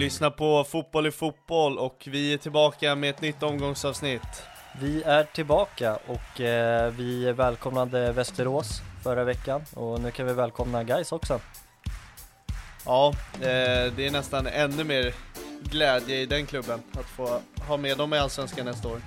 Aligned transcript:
Lyssnar 0.00 0.30
på 0.30 0.64
Fotboll 0.64 1.06
i 1.06 1.10
fotboll 1.10 1.78
och 1.78 2.08
vi 2.10 2.32
är 2.32 2.38
tillbaka 2.38 2.94
med 2.94 3.10
ett 3.10 3.20
nytt 3.20 3.42
omgångsavsnitt. 3.42 4.42
Vi 4.80 5.02
är 5.02 5.24
tillbaka 5.24 5.98
och 6.06 6.40
eh, 6.40 6.92
vi 6.92 7.32
välkomnade 7.32 8.12
Västerås 8.12 8.80
förra 9.02 9.24
veckan 9.24 9.62
och 9.74 10.00
nu 10.00 10.10
kan 10.10 10.26
vi 10.26 10.32
välkomna 10.32 10.84
Guys 10.84 11.12
också. 11.12 11.40
Ja, 12.86 13.14
eh, 13.34 13.92
det 13.96 14.06
är 14.06 14.10
nästan 14.10 14.46
ännu 14.46 14.84
mer 14.84 15.14
glädje 15.62 16.20
i 16.20 16.26
den 16.26 16.46
klubben 16.46 16.82
att 16.92 17.06
få 17.06 17.40
ha 17.68 17.76
med 17.76 17.98
dem 17.98 18.14
i 18.14 18.18
Allsvenskan 18.18 18.66
nästa 18.66 18.88
år. 18.88 19.00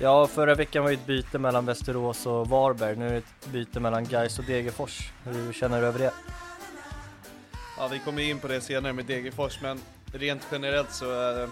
Ja, 0.00 0.26
förra 0.26 0.54
veckan 0.54 0.82
var 0.82 0.90
ju 0.90 0.94
ett 0.94 1.06
byte 1.06 1.38
mellan 1.38 1.66
Västerås 1.66 2.26
och 2.26 2.48
Varberg. 2.48 2.96
Nu 2.96 3.06
är 3.06 3.10
det 3.10 3.18
ett 3.18 3.46
byte 3.52 3.80
mellan 3.80 4.04
Guys 4.04 4.38
och 4.38 4.44
Degerfors. 4.44 5.12
Hur 5.24 5.52
känner 5.52 5.80
du 5.80 5.86
över 5.86 5.98
det? 5.98 6.12
Ja, 7.78 7.88
vi 7.88 7.98
kommer 7.98 8.22
in 8.22 8.38
på 8.38 8.48
det 8.48 8.60
senare 8.60 8.92
med 8.92 9.04
Degerfors, 9.04 9.60
men 9.62 9.80
rent 10.14 10.46
generellt 10.52 10.92
så 10.92 11.40
eh, 11.42 11.48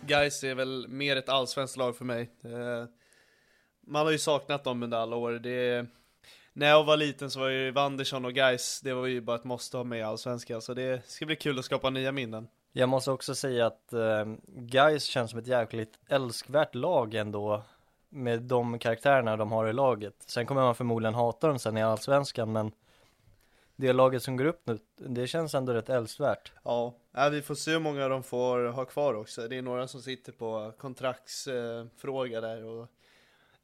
Gais 0.00 0.44
är 0.44 0.54
väl 0.54 0.86
mer 0.88 1.16
ett 1.16 1.28
allsvenskt 1.28 1.76
lag 1.76 1.96
för 1.96 2.04
mig. 2.04 2.30
Eh, 2.44 2.84
man 3.86 4.06
har 4.06 4.12
ju 4.12 4.18
saknat 4.18 4.64
dem 4.64 4.82
under 4.82 4.98
alla 4.98 5.16
år. 5.16 5.32
Det, 5.32 5.86
när 6.52 6.68
jag 6.68 6.84
var 6.84 6.96
liten 6.96 7.30
så 7.30 7.40
var 7.40 7.48
ju 7.48 7.70
Wanderson 7.70 8.24
och 8.24 8.32
Gais, 8.32 8.80
det 8.80 8.92
var 8.92 9.06
ju 9.06 9.20
bara 9.20 9.36
ett 9.36 9.44
måste 9.44 9.76
ha 9.76 9.84
med 9.84 9.98
i 9.98 10.02
allsvenskan. 10.02 10.62
Så 10.62 10.74
det 10.74 11.10
ska 11.10 11.26
bli 11.26 11.36
kul 11.36 11.58
att 11.58 11.64
skapa 11.64 11.90
nya 11.90 12.12
minnen. 12.12 12.48
Jag 12.72 12.88
måste 12.88 13.10
också 13.10 13.34
säga 13.34 13.66
att 13.66 13.92
eh, 13.92 14.24
Guys 14.46 15.04
känns 15.04 15.30
som 15.30 15.40
ett 15.40 15.46
jäkligt 15.46 15.98
älskvärt 16.08 16.74
lag 16.74 17.14
ändå 17.14 17.62
med 18.08 18.42
de 18.42 18.78
karaktärerna 18.78 19.36
de 19.36 19.52
har 19.52 19.66
i 19.66 19.72
laget. 19.72 20.14
Sen 20.26 20.46
kommer 20.46 20.62
man 20.62 20.74
förmodligen 20.74 21.14
hata 21.14 21.46
dem 21.46 21.58
sen 21.58 21.76
i 21.76 21.82
allsvenskan 21.82 22.52
men 22.52 22.72
det 23.80 23.92
laget 23.92 24.22
som 24.22 24.36
går 24.36 24.44
upp 24.44 24.62
nu, 24.66 24.78
det 24.96 25.26
känns 25.26 25.54
ändå 25.54 25.72
rätt 25.72 25.88
älskvärt. 25.88 26.52
Ja, 26.64 26.94
ja, 27.12 27.28
vi 27.28 27.42
får 27.42 27.54
se 27.54 27.70
hur 27.70 27.78
många 27.78 28.08
de 28.08 28.22
får 28.22 28.64
ha 28.64 28.84
kvar 28.84 29.14
också. 29.14 29.48
Det 29.48 29.56
är 29.56 29.62
några 29.62 29.88
som 29.88 30.02
sitter 30.02 30.32
på 30.32 30.72
kontraktsfråga 30.78 32.36
eh, 32.36 32.42
där 32.42 32.64
och 32.64 32.88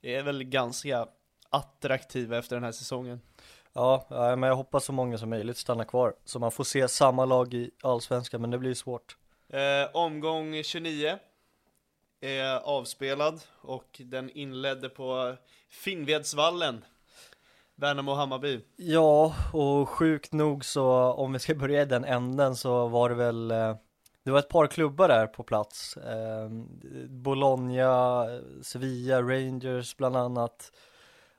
är 0.02 0.22
väl 0.22 0.44
ganska 0.44 1.08
attraktiva 1.50 2.38
efter 2.38 2.56
den 2.56 2.64
här 2.64 2.72
säsongen. 2.72 3.20
Ja, 3.72 4.06
men 4.10 4.42
jag 4.42 4.56
hoppas 4.56 4.84
så 4.84 4.92
många 4.92 5.18
som 5.18 5.30
möjligt 5.30 5.56
stannar 5.56 5.84
kvar 5.84 6.14
så 6.24 6.38
man 6.38 6.52
får 6.52 6.64
se 6.64 6.88
samma 6.88 7.24
lag 7.24 7.54
i 7.54 7.70
allsvenskan 7.82 8.40
men 8.40 8.50
det 8.50 8.58
blir 8.58 8.74
svårt. 8.74 9.16
Eh, 9.48 9.96
omgång 9.96 10.62
29 10.62 11.18
är 12.20 12.58
avspelad 12.58 13.40
och 13.60 14.00
den 14.04 14.30
inledde 14.30 14.88
på 14.88 15.36
Finnvedsvallen 15.68 16.84
Värnamo-Hammarby 17.76 18.60
Ja, 18.76 19.34
och 19.52 19.88
sjukt 19.88 20.32
nog 20.32 20.64
så 20.64 20.92
om 21.12 21.32
vi 21.32 21.38
ska 21.38 21.54
börja 21.54 21.82
i 21.82 21.84
den 21.84 22.04
änden 22.04 22.56
så 22.56 22.88
var 22.88 23.08
det 23.08 23.14
väl 23.14 23.50
eh, 23.50 23.76
Det 24.22 24.30
var 24.30 24.38
ett 24.38 24.48
par 24.48 24.66
klubbar 24.66 25.08
där 25.08 25.26
på 25.26 25.42
plats. 25.42 25.96
Eh, 25.96 26.48
Bologna, 27.08 28.24
Sevilla, 28.62 29.22
Rangers 29.22 29.96
bland 29.96 30.16
annat. 30.16 30.72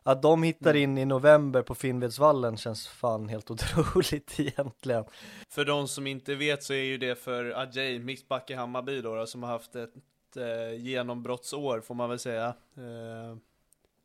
Att 0.04 0.22
de 0.22 0.44
hittar 0.44 0.70
Mm. 0.70 0.84
in 0.84 0.98
i 0.98 1.06
november 1.06 1.62
på 1.62 1.76
Finnvedsvallen 1.76 2.58
känns 2.58 2.88
fan 2.88 3.30
helt 3.30 3.52
otroligt 3.52 4.40
egentligen. 4.40 5.06
För 5.50 5.66
de 5.66 5.88
som 5.88 6.08
inte 6.08 6.36
vet 6.36 6.64
så 6.64 6.74
är 6.74 6.84
ju 6.84 6.98
det 6.98 7.16
för 7.16 7.60
Ajay, 7.62 8.00
mittback 8.00 8.50
i 8.50 8.54
Hammarby 8.54 9.02
då, 9.02 9.16
då 9.16 9.26
som 9.26 9.44
har 9.44 9.50
haft 9.50 9.76
ett 9.76 9.94
eh, 10.38 10.74
genombrottsår 10.80 11.82
får 11.82 11.96
man 11.96 12.10
väl 12.10 12.20
säga. 12.20 12.48
Eh, 12.78 13.38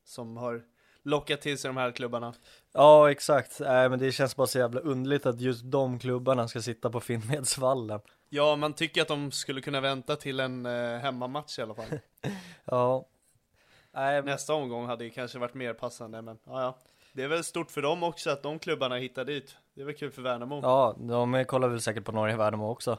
Som 0.04 0.36
har 0.36 0.62
lockat 1.02 1.40
till 1.40 1.58
sig 1.58 1.68
de 1.68 1.76
här 1.76 1.90
klubbarna? 1.92 2.34
Ja 2.72 3.10
exakt, 3.10 3.60
nej 3.60 3.88
men 3.88 3.98
det 3.98 4.12
känns 4.12 4.36
bara 4.36 4.46
så 4.46 4.58
jävla 4.58 4.80
underligt 4.80 5.26
att 5.26 5.40
just 5.40 5.62
de 5.64 5.98
klubbarna 5.98 6.48
ska 6.48 6.62
sitta 6.62 6.90
på 6.90 7.00
Finnvedsvallen. 7.00 8.00
Ja, 8.28 8.56
man 8.56 8.72
tycker 8.72 9.02
att 9.02 9.08
de 9.08 9.30
skulle 9.30 9.60
kunna 9.60 9.80
vänta 9.80 10.16
till 10.16 10.40
en 10.40 10.66
eh, 10.66 10.98
hemmamatch 10.98 11.58
i 11.58 11.62
alla 11.62 11.74
fall. 11.74 11.86
Ja. 12.64 13.06
Men- 13.92 14.24
Nästa 14.24 14.54
omgång 14.54 14.86
hade 14.86 15.04
ju 15.04 15.10
kanske 15.10 15.38
varit 15.38 15.54
mer 15.54 15.74
passande 15.74 16.22
men 16.22 16.38
ja, 16.44 16.62
ja. 16.62 16.78
Det 17.12 17.22
är 17.22 17.28
väl 17.28 17.44
stort 17.44 17.70
för 17.70 17.82
dem 17.82 18.02
också 18.02 18.30
att 18.30 18.42
de 18.42 18.58
klubbarna 18.58 18.96
hittar 18.96 19.24
dit. 19.24 19.56
Det 19.74 19.80
är 19.80 19.84
väl 19.84 19.94
kul 19.94 20.10
för 20.10 20.22
Värnamo. 20.22 20.60
Ja, 20.62 20.96
de 20.98 21.44
kollar 21.44 21.68
väl 21.68 21.80
säkert 21.80 22.04
på 22.04 22.12
Norge 22.12 22.36
Värnamo 22.36 22.70
också 22.70 22.98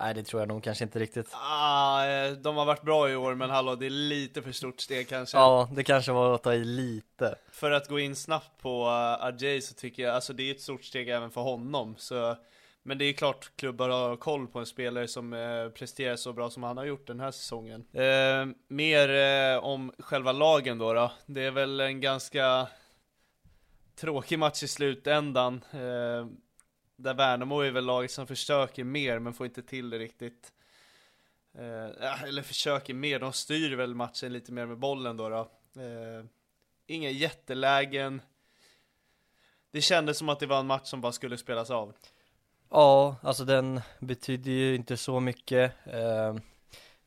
Nej 0.00 0.14
det 0.14 0.22
tror 0.22 0.42
jag 0.42 0.48
nog 0.48 0.64
kanske 0.64 0.84
inte 0.84 0.98
riktigt. 0.98 1.28
Ah, 1.32 2.06
eh, 2.06 2.32
de 2.32 2.56
har 2.56 2.64
varit 2.64 2.82
bra 2.82 3.10
i 3.10 3.16
år 3.16 3.34
men 3.34 3.50
hallå 3.50 3.74
det 3.74 3.86
är 3.86 3.90
lite 3.90 4.42
för 4.42 4.52
stort 4.52 4.80
steg 4.80 5.08
kanske. 5.08 5.38
Ja, 5.38 5.68
det 5.72 5.84
kanske 5.84 6.12
var 6.12 6.34
att 6.34 6.42
ta 6.42 6.54
i 6.54 6.64
lite. 6.64 7.34
För 7.52 7.70
att 7.70 7.88
gå 7.88 7.98
in 7.98 8.16
snabbt 8.16 8.62
på 8.62 8.88
Ajay 9.20 9.60
så 9.60 9.74
tycker 9.74 10.02
jag, 10.02 10.14
alltså 10.14 10.32
det 10.32 10.42
är 10.42 10.50
ett 10.54 10.60
stort 10.60 10.84
steg 10.84 11.08
även 11.08 11.30
för 11.30 11.40
honom 11.40 11.94
så 11.98 12.36
Men 12.82 12.98
det 12.98 13.04
är 13.04 13.12
klart 13.12 13.50
klubbar 13.56 13.88
har 13.88 14.16
koll 14.16 14.46
på 14.46 14.58
en 14.58 14.66
spelare 14.66 15.08
som 15.08 15.32
eh, 15.32 15.68
presterar 15.68 16.16
så 16.16 16.32
bra 16.32 16.50
som 16.50 16.62
han 16.62 16.76
har 16.76 16.84
gjort 16.84 17.06
den 17.06 17.20
här 17.20 17.30
säsongen. 17.30 17.84
Eh, 17.92 18.46
Mer 18.68 19.08
eh, 19.54 19.64
om 19.64 19.92
själva 19.98 20.32
lagen 20.32 20.78
då, 20.78 20.92
då. 20.92 21.12
Det 21.26 21.44
är 21.44 21.50
väl 21.50 21.80
en 21.80 22.00
ganska 22.00 22.66
Tråkig 24.00 24.38
match 24.38 24.62
i 24.62 24.68
slutändan. 24.68 25.64
Eh, 25.72 26.26
där 27.02 27.14
Värnamo 27.14 27.60
är 27.60 27.70
väl 27.70 27.84
laget 27.84 28.10
som 28.10 28.26
försöker 28.26 28.84
mer 28.84 29.18
men 29.18 29.32
får 29.34 29.46
inte 29.46 29.62
till 29.62 29.90
det 29.90 29.98
riktigt 29.98 30.52
eh, 31.54 32.22
Eller 32.24 32.42
försöker 32.42 32.94
mer, 32.94 33.18
de 33.18 33.32
styr 33.32 33.76
väl 33.76 33.94
matchen 33.94 34.32
lite 34.32 34.52
mer 34.52 34.66
med 34.66 34.78
bollen 34.78 35.16
då, 35.16 35.28
då. 35.28 35.40
Eh, 35.82 36.24
Inga 36.86 37.10
jättelägen. 37.10 38.22
Det 39.70 39.80
kändes 39.80 40.18
som 40.18 40.28
att 40.28 40.40
det 40.40 40.46
var 40.46 40.60
en 40.60 40.66
match 40.66 40.86
som 40.88 41.00
bara 41.00 41.12
skulle 41.12 41.36
spelas 41.36 41.70
av. 41.70 41.92
Ja, 42.70 43.16
alltså 43.22 43.44
den 43.44 43.80
betyder 43.98 44.50
ju 44.50 44.74
inte 44.74 44.96
så 44.96 45.20
mycket. 45.20 45.72
Eh, 45.86 46.34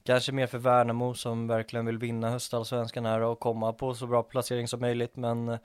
Kanske 0.06 0.32
mer 0.32 0.48
för 0.48 0.58
Värnamo 0.58 1.14
som 1.14 1.48
verkligen 1.48 1.86
vill 1.86 1.98
vinna 1.98 2.30
höstallsvenskan 2.30 3.06
här 3.06 3.20
och 3.22 3.40
komma 3.40 3.74
på 3.74 3.96
så 3.96 4.08
bra 4.08 4.24
placering 4.24 4.68
som 4.68 4.80
möjligt 4.80 5.16
men 5.16 5.50
eh, 5.50 5.60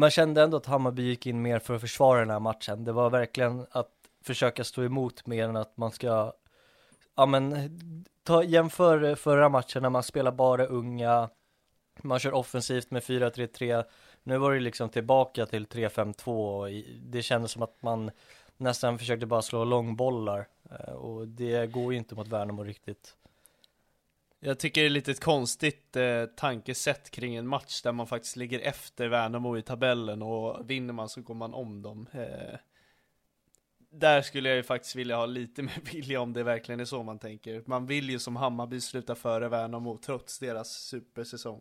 man 0.00 0.10
kände 0.10 0.42
ändå 0.42 0.56
att 0.56 0.66
Hammarby 0.66 1.02
gick 1.02 1.26
in 1.26 1.42
mer 1.42 1.58
för 1.58 1.74
att 1.74 1.80
försvara 1.80 2.20
den 2.20 2.30
här 2.30 2.40
matchen 2.40 2.84
Det 2.84 2.92
var 2.92 3.10
verkligen 3.10 3.66
att 3.70 3.90
försöka 4.24 4.64
stå 4.64 4.82
emot 4.82 5.26
mer 5.26 5.48
än 5.48 5.56
att 5.56 5.76
man 5.76 5.90
ska 5.90 6.32
Ja 7.16 7.26
men 7.26 7.70
ta, 8.22 8.42
jämför 8.42 9.04
eh, 9.04 9.14
förra 9.14 9.48
matchen 9.48 9.82
när 9.82 9.90
man 9.90 10.02
spelar 10.02 10.32
bara 10.32 10.66
unga 10.66 11.28
Man 12.02 12.18
kör 12.18 12.34
offensivt 12.34 12.90
med 12.90 13.02
4-3-3 13.02 13.84
Nu 14.22 14.38
var 14.38 14.54
det 14.54 14.60
liksom 14.60 14.88
tillbaka 14.88 15.46
till 15.46 15.66
3-5-2 15.66 17.00
det 17.02 17.22
kändes 17.22 17.50
som 17.50 17.62
att 17.62 17.82
man 17.82 18.10
nästan 18.56 18.98
försökte 18.98 19.26
bara 19.26 19.42
slå 19.42 19.64
långbollar 19.64 20.48
eh, 20.70 20.94
och 20.94 21.28
det 21.28 21.66
går 21.66 21.92
ju 21.92 21.98
inte 21.98 22.14
mot 22.14 22.28
Värnamo 22.28 22.64
riktigt. 22.64 23.16
Jag 24.42 24.58
tycker 24.58 24.80
det 24.80 24.86
är 24.86 24.90
lite 24.90 25.10
ett 25.10 25.24
konstigt 25.24 25.96
eh, 25.96 26.24
tankesätt 26.24 27.10
kring 27.10 27.36
en 27.36 27.46
match 27.46 27.82
där 27.82 27.92
man 27.92 28.06
faktiskt 28.06 28.36
ligger 28.36 28.60
efter 28.60 29.08
Värnamo 29.08 29.58
i 29.58 29.62
tabellen 29.62 30.22
och 30.22 30.70
vinner 30.70 30.92
man 30.92 31.08
så 31.08 31.20
går 31.20 31.34
man 31.34 31.54
om 31.54 31.82
dem. 31.82 32.06
Eh, 32.12 32.58
där 33.90 34.22
skulle 34.22 34.48
jag 34.48 34.56
ju 34.56 34.62
faktiskt 34.62 34.96
vilja 34.96 35.16
ha 35.16 35.26
lite 35.26 35.62
mer 35.62 35.92
vilja 35.92 36.20
om 36.20 36.32
det 36.32 36.42
verkligen 36.42 36.80
är 36.80 36.84
så 36.84 37.02
man 37.02 37.18
tänker. 37.18 37.62
Man 37.66 37.86
vill 37.86 38.10
ju 38.10 38.18
som 38.18 38.36
Hammarby 38.36 38.80
sluta 38.80 39.14
före 39.14 39.48
Värnamo 39.48 39.98
trots 39.98 40.38
deras 40.38 40.72
supersäsong. 40.72 41.60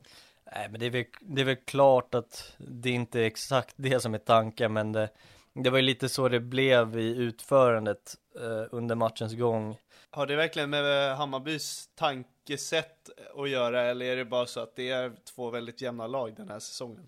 Nej 0.56 0.70
men 0.70 0.80
det 0.80 0.86
är, 0.86 0.90
väl, 0.90 1.06
det 1.22 1.42
är 1.42 1.46
väl 1.46 1.56
klart 1.56 2.16
att 2.16 2.54
det 2.58 2.90
inte 2.90 3.20
är 3.20 3.26
exakt 3.26 3.74
det 3.78 4.00
som 4.00 4.14
är 4.14 4.18
tanken 4.18 4.74
men 4.74 4.92
det, 4.92 5.10
det 5.54 5.70
var 5.70 5.78
ju 5.78 5.86
lite 5.86 6.10
så 6.10 6.30
det 6.30 6.40
blev 6.40 7.00
i 7.00 7.16
utförandet 7.16 8.16
eh, 8.36 8.66
under 8.72 8.96
matchens 8.96 9.34
gång. 9.34 9.78
Har 10.12 10.28
det 10.28 10.36
verkligen 10.36 10.70
med 10.70 11.12
eh, 11.12 11.18
Hammarbys 11.18 11.90
tankesätt 11.96 13.10
att 13.36 13.50
göra 13.50 13.82
eller 13.82 14.06
är 14.06 14.16
det 14.16 14.26
bara 14.26 14.46
så 14.46 14.60
att 14.60 14.76
det 14.76 14.90
är 14.90 15.16
två 15.36 15.50
väldigt 15.50 15.82
jämna 15.82 16.08
lag 16.08 16.36
den 16.36 16.50
här 16.50 16.60
säsongen? 16.60 17.08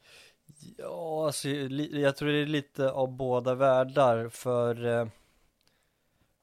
Ja, 0.77 1.25
alltså, 1.25 1.50
jag 1.50 2.15
tror 2.15 2.30
det 2.30 2.42
är 2.42 2.45
lite 2.45 2.92
av 2.92 3.12
båda 3.12 3.56
världar 3.56 4.30
för 4.30 4.86
eh, 4.86 5.07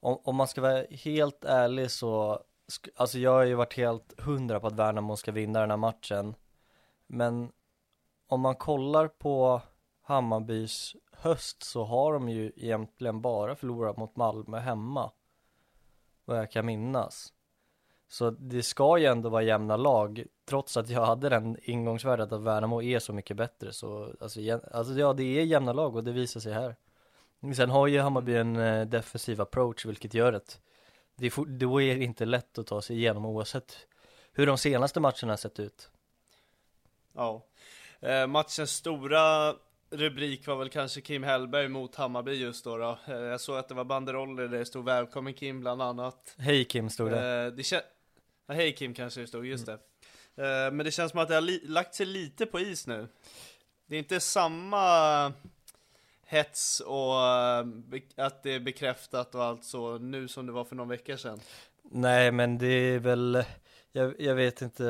om, 0.01 0.21
om, 0.25 0.37
man 0.37 0.49
ska 0.49 0.61
vara 0.61 0.85
helt 0.91 1.45
ärlig 1.45 1.91
så, 1.91 2.43
alltså 2.97 3.19
jag 3.19 3.31
har 3.31 3.45
ju 3.45 3.55
varit 3.55 3.77
helt 3.77 4.21
hundra 4.21 4.61
på 4.61 4.67
att 4.67 4.73
Värnamo 4.73 5.17
ska 5.17 5.33
vinna 5.33 5.61
den 5.61 5.71
här 5.71 5.77
matchen. 5.77 6.35
Men 7.07 7.53
om 8.29 8.41
man 8.41 8.55
kollar 8.55 9.09
på 9.09 9.63
Hammarbys 10.03 10.97
höst 11.13 11.63
så 11.63 11.85
har 11.85 12.13
de 12.13 12.29
ju 12.29 12.53
egentligen 12.57 13.21
bara 13.21 13.57
förlorat 13.57 13.97
mot 13.97 14.17
Malmö 14.17 14.59
hemma. 14.59 15.11
Vad 16.29 16.39
jag 16.39 16.51
kan 16.51 16.67
minnas. 16.67 17.33
Så 18.09 18.31
det 18.31 18.63
ska 18.63 18.99
ju 18.99 19.07
ändå 19.07 19.29
vara 19.29 19.43
jämna 19.43 19.77
lag, 19.77 20.25
trots 20.45 20.77
att 20.77 20.89
jag 20.89 21.07
hade 21.07 21.29
den 21.29 21.57
ingångsvärdet 21.63 22.33
att 22.33 22.41
Värnamo 22.41 22.83
är 22.83 22.99
så 22.99 23.13
mycket 23.13 23.37
bättre. 23.37 23.73
Så 23.73 24.15
alltså, 24.21 24.41
alltså 24.73 24.95
ja, 24.95 25.13
det 25.13 25.23
är 25.23 25.45
jämna 25.45 25.73
lag 25.73 25.97
och 25.97 26.05
det 26.05 26.13
visar 26.13 26.41
sig 26.41 26.53
här. 26.53 26.77
Sen 27.57 27.71
har 27.71 27.87
ju 27.87 28.01
Hammarby 28.01 28.37
en 28.37 28.57
eh, 28.57 28.87
defensiv 28.87 29.41
approach, 29.41 29.87
vilket 29.87 30.15
gör 30.15 30.33
att 30.33 30.61
det 31.17 31.27
är, 31.27 31.59
då 31.59 31.83
är 31.83 31.97
det 31.97 32.05
inte 32.05 32.25
lätt 32.25 32.59
att 32.59 32.67
ta 32.67 32.83
sig 32.83 32.97
igenom 32.97 33.27
oavsett 33.27 33.77
hur 34.33 34.47
de 34.47 34.59
senaste 34.59 35.01
matcherna 35.01 35.33
har 35.33 35.37
sett 35.37 35.61
ut. 35.61 35.91
Ja, 37.13 37.45
eh, 38.01 38.27
matchens 38.27 38.71
stora 38.71 39.55
rubrik 39.91 40.47
var 40.47 40.57
väl 40.57 40.69
kanske 40.69 41.01
Kim 41.01 41.23
Hellberg 41.23 41.69
mot 41.69 41.95
Hammarby 41.95 42.33
just 42.33 42.65
då, 42.65 42.77
då. 42.77 42.99
Eh, 43.07 43.15
jag 43.15 43.41
såg 43.41 43.59
att 43.59 43.69
det 43.69 43.75
var 43.75 43.85
banderoller 43.85 44.49
där 44.49 44.59
det 44.59 44.65
stod 44.65 44.85
välkommen 44.85 45.35
Kim 45.35 45.61
bland 45.61 45.83
annat. 45.83 46.35
Hej 46.39 46.65
Kim 46.65 46.91
stod 46.91 47.11
det. 47.11 47.45
Eh, 47.47 47.53
det 47.53 47.73
ja, 47.73 47.81
hej 48.55 48.73
Kim 48.73 48.95
kanske 48.95 49.21
det 49.21 49.27
stod, 49.27 49.47
just 49.47 49.69
mm. 49.69 49.81
det. 50.37 50.43
Eh, 50.43 50.73
men 50.73 50.85
det 50.85 50.91
känns 50.91 51.11
som 51.11 51.21
att 51.21 51.29
det 51.29 51.35
har 51.35 51.69
lagt 51.69 51.95
sig 51.95 52.07
lite 52.07 52.47
på 52.47 52.61
is 52.61 52.87
nu. 52.87 53.09
Det 53.87 53.95
är 53.95 53.99
inte 53.99 54.21
samma 54.21 55.33
hets 56.27 56.81
och 56.81 57.25
att 58.17 58.43
det 58.43 58.53
är 58.53 58.61
bekräftat 58.61 59.35
och 59.35 59.45
allt 59.45 59.65
så 59.65 59.99
nu 59.99 60.29
som 60.29 60.47
det 60.47 60.53
var 60.53 60.65
för 60.65 60.77
någon 60.77 60.89
vecka 60.89 61.19
sedan. 61.19 61.41
Nej 61.83 62.33
men 62.33 62.59
det 62.59 62.67
är 62.67 62.99
väl 62.99 63.45
jag, 63.93 64.21
jag, 64.21 64.35
vet 64.35 64.63
inte, 64.63 64.85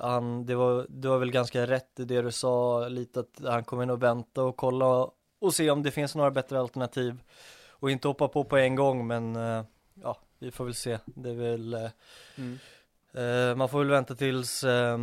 han, 0.00 0.46
det 0.46 0.54
var, 0.54 0.86
du 0.88 1.08
var 1.08 1.18
väl 1.18 1.30
ganska 1.30 1.66
rätt 1.66 2.00
i 2.00 2.04
det 2.04 2.22
du 2.22 2.32
sa, 2.32 2.88
lite 2.88 3.20
att 3.20 3.40
han 3.42 3.64
kommer 3.64 3.86
nog 3.86 4.00
vänta 4.00 4.42
och 4.42 4.56
kolla 4.56 5.10
och 5.38 5.54
se 5.54 5.70
om 5.70 5.82
det 5.82 5.90
finns 5.90 6.14
några 6.14 6.30
bättre 6.30 6.60
alternativ 6.60 7.22
och 7.68 7.90
inte 7.90 8.08
hoppa 8.08 8.28
på 8.28 8.44
på 8.44 8.56
en 8.56 8.74
gång 8.74 9.06
men 9.06 9.36
eh, 9.36 9.64
ja, 10.02 10.18
vi 10.38 10.50
får 10.50 10.64
väl 10.64 10.74
se. 10.74 10.98
Det 11.04 11.30
är 11.30 11.34
väl, 11.34 11.74
eh, 11.74 11.90
mm. 12.36 12.58
eh, 13.12 13.56
man 13.56 13.68
får 13.68 13.78
väl 13.78 13.90
vänta 13.90 14.14
tills 14.14 14.64
eh, 14.64 14.98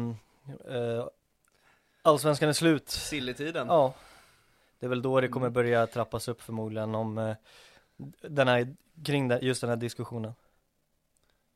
eh, 0.69 1.07
allsvenskan 2.01 2.49
är 2.49 2.53
slut. 2.53 2.89
Silletiden. 2.89 3.67
Ja, 3.67 3.93
det 4.79 4.85
är 4.85 4.89
väl 4.89 5.01
då 5.01 5.21
det 5.21 5.27
kommer 5.27 5.47
mm. 5.47 5.53
börja 5.53 5.87
trappas 5.87 6.27
upp 6.27 6.41
förmodligen 6.41 6.95
om 6.95 7.17
eh, 7.17 7.35
den 8.21 8.47
här, 8.47 8.75
kring 9.05 9.27
den, 9.27 9.39
just 9.41 9.61
den 9.61 9.69
här 9.69 9.77
diskussionen. 9.77 10.33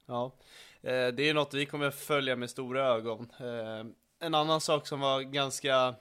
Ja, 0.06 0.32
det 0.86 1.30
är 1.30 1.34
något 1.34 1.54
vi 1.54 1.66
kommer 1.66 1.92
följa 1.92 2.36
med 2.36 2.50
stora 2.50 2.88
ögon. 2.88 3.32
Eh, 3.40 3.86
en 4.20 4.36
annan 4.36 4.62
sak 4.62 4.88
som 4.88 5.00
var 5.00 5.22
ganska 5.22 5.96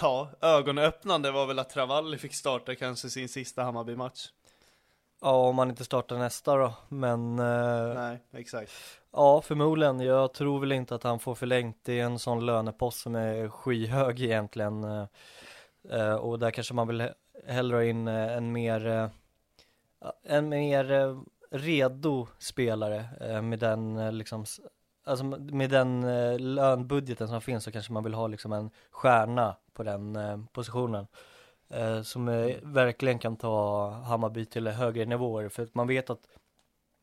Ja, 0.00 0.30
ögonöppnande 0.40 1.30
var 1.30 1.46
väl 1.46 1.58
att 1.58 1.70
Travalli 1.70 2.18
fick 2.18 2.34
starta 2.34 2.74
kanske 2.74 3.10
sin 3.10 3.28
sista 3.28 3.62
Hammarby-match. 3.62 4.28
Ja, 5.20 5.48
om 5.48 5.56
man 5.56 5.70
inte 5.70 5.84
startar 5.84 6.18
nästa 6.18 6.56
då, 6.56 6.74
men 6.88 7.38
eh, 7.38 7.94
Nej, 7.94 8.18
exakt 8.32 8.72
Ja, 9.12 9.42
förmodligen. 9.42 10.00
Jag 10.00 10.34
tror 10.34 10.60
väl 10.60 10.72
inte 10.72 10.94
att 10.94 11.02
han 11.02 11.18
får 11.18 11.34
förlängt. 11.34 11.76
Det 11.82 12.00
är 12.00 12.04
en 12.04 12.18
sån 12.18 12.46
lönepost 12.46 13.00
som 13.00 13.14
är 13.14 13.48
skyhög 13.48 14.20
egentligen 14.20 14.84
Och 16.20 16.38
där 16.38 16.50
kanske 16.50 16.74
man 16.74 16.88
vill 16.88 17.08
hellre 17.46 17.76
ha 17.76 17.84
in 17.84 18.08
en 18.08 18.52
mer 18.52 19.10
En 20.22 20.48
mer 20.48 21.16
redo 21.52 22.28
spelare 22.38 23.04
eh, 23.20 23.42
med 23.42 23.58
den 23.58 23.96
eh, 23.96 24.12
liksom 24.12 24.44
Alltså 25.04 25.24
med 25.24 25.70
den 25.70 26.04
eh, 26.04 26.38
lönbudgeten 26.38 27.28
som 27.28 27.40
finns 27.40 27.64
så 27.64 27.72
kanske 27.72 27.92
man 27.92 28.04
vill 28.04 28.14
ha 28.14 28.26
liksom 28.26 28.52
en 28.52 28.70
stjärna 28.90 29.56
på 29.72 29.82
den 29.82 30.16
eh, 30.16 30.38
positionen. 30.52 31.06
Eh, 31.68 32.02
som 32.02 32.26
verkligen 32.62 33.18
kan 33.18 33.36
ta 33.36 33.90
Hammarby 33.90 34.44
till 34.44 34.68
högre 34.68 35.04
nivåer. 35.04 35.48
För 35.48 35.62
att 35.62 35.74
man 35.74 35.86
vet 35.86 36.10
att 36.10 36.28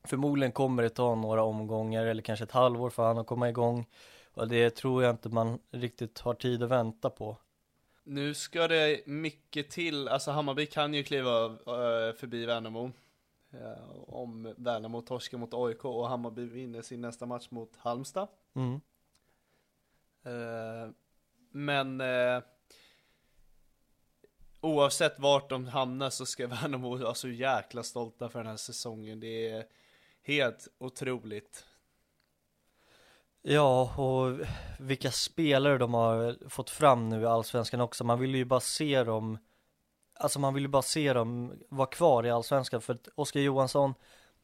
Förmodligen 0.04 0.52
kommer 0.52 0.84
det 0.84 0.90
ta 0.90 1.16
några 1.16 1.44
omgångar 1.44 2.06
eller 2.06 2.22
kanske 2.22 2.44
ett 2.44 2.52
halvår 2.52 2.90
för 2.90 3.08
han 3.08 3.18
att 3.18 3.28
komma 3.28 3.50
igång. 3.50 3.86
Och 4.34 4.48
det 4.48 4.70
tror 4.70 5.04
jag 5.04 5.14
inte 5.14 5.30
man 5.30 5.60
riktigt 5.72 6.20
har 6.20 6.34
tid 6.34 6.64
att 6.64 6.70
vänta 6.70 7.10
på. 7.10 7.38
Nu 8.04 8.34
ska 8.34 8.68
det 8.68 9.08
mycket 9.08 9.70
till, 9.70 10.08
alltså 10.08 10.32
Hammarby 10.32 10.66
kan 10.66 10.94
ju 10.94 11.04
kliva 11.04 11.58
förbi 12.14 12.46
Värnamo 12.46 12.92
om 14.08 14.54
Värnamo 14.58 15.02
torskar 15.02 15.38
mot 15.38 15.54
AIK 15.54 15.86
och 15.86 16.10
Hammarby 16.10 16.46
vinner 16.46 16.82
sin 16.82 17.02
nästa 17.02 17.26
match 17.26 17.48
mot 17.50 17.76
Halmstad. 17.76 18.28
Mm. 18.54 18.82
Eh, 20.24 20.92
men 21.52 22.02
eh, 22.02 22.44
oavsett 24.62 25.20
vart 25.20 25.50
de 25.50 25.68
hamnar 25.68 26.10
så 26.10 26.26
ska 26.26 26.48
Värnamo 26.62 26.98
vara 26.98 27.14
så 27.14 27.30
jäkla 27.30 27.84
stolta 27.84 28.30
för 28.30 28.40
den 28.40 28.48
här 28.48 28.58
säsongen. 28.58 29.20
Det 29.20 29.50
är 29.50 29.66
helt 30.22 30.68
otroligt. 30.78 31.66
Ja, 33.42 33.96
och 33.98 34.48
vilka 34.80 35.12
spelare 35.12 35.78
de 35.78 35.94
har 35.94 36.50
fått 36.50 36.70
fram 36.70 37.10
nu 37.10 37.22
i 37.22 37.26
Allsvenskan 37.26 37.82
också. 37.82 38.04
Man 38.04 38.20
vill 38.20 38.36
ju 38.36 38.46
bara 38.46 38.60
se 38.60 39.04
dem 39.04 39.38
Alltså 40.20 40.40
man 40.40 40.54
vill 40.54 40.64
ju 40.64 40.70
bara 40.70 40.82
se 40.82 41.14
dem 41.14 41.54
vara 41.70 41.88
kvar 41.88 42.26
i 42.26 42.30
Allsvenskan 42.30 42.82
för 42.82 42.94
att 42.94 43.08
Oskar 43.16 43.40
Johansson 43.40 43.94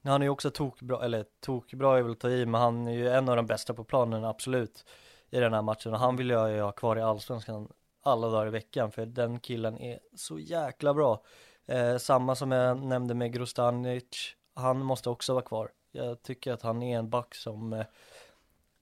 Han 0.03 0.21
är 0.21 0.25
ju 0.25 0.29
också 0.29 0.51
tokbra, 0.51 1.05
eller 1.05 1.25
tokbra 1.39 1.97
är 1.97 2.01
väl 2.01 2.11
att 2.11 2.19
ta 2.19 2.29
i 2.29 2.45
men 2.45 2.61
han 2.61 2.87
är 2.87 2.91
ju 2.91 3.09
en 3.09 3.29
av 3.29 3.35
de 3.35 3.45
bästa 3.45 3.73
på 3.73 3.83
planen 3.83 4.25
absolut 4.25 4.85
I 5.29 5.39
den 5.39 5.53
här 5.53 5.61
matchen. 5.61 5.93
Och 5.93 5.99
han 5.99 6.15
vill 6.15 6.29
jag 6.29 6.51
ju 6.51 6.61
ha 6.61 6.71
kvar 6.71 6.97
i 6.97 7.01
Allsvenskan 7.01 7.67
alla 8.03 8.29
dagar 8.29 8.47
i 8.47 8.49
veckan 8.49 8.91
för 8.91 9.05
den 9.05 9.39
killen 9.39 9.77
är 9.77 9.99
så 10.15 10.39
jäkla 10.39 10.93
bra. 10.93 11.23
Eh, 11.65 11.97
Samma 11.97 12.35
som 12.35 12.51
jag 12.51 12.77
nämnde 12.77 13.13
med 13.13 13.33
Grostanic 13.33 14.35
Han 14.53 14.79
måste 14.79 15.09
också 15.09 15.33
vara 15.33 15.43
kvar. 15.43 15.71
Jag 15.91 16.21
tycker 16.23 16.53
att 16.53 16.61
han 16.61 16.83
är 16.83 16.97
en 16.97 17.09
back 17.09 17.35
som 17.35 17.73
eh, 17.73 17.85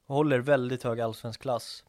Håller 0.08 0.40
väldigt 0.40 0.84
hög 0.84 1.02
allsvensk 1.02 1.42
klass 1.42 1.84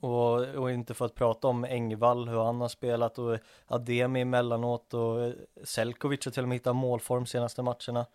och, 0.00 0.40
och 0.40 0.70
inte 0.70 0.94
för 0.94 1.06
att 1.06 1.14
prata 1.14 1.48
om 1.48 1.64
Engvall, 1.64 2.28
hur 2.28 2.38
han 2.38 2.60
har 2.60 2.68
spelat 2.68 3.18
och 3.18 3.38
Ademi 3.66 4.20
emellanåt 4.20 4.94
och 4.94 5.32
Selkovic 5.64 6.24
har 6.24 6.32
till 6.32 6.42
och 6.42 6.48
med 6.48 6.56
hittat 6.56 6.76
målform 6.76 7.26
senaste 7.26 7.62
matcherna. 7.62 8.06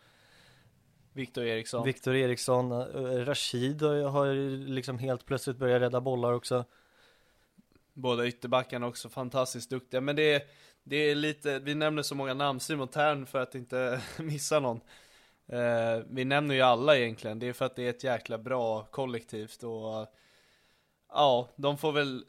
Viktor 1.13 1.43
Eriksson. 1.43 1.85
Viktor 1.85 2.15
Eriksson, 2.15 2.85
Rashid 3.25 3.81
har 3.81 4.33
liksom 4.67 4.99
helt 4.99 5.25
plötsligt 5.25 5.57
börjat 5.57 5.81
rädda 5.81 6.01
bollar 6.01 6.33
också. 6.33 6.65
Båda 7.93 8.27
ytterbackarna 8.27 8.87
också 8.87 9.09
fantastiskt 9.09 9.69
duktiga, 9.69 10.01
men 10.01 10.15
det 10.15 10.33
är, 10.33 10.41
det 10.83 10.95
är 10.95 11.15
lite, 11.15 11.59
vi 11.59 11.75
nämner 11.75 12.01
så 12.01 12.15
många 12.15 12.33
namn, 12.33 12.59
Simon 12.59 12.87
Tern 12.87 13.25
för 13.25 13.39
att 13.39 13.55
inte 13.55 14.01
missa 14.17 14.59
någon. 14.59 14.81
Eh, 15.47 16.03
vi 16.09 16.25
nämner 16.25 16.55
ju 16.55 16.61
alla 16.61 16.97
egentligen, 16.97 17.39
det 17.39 17.47
är 17.47 17.53
för 17.53 17.65
att 17.65 17.75
det 17.75 17.83
är 17.83 17.89
ett 17.89 18.03
jäkla 18.03 18.37
bra 18.37 18.83
kollektivt 18.83 19.63
och 19.63 20.07
Ja, 21.13 21.49
de 21.55 21.77
får 21.77 21.91
väl 21.91 22.25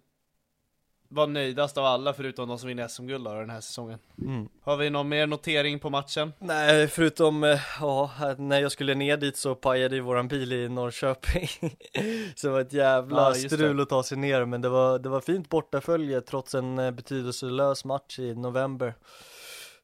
var 1.08 1.26
nöjdast 1.26 1.78
av 1.78 1.84
alla 1.84 2.12
förutom 2.12 2.48
de 2.48 2.58
som 2.58 2.68
vinner 2.68 2.88
SM-guld 2.88 3.24
den 3.26 3.50
här 3.50 3.60
säsongen. 3.60 3.98
Mm. 4.18 4.48
Har 4.62 4.76
vi 4.76 4.90
någon 4.90 5.08
mer 5.08 5.26
notering 5.26 5.78
på 5.78 5.90
matchen? 5.90 6.32
Nej, 6.38 6.88
förutom, 6.88 7.44
eh, 7.44 7.60
ja, 7.80 8.10
när 8.38 8.60
jag 8.60 8.72
skulle 8.72 8.94
ner 8.94 9.16
dit 9.16 9.36
så 9.36 9.54
pajade 9.54 9.94
ju 9.96 10.00
våran 10.00 10.28
bil 10.28 10.52
i 10.52 10.68
Norrköping 10.68 11.48
Så 12.36 12.46
det 12.46 12.52
var 12.52 12.60
ett 12.60 12.72
jävla 12.72 13.22
Ja, 13.28 13.34
strul 13.34 13.76
det. 13.76 13.82
att 13.82 13.88
ta 13.88 14.02
sig 14.02 14.18
ner, 14.18 14.44
men 14.44 14.60
det 14.62 14.68
var, 14.68 14.98
det 14.98 15.08
var 15.08 15.20
fint 15.20 15.48
bortafölje 15.48 16.20
trots 16.20 16.54
en 16.54 16.78
eh, 16.78 16.90
betydelselös 16.90 17.84
match 17.84 18.18
i 18.18 18.34
november 18.34 18.94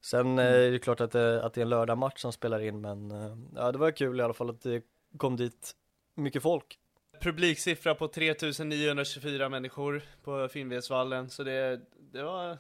Sen 0.01 0.39
eh, 0.39 0.47
Mm. 0.47 0.63
är 0.67 0.71
det 0.71 0.79
klart 0.79 1.01
att 1.01 1.11
det, 1.13 1.45
att 1.45 1.55
det 1.55 1.61
är 1.61 1.63
en 1.63 1.69
lördagmatch 1.69 2.21
som 2.21 2.33
spelar 2.33 2.61
in, 2.61 2.81
men 2.81 3.11
ja, 3.57 3.73
det 3.73 3.79
var 3.79 3.91
kul 3.91 4.21
i 4.21 4.23
alla 4.23 4.35
fall 4.35 4.51
att 4.51 4.63
det 4.63 4.83
kom 5.17 5.37
dit 5.37 5.73
mycket 6.15 6.43
folk 6.43 6.79
Publiksiffra 7.21 7.95
på 7.95 8.09
3924 8.09 9.49
människor 9.49 10.03
på 10.23 10.49
Finnvedsvallen, 10.49 11.31
så 11.31 11.43
det, 11.43 11.81
det 12.13 12.23
var... 12.23 12.59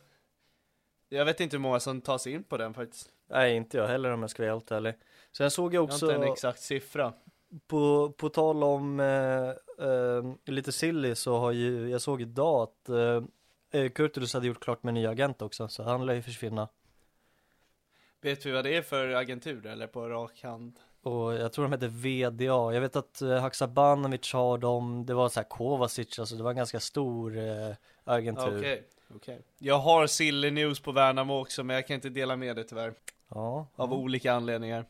Jag 1.08 1.24
vet 1.24 1.40
inte 1.40 1.56
hur 1.56 1.60
många 1.60 1.80
som 1.80 2.00
tar 2.00 2.18
sig 2.18 2.32
in 2.32 2.44
på 2.44 2.56
den 2.56 2.74
faktiskt. 2.74 3.10
Nej, 3.28 3.56
inte 3.56 3.76
jag 3.76 3.88
heller 3.88 4.10
om 4.10 4.20
jag 4.20 4.30
ska 4.30 4.42
vara 4.42 4.52
helt 4.52 4.70
ärlig 4.70 4.94
Sen 5.32 5.50
såg 5.50 5.74
jag 5.74 5.74
Jag 5.74 5.80
har 5.80 5.94
också 5.94 6.06
inte 6.06 6.26
en 6.26 6.32
exakt 6.32 6.60
siffra. 6.60 7.12
På, 7.66 8.10
på 8.10 8.28
tal 8.28 8.64
om 8.64 9.00
eh, 9.00 9.48
eh, 9.86 10.24
lite 10.44 10.72
silly 10.72 11.14
så 11.14 11.38
har 11.38 11.52
ju, 11.52 11.88
jag 11.88 12.00
såg 12.00 12.22
idag 12.22 12.62
att 12.62 12.88
eh, 12.88 13.22
eh, 13.80 13.90
Kurtulus 13.90 14.34
hade 14.34 14.46
gjort 14.46 14.64
klart 14.64 14.82
med 14.82 14.90
en 14.90 14.94
ny 14.94 15.06
agent 15.06 15.42
också, 15.42 15.68
så 15.68 15.82
han 15.82 16.06
lär 16.06 16.14
ju 16.14 16.22
försvinna. 16.22 16.68
Vet 18.20 18.46
vi 18.46 18.50
vad 18.50 18.64
det 18.64 18.76
är 18.76 18.82
för 18.82 19.08
agentur 19.08 19.66
eller 19.66 19.86
på 19.86 20.08
rak 20.08 20.42
hand? 20.42 20.78
Och 21.02 21.34
jag 21.34 21.52
tror 21.52 21.62
de 21.64 21.72
heter 21.72 21.88
VDA, 21.88 22.74
jag 22.74 22.80
vet 22.80 22.96
att 22.96 23.22
eh, 23.22 23.40
Haksabanovic 23.40 24.32
har 24.32 24.58
dem, 24.58 25.06
det 25.06 25.14
var 25.14 25.28
så 25.28 25.40
här 25.40 25.48
Kovacic, 25.48 26.18
alltså 26.18 26.34
det 26.36 26.42
var 26.42 26.50
en 26.50 26.56
ganska 26.56 26.80
stor 26.80 27.38
eh, 27.38 27.74
agentur. 28.04 28.58
Okej, 28.58 28.82
okej. 29.14 29.40
Jag 29.58 29.78
har 29.78 30.06
Silly 30.06 30.50
News 30.50 30.80
på 30.80 30.92
Värnamo 30.92 31.40
också, 31.40 31.64
men 31.64 31.76
jag 31.76 31.86
kan 31.86 31.94
inte 31.94 32.08
dela 32.08 32.36
med 32.36 32.56
det 32.56 32.64
tyvärr. 32.64 32.94
Ja, 33.28 33.66
Av 33.76 33.90
ja, 33.90 33.96
olika 33.96 34.32
anledningar. 34.32 34.84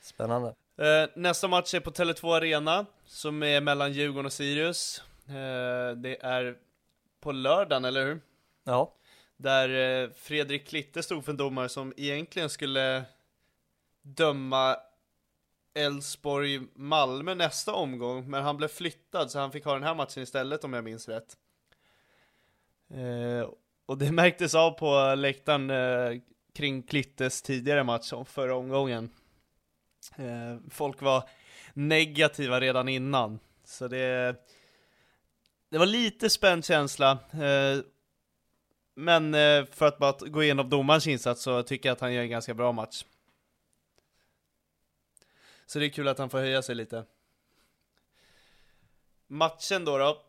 spännande. 0.00 0.48
Eh, 0.76 1.08
nästa 1.14 1.48
match 1.48 1.74
är 1.74 1.80
på 1.80 1.90
Tele2 1.90 2.36
Arena, 2.36 2.86
som 3.06 3.42
är 3.42 3.60
mellan 3.60 3.92
Djurgården 3.92 4.26
och 4.26 4.32
Sirius. 4.32 5.02
Eh, 5.28 5.96
det 5.96 6.16
är 6.20 6.56
på 7.20 7.32
lördagen, 7.32 7.84
eller 7.84 8.06
hur? 8.06 8.20
Ja, 8.64 8.92
Där 9.36 10.02
eh, 10.04 10.10
Fredrik 10.16 10.68
Klitte 10.68 11.02
stod 11.02 11.24
för 11.24 11.32
en 11.32 11.36
domare 11.36 11.68
som 11.68 11.92
egentligen 11.96 12.50
skulle 12.50 13.04
döma 14.02 14.76
Elfsborg-Malmö 15.74 17.34
nästa 17.34 17.72
omgång, 17.72 18.30
men 18.30 18.42
han 18.42 18.56
blev 18.56 18.68
flyttad 18.68 19.30
så 19.30 19.38
han 19.38 19.52
fick 19.52 19.64
ha 19.64 19.74
den 19.74 19.82
här 19.82 19.94
matchen 19.94 20.22
istället 20.22 20.64
om 20.64 20.72
jag 20.72 20.84
minns 20.84 21.08
rätt. 21.08 21.36
Eh, 22.90 23.48
och 23.86 23.98
det 23.98 24.12
märktes 24.12 24.54
av 24.54 24.70
på 24.70 25.14
läktaren 25.14 25.70
eh, 25.70 26.20
kring 26.54 26.82
Klittes 26.82 27.42
tidigare 27.42 27.84
match 27.84 28.12
förra 28.26 28.56
omgången. 28.56 29.10
Eh, 30.16 30.70
folk 30.70 31.02
var 31.02 31.28
negativa 31.74 32.60
redan 32.60 32.88
innan, 32.88 33.38
så 33.64 33.88
det 33.88 34.36
det 35.74 35.78
var 35.78 35.86
lite 35.86 36.30
spänd 36.30 36.64
känsla. 36.64 37.10
Eh, 37.32 37.78
men 38.94 39.34
eh, 39.34 39.64
för 39.64 39.86
att 39.86 39.98
bara 39.98 40.28
gå 40.28 40.42
igenom 40.42 40.70
domarens 40.70 41.06
insats 41.06 41.42
så 41.42 41.62
tycker 41.62 41.88
jag 41.88 41.94
att 41.94 42.00
han 42.00 42.12
gör 42.12 42.22
en 42.22 42.30
ganska 42.30 42.54
bra 42.54 42.72
match. 42.72 43.04
Så 45.66 45.78
det 45.78 45.86
är 45.86 45.90
kul 45.90 46.08
att 46.08 46.18
han 46.18 46.30
får 46.30 46.38
höja 46.38 46.62
sig 46.62 46.74
lite. 46.74 47.04
Matchen 49.26 49.84
då 49.84 49.98
då. 49.98 50.22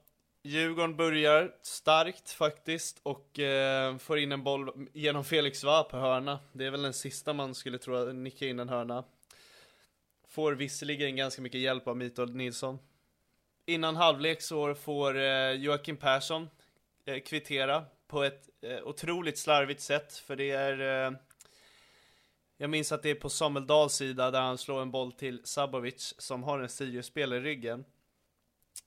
Djurgården 0.43 0.95
börjar 0.95 1.55
starkt 1.61 2.29
faktiskt 2.31 2.99
och 3.03 3.39
eh, 3.39 3.97
får 3.97 4.19
in 4.19 4.31
en 4.31 4.43
boll 4.43 4.87
genom 4.93 5.23
Felix 5.25 5.63
Va 5.63 5.83
på 5.83 5.97
hörna. 5.97 6.39
Det 6.53 6.65
är 6.65 6.71
väl 6.71 6.81
den 6.81 6.93
sista 6.93 7.33
man 7.33 7.55
skulle 7.55 7.77
tro 7.77 7.95
att 7.95 8.15
nicka 8.15 8.45
in 8.45 8.59
en 8.59 8.69
hörna. 8.69 9.03
Får 10.27 10.53
visserligen 10.53 11.15
ganska 11.15 11.41
mycket 11.41 11.61
hjälp 11.61 11.87
av 11.87 11.97
Mitold 11.97 12.35
Nilsson. 12.35 12.79
Innan 13.65 13.95
halvlek 13.95 14.41
så 14.41 14.75
får 14.75 15.17
eh, 15.17 15.51
Joakim 15.51 15.97
Persson 15.97 16.49
eh, 17.05 17.19
kvittera 17.19 17.85
på 18.07 18.23
ett 18.23 18.49
eh, 18.61 18.83
otroligt 18.83 19.37
slarvigt 19.37 19.81
sätt, 19.81 20.13
för 20.13 20.35
det 20.35 20.51
är... 20.51 21.05
Eh, 21.05 21.17
jag 22.57 22.69
minns 22.69 22.91
att 22.91 23.03
det 23.03 23.09
är 23.09 23.15
på 23.15 23.29
Samuel 23.29 23.67
Dahls 23.67 23.93
sida 23.93 24.31
där 24.31 24.41
han 24.41 24.57
slår 24.57 24.81
en 24.81 24.91
boll 24.91 25.11
till 25.11 25.41
Sabovic 25.43 26.15
som 26.17 26.43
har 26.43 26.59
en 26.59 26.69
Sirius-spelare 26.69 27.39
i 27.39 27.41
ryggen. 27.41 27.85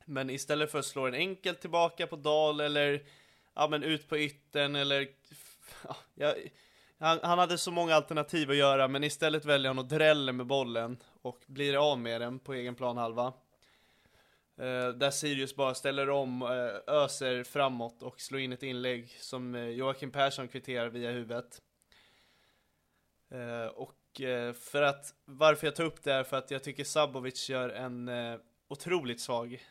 Men 0.05 0.31
istället 0.31 0.71
för 0.71 0.79
att 0.79 0.87
slå 0.87 1.05
den 1.05 1.15
enkelt 1.15 1.61
tillbaka 1.61 2.07
på 2.07 2.17
Dahl 2.17 2.61
eller 2.61 3.05
ja, 3.55 3.69
men 3.69 3.83
ut 3.83 4.09
på 4.09 4.19
ytten 4.19 4.77
eller... 4.77 5.09
Ja, 5.89 5.97
jag, 6.15 6.35
han, 6.99 7.19
han 7.23 7.39
hade 7.39 7.59
så 7.59 7.71
många 7.71 7.95
alternativ 7.95 8.51
att 8.51 8.57
göra, 8.57 8.89
men 8.89 9.05
istället 9.05 9.45
väljer 9.45 9.69
han 9.69 9.79
att 9.79 9.89
drälla 9.89 10.33
med 10.33 10.47
bollen 10.47 10.97
och 11.23 11.45
blir 11.47 11.91
av 11.91 11.99
med 11.99 12.21
den 12.21 12.39
på 12.39 12.55
egen 12.55 12.75
planhalva. 12.75 13.33
Eh, 14.57 14.89
där 14.89 15.11
Sirius 15.11 15.57
bara 15.57 15.75
ställer 15.75 16.11
om, 16.11 16.43
eh, 16.43 16.95
öser 16.95 17.45
framåt 17.45 18.03
och 18.03 18.21
slår 18.21 18.41
in 18.41 18.53
ett 18.53 18.63
inlägg 18.63 19.17
som 19.21 19.55
eh, 19.55 19.69
Joakim 19.69 20.11
Persson 20.11 20.49
kvitterar 20.49 20.89
via 20.89 21.11
huvudet. 21.11 21.63
Eh, 23.31 23.67
och 23.67 24.21
eh, 24.21 24.53
för 24.53 24.83
att, 24.83 25.15
varför 25.25 25.67
jag 25.67 25.77
tar 25.77 25.85
upp 25.85 26.03
det 26.05 26.13
är 26.13 26.25
för 26.25 26.37
att 26.37 26.51
jag 26.51 26.63
tycker 26.65 26.85
Sabovic 26.85 27.49
gör 27.49 27.69
en 27.69 28.09
eh, 28.09 28.39
otroligt 28.69 29.21
svag 29.21 29.63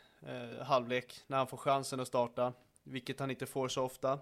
halvlek 0.61 1.21
när 1.27 1.37
han 1.37 1.47
får 1.47 1.57
chansen 1.57 1.99
att 1.99 2.07
starta, 2.07 2.53
vilket 2.83 3.19
han 3.19 3.31
inte 3.31 3.45
får 3.45 3.67
så 3.67 3.83
ofta. 3.83 4.19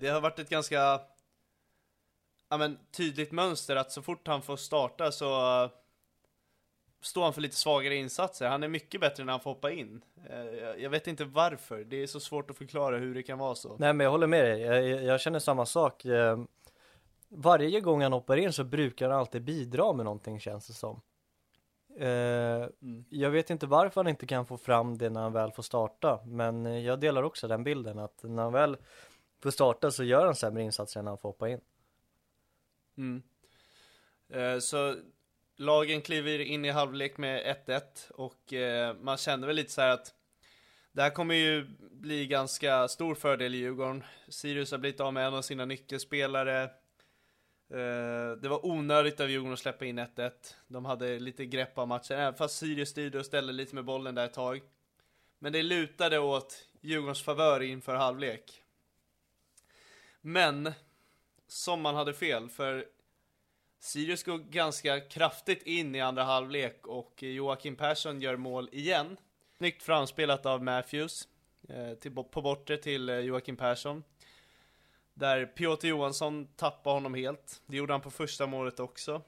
Det, 0.00 0.08
har 0.08 0.20
varit 0.20 0.38
ett 0.38 0.48
ganska 0.48 1.00
ja, 2.48 2.56
men, 2.56 2.78
tydligt 2.90 3.32
mönster 3.32 3.76
att 3.76 3.92
så 3.92 4.02
fort 4.02 4.26
han 4.28 4.42
får 4.42 4.56
starta 4.56 5.12
så 5.12 5.62
uh, 5.64 5.70
står 7.00 7.22
han 7.24 7.32
för 7.34 7.40
lite 7.40 7.56
svagare 7.56 7.94
insatser. 7.94 8.48
Han 8.48 8.62
är 8.62 8.68
mycket 8.68 9.00
bättre 9.00 9.24
när 9.24 9.32
han 9.32 9.40
får 9.40 9.50
hoppa 9.50 9.70
in. 9.70 10.04
Uh, 10.30 10.36
jag- 10.44 10.80
Jag 10.80 10.90
vet 10.90 11.06
inte 11.06 11.24
varför, 11.24 11.84
det 11.84 12.02
är 12.02 12.06
så 12.06 12.20
svårt 12.20 12.50
att 12.50 12.56
förklara 12.56 12.96
hur 12.96 13.14
det 13.14 13.22
kan 13.22 13.38
vara 13.38 13.54
så. 13.54 13.76
nej 13.78 13.92
men 13.92 14.04
jag 14.04 14.10
håller 14.10 14.26
med 14.26 14.44
dig, 14.44 14.60
jag, 14.60 15.02
jag- 15.04 15.20
känner 15.20 15.38
samma 15.38 15.66
sak. 15.66 16.04
Uh, 16.04 16.44
varje 17.28 17.80
gång 17.80 18.02
han 18.02 18.12
hoppar 18.12 18.36
in 18.36 18.52
så 18.52 18.64
brukar 18.64 19.10
han 19.10 19.18
alltid 19.18 19.42
bidra 19.44 19.92
med 19.92 20.04
någonting 20.04 20.40
känns 20.40 20.66
det 20.66 20.72
som. 20.72 21.00
Eh, 21.98 22.68
Mm. 22.82 23.04
Jag 23.08 23.30
vet 23.30 23.50
inte 23.50 23.66
varför 23.66 24.00
han 24.00 24.08
inte 24.08 24.26
kan 24.26 24.46
få 24.46 24.56
fram 24.56 24.98
det 24.98 25.10
när 25.10 25.20
han 25.20 25.32
väl 25.32 25.52
får 25.52 25.62
starta, 25.62 26.20
men 26.26 26.82
jag 26.84 27.00
delar 27.00 27.22
också 27.22 27.48
den 27.48 27.64
bilden 27.64 27.98
att 27.98 28.22
när 28.22 28.42
han 28.42 28.52
väl 28.52 28.76
får 29.42 29.50
starta 29.50 29.90
så 29.90 30.04
gör 30.04 30.24
han 30.24 30.34
sämre 30.34 30.62
insatser 30.62 31.00
än 31.00 31.04
när 31.04 31.10
han 31.10 31.18
får 31.18 31.28
hoppa 31.28 31.48
in. 31.48 31.60
Mm. 32.96 33.22
Eh, 34.28 34.58
Så 34.58 34.94
lagen 35.56 36.00
kliver 36.00 36.38
in 36.38 36.64
i 36.64 36.70
halvlek 36.70 37.18
med 37.18 37.56
1-1 37.66 38.10
och 38.10 38.52
eh, 38.52 38.94
man 38.94 39.16
kände 39.16 39.46
väl 39.46 39.56
lite 39.56 39.72
så 39.72 39.80
här 39.80 39.90
att 39.90 40.14
det 40.92 41.02
här 41.02 41.10
kommer 41.10 41.34
ju 41.34 41.66
bli 41.80 42.26
ganska 42.26 42.88
stor 42.88 43.14
fördel 43.14 43.54
i 43.54 43.58
Djurgården. 43.58 44.04
Sirius 44.28 44.70
har 44.70 44.78
blivit 44.78 45.00
av 45.00 45.12
med 45.12 45.26
en 45.26 45.34
av 45.34 45.42
sina 45.42 45.64
nyckelspelare. 45.64 46.70
Eh, 47.70 48.36
det 48.40 48.48
var 48.48 48.66
onödigt 48.66 49.20
av 49.20 49.30
Djurgården 49.30 49.52
att 49.52 49.58
släppa 49.58 49.84
in 49.84 49.98
1-1. 49.98 50.30
De 50.68 50.84
hade 50.84 51.18
lite 51.18 51.46
grepp 51.46 51.78
av 51.78 51.88
matchen, 51.88 52.18
även 52.18 52.34
fast 52.34 52.58
Sirius 52.58 52.88
styrde 52.88 53.18
och 53.18 53.26
ställde 53.26 53.52
lite 53.52 53.74
med 53.74 53.84
bollen 53.84 54.14
där 54.14 54.24
ett 54.24 54.34
tag. 54.34 54.60
Men 55.38 55.52
det 55.52 55.62
lutade 55.62 56.18
åt 56.18 56.68
Djurgårdens 56.80 57.22
favör 57.22 57.62
inför 57.62 57.94
halvlek. 57.94 58.62
Men, 60.20 60.72
som 61.46 61.80
man 61.80 61.94
hade 61.94 62.14
fel, 62.14 62.48
för 62.48 62.86
Sirius 63.78 64.22
går 64.22 64.38
ganska 64.38 65.00
kraftigt 65.00 65.62
in 65.62 65.94
i 65.94 66.00
andra 66.00 66.22
halvlek 66.22 66.86
och 66.86 67.22
Joakim 67.22 67.76
Persson 67.76 68.20
gör 68.20 68.36
mål 68.36 68.68
igen. 68.72 69.16
Snyggt 69.58 69.82
framspelat 69.82 70.46
av 70.46 70.62
Matthews 70.62 71.28
eh, 71.68 71.94
till, 71.94 72.14
på 72.14 72.42
bortre 72.42 72.76
till 72.76 73.08
eh, 73.08 73.18
Joakim 73.18 73.56
Persson. 73.56 74.04
Där 75.18 75.46
Piotr 75.46 75.86
Johansson 75.86 76.46
tappar 76.56 76.92
honom 76.92 77.14
helt. 77.14 77.62
Det 77.66 77.76
gjorde 77.76 77.92
han 77.92 78.00
på 78.00 78.10
första 78.10 78.46
målet 78.46 78.80
också. 78.80 79.22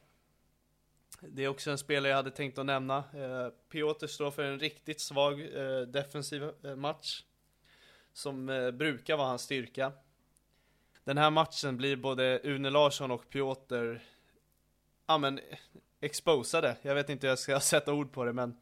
Det 1.20 1.44
är 1.44 1.49
också 1.49 1.70
en 1.70 1.78
spelare 1.78 2.11
jag 2.11 2.16
hade 2.16 2.30
tänkt 2.30 2.59
att 2.59 2.66
nämna. 2.66 2.97
Eh, 2.97 3.49
Piotr 3.68 4.06
står 4.06 4.30
för 4.30 4.42
en 4.42 4.59
riktigt 4.59 5.00
svag 5.00 5.40
eh, 5.40 5.80
defensiv 5.80 6.42
eh, 6.64 6.76
match. 6.76 7.25
Som 8.12 8.49
eh, 8.49 8.70
brukar 8.70 9.16
vara 9.16 9.28
hans 9.28 9.42
styrka. 9.42 9.92
Den 11.04 11.18
här 11.18 11.30
matchen 11.30 11.76
blir 11.76 11.97
både 11.97 12.40
Une 12.44 12.70
Larsson 12.70 13.11
och 13.11 13.30
Piotr 13.30 14.00
ja 15.06 15.18
men 15.18 15.40
exposade. 16.00 16.76
Jag 16.82 16.94
vet 16.94 17.09
inte 17.09 17.26
hur 17.26 17.30
jag 17.30 17.38
ska 17.38 17.61
sätta 17.61 17.92
ord 17.92 18.12
på 18.12 18.25
det 18.25 18.32
men 18.32 18.56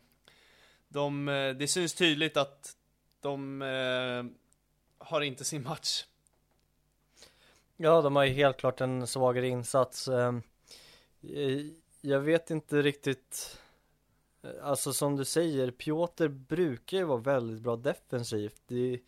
de, 0.89 1.29
eh, 1.29 1.55
det 1.55 1.69
syns 1.69 1.95
tydligt 1.95 2.37
att 2.37 2.77
de 3.21 3.63
eh, 3.63 4.25
har 4.99 5.21
inte 5.21 5.45
sin 5.45 5.63
match. 5.63 6.05
Ja, 7.81 8.03
de 8.03 8.17
har 8.17 8.25
ju 8.25 8.33
helt 8.33 8.57
klart 8.57 8.81
en 8.81 9.07
svagare 9.07 9.49
insats. 9.49 10.09
Ehm, 10.09 10.43
eh, 11.23 11.61
jag 12.01 12.21
vet 12.21 12.51
inte 12.51 12.83
riktigt, 12.83 13.59
eh, 14.43 14.51
alltså 14.63 14.93
som 14.93 15.17
du 15.17 15.25
säger, 15.25 15.71
Piotr 15.71 16.29
brukar 16.29 16.97
ju 16.97 17.05
vara 17.05 17.21
väldigt 17.21 17.63
bra 17.63 17.77
defensivt. 17.77 18.63
Det, 18.67 19.01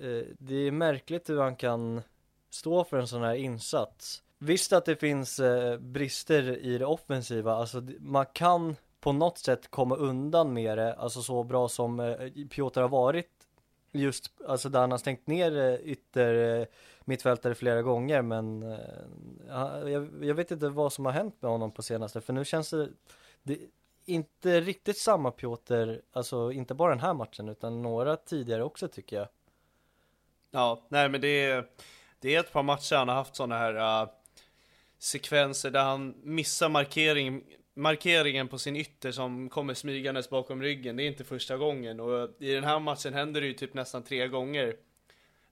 är, 0.00 0.34
det 0.38 0.54
är 0.54 0.70
märkligt 0.70 1.30
hur 1.30 1.40
han 1.40 1.56
kan 1.56 2.02
stå 2.50 2.84
för 2.84 2.96
en 2.96 3.08
sån 3.08 3.22
här 3.22 3.34
insats. 3.34 4.22
Visst 4.38 4.72
att 4.72 4.84
det 4.84 4.96
finns 4.96 5.40
brister 5.78 6.58
i 6.58 6.78
det 6.78 6.86
offensiva, 6.86 7.52
alltså 7.52 7.82
man 7.98 8.26
kan 8.26 8.76
på 9.00 9.12
något 9.12 9.38
sätt 9.38 9.70
komma 9.70 9.96
undan 9.96 10.52
med 10.52 10.78
det, 10.78 10.94
alltså 10.94 11.22
så 11.22 11.44
bra 11.44 11.68
som 11.68 12.16
Piotr 12.50 12.80
har 12.80 12.88
varit 12.88 13.35
just, 13.92 14.30
alltså 14.46 14.68
där 14.68 14.80
han 14.80 14.90
har 14.90 14.98
stängt 14.98 15.26
ner 15.26 15.58
eh, 15.58 15.74
ytter 15.74 16.60
eh, 16.60 16.66
mittfältare 17.04 17.54
flera 17.54 17.82
gånger 17.82 18.22
men 18.22 18.62
eh, 18.62 18.78
jag, 19.90 20.24
jag, 20.24 20.34
vet 20.34 20.50
inte 20.50 20.68
vad 20.68 20.92
som 20.92 21.04
har 21.04 21.12
hänt 21.12 21.36
med 21.40 21.50
honom 21.50 21.72
på 21.72 21.82
senaste 21.82 22.20
för 22.20 22.32
nu 22.32 22.44
känns 22.44 22.70
det, 22.70 22.88
det 23.42 23.58
inte 24.04 24.60
riktigt 24.60 24.98
samma 24.98 25.30
Piotr, 25.30 25.94
alltså 26.12 26.52
inte 26.52 26.74
bara 26.74 26.90
den 26.90 27.00
här 27.00 27.14
matchen 27.14 27.48
utan 27.48 27.82
några 27.82 28.16
tidigare 28.16 28.64
också 28.64 28.88
tycker 28.88 29.16
jag. 29.16 29.28
Ja, 30.50 30.82
nej 30.88 31.08
men 31.08 31.20
det 31.20 31.44
är, 31.44 31.66
det 32.20 32.34
är 32.34 32.40
ett 32.40 32.52
par 32.52 32.62
matcher 32.62 32.96
han 32.96 33.08
har 33.08 33.14
haft 33.14 33.36
sådana 33.36 33.58
här 33.58 34.02
uh, 34.02 34.10
sekvenser 34.98 35.70
där 35.70 35.84
han 35.84 36.14
missar 36.22 36.68
markering, 36.68 37.44
markeringen 37.76 38.48
på 38.48 38.58
sin 38.58 38.76
ytter 38.76 39.12
som 39.12 39.48
kommer 39.48 39.74
smygandes 39.74 40.30
bakom 40.30 40.62
ryggen. 40.62 40.96
Det 40.96 41.02
är 41.02 41.06
inte 41.06 41.24
första 41.24 41.56
gången 41.56 42.00
och 42.00 42.30
i 42.38 42.52
den 42.52 42.64
här 42.64 42.80
matchen 42.80 43.14
händer 43.14 43.40
det 43.40 43.46
ju 43.46 43.52
typ 43.52 43.74
nästan 43.74 44.02
tre 44.02 44.28
gånger. 44.28 44.76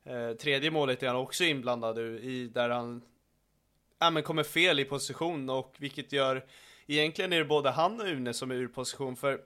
Eh, 0.04 0.32
tredje 0.32 0.70
målet 0.70 1.02
är 1.02 1.06
han 1.06 1.16
också 1.16 1.44
inblandad 1.44 1.98
i 1.98 2.50
där 2.54 2.68
han 2.68 3.02
ja, 3.98 4.10
men 4.10 4.22
kommer 4.22 4.42
fel 4.42 4.80
i 4.80 4.84
position 4.84 5.50
och 5.50 5.74
vilket 5.78 6.12
gör 6.12 6.44
egentligen 6.86 7.32
är 7.32 7.38
det 7.38 7.44
både 7.44 7.70
han 7.70 8.00
och 8.00 8.06
Une 8.06 8.34
som 8.34 8.50
är 8.50 8.54
ur 8.54 8.68
position 8.68 9.16
för 9.16 9.40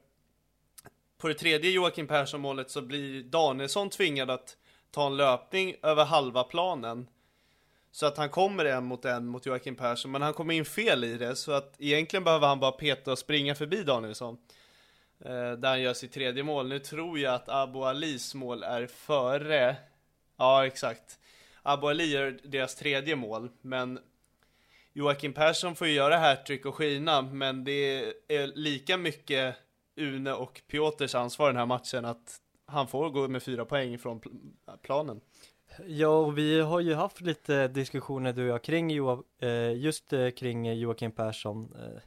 på 1.18 1.28
det 1.28 1.34
tredje 1.34 1.70
Joakim 1.70 2.06
Persson 2.06 2.40
målet 2.40 2.70
så 2.70 2.82
blir 2.82 3.22
Danielsson 3.22 3.90
tvingad 3.90 4.30
att 4.30 4.56
ta 4.90 5.06
en 5.06 5.16
löpning 5.16 5.74
över 5.82 6.04
halva 6.04 6.44
planen. 6.44 7.08
Så 7.90 8.06
att 8.06 8.16
han 8.16 8.28
kommer 8.28 8.64
en 8.64 8.84
mot 8.84 9.04
en 9.04 9.26
mot 9.26 9.46
Joakim 9.46 9.76
Persson, 9.76 10.10
men 10.10 10.22
han 10.22 10.32
kommer 10.32 10.54
in 10.54 10.64
fel 10.64 11.04
i 11.04 11.18
det, 11.18 11.36
så 11.36 11.52
att 11.52 11.74
egentligen 11.78 12.24
behöver 12.24 12.46
han 12.46 12.60
bara 12.60 12.72
peta 12.72 13.12
och 13.12 13.18
springa 13.18 13.54
förbi 13.54 13.82
Danielsson. 13.82 14.38
Eh, 15.24 15.52
där 15.52 15.68
han 15.68 15.82
gör 15.82 15.94
sitt 15.94 16.12
tredje 16.12 16.42
mål. 16.42 16.68
Nu 16.68 16.78
tror 16.78 17.18
jag 17.18 17.34
att 17.34 17.48
Abu 17.48 17.78
Alis 17.78 18.34
mål 18.34 18.62
är 18.62 18.86
före, 18.86 19.76
ja 20.36 20.66
exakt. 20.66 21.18
Abu 21.62 21.86
Ali 21.86 22.04
gör 22.04 22.38
deras 22.44 22.74
tredje 22.74 23.16
mål, 23.16 23.50
men 23.60 23.98
Joakim 24.92 25.32
Persson 25.32 25.76
får 25.76 25.86
ju 25.86 25.92
göra 25.92 26.18
hattrick 26.18 26.66
och 26.66 26.74
skina, 26.74 27.22
men 27.22 27.64
det 27.64 28.04
är 28.28 28.46
lika 28.46 28.96
mycket 28.96 29.56
Une 29.96 30.32
och 30.32 30.62
Piotrs 30.68 31.14
ansvar 31.14 31.46
den 31.46 31.56
här 31.56 31.66
matchen 31.66 32.04
att 32.04 32.40
han 32.66 32.88
får 32.88 33.10
gå 33.10 33.28
med 33.28 33.42
fyra 33.42 33.64
poäng 33.64 33.98
från 33.98 34.20
planen. 34.82 35.20
Ja, 35.86 36.08
och 36.08 36.38
vi 36.38 36.60
har 36.60 36.80
ju 36.80 36.94
haft 36.94 37.20
lite 37.20 37.68
diskussioner 37.68 38.32
du 38.32 38.42
och 38.42 38.48
jag 38.48 38.62
kring 38.62 38.90
jo, 38.90 39.24
eh, 39.38 39.72
just 39.72 40.12
eh, 40.12 40.30
kring 40.30 40.72
Joakim 40.74 41.12
Persson. 41.12 41.74
Eh, 41.74 42.00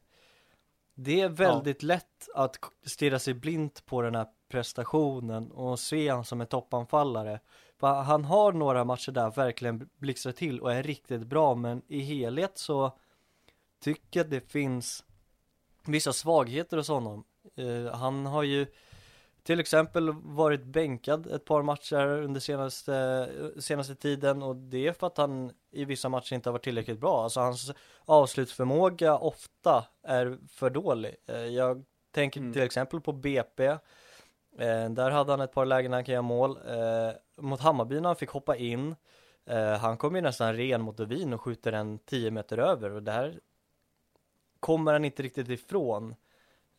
det 0.96 1.22
är 1.22 1.30
väldigt 1.30 1.84
ja. 1.84 1.88
lätt 1.88 2.30
att 2.36 2.60
stirra 2.86 3.20
sig 3.20 3.34
blint 3.34 3.86
på 3.86 4.02
den 4.02 4.16
här 4.16 4.28
prestationen 4.50 5.52
och 5.52 5.80
se 5.80 6.10
han 6.10 6.26
som 6.26 6.42
en 6.42 6.48
toppanfallare. 6.48 7.40
Han 7.80 8.26
har 8.26 8.52
några 8.52 8.86
matcher 8.86 9.12
där 9.12 9.32
verkligen 9.32 9.90
blixtrar 9.98 10.32
till 10.32 10.60
och 10.60 10.74
är 10.74 10.84
riktigt 10.84 11.28
bra, 11.28 11.56
men 11.56 11.82
i 11.88 12.00
helhet 12.00 12.58
så 12.58 12.98
tycker 13.80 14.20
jag 14.20 14.30
det 14.30 14.52
finns 14.52 15.04
vissa 15.86 16.14
svagheter 16.14 16.78
hos 16.78 16.88
honom. 16.88 17.24
Han 17.94 18.26
har 18.26 18.44
ju 18.44 18.68
till 19.44 19.60
exempel 19.60 20.12
varit 20.14 20.64
bänkad 20.64 21.28
ett 21.28 21.46
par 21.46 21.62
matcher 21.62 22.08
under 22.08 22.40
senaste, 22.40 23.30
senaste 23.60 23.96
tiden 23.96 24.44
och 24.44 24.56
det 24.56 24.88
är 24.88 24.94
för 24.94 25.08
att 25.08 25.18
han 25.18 25.52
i 25.72 25.86
vissa 25.86 26.10
matcher 26.10 26.34
inte 26.34 26.50
har 26.50 26.54
varit 26.54 26.64
tillräckligt 26.64 27.00
bra. 27.00 27.24
Alltså 27.24 27.40
hans 27.40 27.72
avslutsförmåga 28.06 29.18
ofta 29.18 29.86
är 30.04 30.38
för 30.48 30.70
dålig. 30.70 31.16
Eh, 31.28 31.46
jag 31.46 31.86
tänker 32.12 32.40
mm. 32.40 32.54
till 32.54 32.62
exempel 32.62 33.02
på 33.02 33.12
BP. 33.12 33.66
Eh, 33.66 33.78
där 34.90 35.12
hade 35.12 35.32
han 35.32 35.42
ett 35.42 35.54
par 35.54 35.66
lägen 35.66 35.94
han 35.94 36.04
kan 36.04 36.14
göra 36.14 36.22
mål. 36.22 36.58
Eh, 36.68 37.44
mot 37.44 37.62
Hammarby 37.62 38.00
när 38.00 38.10
han 38.10 38.16
fick 38.16 38.30
hoppa 38.30 38.56
in. 38.56 38.96
Han 39.80 39.98
kom 39.98 40.16
ju 40.16 40.22
nästan 40.22 40.56
ren 40.56 40.82
mot 40.82 40.98
Dovin 40.98 41.34
och 41.34 41.42
skjuter 41.42 41.74
en 41.74 42.00
10 42.00 42.32
meter 42.32 42.58
över 42.58 42.92
och 42.92 43.04
där 43.04 43.40
kommer 44.60 44.94
han 44.94 45.06
inte 45.06 45.24
riktigt 45.24 45.50
ifrån. 45.50 46.16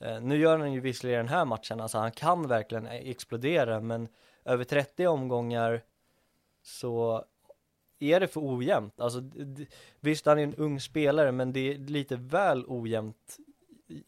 Eh, 0.03 0.21
nu 0.21 0.39
gör 0.39 0.59
han 0.59 0.73
ju 0.73 0.81
visserligen 0.81 1.27
den 1.27 1.35
här 1.35 1.45
matchen, 1.45 1.81
alltså 1.81 1.99
han 1.99 2.13
kan 2.13 2.49
verkligen 2.49 2.87
e- 2.87 3.11
explodera, 3.11 3.81
men 3.81 4.09
över 4.45 4.65
30 4.65 5.07
omgångar 5.07 5.83
så 6.63 7.25
är 7.99 8.21
det 8.21 8.29
för 8.29 8.41
ojämnt. 8.41 9.01
Alltså, 9.01 9.23
visst, 10.01 10.27
han 10.27 10.39
är 10.39 10.43
en 10.43 10.55
ung 10.55 10.81
spelare, 10.81 11.33
men 11.33 11.53
det 11.53 11.61
är 11.61 11.79
lite 11.79 12.17
väl 12.17 12.65
ojämnt 12.69 13.37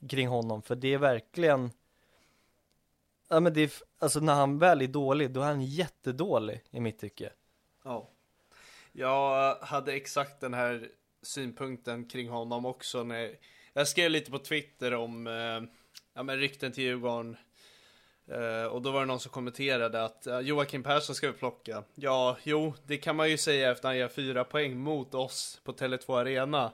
kring 0.09 0.29
honom, 0.29 0.63
för 0.63 0.77
det 0.77 0.95
är 0.95 0.99
verkligen 0.99 1.71
Ja 3.29 3.41
men 3.41 3.53
det 3.53 3.61
är, 3.61 3.71
alltså 3.99 4.21
när 4.21 4.35
han 4.35 4.59
väl 4.59 4.83
är 4.83 4.89
dålig, 4.89 5.31
då 5.31 5.41
är 5.41 5.45
han 5.45 5.65
jättedålig 5.65 6.61
i 6.71 6.81
mitt 6.81 6.99
tycke. 6.99 7.31
Ja. 7.85 8.11
Jag 8.93 9.55
hade 9.55 9.93
exakt 9.93 10.41
den 10.41 10.55
här 10.55 10.89
synpunkten 11.23 12.09
kring 12.09 12.29
honom 12.29 12.67
också 12.67 13.03
när 13.03 13.37
jag 13.73 13.89
skrev 13.89 14.11
lite 14.11 14.31
på 14.31 14.39
Twitter 14.39 14.95
om 14.95 15.27
eh, 15.27 15.63
ja, 16.15 16.23
men 16.23 16.39
rykten 16.39 16.73
till 16.73 16.85
Djurgården. 16.85 17.37
Uh, 18.33 18.65
och 18.65 18.83
då 18.83 18.91
var 18.91 19.01
det 19.01 19.07
någon 19.07 19.21
som 19.21 19.31
kommenterade 19.31 20.05
att 20.05 20.27
uh, 20.27 20.41
Joakim 20.41 20.83
Persson 20.83 21.15
ska 21.15 21.27
vi 21.27 21.39
plocka. 21.39 21.85
Ja, 21.95 22.37
jo, 22.43 22.75
det 22.87 22.97
kan 22.97 23.17
man 23.17 23.31
ju 23.31 23.37
säga 23.37 23.71
efter 23.71 23.89
att 23.89 23.91
han 23.91 23.97
ger 23.97 24.09
fyra 24.09 24.45
poäng 24.45 24.77
mot 24.77 25.15
oss 25.15 25.61
på 25.65 25.73
Tele2 25.73 26.19
Arena. 26.19 26.73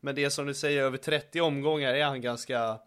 Men 0.00 0.14
det 0.14 0.30
som 0.30 0.46
du 0.46 0.54
säger, 0.54 0.82
över 0.82 0.98
30 0.98 1.40
omgångar 1.40 1.94
är 1.94 2.04
han 2.04 2.20
ganska 2.20 2.78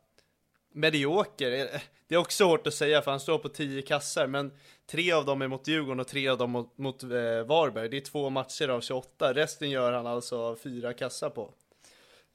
medioker. 0.74 1.52
Eh, 1.52 1.82
det 2.08 2.16
är 2.16 2.20
också 2.20 2.46
hårt 2.46 2.68
att 2.68 2.74
säga 2.74 3.02
för 3.02 3.12
han 3.12 3.20
står 3.20 3.38
på 3.38 3.50
10 3.50 3.82
kassar, 3.82 4.28
men 4.28 4.52
tre 4.86 5.12
av 5.12 5.26
dem 5.26 5.42
är 5.42 5.48
mot 5.48 5.68
Djurgården 5.68 6.00
och 6.00 6.08
tre 6.08 6.28
av 6.28 6.38
dem 6.38 6.52
mot, 6.52 6.78
mot 6.78 7.04
eh, 7.04 7.10
Varberg. 7.46 7.90
Det 7.90 7.98
är 7.98 8.02
två 8.02 8.30
matcher 8.30 8.68
av 8.68 8.82
28, 8.82 9.34
resten 9.34 9.70
gör 9.70 9.92
han 9.92 10.08
alltså 10.08 10.56
fyra 10.56 10.94
kassar 10.94 11.30
på. 11.30 11.54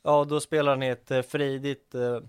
Ja, 0.03 0.25
då 0.25 0.41
spelar 0.41 0.73
han 0.73 0.83
i 0.83 0.89
ett 0.89 1.11
eh, 1.11 1.23
frejdigt 1.23 1.95
eh 1.95 2.21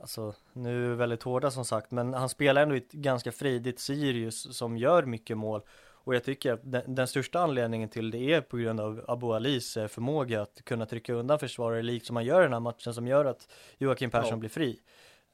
Alltså, 0.00 0.34
nu 0.52 0.92
är 0.92 0.96
väldigt 0.96 1.22
hårda 1.22 1.50
som 1.50 1.64
sagt, 1.64 1.90
men 1.90 2.14
han 2.14 2.28
spelar 2.28 2.62
ändå 2.62 2.74
i 2.74 2.78
ett 2.78 2.92
ganska 2.92 3.32
fridigt 3.32 3.80
Sirius 3.80 4.56
som 4.56 4.76
gör 4.76 5.02
mycket 5.02 5.38
mål. 5.38 5.62
Och 6.08 6.14
jag 6.14 6.24
tycker 6.24 6.52
att 6.52 6.60
den, 6.62 6.94
den, 6.94 7.08
största 7.08 7.40
anledningen 7.40 7.88
till 7.88 8.10
det 8.10 8.32
är 8.32 8.40
på 8.40 8.56
grund 8.56 8.80
av 8.80 9.04
Abu 9.08 9.26
Alis 9.32 9.76
eh, 9.76 9.88
förmåga 9.88 10.42
att 10.42 10.64
kunna 10.64 10.86
trycka 10.86 11.12
undan 11.12 11.38
försvarare 11.38 11.82
likt 11.82 12.06
som 12.06 12.16
han 12.16 12.24
gör 12.24 12.40
i 12.40 12.42
den 12.42 12.52
här 12.52 12.60
matchen 12.60 12.94
som 12.94 13.06
gör 13.06 13.24
att 13.24 13.48
Joakim 13.78 14.10
Persson 14.10 14.30
ja. 14.30 14.36
blir 14.36 14.50
fri. 14.50 14.80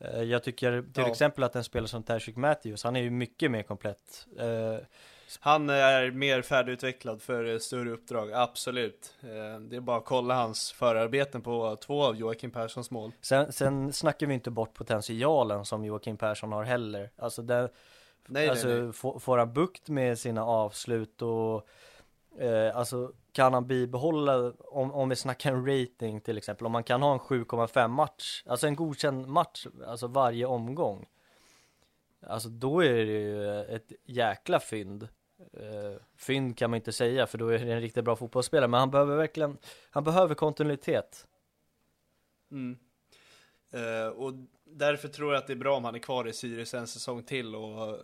Eh, 0.00 0.22
jag 0.22 0.42
tycker 0.42 0.82
till 0.82 1.02
ja. 1.02 1.10
exempel 1.10 1.44
att 1.44 1.56
en 1.56 1.64
spelare 1.64 1.88
som 1.88 2.02
Tashik 2.02 2.36
Matthews, 2.36 2.84
han 2.84 2.96
är 2.96 3.00
ju 3.00 3.10
mycket 3.10 3.50
mer 3.50 3.62
komplett. 3.62 4.26
Han 5.40 5.70
är 5.70 6.10
mer 6.10 6.42
färdigutvecklad 6.42 7.22
för 7.22 7.58
större 7.58 7.90
uppdrag, 7.90 8.32
absolut. 8.32 9.14
Eh, 9.22 9.60
det 9.60 9.76
är 9.76 9.80
bara 9.80 9.96
att 9.96 10.04
kolla 10.04 10.34
hans 10.34 10.72
förarbeten 10.72 11.42
på 11.42 11.76
två 11.76 12.04
av 12.04 12.16
Joakim 12.16 12.50
Perssons 12.50 12.90
mål. 12.90 13.12
Sen, 13.20 13.52
sen 13.52 13.92
snackar 13.92 14.26
vi 14.26 14.34
inte 14.34 14.50
bort 14.50 14.74
potentialen 14.74 15.64
som 15.64 15.84
Joakim 15.84 16.16
Persson 16.16 16.52
har 16.52 16.64
heller. 16.64 17.10
Alltså, 17.16 17.42
det, 17.42 17.68
nej, 18.26 18.48
alltså 18.48 18.68
nej, 18.68 18.82
nej. 18.82 18.92
Får, 18.92 19.18
får 19.18 19.38
han 19.38 19.52
bukt 19.52 19.88
med 19.88 20.18
sina 20.18 20.44
avslut 20.44 21.22
och 21.22 21.68
eh, 22.38 22.76
alltså 22.76 23.12
kan 23.32 23.54
han 23.54 23.66
bibehålla, 23.66 24.52
om, 24.58 24.92
om 24.92 25.08
vi 25.08 25.16
snackar 25.16 25.52
en 25.52 25.66
rating 25.66 26.20
till 26.20 26.38
exempel, 26.38 26.66
om 26.66 26.72
man 26.72 26.84
kan 26.84 27.02
ha 27.02 27.12
en 27.12 27.18
7,5 27.18 27.88
match, 27.88 28.42
alltså 28.46 28.66
en 28.66 28.76
godkänd 28.76 29.26
match, 29.26 29.66
alltså 29.86 30.06
varje 30.06 30.46
omgång. 30.46 31.06
Alltså 32.26 32.48
då 32.48 32.84
är 32.84 32.92
det 32.92 33.12
ju 33.12 33.60
ett 33.60 33.92
jäkla 34.04 34.60
fynd. 34.60 35.08
Eh, 35.38 36.00
fynd 36.16 36.58
kan 36.58 36.70
man 36.70 36.76
inte 36.76 36.92
säga 36.92 37.26
för 37.26 37.38
då 37.38 37.48
är 37.48 37.58
det 37.58 37.72
en 37.72 37.80
riktigt 37.80 38.04
bra 38.04 38.16
fotbollsspelare 38.16 38.68
men 38.68 38.80
han 38.80 38.90
behöver 38.90 39.16
verkligen, 39.16 39.58
han 39.90 40.04
behöver 40.04 40.34
kontinuitet. 40.34 41.26
Mm. 42.50 42.78
Uh, 43.74 44.08
och 44.08 44.34
därför 44.64 45.08
tror 45.08 45.32
jag 45.32 45.38
att 45.38 45.46
det 45.46 45.52
är 45.52 45.56
bra 45.56 45.76
om 45.76 45.84
han 45.84 45.94
är 45.94 45.98
kvar 45.98 46.28
i 46.28 46.32
Sirius 46.32 46.74
en 46.74 46.86
säsong 46.86 47.22
till 47.22 47.54
och 47.54 47.98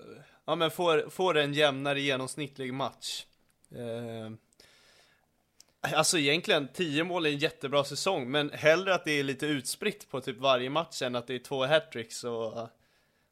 ja 0.45 0.55
men 0.55 0.71
får, 0.71 1.11
får 1.11 1.37
en 1.37 1.55
jämnare 1.55 2.01
genomsnittlig 2.01 2.75
match. 2.75 3.27
Uh, 3.77 4.31
alltså 5.81 6.19
egentligen 6.19 6.69
10 6.69 7.05
mål 7.05 7.27
är 7.27 7.31
en 7.31 7.39
jättebra 7.39 7.85
säsong 7.85 8.31
men 8.31 8.51
hellre 8.51 8.95
att 8.95 9.05
det 9.05 9.13
är 9.13 9.25
lite 9.25 9.47
utspritt 9.47 10.11
på 10.11 10.21
typ 10.21 10.39
varje 10.39 10.71
match 10.71 11.03
än 11.03 11.17
att 11.17 11.27
det 11.27 11.35
är 11.35 11.39
två 11.39 11.67
hattricks 11.67 12.25
och 12.25 12.69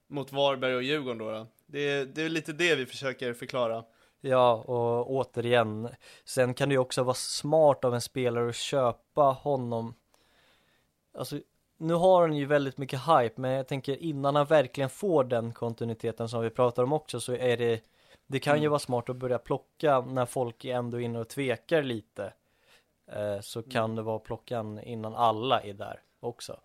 mot 0.09 0.33
Varberg 0.33 0.75
och 0.75 0.83
Djurgården 0.83 1.19
då. 1.19 1.31
då. 1.31 1.47
Det, 1.67 2.05
det 2.05 2.23
är 2.23 2.29
lite 2.29 2.53
det 2.53 2.75
vi 2.75 2.87
försöker 2.87 3.33
förklara. 3.35 3.85
Ja, 4.21 4.53
och 4.55 5.11
återigen, 5.11 5.89
sen 6.25 6.55
kan 6.55 6.69
det 6.69 6.73
ju 6.73 6.79
också 6.79 7.03
vara 7.03 7.15
smart 7.15 7.85
av 7.85 7.95
en 7.95 8.01
spelare 8.01 8.49
att 8.49 8.57
köpa 8.57 9.23
honom. 9.23 9.95
Alltså, 11.15 11.41
nu 11.77 11.95
har 11.95 12.21
han 12.21 12.37
ju 12.37 12.47
väldigt 12.47 12.79
mycket 12.79 13.01
hype, 13.01 13.41
men 13.41 13.51
jag 13.51 13.69
tänker 13.69 13.97
innan 14.03 14.37
han 14.37 14.47
verkligen 14.47 14.91
får 14.91 15.25
den 15.25 15.53
kontinuiteten 15.53 16.29
som 16.29 16.43
vi 16.43 16.51
pratar 16.51 16.83
om 16.83 16.93
också 16.93 17.21
så 17.21 17.33
är 17.33 17.57
det 17.57 17.81
det 18.27 18.39
kan 18.41 18.55
ju 18.57 18.61
Mm. 18.61 18.71
vara 18.71 18.79
smart 18.79 19.09
att 19.09 19.17
börja 19.17 19.39
plocka 19.39 20.01
när 20.01 20.27
folk 20.27 20.65
är 20.65 20.75
ändå 20.75 21.01
inne 21.01 21.19
och 21.19 21.29
tvekar 21.29 21.83
lite. 21.83 22.33
Eh, 23.13 23.41
så 23.41 23.59
Mm. 23.59 23.71
kan 23.71 23.95
det 23.95 24.03
vara 24.03 24.19
plockan 24.19 24.81
innan 24.81 25.15
alla 25.15 25.61
är 25.61 25.73
där 25.73 26.01
också. 26.21 26.61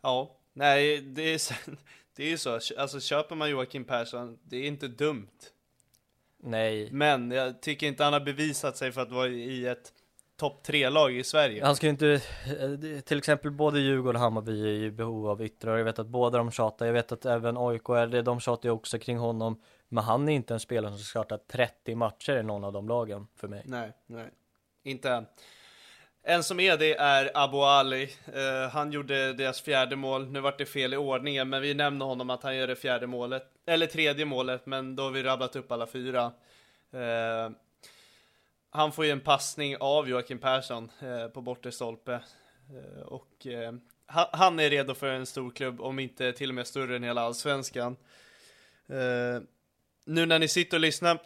Ja, 0.00 0.30
nej 0.52 1.00
det 1.00 1.22
är, 1.34 1.40
det 2.18 2.24
är 2.24 2.28
ju 2.28 2.38
så, 2.38 2.58
alltså 2.78 3.00
köper 3.00 3.36
man 3.36 3.50
Joakim 3.50 3.84
Persson, 3.84 4.38
det 4.42 4.56
är 4.56 4.66
inte 4.66 4.88
dumt. 4.88 5.38
Nej, 6.42 6.88
Men 6.92 7.30
jag 7.30 7.60
tycker 7.62 7.86
inte 7.86 8.04
han 8.04 8.12
har 8.12 8.20
bevisat 8.20 8.76
sig 8.76 8.92
för 8.92 9.00
att 9.00 9.10
vara 9.10 9.28
i 9.28 9.66
ett 9.66 9.92
topp 10.36 10.62
tre 10.62 10.88
lag 10.90 11.12
i 11.12 11.24
Sverige. 11.24 11.64
han 11.64 11.76
ska 11.76 11.86
ju 11.86 11.90
inte, 11.90 12.08
eh, 12.14 13.00
till 13.00 13.18
exempel 13.18 13.50
både 13.50 13.80
Djurgården 13.80 14.16
och 14.16 14.22
Hammarby 14.22 14.62
är 14.62 14.84
i 14.84 14.90
behov 14.90 15.28
av 15.28 15.42
yttrar. 15.42 15.76
Jag 15.78 15.84
vet 15.84 15.98
att 15.98 16.06
båda 16.06 16.38
de 16.38 16.50
tjatar, 16.50 16.86
jag 16.86 16.92
vet 16.92 17.12
att 17.12 17.26
även 17.26 17.56
AIK 17.56 17.88
är 17.88 18.06
det, 18.06 18.22
de 18.22 18.40
tjatar 18.40 18.68
ju 18.68 18.72
också 18.72 18.98
kring 18.98 19.18
honom. 19.18 19.62
Men 19.88 20.04
han 20.04 20.28
är 20.28 20.32
inte 20.32 20.54
en 20.54 20.60
spelare 20.60 20.92
som 20.92 21.04
startar 21.04 21.38
30 21.38 21.94
matcher 21.94 22.36
i 22.36 22.42
någon 22.42 22.64
av 22.64 22.72
de 22.72 22.88
lagen 22.88 23.26
för 23.36 23.48
mig. 23.48 23.62
Nej, 23.64 23.92
nej, 24.06 24.30
inte 24.82 25.10
än. 25.10 25.26
En 26.30 26.44
som 26.44 26.60
är 26.60 26.76
det 26.76 26.94
är 26.94 27.30
Abu 27.34 27.56
Ali. 27.56 28.10
Uh, 28.36 28.68
han 28.72 28.92
gjorde 28.92 29.32
deras 29.32 29.60
fjärde 29.60 29.96
mål. 29.96 30.28
Nu 30.28 30.40
vart 30.40 30.58
det 30.58 30.66
fel 30.66 30.94
i 30.94 30.96
ordningen, 30.96 31.48
men 31.48 31.62
vi 31.62 31.74
nämner 31.74 32.06
honom 32.06 32.30
att 32.30 32.42
han 32.42 32.56
gör 32.56 32.66
det 32.66 32.76
fjärde 32.76 33.06
målet. 33.06 33.42
Eller 33.66 33.86
tredje 33.86 34.24
målet, 34.24 34.66
men 34.66 34.96
då 34.96 35.02
har 35.02 35.10
vi 35.10 35.22
rabblat 35.22 35.56
upp 35.56 35.72
alla 35.72 35.86
fyra. 35.86 36.32
Uh, 36.94 37.50
han 38.70 38.92
får 38.92 39.04
ju 39.04 39.10
en 39.10 39.20
passning 39.20 39.76
av 39.80 40.08
Joakim 40.08 40.38
Persson 40.38 40.90
uh, 41.02 41.28
på 41.28 41.40
bortre 41.40 41.72
stolpe. 41.72 42.20
Och 43.04 43.46
han, 44.06 44.26
han 44.32 44.60
är 44.60 44.70
redo 44.70 44.94
för 44.94 45.06
en 45.06 45.26
stor 45.26 45.50
klubb, 45.50 45.80
om 45.80 45.98
inte 45.98 46.32
till 46.32 46.48
och 46.48 46.54
med 46.54 46.66
större 46.66 46.96
än 46.96 47.02
hela 47.02 47.20
allsvenskan. 47.20 47.96
Nu 50.10 50.26
när 50.26 50.38
ni 50.38 50.48
sitter 50.48 50.76
och 50.76 50.80
lyssnar 50.80 51.18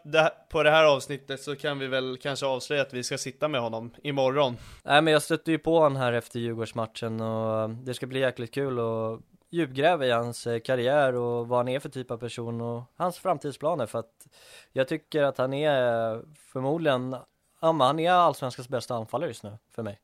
på 0.48 0.62
det 0.62 0.70
här 0.70 0.84
avsnittet 0.84 1.40
så 1.40 1.56
kan 1.56 1.78
vi 1.78 1.86
väl 1.86 2.18
kanske 2.22 2.46
avslöja 2.46 2.82
att 2.82 2.92
vi 2.92 3.04
ska 3.04 3.18
sitta 3.18 3.48
med 3.48 3.60
honom 3.60 3.94
imorgon. 4.02 4.56
Nej 4.82 5.02
men 5.02 5.12
jag 5.12 5.22
stötte 5.22 5.50
ju 5.50 5.58
på 5.58 5.78
honom 5.78 5.96
här 5.96 6.12
efter 6.12 6.40
Djurgårdsmatchen 6.40 7.20
och 7.20 7.70
det 7.70 7.94
ska 7.94 8.06
bli 8.06 8.20
jäkligt 8.20 8.54
kul 8.54 8.78
att 8.78 9.20
djupgräva 9.50 10.06
i 10.06 10.10
hans 10.10 10.46
eh, 10.46 10.60
karriär 10.60 11.14
och 11.14 11.48
vad 11.48 11.58
han 11.58 11.68
är 11.68 11.80
för 11.80 11.88
typ 11.88 12.10
av 12.10 12.16
person 12.16 12.60
och 12.60 12.82
hans 12.96 13.18
framtidsplaner 13.18 13.86
för 13.86 13.98
att 13.98 14.26
jag 14.72 14.88
tycker 14.88 15.22
att 15.22 15.38
han 15.38 15.54
är 15.54 16.22
förmodligen, 16.52 17.16
ja 17.60 17.72
han 17.72 17.98
är 17.98 18.10
allsvenskans 18.10 18.68
bästa 18.68 18.94
anfallare 18.94 19.30
just 19.30 19.42
nu 19.42 19.58
för 19.74 19.82
mig. 19.82 19.98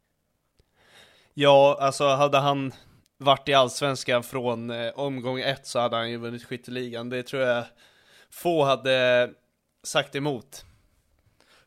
Ja, 1.35 1.79
alltså 1.81 2.09
hade 2.09 2.39
han 2.39 2.73
varit 3.17 3.49
i 3.49 3.55
allsvenskan 3.55 4.23
från 4.23 4.71
eh, 4.71 4.93
omgång 4.95 5.41
ett 5.41 5.67
så 5.67 5.79
hade 5.79 5.97
han 5.97 6.11
ju 6.11 6.17
vunnit 6.17 6.45
skytteligan. 6.45 7.09
Det 7.09 7.23
tror 7.23 7.43
jag 7.43 7.65
få 8.31 8.65
hade 8.65 9.31
sagt 9.83 10.15
emot. 10.15 10.65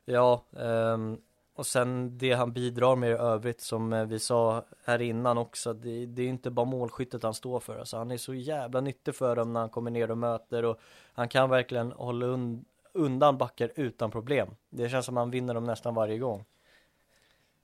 Ja, 0.05 0.45
ehm, 0.57 1.17
och 1.55 1.65
sen 1.65 2.17
det 2.17 2.33
han 2.33 2.53
bidrar 2.53 2.95
med 2.95 3.09
i 3.09 3.13
övrigt 3.13 3.61
som 3.61 3.93
eh, 3.93 4.05
vi 4.05 4.19
sa 4.19 4.65
här 4.85 5.01
innan 5.01 5.37
också, 5.37 5.73
det, 5.73 6.05
det 6.05 6.23
är 6.23 6.27
inte 6.27 6.51
bara 6.51 6.65
målskyttet 6.65 7.23
han 7.23 7.33
står 7.33 7.59
för. 7.59 7.79
Alltså, 7.79 7.97
han 7.97 8.11
är 8.11 8.17
så 8.17 8.33
jävla 8.33 8.81
nyttig 8.81 9.15
för 9.15 9.35
dem 9.35 9.53
när 9.53 9.59
han 9.59 9.69
kommer 9.69 9.91
ner 9.91 10.11
och 10.11 10.17
möter 10.17 10.65
och 10.65 10.79
han 11.13 11.29
kan 11.29 11.49
verkligen 11.49 11.91
hålla 11.91 12.25
un, 12.25 12.65
undan 12.93 13.37
backar 13.37 13.71
utan 13.75 14.11
problem. 14.11 14.49
Det 14.69 14.89
känns 14.89 15.05
som 15.05 15.17
han 15.17 15.31
vinner 15.31 15.53
dem 15.53 15.63
nästan 15.63 15.95
varje 15.95 16.17
gång. 16.17 16.45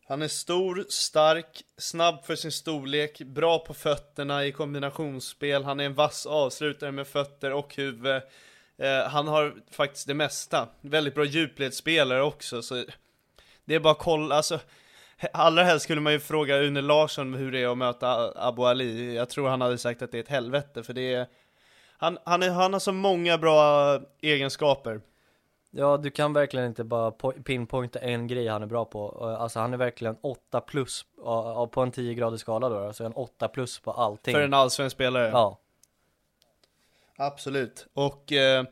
Han 0.08 0.22
är 0.22 0.28
stor, 0.28 0.86
stark, 0.90 1.64
snabb 1.78 2.24
för 2.24 2.36
sin 2.36 2.52
storlek, 2.52 3.22
bra 3.22 3.60
på 3.60 3.74
fötterna 3.74 4.46
i 4.46 4.52
kombinationsspel. 4.52 5.64
Han 5.64 5.80
är 5.80 5.86
en 5.86 5.94
vass 5.94 6.26
avslutare 6.26 6.92
med 6.92 7.08
fötter 7.08 7.54
och 7.54 7.76
huvud. 7.76 8.22
Eh, 8.78 9.10
han 9.10 9.28
har 9.28 9.56
faktiskt 9.72 10.08
det 10.08 10.14
mesta. 10.14 10.68
Väldigt 10.82 11.16
bra 11.16 11.26
djupledsspelare 11.26 12.22
också, 12.22 12.62
så 12.62 12.84
det 13.66 13.76
är 13.76 13.80
bara 13.80 13.92
att 13.92 14.00
kolla, 14.00 14.36
alltså 14.36 14.60
Allra 15.34 15.64
helst 15.64 15.84
skulle 15.84 16.02
man 16.02 16.14
ju 16.14 16.20
fråga 16.20 16.58
Une 16.58 16.82
Larsson 16.82 17.34
hur 17.34 17.52
det 17.52 17.60
är 17.64 17.68
att 17.72 17.78
möta 17.78 18.32
Abu 18.36 18.62
Ali. 18.64 19.16
Jag 19.16 19.30
tror 19.30 19.48
han 19.50 19.62
hade 19.62 19.78
sagt 19.78 20.02
att 20.02 20.12
det 20.12 20.18
är 20.18 20.24
ett 20.24 20.30
helvete, 20.30 20.84
för 20.84 20.94
det 20.94 21.14
är 21.14 21.28
Han, 21.98 22.18
han, 22.26 22.44
är, 22.44 22.50
han 22.50 22.74
har 22.74 22.80
så 22.80 22.92
många 22.92 23.38
bra 23.38 24.00
egenskaper. 24.22 25.02
Ja, 25.72 25.98
du 25.98 26.12
kan 26.12 26.34
verkligen 26.34 26.66
inte 26.68 26.84
bara 26.84 27.10
po- 27.10 27.44
pinpointa 27.44 28.00
en 28.00 28.28
grej 28.28 28.48
han 28.48 28.64
är 28.64 28.68
bra 28.68 28.86
på. 28.86 29.18
Eh, 29.22 29.42
Alltså 29.42 29.60
han 29.60 29.74
är 29.74 29.78
verkligen 29.78 30.18
8 30.22 30.62
plus 30.62 31.06
på 31.72 31.82
en 31.82 31.92
10 31.92 32.14
gradig 32.14 32.40
skala 32.40 32.70
då, 32.70 32.80
alltså 32.88 33.04
en 33.04 33.14
8 33.14 33.48
plus 33.48 33.80
på 33.80 33.92
allting. 33.92 34.34
För 34.34 34.42
en 34.42 34.54
allsvensk 34.54 34.96
spelare. 34.96 35.28
Ja, 35.28 35.60
Absolut. 37.18 37.88
Och 37.94 38.32
eh, 38.32 38.66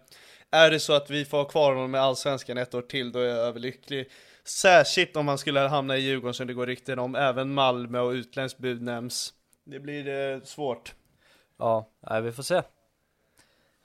är 0.52 0.72
det 0.72 0.80
så 0.80 0.94
att 0.94 1.10
vi 1.10 1.26
får 1.26 1.38
ha 1.38 1.46
kvar 1.46 1.74
honom 1.74 1.92
med 1.92 2.02
Allsvenskan 2.02 2.58
ett 2.58 2.74
år 2.74 2.82
till, 2.82 3.12
då 3.12 3.20
är 3.20 3.28
jag 3.28 3.38
överlycklig. 3.38 4.10
Särskilt 4.44 5.16
om 5.16 5.28
han 5.28 5.38
skulle 5.38 5.60
hamna 5.60 5.98
i 5.98 6.02
Djurgården 6.02 6.34
som 6.34 6.48
det 6.48 6.54
går 6.54 6.68
rykten 6.68 7.00
om, 7.00 7.16
även 7.16 7.54
Malmö 7.54 8.00
och 8.00 8.12
utländskt 8.12 8.60
bud 8.60 8.82
nämns. 8.82 9.34
Det 9.66 9.80
blir 9.80 10.08
eh, 10.08 10.42
svårt. 10.42 10.94
ja, 11.60 11.90
nej, 12.10 12.22
vi 12.22 12.32
får 12.32 12.44
se. 12.44 12.62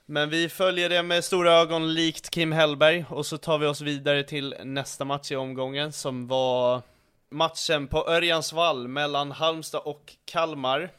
Men 0.05 0.29
vi 0.29 0.49
följer 0.49 0.89
det 0.89 1.03
med 1.03 1.23
stora 1.23 1.53
ögon 1.53 1.93
likt 1.93 2.29
Kim 2.29 2.51
Hellberg 2.51 3.05
och 3.09 3.25
så 3.25 3.37
tar 3.37 3.57
vi 3.57 3.65
oss 3.65 3.81
vidare 3.81 4.23
till 4.23 4.55
nästa 4.63 5.05
match 5.05 5.31
i 5.31 5.35
omgången 5.35 5.91
som 5.91 6.27
var 6.27 6.81
matchen 7.29 7.87
på 7.87 8.09
Örjansvall 8.09 8.87
mellan 8.87 9.31
Halmstad 9.31 9.81
och 9.85 10.15
Kalmar. 10.25 10.89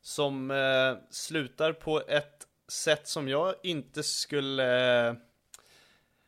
Som 0.00 0.50
eh, 0.50 1.04
slutar 1.10 1.72
på 1.72 2.02
ett 2.08 2.41
sätt 2.72 3.08
som 3.08 3.28
jag 3.28 3.54
inte 3.62 4.02
skulle 4.02 5.08
eh, 5.08 5.14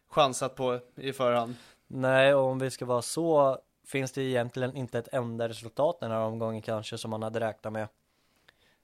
chansat 0.09 0.55
på 0.55 0.81
i 0.97 1.13
förhand. 1.13 1.55
Nej, 1.87 2.35
och 2.35 2.45
om 2.45 2.59
vi 2.59 2.71
ska 2.71 2.85
vara 2.85 3.03
så 3.03 3.59
finns 3.87 4.13
det 4.13 4.23
egentligen 4.23 4.77
inte 4.77 4.99
ett 4.99 5.09
enda 5.13 5.49
resultat 5.49 6.01
den 6.01 6.11
här 6.11 6.21
omgången 6.21 6.63
kanske 6.63 6.99
som 6.99 7.11
man 7.11 7.23
hade 7.23 7.41
räknat 7.41 7.73
med. 7.73 7.89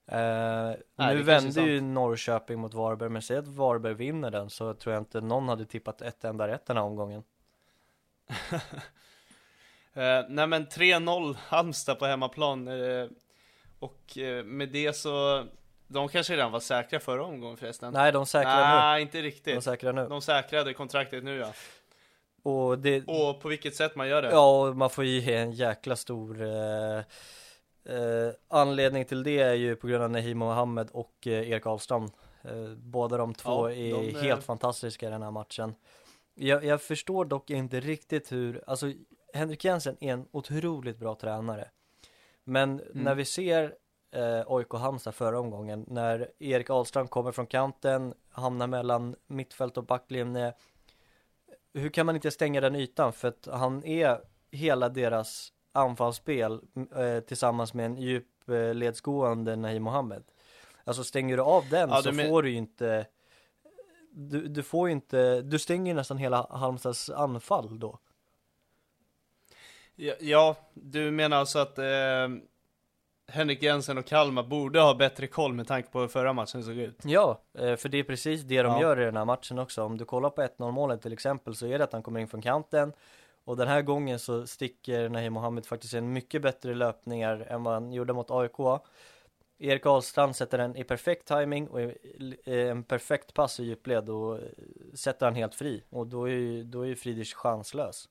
Eh, 0.07 0.77
det 0.97 1.15
nu 1.15 1.23
vände 1.23 1.61
ju 1.61 1.81
Norrköping 1.81 2.59
mot 2.59 2.75
Varberg, 2.75 3.09
men 3.09 3.23
säg 3.23 3.37
att 3.37 3.49
Varberg 3.49 3.95
vinner 3.95 4.31
den 4.31 4.51
så 4.51 4.75
tror 4.75 4.95
jag 4.95 5.01
inte 5.01 5.21
någon 5.21 5.49
hade 5.49 5.65
tippat 5.65 6.03
ett 6.03 6.25
enda 6.25 6.49
rätt 6.49 6.67
den 6.67 6.77
här 6.77 6.85
omgången. 6.85 7.23
Eh, 9.93 10.25
nej 10.29 10.47
men 10.47 10.67
3-0 10.67 11.37
Halmstad 11.47 11.99
på 11.99 12.07
hemmaplan. 12.07 12.69
Eh, 12.69 13.09
och 13.79 14.19
eh, 14.19 14.45
med 14.45 14.69
det 14.69 14.97
så, 14.97 15.45
de 15.93 16.09
kanske 16.09 16.33
redan 16.33 16.53
var 16.53 16.61
säkra 16.61 17.01
förra 17.01 17.25
omgången 17.25 17.57
förresten. 17.57 17.93
Nej, 17.93 18.13
de 18.13 18.27
säkrar 18.27 18.81
Nej, 18.81 19.03
inte 19.03 19.17
nu. 19.19 19.23
riktigt. 19.25 19.55
De 19.55 19.63
säkrar 19.63 19.93
nu. 19.93 20.07
De 20.09 20.23
säkrade 20.23 20.75
kontraktet 20.75 21.25
nu 21.25 21.37
ja. 21.39 21.53
Och 22.43 22.79
det, 22.79 23.05
Och 23.07 23.41
på 23.41 23.49
vilket 23.49 23.75
sätt 23.75 23.97
man 23.97 24.09
gör 24.09 24.23
det? 24.23 24.31
ja, 24.31 24.73
man 24.73 24.91
får 24.91 25.05
ju 25.05 25.19
ge 25.21 25.35
en 25.37 25.53
jäkla 25.53 25.97
stor 25.97 26.43
eh, 26.43 26.99
eh, 27.97 28.33
anledning 28.49 29.05
till 29.05 29.23
det 29.23 29.39
är 29.39 29.55
ju 29.55 29.77
på 29.77 29.87
grund 29.87 30.05
av 30.05 30.11
Nahim 30.11 30.39
Mohammed 30.39 30.89
och 30.93 31.27
eh, 31.27 31.51
Erik 31.51 31.67
Ahlstrand. 31.67 32.11
Eh, 32.43 32.71
båda 32.77 33.17
de 33.17 33.35
två 33.35 33.71
Ja, 33.71 33.75
är 33.77 33.93
de, 33.93 34.09
eh, 34.17 34.23
helt 34.23 34.45
fantastiska 34.45 35.07
i 35.07 35.11
den 35.11 35.23
här 35.23 35.31
matchen. 35.31 35.75
Jag, 36.35 36.65
jag 36.65 36.83
förstår 36.83 37.25
dock 37.25 37.51
inte 37.51 37.81
riktigt 37.81 38.33
hur, 38.33 38.65
alltså 38.67 38.87
Henrik 39.35 39.65
Jensen 39.65 39.97
är 40.01 40.13
en 40.13 40.27
otroligt 40.31 40.99
bra 40.99 41.15
tränare. 41.15 41.69
Men 42.45 42.71
Mm. 42.81 42.85
när 42.93 43.15
vi 43.15 43.25
ser 43.25 43.75
eh, 44.13 44.43
AIK 44.47 44.73
Halmstad 44.73 45.15
förra 45.15 45.41
omgången, 45.41 45.85
när 45.89 46.31
Erik 46.39 46.71
Ahlstrand 46.71 47.11
kommer 47.11 47.33
från 47.33 47.47
kanten, 47.47 48.15
hamnar 48.31 48.67
mellan 48.67 49.17
mittfält 49.27 49.77
och 49.77 49.85
backlinje. 49.85 50.55
Hur 51.75 51.89
kan 51.91 52.07
man 52.07 52.15
inte 52.15 52.31
stänga 52.31 52.61
den 52.61 52.77
ytan? 52.77 53.13
För 53.13 53.29
att 53.29 53.49
han 53.53 53.85
är 53.85 54.21
hela 54.51 54.89
deras 54.89 55.53
anfallsspel 55.73 56.61
eh, 56.97 57.21
tillsammans 57.21 57.75
med 57.75 57.87
en 57.87 57.97
djupledsgående 57.97 59.57
Nahim 59.57 59.83
Mohammed. 59.83 60.23
Alltså 60.85 61.05
stänger 61.05 61.37
du 61.37 61.43
av 61.43 61.69
den 61.71 61.91
Ja, 61.91 62.03
så 62.03 62.13
men- 62.13 62.29
får 62.29 62.43
du 62.43 62.51
ju 62.51 62.57
inte 62.57 63.07
du, 64.13 64.49
du 64.49 64.63
får 64.63 64.89
ju 64.89 64.93
inte, 64.93 65.41
du 65.43 65.59
stänger 65.59 65.93
ju 65.93 65.97
nästan 65.97 66.19
hela 66.19 66.47
Halmstads 66.51 67.11
anfall 67.11 67.79
då. 67.79 67.99
Ja, 69.95 70.15
ja, 70.21 70.57
du 70.75 71.11
menar 71.11 71.37
alltså 71.37 71.59
att 71.59 71.79
eh, 71.79 72.29
Henrik 73.33 73.63
Jensen 73.63 73.99
och 73.99 74.05
Kalmar 74.07 74.43
borde 74.43 74.81
ha 74.81 74.95
bättre 74.95 75.27
koll 75.27 75.53
med 75.53 75.67
tanke 75.67 75.91
på 75.91 76.01
hur 76.01 76.09
förra 76.09 76.33
matchen 76.33 76.65
såg 76.65 76.77
ut? 76.77 76.99
Ja, 77.05 77.41
eh, 77.55 77.77
för 77.77 77.89
det 77.89 77.99
är 77.99 78.03
precis 78.05 78.43
det 78.43 78.63
de 78.63 78.73
Ja. 78.73 78.81
gör 78.81 79.01
i 79.01 79.05
den 79.05 79.17
här 79.17 79.25
matchen 79.25 79.59
också. 79.59 79.83
Om 79.83 79.99
du 79.99 80.05
kollar 80.05 80.31
på 80.31 80.43
1-0 80.43 80.71
målet 80.73 81.03
till 81.03 81.13
exempel 81.13 81.55
så 81.55 81.67
är 81.67 81.79
det 81.79 81.85
att 81.85 81.93
han 81.93 82.03
kommer 82.03 82.21
in 82.21 82.29
från 82.29 82.43
kanten 82.43 82.93
och 83.45 83.57
den 83.57 83.69
här 83.69 83.83
gången 83.83 84.19
så 84.19 84.47
sticker 84.47 85.09
Nahim 85.09 85.33
Mohammed 85.33 85.67
faktiskt 85.67 85.95
en 85.95 86.13
mycket 86.13 86.43
bättre 86.43 86.75
löpningar 86.75 87.47
än 87.49 87.63
vad 87.63 87.75
han 87.75 87.93
gjorde 87.93 88.13
mot 88.13 88.31
AIK. 88.31 88.81
Erik 89.59 89.87
Ahlstrand 89.87 90.37
sätter 90.37 90.59
den 90.59 90.77
i 90.77 90.85
perfekt 90.85 91.29
timing 91.29 91.69
och 91.69 91.81
i 91.81 91.95
en 92.45 92.83
perfekt 92.85 93.35
pass 93.35 93.61
i 93.61 93.65
djupled 93.65 94.09
och 94.11 94.39
eh, 94.39 94.43
sätter 94.95 95.27
han 95.27 95.35
helt 95.35 95.55
fri 95.55 95.85
och 95.91 96.07
då 96.07 96.25
är 96.25 96.31
ju, 96.33 96.65
då 96.65 96.83
är 96.83 96.87
ju 96.87 96.97
Friedrich 96.97 97.35
chanslös. 97.35 98.09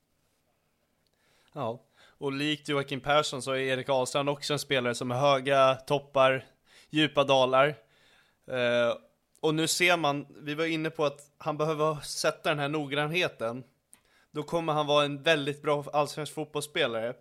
Ja. 1.54 1.80
Och 2.20 2.32
likt 2.32 2.70
Joakim 2.70 3.02
Persson 3.02 3.42
så 3.42 3.52
är 3.52 3.58
Erik 3.58 3.90
Ahlstrand 3.90 4.30
också 4.30 4.54
en 4.54 4.60
spelare 4.60 4.96
som 4.96 5.12
har 5.12 5.20
höga 5.20 5.76
toppar, 5.76 6.46
djupa 6.90 7.24
dalar. 7.24 7.68
Eh, 8.48 8.96
och 9.42 9.56
nu 9.56 9.68
ser 9.68 9.98
man, 9.98 10.28
vi 10.30 10.56
var 10.56 10.66
inne 10.66 10.90
på 10.90 11.06
att 11.06 11.22
han 11.38 11.58
behöver 11.58 11.98
sätta 12.04 12.50
den 12.50 12.60
här 12.60 12.70
noggrannheten. 12.70 13.64
Då 14.32 14.44
kommer 14.44 14.74
han 14.74 14.88
vara 14.88 15.06
en 15.06 15.24
väldigt 15.24 15.62
bra 15.62 15.86
allsvensk 15.94 16.34
fotbollsspelare. 16.34 17.14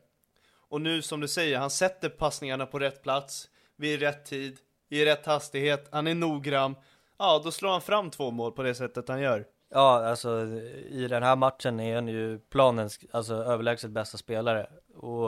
Och 0.68 0.80
nu 0.80 1.02
som 1.02 1.20
du 1.20 1.28
säger, 1.28 1.58
han 1.58 1.70
sätter 1.70 2.08
passningarna 2.08 2.66
på 2.66 2.78
rätt 2.78 3.02
plats, 3.02 3.48
vid 3.76 4.00
rätt 4.00 4.24
tid, 4.24 4.58
i 4.88 5.04
rätt 5.04 5.26
hastighet, 5.26 5.88
han 5.92 6.06
är 6.06 6.14
noggrann. 6.14 6.74
Ja, 7.18 7.40
då 7.44 7.50
slår 7.50 7.70
han 7.70 7.82
fram 7.82 8.10
två 8.10 8.30
mål 8.30 8.52
på 8.52 8.62
det 8.62 8.74
sättet 8.74 9.08
han 9.08 9.20
gör. 9.20 9.46
Ja, 9.68 10.06
alltså 10.06 10.46
i 10.88 11.06
den 11.08 11.22
här 11.22 11.36
matchen 11.36 11.80
är 11.80 11.94
han 11.94 12.08
ju 12.08 12.38
planens, 12.38 13.00
alltså 13.10 13.34
överlägset 13.34 13.90
bästa 13.90 14.18
spelare. 14.18 14.70
Och 14.94 15.26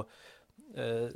eh, 0.76 1.08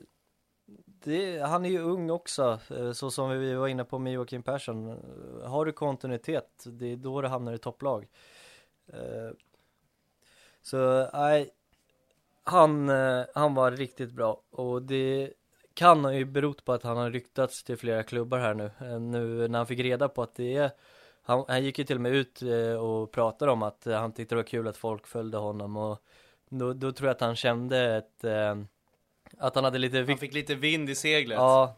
det, 1.05 1.39
han 1.39 1.65
är 1.65 1.71
ju 1.71 1.81
ung 1.81 2.11
också, 2.11 2.61
eh, 2.71 2.93
så 2.93 3.11
som 3.11 3.31
vi 3.31 3.55
var 3.55 3.69
inne 3.69 3.85
på 3.85 3.99
med 3.99 4.13
Joakim 4.13 4.43
Persson. 4.43 5.01
Har 5.45 5.65
du 5.65 5.73
kontinuitet, 5.73 6.65
det 6.67 6.87
är 6.87 6.97
då 6.97 7.21
du 7.23 7.29
hamnar 7.29 7.53
i 7.53 7.59
topplag. 7.59 8.09
Eh, 8.87 9.31
så 10.63 11.11
nej, 11.13 11.51
han, 12.45 12.89
eh, 12.89 13.25
han 13.35 13.55
var 13.55 13.71
riktigt 13.71 14.13
bra 14.13 14.43
och 14.51 14.83
det 14.83 15.33
kan 15.75 16.05
ha 16.05 16.13
ju 16.13 16.25
berott 16.25 16.65
på 16.65 16.73
att 16.73 16.83
han 16.83 16.97
har 16.97 17.11
ryktats 17.11 17.65
till 17.65 17.77
flera 17.77 18.03
klubbar 18.03 18.39
här 18.39 18.55
nu. 18.55 18.71
Eh, 18.81 19.01
nu 19.01 19.49
när 19.49 19.59
han 19.59 19.67
fick 19.67 19.81
reda 19.81 20.09
på 20.09 20.23
att 20.23 20.35
det 20.35 20.57
är 20.57 20.71
han, 21.25 21.45
han 21.49 21.65
gick 21.65 21.79
ju 21.79 21.85
till 21.85 21.97
och 21.97 22.03
med 22.03 22.13
ut 22.13 22.43
och 22.81 23.13
pratade 23.13 23.53
om 23.53 23.63
att 23.63 23.85
han 23.85 24.13
tyckte 24.13 24.35
det 24.35 24.37
var 24.37 24.47
kul 24.47 24.69
att 24.69 24.77
folk 24.77 25.07
följde 25.07 25.39
honom 25.39 25.77
och 25.77 26.03
då, 26.49 26.73
då 26.73 26.93
tror 26.93 27.09
jag 27.09 27.15
att 27.15 27.21
han 27.21 27.37
kände 27.37 27.97
ett 27.97 28.25
att 29.39 29.55
han 29.55 29.65
hade 29.65 29.79
lite 29.79 30.05
Han 30.09 30.19
fick 30.19 30.35
lite 30.35 30.55
vind 30.55 30.91
i 30.91 30.95
seglet. 30.95 31.37
Ja, 31.37 31.77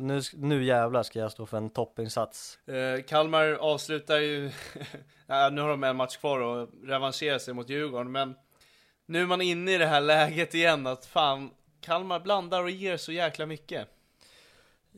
nu, 0.00 0.20
nu 0.34 0.64
jävlar 0.64 1.02
ska 1.02 1.18
jag 1.18 1.32
stå 1.32 1.46
för 1.46 1.56
en 1.56 1.70
toppinsats 1.70 2.58
eh, 2.68 3.02
Kalmar 3.02 3.52
avslutar 3.52 4.18
ju 4.18 4.50
ja, 5.26 5.50
Nu 5.52 5.60
har 5.60 5.68
de 5.68 5.84
en 5.84 5.96
match 5.96 6.16
kvar 6.16 6.40
och 6.40 6.68
revanscherar 6.84 7.38
sig 7.38 7.54
mot 7.54 7.68
Djurgården 7.68 8.12
men 8.12 8.34
Nu 9.06 9.22
är 9.22 9.26
man 9.26 9.40
inne 9.40 9.74
i 9.74 9.78
det 9.78 9.86
här 9.86 10.00
läget 10.00 10.54
igen 10.54 10.86
att 10.86 11.06
fan 11.06 11.50
Kalmar 11.80 12.20
blandar 12.20 12.62
och 12.62 12.70
ger 12.70 12.96
så 12.96 13.12
jäkla 13.12 13.46
mycket. 13.46 13.88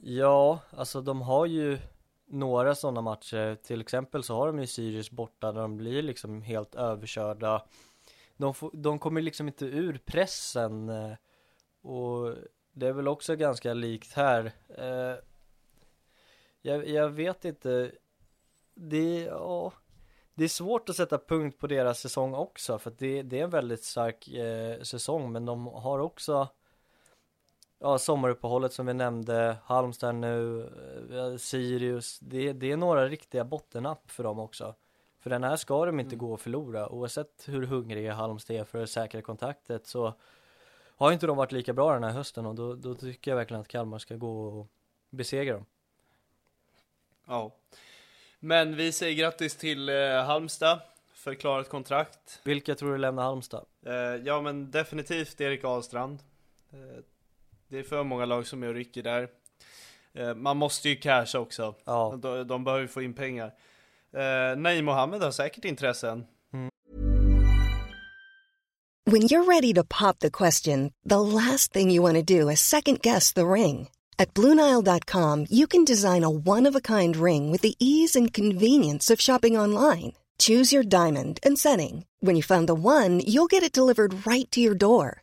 Ja, 0.03 0.59
alltså 0.71 1.01
de 1.01 1.23
har 1.23 1.47
ju 1.47 1.79
några 2.27 2.75
sådana 2.75 3.01
matcher 3.01 3.55
Till 3.55 3.81
exempel 3.81 4.23
så 4.23 4.35
har 4.35 4.47
de 4.47 4.59
ju 4.59 4.67
Sirius 4.67 5.11
borta 5.11 5.53
där 5.53 5.61
de 5.61 5.77
blir 5.77 6.03
liksom 6.03 6.43
helt 6.43 6.75
överkörda 6.75 7.63
de, 8.37 8.55
får, 8.55 8.71
de 8.75 8.99
kommer 8.99 9.23
liksom 9.23 9.49
inte 9.49 9.65
ur 9.65 10.01
pressen 10.05 10.89
eh, 10.89 11.13
och 11.83 12.35
det 12.73 12.87
är 12.87 12.93
väl 12.93 13.09
också 13.09 13.37
ganska 13.37 13.75
likt 13.75 14.13
här. 14.13 14.53
Eh, 14.69 15.17
jag, 16.63 16.89
jag, 16.89 17.09
vet 17.09 17.45
inte. 17.45 17.93
Det, 18.75 19.21
ja, 19.21 19.73
det 20.35 20.45
är 20.45 20.49
svårt 20.49 20.89
att 20.89 20.97
sätta 20.97 21.19
punkt 21.19 21.59
på 21.59 21.67
deras 21.67 22.01
säsong 22.01 22.35
också 22.35 22.79
för 22.79 22.91
att 22.91 22.99
det, 22.99 23.23
det 23.23 23.41
är 23.41 23.45
en 23.45 23.51
väldigt 23.51 23.85
stark 23.85 24.29
eh, 24.29 24.83
säsong 24.83 25.33
men 25.33 25.45
de 25.45 25.67
har 25.67 25.99
också 25.99 26.49
Ja, 27.79 27.99
sommaruppehållet 27.99 28.73
som 28.73 28.87
vi 28.87 28.95
nämnde, 28.95 29.57
Halmstad 29.65 30.15
nu, 30.15 30.61
eh, 31.13 31.37
Sirius, 31.37 32.19
det, 32.19 32.53
det 32.53 32.73
är 32.73 32.77
några 32.77 33.09
riktiga 33.09 33.45
bottennapp 33.45 34.11
för 34.11 34.25
dem 34.25 34.39
också. 34.39 34.75
För 35.21 35.31
den 35.31 35.45
här 35.45 35.57
ska 35.57 35.87
de 35.87 36.01
inte 36.01 36.15
mm. 36.15 36.27
gå 36.27 36.33
och 36.33 36.41
förlora, 36.41 36.89
oavsett 36.89 37.45
hur 37.47 37.63
hungriga 37.63 38.15
Halmstad 38.15 38.57
är 38.57 38.65
för 38.65 38.83
att 38.83 38.91
säkra 38.91 39.23
kontaktet 39.23 39.87
så 39.87 40.15
har 40.97 41.13
inte 41.13 41.27
de 41.27 41.37
varit 41.37 41.53
lika 41.53 41.73
bra 41.73 41.93
den 41.93 42.05
här 42.05 42.11
hösten 42.11 42.47
och 42.47 42.55
då, 42.55 42.75
då 42.75 42.95
tycker 42.95 43.31
jag 43.31 43.37
verkligen 43.37 43.61
att 43.61 43.69
Kalmar 43.69 43.99
ska 43.99 44.17
gå 44.17 44.47
och 44.47 44.67
besegra 45.11 45.55
dem. 45.55 45.67
Ja. 47.27 47.53
Men 48.39 48.77
vi 48.77 48.93
säger 48.93 49.15
grattis 49.15 49.57
till 49.57 49.89
eh, 49.89 50.25
Halmstad 50.25 50.81
för 51.15 51.35
klarat 51.35 51.69
kontrakt. 51.69 52.41
Vilka 52.45 52.75
tror 52.75 52.93
du 52.93 52.99
lämnar 52.99 53.23
Halmstad? 53.23 53.65
Eh, 53.87 53.93
ja 53.95 54.41
men 54.41 54.71
definitivt 54.71 55.41
Erik 55.41 55.65
Ahlstrand. 55.65 56.19
Eh, 56.73 57.03
det 57.69 57.79
är 57.79 57.83
för 57.83 58.05
många 58.05 58.25
lag 58.25 58.47
som 58.47 58.63
är 58.63 58.69
och 58.69 58.75
rycker 58.75 59.03
där. 59.03 59.29
Eh, 60.15 60.35
man 60.35 60.57
måste 60.57 60.89
ju 60.89 60.97
casha 60.97 61.39
också. 61.39 61.75
Ja. 61.85 62.19
De, 62.23 62.47
de 62.47 62.65
behöver 62.65 62.87
få 62.87 63.03
in 63.03 63.15
pengar. 63.15 63.47
Eh, 64.13 64.57
Nej 64.57 64.83
Mohammed 64.83 65.23
har 65.23 65.31
säkert 65.31 65.65
intressen. 65.65 66.27
When 69.09 69.23
you're 69.23 69.45
ready 69.45 69.73
to 69.75 69.85
pop 69.85 70.19
the 70.19 70.31
question, 70.31 70.93
the 71.09 71.21
last 71.21 71.73
thing 71.73 71.91
you 71.91 72.03
want 72.03 72.17
to 72.17 72.41
do 72.41 72.51
is 72.51 72.61
second 72.61 73.01
guess 73.03 73.33
the 73.33 73.47
ring. 73.47 73.89
At 74.19 74.35
BlueNile.com 74.35 75.47
you 75.51 75.67
can 75.67 75.85
design 75.85 76.25
a 76.25 76.31
one-of-a-kind 76.31 77.17
ring 77.17 77.53
with 77.53 77.63
the 77.63 77.75
ease 77.79 78.19
and 78.19 78.35
convenience 78.35 79.15
of 79.15 79.21
shopping 79.21 79.59
online. 79.59 80.13
Choose 80.39 80.73
your 80.75 80.83
diamond 80.83 81.39
and 81.47 81.59
setting. 81.59 82.05
When 82.21 82.37
you 82.37 82.43
find 82.43 82.69
the 82.69 82.75
one, 82.75 83.21
you'll 83.21 83.47
get 83.47 83.63
it 83.63 83.73
delivered 83.73 84.27
right 84.27 84.51
to 84.51 84.61
your 84.61 84.75
door. 84.75 85.23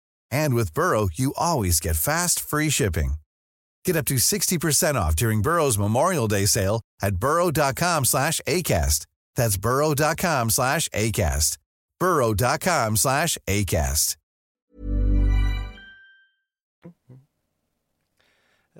And 0.31 0.53
with 0.55 0.73
Burrow, 0.73 1.09
you 1.13 1.33
always 1.37 1.79
get 1.79 1.95
fast, 1.95 2.39
free 2.39 2.69
shipping. 2.69 3.15
Get 3.85 3.95
up 3.95 4.05
to 4.05 4.15
60% 4.15 4.95
off 4.95 5.15
during 5.15 5.41
Burrow's 5.41 5.77
Memorial 5.77 6.27
Day 6.27 6.45
sale 6.45 6.81
at 7.01 7.15
burrow.com 7.17 8.05
slash 8.05 8.41
ACAST. 8.47 9.05
That's 9.35 9.57
burrow.com 9.57 10.49
slash 10.49 10.89
ACAST. 10.89 11.57
burrow.com 11.99 12.95
slash 12.97 13.37
ACAST. 13.47 14.17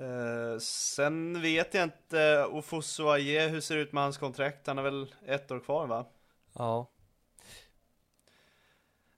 Uh, 0.00 0.58
sen 0.58 1.42
vet 1.42 1.74
jag 1.74 1.82
inte, 1.82 2.44
Ofosu 2.44 3.08
Aie, 3.08 3.48
hur 3.48 3.60
ser 3.60 3.76
det 3.76 3.82
ut 3.82 3.92
med 3.92 4.02
hans 4.02 4.18
kontrakt? 4.18 4.66
Han 4.66 4.76
har 4.76 4.84
väl 4.84 5.14
ett 5.26 5.50
år 5.50 5.60
kvar 5.60 5.86
va? 5.86 6.06
Ja. 6.58 6.86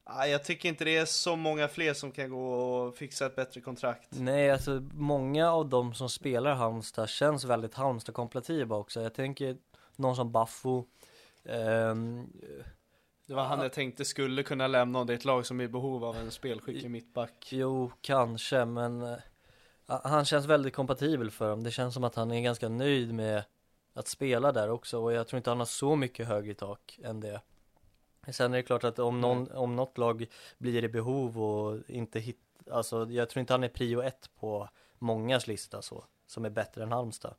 Jag 0.06 0.44
tycker 0.44 0.68
inte 0.68 0.84
det 0.84 0.96
är 0.96 1.04
så 1.04 1.36
många 1.36 1.68
fler 1.68 1.94
som 1.94 2.12
kan 2.12 2.30
gå 2.30 2.54
och 2.54 2.96
fixa 2.96 3.26
ett 3.26 3.36
bättre 3.36 3.60
kontrakt. 3.60 4.08
Nej, 4.10 4.50
alltså 4.50 4.82
många 4.92 5.50
av 5.50 5.68
de 5.68 5.94
som 5.94 6.08
spelar 6.08 6.54
Halmstad 6.54 7.08
känns 7.08 7.44
väldigt 7.44 7.74
Halmstad-kompatibla 7.74 8.76
också. 8.76 9.00
Jag 9.00 9.14
tänker 9.14 9.56
någon 9.96 10.16
som 10.16 10.32
Baffo 10.32 10.84
um, 11.44 12.32
Det 13.26 13.34
var 13.34 13.44
han 13.44 13.60
jag 13.60 13.72
tänkte 13.72 14.04
skulle 14.04 14.42
kunna 14.42 14.66
lämna 14.66 14.98
om 14.98 15.06
det 15.06 15.12
är 15.12 15.16
ett 15.16 15.24
lag 15.24 15.46
som 15.46 15.60
är 15.60 15.64
i 15.64 15.68
behov 15.68 16.04
av 16.04 16.16
en 16.16 16.30
spelskicklig 16.30 16.90
mittback. 16.90 17.48
Jo, 17.50 17.92
kanske, 18.00 18.64
men 18.64 19.02
uh, 19.02 19.18
han 19.86 20.24
känns 20.24 20.46
väldigt 20.46 20.74
kompatibel 20.74 21.30
för 21.30 21.50
dem. 21.50 21.62
Det 21.62 21.70
känns 21.70 21.94
som 21.94 22.04
att 22.04 22.14
han 22.14 22.30
är 22.30 22.40
ganska 22.40 22.68
nöjd 22.68 23.14
med 23.14 23.44
att 23.94 24.08
spela 24.08 24.52
där 24.52 24.70
också 24.70 24.98
och 24.98 25.12
jag 25.12 25.28
tror 25.28 25.36
inte 25.36 25.50
han 25.50 25.58
har 25.58 25.66
så 25.66 25.96
mycket 25.96 26.26
högre 26.26 26.54
tak 26.54 26.98
än 27.04 27.20
det 27.20 27.40
Sen 28.32 28.52
är 28.52 28.56
det 28.56 28.62
klart 28.62 28.84
att 28.84 28.98
om, 28.98 29.20
någon, 29.20 29.50
om 29.52 29.76
något 29.76 29.98
lag 29.98 30.26
blir 30.58 30.84
i 30.84 30.88
behov 30.88 31.42
och 31.42 31.80
inte 31.88 32.20
hittar, 32.20 32.72
alltså 32.72 33.06
jag 33.10 33.28
tror 33.28 33.40
inte 33.40 33.52
han 33.52 33.64
är 33.64 33.68
prio 33.68 34.02
ett 34.02 34.30
på 34.40 34.68
mångas 34.98 35.46
lista 35.46 35.82
så, 35.82 36.04
som 36.26 36.44
är 36.44 36.50
bättre 36.50 36.82
än 36.82 36.92
Halmstad. 36.92 37.34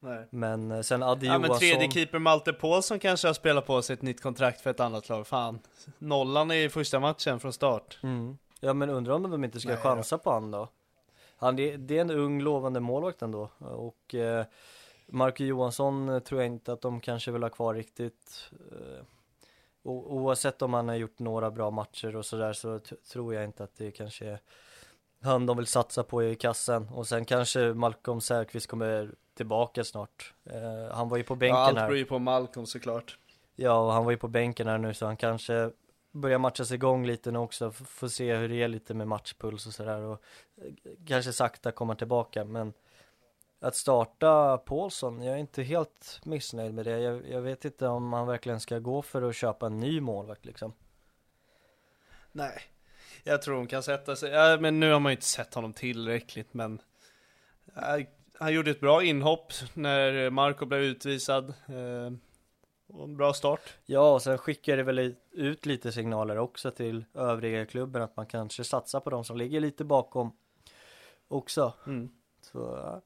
Nej. 0.00 0.26
Men 0.30 0.70
eh, 0.70 0.80
sen 0.80 1.02
Adde 1.02 1.26
ja, 1.26 1.34
Johansson 1.34 1.50
men 1.50 1.58
tredje 1.58 1.90
keeper 1.90 2.18
Malte 2.18 2.52
Paulsson 2.52 2.98
kanske 2.98 3.28
har 3.28 3.34
spelat 3.34 3.66
på 3.66 3.82
sig 3.82 3.94
ett 3.94 4.02
nytt 4.02 4.22
kontrakt 4.22 4.60
för 4.60 4.70
ett 4.70 4.80
annat 4.80 5.08
lag, 5.08 5.26
fan 5.26 5.58
Nollan 5.98 6.50
i 6.50 6.68
första 6.68 7.00
matchen 7.00 7.40
från 7.40 7.52
start 7.52 7.98
mm. 8.02 8.38
Ja 8.60 8.72
men 8.72 8.90
undrar 8.90 9.14
om 9.14 9.30
de 9.30 9.44
inte 9.44 9.60
ska 9.60 9.68
Nej, 9.68 9.78
chansa 9.78 10.16
då. 10.16 10.22
på 10.22 10.30
han 10.32 10.50
då 10.50 10.68
Han, 11.36 11.56
det, 11.56 11.76
det 11.76 11.96
är 11.96 12.00
en 12.00 12.10
ung 12.10 12.40
lovande 12.42 12.80
målvakt 12.80 13.22
ändå 13.22 13.50
och 13.58 14.14
eh, 14.14 14.44
Marco 15.06 15.44
Johansson 15.44 16.08
eh, 16.08 16.18
tror 16.18 16.40
jag 16.40 16.46
inte 16.46 16.72
att 16.72 16.80
de 16.80 17.00
kanske 17.00 17.30
vill 17.30 17.42
ha 17.42 17.50
kvar 17.50 17.74
riktigt 17.74 18.50
eh, 18.70 19.04
oavsett 19.86 20.62
om 20.62 20.74
han 20.74 20.88
har 20.88 20.94
gjort 20.94 21.18
några 21.18 21.50
bra 21.50 21.70
matcher 21.70 22.16
och 22.16 22.26
sådär 22.26 22.52
så 22.52 22.80
tror 23.12 23.34
jag 23.34 23.44
inte 23.44 23.64
att 23.64 23.76
det 23.76 23.90
kanske 23.90 24.26
är 24.26 24.40
han 25.22 25.46
de 25.46 25.56
vill 25.56 25.66
satsa 25.66 26.02
på 26.02 26.24
i 26.24 26.34
kassen. 26.34 26.88
Och 26.88 27.06
sen 27.06 27.24
kanske 27.24 27.74
Malcolm 27.74 28.20
Säfqvist 28.20 28.66
kommer 28.66 29.14
tillbaka 29.34 29.84
snart. 29.84 30.34
Uh, 30.50 30.94
Han 30.94 31.08
var 31.08 31.16
ju 31.16 31.22
på 31.22 31.34
bänken 31.34 31.56
ja, 31.56 31.62
allt 31.62 31.76
här. 31.76 31.82
allt 31.82 31.88
beror 31.88 31.98
ju 31.98 32.04
på 32.04 32.18
Malcolm 32.18 32.66
såklart. 32.66 33.18
Ja, 33.56 33.78
och 33.78 33.92
han 33.92 34.04
var 34.04 34.10
ju 34.10 34.16
på 34.16 34.28
bänken 34.28 34.66
här 34.66 34.78
nu 34.78 34.94
så 34.94 35.06
han 35.06 35.16
kanske 35.16 35.70
börjar 36.12 36.38
matchas 36.38 36.72
igång 36.72 37.06
lite 37.06 37.30
nu 37.30 37.38
också, 37.38 37.70
får 37.70 38.08
se 38.08 38.36
hur 38.36 38.48
det 38.48 38.62
är 38.62 38.68
lite 38.68 38.94
med 38.94 39.08
matchpuls 39.08 39.66
och 39.66 39.72
sådär 39.72 40.00
och 40.00 40.22
eh, 40.56 40.92
kanske 41.06 41.32
sakta 41.32 41.72
komma 41.72 41.94
tillbaka 41.94 42.44
men 42.44 42.72
att 43.60 43.76
starta 43.76 44.58
Paulsson, 44.58 45.22
jag 45.22 45.34
är 45.34 45.38
inte 45.38 45.62
helt 45.62 46.20
missnöjd 46.24 46.74
med 46.74 46.84
det. 46.84 46.98
Jag, 46.98 47.30
jag 47.30 47.40
vet 47.40 47.64
inte 47.64 47.88
om 47.88 48.08
man 48.08 48.26
verkligen 48.26 48.60
ska 48.60 48.78
gå 48.78 49.02
för 49.02 49.22
att 49.22 49.36
köpa 49.36 49.66
en 49.66 49.80
ny 49.80 50.00
målvakt 50.00 50.44
liksom. 50.46 50.72
Nej, 52.32 52.62
jag 53.24 53.42
tror 53.42 53.56
hon 53.56 53.66
kan 53.66 53.82
sätta 53.82 54.16
sig. 54.16 54.30
Ja, 54.30 54.58
men 54.60 54.80
nu 54.80 54.92
har 54.92 55.00
man 55.00 55.12
ju 55.12 55.16
inte 55.16 55.26
sett 55.26 55.54
honom 55.54 55.72
tillräckligt, 55.72 56.54
men 56.54 56.82
ja, 57.74 57.98
han 58.38 58.52
gjorde 58.52 58.70
ett 58.70 58.80
bra 58.80 59.02
inhopp 59.02 59.52
när 59.74 60.30
Marco 60.30 60.66
blev 60.66 60.82
utvisad. 60.82 61.48
Eh, 61.48 62.12
och 62.88 63.04
en 63.04 63.16
bra 63.16 63.32
start. 63.32 63.60
Ja, 63.86 64.14
och 64.14 64.22
sen 64.22 64.38
skickar 64.38 64.76
det 64.76 64.82
väl 64.82 65.14
ut 65.30 65.66
lite 65.66 65.92
signaler 65.92 66.38
också 66.38 66.70
till 66.70 67.04
övriga 67.14 67.66
klubben 67.66 68.02
att 68.02 68.16
man 68.16 68.26
kanske 68.26 68.64
satsar 68.64 69.00
på 69.00 69.10
de 69.10 69.24
som 69.24 69.36
ligger 69.36 69.60
lite 69.60 69.84
bakom 69.84 70.36
också. 71.28 71.72
Mm. 71.86 72.10
Så, 72.40 72.58
ja. 72.58 73.02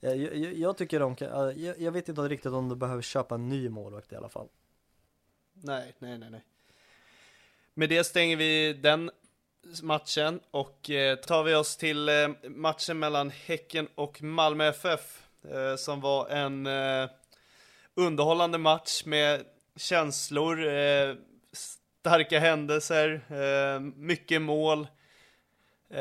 Eh, 0.00 0.14
jag, 0.14 0.36
jag, 0.36 0.54
jag 0.54 0.76
tycker 0.76 1.00
de 1.00 1.16
kan, 1.16 1.28
eh, 1.28 1.64
jag, 1.64 1.80
jag 1.80 1.92
vet 1.92 2.08
inte 2.08 2.20
riktigt 2.20 2.52
om 2.52 2.68
de 2.68 2.78
behöver 2.78 3.02
köpa 3.02 3.34
en 3.34 3.48
ny 3.48 3.68
målvakt 3.68 4.12
i 4.12 4.16
alla 4.16 4.28
fall. 4.28 4.48
Nej, 5.52 5.94
nej, 5.98 6.18
nej, 6.18 6.30
nej. 6.30 6.44
Med 7.74 7.88
det 7.88 8.04
stänger 8.04 8.36
vi 8.36 8.72
den 8.72 9.10
matchen 9.82 10.40
och 10.50 10.90
eh, 10.90 11.16
tar 11.16 11.44
vi 11.44 11.54
oss 11.54 11.76
till 11.76 12.08
eh, 12.08 12.28
matchen 12.42 12.98
mellan 12.98 13.30
Häcken 13.30 13.88
och 13.94 14.22
Malmö 14.22 14.68
FF 14.68 15.22
eh, 15.44 15.76
som 15.76 16.00
var 16.00 16.28
en 16.28 16.66
eh, 16.66 17.10
underhållande 17.94 18.58
match 18.58 19.04
med 19.04 19.44
känslor, 19.76 20.58
starka 21.52 22.38
händelser, 22.38 23.20
mycket 23.96 24.42
mål, 24.42 24.86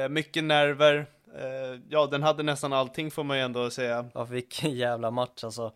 mycket 0.10 0.43
nerver 0.43 1.05
ja, 1.89 2.05
den 2.05 2.23
hade 2.23 2.43
nästan 2.43 2.73
allting 2.73 3.11
får 3.11 3.23
man 3.23 3.37
ju 3.37 3.43
ändå 3.43 3.69
säga. 3.69 4.05
Ja, 4.13 4.23
vilken 4.23 4.71
jävla 4.71 5.11
match 5.11 5.43
alltså. 5.43 5.73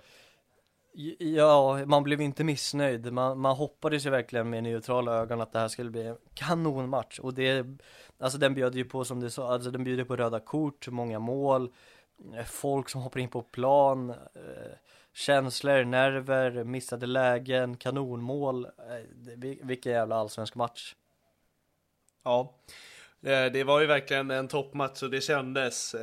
Ja, 1.19 1.85
man 1.85 2.03
blev 2.03 2.21
inte 2.21 2.43
missnöjd. 2.43 3.13
Man, 3.13 3.39
man 3.39 3.55
hoppades 3.55 4.05
ju 4.05 4.09
verkligen 4.09 4.49
med 4.49 4.63
neutrala 4.63 5.13
ögon 5.13 5.41
att 5.41 5.51
det 5.51 5.59
här 5.59 5.67
skulle 5.67 5.89
bli 5.89 6.07
en 6.07 6.17
kanonmatch. 6.33 7.19
Och 7.19 7.33
det, 7.33 7.65
alltså 8.17 8.37
den 8.37 8.53
bjöd 8.53 8.75
ju 8.75 8.85
på 8.85 9.05
som 9.05 9.19
du 9.19 9.29
sa, 9.29 9.53
alltså 9.53 9.71
den 9.71 9.83
bjuder 9.83 10.03
på 10.03 10.15
röda 10.15 10.39
kort, 10.39 10.87
många 10.87 11.19
mål, 11.19 11.73
eh, 12.33 12.45
folk 12.45 12.89
som 12.89 13.01
hoppar 13.01 13.19
in 13.19 13.29
på 13.29 13.41
plan, 13.41 14.09
eh, 14.09 14.77
känslor, 15.13 15.83
nerver, 15.83 16.63
missade 16.63 17.05
lägen, 17.05 17.77
kanonmål. 17.77 18.65
Eh, 18.65 19.51
vilken 19.61 19.91
jävla 19.91 20.15
allsvensk 20.15 20.55
match. 20.55 20.95
Ja, 22.23 22.53
det 23.23 23.63
var 23.63 23.79
ju 23.79 23.86
verkligen 23.86 24.31
en 24.31 24.47
toppmatch 24.47 25.03
och 25.03 25.09
det 25.09 25.21
kändes. 25.21 25.95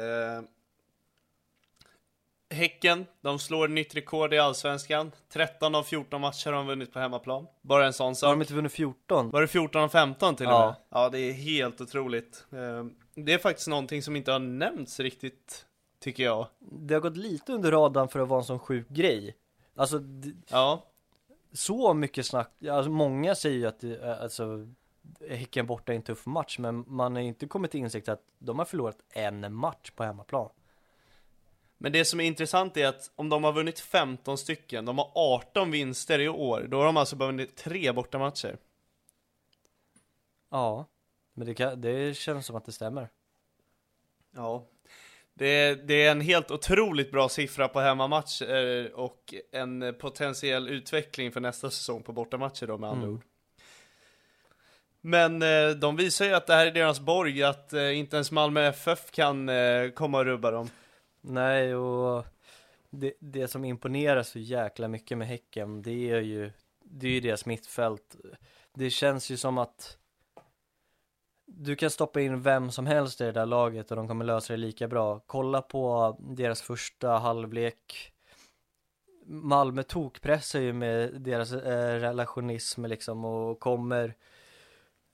Häcken, 2.54 3.06
de 3.20 3.38
slår 3.38 3.68
nytt 3.68 3.94
rekord 3.94 4.34
i 4.34 4.38
Allsvenskan. 4.38 5.12
13 5.32 5.74
av 5.74 5.82
14 5.82 6.20
matcher 6.20 6.46
har 6.46 6.56
de 6.56 6.66
vunnit 6.66 6.92
på 6.92 6.98
hemmaplan. 6.98 7.46
Bara 7.62 7.86
en 7.86 7.92
sån 7.92 8.14
sak. 8.14 8.26
Har 8.26 8.36
de 8.36 8.40
inte 8.40 8.54
vunnit 8.54 8.72
14? 8.72 9.30
Var 9.30 9.40
det 9.40 9.48
14 9.48 9.82
av 9.82 9.88
15 9.88 10.36
till 10.36 10.46
och 10.46 10.52
med? 10.52 10.74
Ja, 10.88 11.08
det 11.08 11.18
är 11.18 11.32
helt 11.32 11.80
otroligt. 11.80 12.46
Ehm, 12.52 12.94
det 13.14 13.32
är 13.32 13.38
faktiskt 13.38 13.68
någonting 13.68 14.02
som 14.02 14.16
inte 14.16 14.32
har 14.32 14.38
nämnts 14.38 15.00
riktigt, 15.00 15.66
tycker 16.00 16.22
jag. 16.22 16.46
Det 16.58 16.94
har 16.94 17.00
gått 17.00 17.16
lite 17.16 17.52
under 17.52 17.70
radarn 17.70 18.08
för 18.08 18.20
att 18.20 18.28
vara 18.28 18.40
en 18.40 18.44
sån 18.44 18.58
sjuk 18.58 18.88
grej. 18.88 19.36
Alltså, 19.76 20.02
ja. 20.48 20.86
Så 21.52 21.94
mycket 21.94 22.26
snack, 22.26 22.50
alltså 22.70 22.90
många 22.90 23.34
säger 23.34 23.58
ju 23.58 23.66
att 23.66 23.80
det, 23.80 24.20
alltså 24.22 24.66
Häcken 25.28 25.66
borta 25.66 25.92
är 25.92 25.96
en 25.96 26.02
tuff 26.02 26.26
match, 26.26 26.58
men 26.58 26.84
man 26.86 27.14
har 27.14 27.22
inte 27.22 27.46
kommit 27.46 27.70
till 27.70 27.80
insikt 27.80 28.08
att 28.08 28.22
de 28.38 28.58
har 28.58 28.66
förlorat 28.66 28.98
en 29.10 29.54
match 29.54 29.90
på 29.90 30.04
hemmaplan. 30.04 30.50
Men 31.78 31.92
det 31.92 32.04
som 32.04 32.20
är 32.20 32.24
intressant 32.24 32.76
är 32.76 32.86
att 32.86 33.10
om 33.16 33.28
de 33.28 33.44
har 33.44 33.52
vunnit 33.52 33.80
15 33.80 34.38
stycken, 34.38 34.84
de 34.84 34.98
har 34.98 35.10
18 35.14 35.70
vinster 35.70 36.18
i 36.18 36.28
år, 36.28 36.66
då 36.68 36.78
har 36.78 36.84
de 36.84 36.96
alltså 36.96 37.16
bara 37.16 37.26
vunnit 37.26 37.56
tre 37.56 37.92
bortamatcher. 37.92 38.58
Ja, 40.50 40.86
men 41.34 41.46
det, 41.46 41.54
kan, 41.54 41.80
det 41.80 42.16
känns 42.16 42.46
som 42.46 42.56
att 42.56 42.64
det 42.64 42.72
stämmer. 42.72 43.08
Ja, 44.30 44.66
det, 45.34 45.74
det 45.74 46.06
är 46.06 46.10
en 46.10 46.20
helt 46.20 46.50
otroligt 46.50 47.12
bra 47.12 47.28
siffra 47.28 47.68
på 47.68 47.80
hemmamatcher 47.80 48.92
och 48.94 49.34
en 49.52 49.94
potentiell 49.98 50.68
utveckling 50.68 51.32
för 51.32 51.40
nästa 51.40 51.70
säsong 51.70 52.02
på 52.02 52.12
bortamatcher 52.12 52.66
då 52.66 52.78
med 52.78 52.90
andra 52.90 53.02
mm. 53.02 53.14
ord. 53.14 53.24
Men 55.00 55.42
eh, 55.42 55.70
de 55.70 55.96
visar 55.96 56.24
ju 56.24 56.34
att 56.34 56.46
det 56.46 56.54
här 56.54 56.66
är 56.66 56.70
deras 56.70 57.00
borg, 57.00 57.42
att 57.42 57.72
eh, 57.72 57.98
inte 57.98 58.16
ens 58.16 58.30
Malmö 58.30 58.66
FF 58.66 59.10
kan 59.10 59.48
eh, 59.48 59.90
komma 59.90 60.18
och 60.18 60.24
rubba 60.24 60.50
dem. 60.50 60.68
Nej, 61.20 61.74
och 61.74 62.26
det, 62.90 63.12
det 63.20 63.48
som 63.48 63.64
imponerar 63.64 64.22
så 64.22 64.38
jäkla 64.38 64.88
mycket 64.88 65.18
med 65.18 65.28
Häcken, 65.28 65.82
det 65.82 66.10
är 66.10 66.20
ju, 66.20 66.50
det 66.84 67.06
är 67.06 67.10
ju 67.10 67.20
deras 67.20 67.46
mittfält. 67.46 68.16
Det 68.74 68.90
känns 68.90 69.30
ju 69.30 69.36
som 69.36 69.58
att 69.58 69.96
du 71.46 71.76
kan 71.76 71.90
stoppa 71.90 72.20
in 72.20 72.42
vem 72.42 72.70
som 72.70 72.86
helst 72.86 73.20
i 73.20 73.24
det 73.24 73.32
där 73.32 73.46
laget 73.46 73.90
och 73.90 73.96
de 73.96 74.08
kommer 74.08 74.24
lösa 74.24 74.52
det 74.52 74.56
lika 74.56 74.88
bra. 74.88 75.20
Kolla 75.26 75.62
på 75.62 76.16
deras 76.20 76.62
första 76.62 77.10
halvlek. 77.10 78.12
Malmö 79.26 79.82
tokpressar 79.82 80.60
ju 80.60 80.72
med 80.72 81.20
deras 81.20 81.52
eh, 81.52 82.00
relationism 82.00 82.84
liksom 82.84 83.24
och 83.24 83.60
kommer 83.60 84.04
eh, 84.04 84.12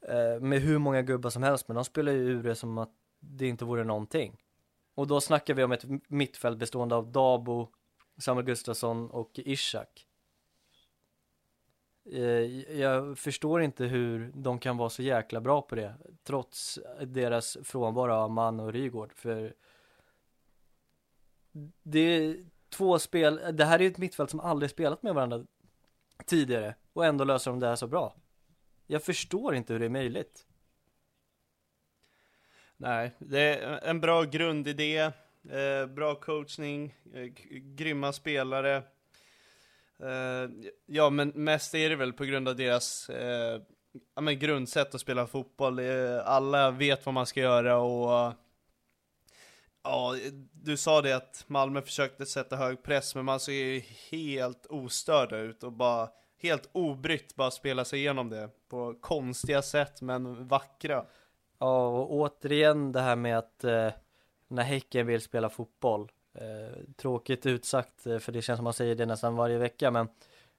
Eh, 0.08 0.40
med 0.40 0.60
hur 0.60 0.78
många 0.78 1.02
gubbar 1.02 1.30
som 1.30 1.42
helst 1.42 1.68
men 1.68 1.74
de 1.74 1.84
spelar 1.84 2.12
ju 2.12 2.18
ur 2.18 2.42
det 2.42 2.54
som 2.54 2.78
att 2.78 2.92
det 3.20 3.48
inte 3.48 3.64
vore 3.64 3.84
någonting. 3.84 4.42
Och 4.94 5.06
då 5.06 5.20
snackar 5.20 5.54
vi 5.54 5.64
om 5.64 5.72
ett 5.72 5.84
mittfält 6.08 6.58
bestående 6.58 6.94
av 6.94 7.12
Dabo, 7.12 7.68
Samuel 8.18 8.46
Gustafsson 8.46 9.10
och 9.10 9.30
Ishak. 9.34 10.06
Eh, 12.12 12.20
jag 12.80 13.18
förstår 13.18 13.62
inte 13.62 13.84
hur 13.84 14.32
de 14.34 14.58
kan 14.58 14.76
vara 14.76 14.90
så 14.90 15.02
jäkla 15.02 15.40
bra 15.40 15.62
på 15.62 15.74
det, 15.74 15.94
trots 16.24 16.78
deras 17.00 17.58
frånvaro 17.62 18.12
av 18.12 18.30
Man 18.30 18.60
och 18.60 18.72
Rygård, 18.72 19.12
för 19.12 19.54
det 21.82 22.00
är 22.00 22.36
två 22.68 22.98
spel, 22.98 23.40
det 23.52 23.64
här 23.64 23.82
är 23.82 23.86
ett 23.86 23.98
mittfält 23.98 24.30
som 24.30 24.40
aldrig 24.40 24.70
spelat 24.70 25.02
med 25.02 25.14
varandra 25.14 25.44
tidigare, 26.26 26.74
och 26.92 27.06
ändå 27.06 27.24
löser 27.24 27.50
de 27.50 27.60
det 27.60 27.66
här 27.66 27.76
så 27.76 27.86
bra. 27.86 28.14
Jag 28.86 29.02
förstår 29.02 29.54
inte 29.54 29.72
hur 29.72 29.80
det 29.80 29.86
är 29.86 29.90
möjligt. 29.90 30.46
Nej, 32.76 33.12
det 33.18 33.40
är 33.40 33.80
en 33.84 34.00
bra 34.00 34.22
grundidé, 34.22 34.98
eh, 35.50 35.86
bra 35.88 36.14
coachning, 36.14 36.94
eh, 37.14 37.24
grymma 37.60 38.12
spelare. 38.12 38.82
Eh, 39.98 40.50
ja, 40.86 41.10
men 41.10 41.28
mest 41.28 41.74
är 41.74 41.90
det 41.90 41.96
väl 41.96 42.12
på 42.12 42.24
grund 42.24 42.48
av 42.48 42.56
deras 42.56 43.10
eh, 43.10 43.62
ja, 44.14 44.20
men 44.20 44.38
grundsätt 44.38 44.94
att 44.94 45.00
spela 45.00 45.26
fotboll. 45.26 45.78
Eh, 45.78 46.26
alla 46.26 46.70
vet 46.70 47.06
vad 47.06 47.14
man 47.14 47.26
ska 47.26 47.40
göra 47.40 47.78
och 47.78 48.32
Ja, 49.82 50.16
du 50.52 50.76
sa 50.76 51.02
det 51.02 51.12
att 51.12 51.44
Malmö 51.46 51.82
försökte 51.82 52.26
sätta 52.26 52.56
hög 52.56 52.82
press, 52.82 53.14
men 53.14 53.24
man 53.24 53.40
ser 53.40 53.52
ju 53.52 53.82
helt 54.10 54.66
ostörda 54.66 55.38
ut 55.38 55.62
och 55.62 55.72
bara 55.72 56.08
helt 56.38 56.68
obrytt 56.72 57.36
bara 57.36 57.50
spela 57.50 57.84
sig 57.84 57.98
igenom 57.98 58.30
det 58.30 58.50
på 58.68 58.94
konstiga 59.00 59.62
sätt, 59.62 60.02
men 60.02 60.48
vackra. 60.48 61.04
Ja, 61.58 61.86
och 61.88 62.12
återigen 62.12 62.92
det 62.92 63.00
här 63.00 63.16
med 63.16 63.38
att 63.38 63.64
eh, 63.64 63.90
när 64.48 64.62
Häcken 64.62 65.06
vill 65.06 65.20
spela 65.20 65.50
fotboll. 65.50 66.10
Eh, 66.34 66.82
tråkigt 66.96 67.46
utsagt, 67.46 68.06
eh, 68.06 68.18
för 68.18 68.32
det 68.32 68.42
känns 68.42 68.58
som 68.58 68.64
man 68.64 68.72
säger 68.72 68.94
det 68.94 69.06
nästan 69.06 69.36
varje 69.36 69.58
vecka, 69.58 69.90
men 69.90 70.08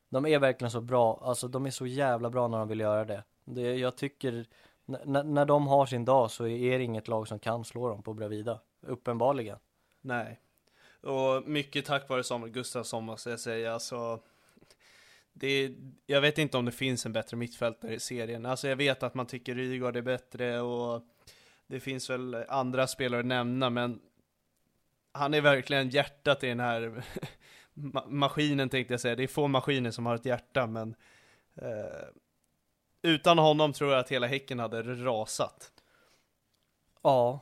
de 0.09 0.25
är 0.25 0.39
verkligen 0.39 0.71
så 0.71 0.81
bra. 0.81 1.19
Alltså 1.23 1.47
de 1.47 1.65
är 1.65 1.71
så 1.71 1.85
jävla 1.85 2.29
bra 2.29 2.47
när 2.47 2.57
de 2.57 2.67
vill 2.67 2.79
göra 2.79 3.05
det. 3.05 3.23
det 3.45 3.75
jag 3.75 3.95
tycker, 3.95 4.45
när 5.05 5.45
de 5.45 5.67
har 5.67 5.85
sin 5.85 6.05
dag 6.05 6.31
så 6.31 6.47
är 6.47 6.77
det 6.77 6.83
inget 6.83 7.07
lag 7.07 7.27
som 7.27 7.39
kan 7.39 7.65
slå 7.65 7.89
dem 7.89 8.03
på 8.03 8.13
Bravida. 8.13 8.59
Uppenbarligen. 8.81 9.57
Nej. 10.01 10.39
Och 11.01 11.49
mycket 11.49 11.85
tack 11.85 12.09
vare 12.09 12.23
Samuel 12.23 12.51
Gustafsson 12.51 13.03
måste 13.03 13.29
jag 13.29 13.39
säga. 13.39 13.73
Alltså, 13.73 14.19
det, 15.39 15.71
jag 16.05 16.21
vet 16.21 16.37
inte 16.37 16.57
om 16.57 16.65
det 16.65 16.71
finns 16.71 17.05
en 17.05 17.13
bättre 17.13 17.37
mittfältare 17.37 17.93
i 17.93 17.99
serien. 17.99 18.45
Alltså 18.45 18.67
jag 18.67 18.75
vet 18.75 19.03
att 19.03 19.13
man 19.13 19.25
tycker 19.25 19.55
Rygaard 19.55 19.95
är 19.95 20.01
bättre 20.01 20.61
och 20.61 21.03
det 21.67 21.79
finns 21.79 22.09
väl 22.09 22.35
andra 22.49 22.87
spelare 22.87 23.19
att 23.19 23.25
nämna, 23.25 23.69
men 23.69 23.99
han 25.11 25.33
är 25.33 25.41
verkligen 25.41 25.89
hjärtat 25.89 26.43
i 26.43 26.47
den 26.47 26.59
här 26.59 27.03
maskinen 28.07 28.69
tänkte 28.69 28.93
jag 28.93 29.01
säga. 29.01 29.15
Det 29.15 29.23
är 29.23 29.27
få 29.27 29.47
maskiner 29.47 29.91
som 29.91 30.05
har 30.05 30.15
ett 30.15 30.25
hjärta, 30.25 30.67
men 30.67 30.95
eh, 31.55 32.07
utan 33.01 33.37
honom 33.37 33.73
tror 33.73 33.91
jag 33.91 33.99
att 33.99 34.11
hela 34.11 34.27
Häcken 34.27 34.59
hade 34.59 34.81
rasat. 34.81 35.71
Ja, 37.01 37.39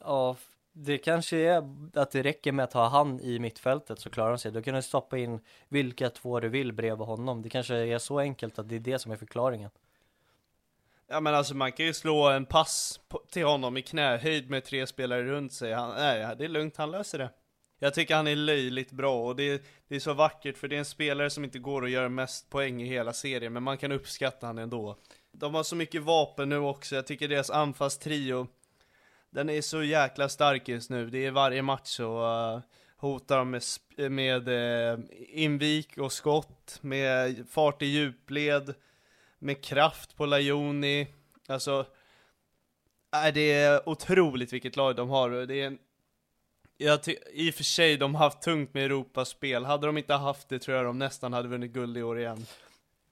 ja, 0.00 0.36
det 0.80 0.98
kanske 0.98 1.36
är 1.36 1.62
att 1.94 2.10
det 2.10 2.22
räcker 2.22 2.52
med 2.52 2.64
att 2.64 2.72
ha 2.72 2.88
han 2.88 3.20
i 3.20 3.38
mittfältet 3.38 4.00
så 4.00 4.10
klarar 4.10 4.30
de 4.30 4.38
sig. 4.38 4.52
Då 4.52 4.62
kan 4.62 4.74
du 4.74 4.82
stoppa 4.82 5.18
in 5.18 5.40
vilka 5.68 6.10
två 6.10 6.40
du 6.40 6.48
vill 6.48 6.72
bredvid 6.72 7.06
honom. 7.06 7.42
Det 7.42 7.48
kanske 7.48 7.76
är 7.76 7.98
så 7.98 8.18
enkelt 8.18 8.58
att 8.58 8.68
det 8.68 8.76
är 8.76 8.80
det 8.80 8.98
som 8.98 9.12
är 9.12 9.16
förklaringen. 9.16 9.70
Ja 11.08 11.20
men 11.20 11.34
alltså 11.34 11.54
man 11.54 11.72
kan 11.72 11.86
ju 11.86 11.94
slå 11.94 12.28
en 12.28 12.46
pass 12.46 13.00
till 13.30 13.44
honom 13.44 13.76
i 13.76 13.82
knähöjd 13.82 14.50
med 14.50 14.64
tre 14.64 14.86
spelare 14.86 15.22
runt 15.22 15.52
sig. 15.52 15.72
Han, 15.72 15.94
nej, 15.96 16.36
det 16.38 16.44
är 16.44 16.48
lugnt, 16.48 16.76
han 16.76 16.90
löser 16.90 17.18
det. 17.18 17.30
Jag 17.78 17.94
tycker 17.94 18.16
han 18.16 18.26
är 18.26 18.36
löjligt 18.36 18.92
bra 18.92 19.26
och 19.26 19.36
det, 19.36 19.62
det 19.88 19.96
är 19.96 20.00
så 20.00 20.12
vackert 20.12 20.58
för 20.58 20.68
det 20.68 20.76
är 20.76 20.78
en 20.78 20.84
spelare 20.84 21.30
som 21.30 21.44
inte 21.44 21.58
går 21.58 21.84
att 21.84 21.90
göra 21.90 22.08
mest 22.08 22.50
poäng 22.50 22.82
i 22.82 22.86
hela 22.86 23.12
serien, 23.12 23.52
men 23.52 23.62
man 23.62 23.78
kan 23.78 23.92
uppskatta 23.92 24.46
han 24.46 24.58
ändå. 24.58 24.96
De 25.32 25.54
har 25.54 25.62
så 25.62 25.76
mycket 25.76 26.02
vapen 26.02 26.48
nu 26.48 26.58
också, 26.58 26.94
jag 26.94 27.06
tycker 27.06 27.28
deras 27.28 27.50
anfallstrio, 27.50 28.46
den 29.30 29.50
är 29.50 29.60
så 29.60 29.82
jäkla 29.82 30.28
stark 30.28 30.68
just 30.68 30.90
nu. 30.90 31.10
Det 31.10 31.26
är 31.26 31.30
varje 31.30 31.62
match 31.62 31.88
så 31.88 32.22
uh, 32.54 32.60
hotar 32.96 33.38
de 33.38 33.50
med, 33.50 33.62
eh, 33.96 34.10
med 34.10 34.48
uh, 34.48 35.04
invik 35.28 35.98
och 35.98 36.12
skott, 36.12 36.78
med 36.80 37.44
fart 37.48 37.82
i 37.82 37.86
djupled, 37.86 38.74
med 39.38 39.64
kraft 39.64 40.16
på 40.16 40.26
Lajoni. 40.26 41.06
Alltså, 41.48 41.86
äh, 43.26 43.34
det 43.34 43.52
är 43.52 43.88
otroligt 43.88 44.52
vilket 44.52 44.76
lag 44.76 44.96
de 44.96 45.08
har. 45.08 45.30
Det 45.30 45.60
är 45.60 45.66
en 45.66 45.78
jag 46.80 47.00
I 47.32 47.50
och 47.50 47.54
för 47.54 47.64
sig, 47.64 47.96
de 47.96 48.14
har 48.14 48.24
haft 48.24 48.42
tungt 48.42 48.74
med 48.74 48.84
Europaspel. 48.84 49.64
Hade 49.64 49.86
de 49.86 49.98
inte 49.98 50.14
haft 50.14 50.48
det 50.48 50.58
tror 50.58 50.76
jag 50.76 50.86
de 50.86 50.98
nästan 50.98 51.32
hade 51.32 51.48
vunnit 51.48 51.72
guld 51.72 51.98
i 51.98 52.02
år 52.02 52.18
igen. 52.18 52.46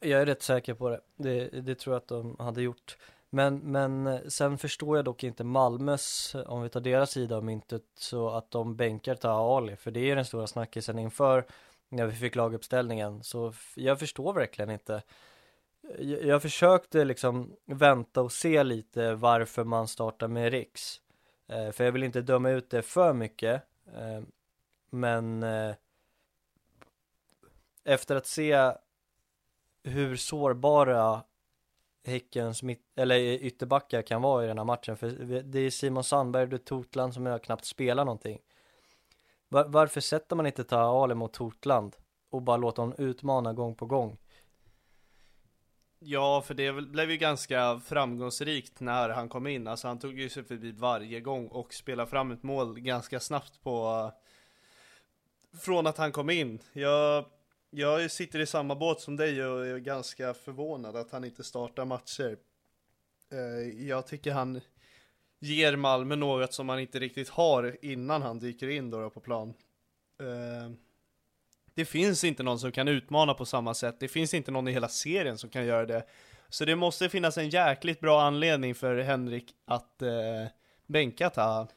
Jag 0.01 0.21
är 0.21 0.27
rätt 0.27 0.43
säker 0.43 0.75
på 0.75 0.91
det. 0.91 1.01
Det, 1.17 1.49
det 1.61 1.75
tror 1.75 1.95
jag 1.95 2.01
att 2.01 2.09
de 2.09 2.37
hade 2.39 2.63
gjort. 2.63 2.97
Men, 3.37 3.59
men 3.59 4.07
eh, 4.07 4.21
sen 4.29 4.59
förstår 4.59 4.97
jag 4.97 5.05
dock 5.05 5.25
inte 5.25 5.45
Malmös, 5.45 6.37
om 6.47 6.63
vi 6.63 6.69
tar 6.69 6.81
deras 6.81 7.11
sida 7.11 7.37
av 7.37 7.45
myntet, 7.45 7.83
så 7.95 8.29
att 8.29 8.51
de 8.51 8.77
bänkar 8.77 9.15
Taha 9.15 9.57
Ali. 9.57 9.77
För 9.77 9.91
det 9.91 10.11
är 10.11 10.17
den 10.17 10.25
stora 10.25 10.47
snackisen 10.47 10.99
inför 10.99 11.47
när 11.89 12.07
vi 12.07 12.15
fick 12.15 12.35
laguppställningen. 12.35 13.23
Så 13.23 13.53
jag 13.75 13.99
förstår 13.99 14.33
verkligen 14.33 14.71
inte. 14.71 14.95
Eh, 14.95 16.11
jag, 16.11 16.25
jag 16.25 16.43
försökte 16.43 17.05
liksom 17.05 17.57
vänta 17.65 18.23
och 18.23 18.33
se 18.33 18.65
lite 18.65 19.15
varför 19.15 19.65
man 19.65 19.89
startar 19.89 20.29
med 20.29 20.51
Riks. 20.51 21.01
Eh, 21.49 21.71
för 21.71 21.85
jag 21.85 21.93
vill 21.93 22.05
inte 22.05 22.21
döma 22.21 22.51
ut 22.51 22.71
det 22.71 22.83
för 22.83 23.13
mycket. 23.13 23.63
Eh, 23.95 24.23
men 24.91 25.43
eh, 25.43 25.75
efter 27.85 28.17
att 28.17 28.27
se 28.27 28.73
hur 29.83 30.17
sårbara 30.17 31.23
Häckens 32.07 32.63
mitt, 32.63 32.99
eller 32.99 33.19
ytterbackar 33.21 34.03
kan 34.03 34.23
vara 34.23 34.45
i 34.45 34.47
den 34.47 34.59
här 34.59 34.65
matchen. 34.65 34.97
För 34.97 35.09
det 35.43 35.59
är 35.59 35.71
Simon 35.71 36.05
Sandberg 36.05 36.55
och 36.55 36.65
Totland 36.65 37.15
som 37.15 37.27
jag 37.27 37.43
knappt 37.43 37.65
spelar 37.65 38.05
någonting. 38.05 38.39
Var, 39.49 39.65
varför 39.69 40.01
sätter 40.01 40.37
man 40.37 40.47
inte 40.47 40.65
ta 40.65 41.03
Ali 41.03 41.15
mot 41.15 41.33
Totland 41.33 41.97
och 42.31 42.43
bara 42.43 42.57
låter 42.57 42.83
honom 42.83 42.97
utmana 42.99 43.53
gång 43.53 43.75
på 43.75 43.87
gång? 43.87 44.19
Ja, 45.99 46.43
för 46.43 46.55
det 46.55 46.73
blev 46.73 47.11
ju 47.11 47.17
ganska 47.17 47.81
framgångsrikt 47.85 48.81
när 48.81 49.09
han 49.09 49.29
kom 49.29 49.47
in. 49.47 49.67
Alltså 49.67 49.89
han 49.89 49.99
tog 49.99 50.19
ju 50.19 50.29
sig 50.29 50.45
förbi 50.45 50.73
varje 50.73 51.21
gång 51.21 51.49
och 51.49 51.75
spelade 51.75 52.11
fram 52.11 52.31
ett 52.31 52.43
mål 52.43 52.81
ganska 52.81 53.21
snabbt 53.21 53.63
på 53.63 54.11
eh, 55.53 55.59
från 55.59 55.87
att 55.87 55.99
han 55.99 56.13
kom 56.13 56.31
in. 56.31 56.59
Jag, 56.73 57.25
jag 57.79 58.11
sitter 58.11 58.39
i 58.39 58.47
samma 58.47 58.75
båt 58.75 59.01
som 59.01 59.17
dig 59.17 59.47
och 59.47 59.67
är 59.67 59.79
ganska 59.79 60.35
förvånad 60.35 60.97
att 60.97 61.11
han 61.11 61.25
inte 61.25 61.45
startar 61.45 61.85
matcher. 61.85 62.39
Eh, 63.33 63.87
jag 63.87 64.07
tycker 64.07 64.33
han 64.33 64.61
ger 65.41 65.77
Malmö 65.77 66.17
något 66.17 66.55
som 66.55 66.69
han 66.69 66.81
inte 66.81 66.99
riktigt 66.99 67.29
har 67.29 67.77
innan 67.83 68.23
han 68.23 68.39
dyker 68.39 68.69
in 68.69 68.91
då 68.91 69.11
på 69.11 69.21
plan. 69.21 69.55
Eh, 70.21 70.71
det 71.75 71.85
finns 71.85 72.25
inte 72.25 72.43
någon 72.43 72.59
som 72.59 72.73
kan 72.73 72.89
utmana 72.89 73.35
på 73.35 73.45
samma 73.45 73.75
sätt. 73.75 74.01
Det 74.01 74.09
finns 74.09 74.35
inte 74.35 74.51
någon 74.51 74.69
i 74.69 74.73
hela 74.73 74.89
serien 74.89 75.39
som 75.39 75.51
kan 75.51 75.67
göra 75.67 75.87
det. 75.87 76.07
Så 76.49 76.65
det 76.65 76.77
måste 76.77 77.09
finnas 77.09 77.39
en 77.39 77.49
jäkligt 77.49 78.01
bra 78.01 78.23
anledning 78.23 78.75
för 78.75 78.99
Henrik 78.99 79.55
att 79.65 80.03
eh, 80.03 80.47
bänka 80.87 81.31
Taha. 81.31 81.69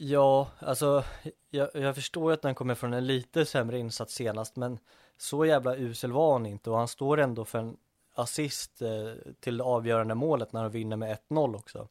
Ja, 0.00 0.50
alltså 0.58 1.04
jag, 1.50 1.70
jag 1.74 1.94
förstår 1.94 2.32
att 2.32 2.44
han 2.44 2.54
kommer 2.54 2.74
från 2.74 2.92
en 2.92 3.06
lite 3.06 3.46
sämre 3.46 3.78
insats 3.78 4.14
senast, 4.14 4.56
men 4.56 4.78
så 5.16 5.44
jävla 5.44 5.76
usel 5.76 6.12
var 6.12 6.32
han 6.32 6.46
inte 6.46 6.70
och 6.70 6.76
han 6.76 6.88
står 6.88 7.20
ändå 7.20 7.44
för 7.44 7.58
en 7.58 7.76
assist 8.14 8.82
eh, 8.82 9.32
till 9.40 9.56
det 9.56 9.64
avgörande 9.64 10.14
målet 10.14 10.52
när 10.52 10.62
han 10.62 10.70
vinner 10.70 10.96
med 10.96 11.18
1-0 11.28 11.56
också. 11.56 11.88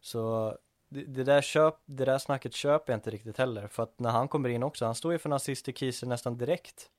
Så 0.00 0.54
det, 0.88 1.04
det, 1.04 1.24
där 1.24 1.42
köp, 1.42 1.74
det 1.84 2.04
där 2.04 2.18
snacket 2.18 2.54
köper 2.54 2.92
jag 2.92 2.98
inte 2.98 3.10
riktigt 3.10 3.38
heller. 3.38 3.66
För 3.66 3.82
att 3.82 3.98
när 3.98 4.10
han 4.10 4.28
kommer 4.28 4.48
in 4.48 4.62
också, 4.62 4.84
han 4.84 4.94
står 4.94 5.12
ju 5.12 5.18
för 5.18 5.28
en 5.28 5.32
assist 5.32 5.64
till 5.64 5.74
Kiese 5.74 6.06
nästan 6.06 6.38
direkt. 6.38 6.90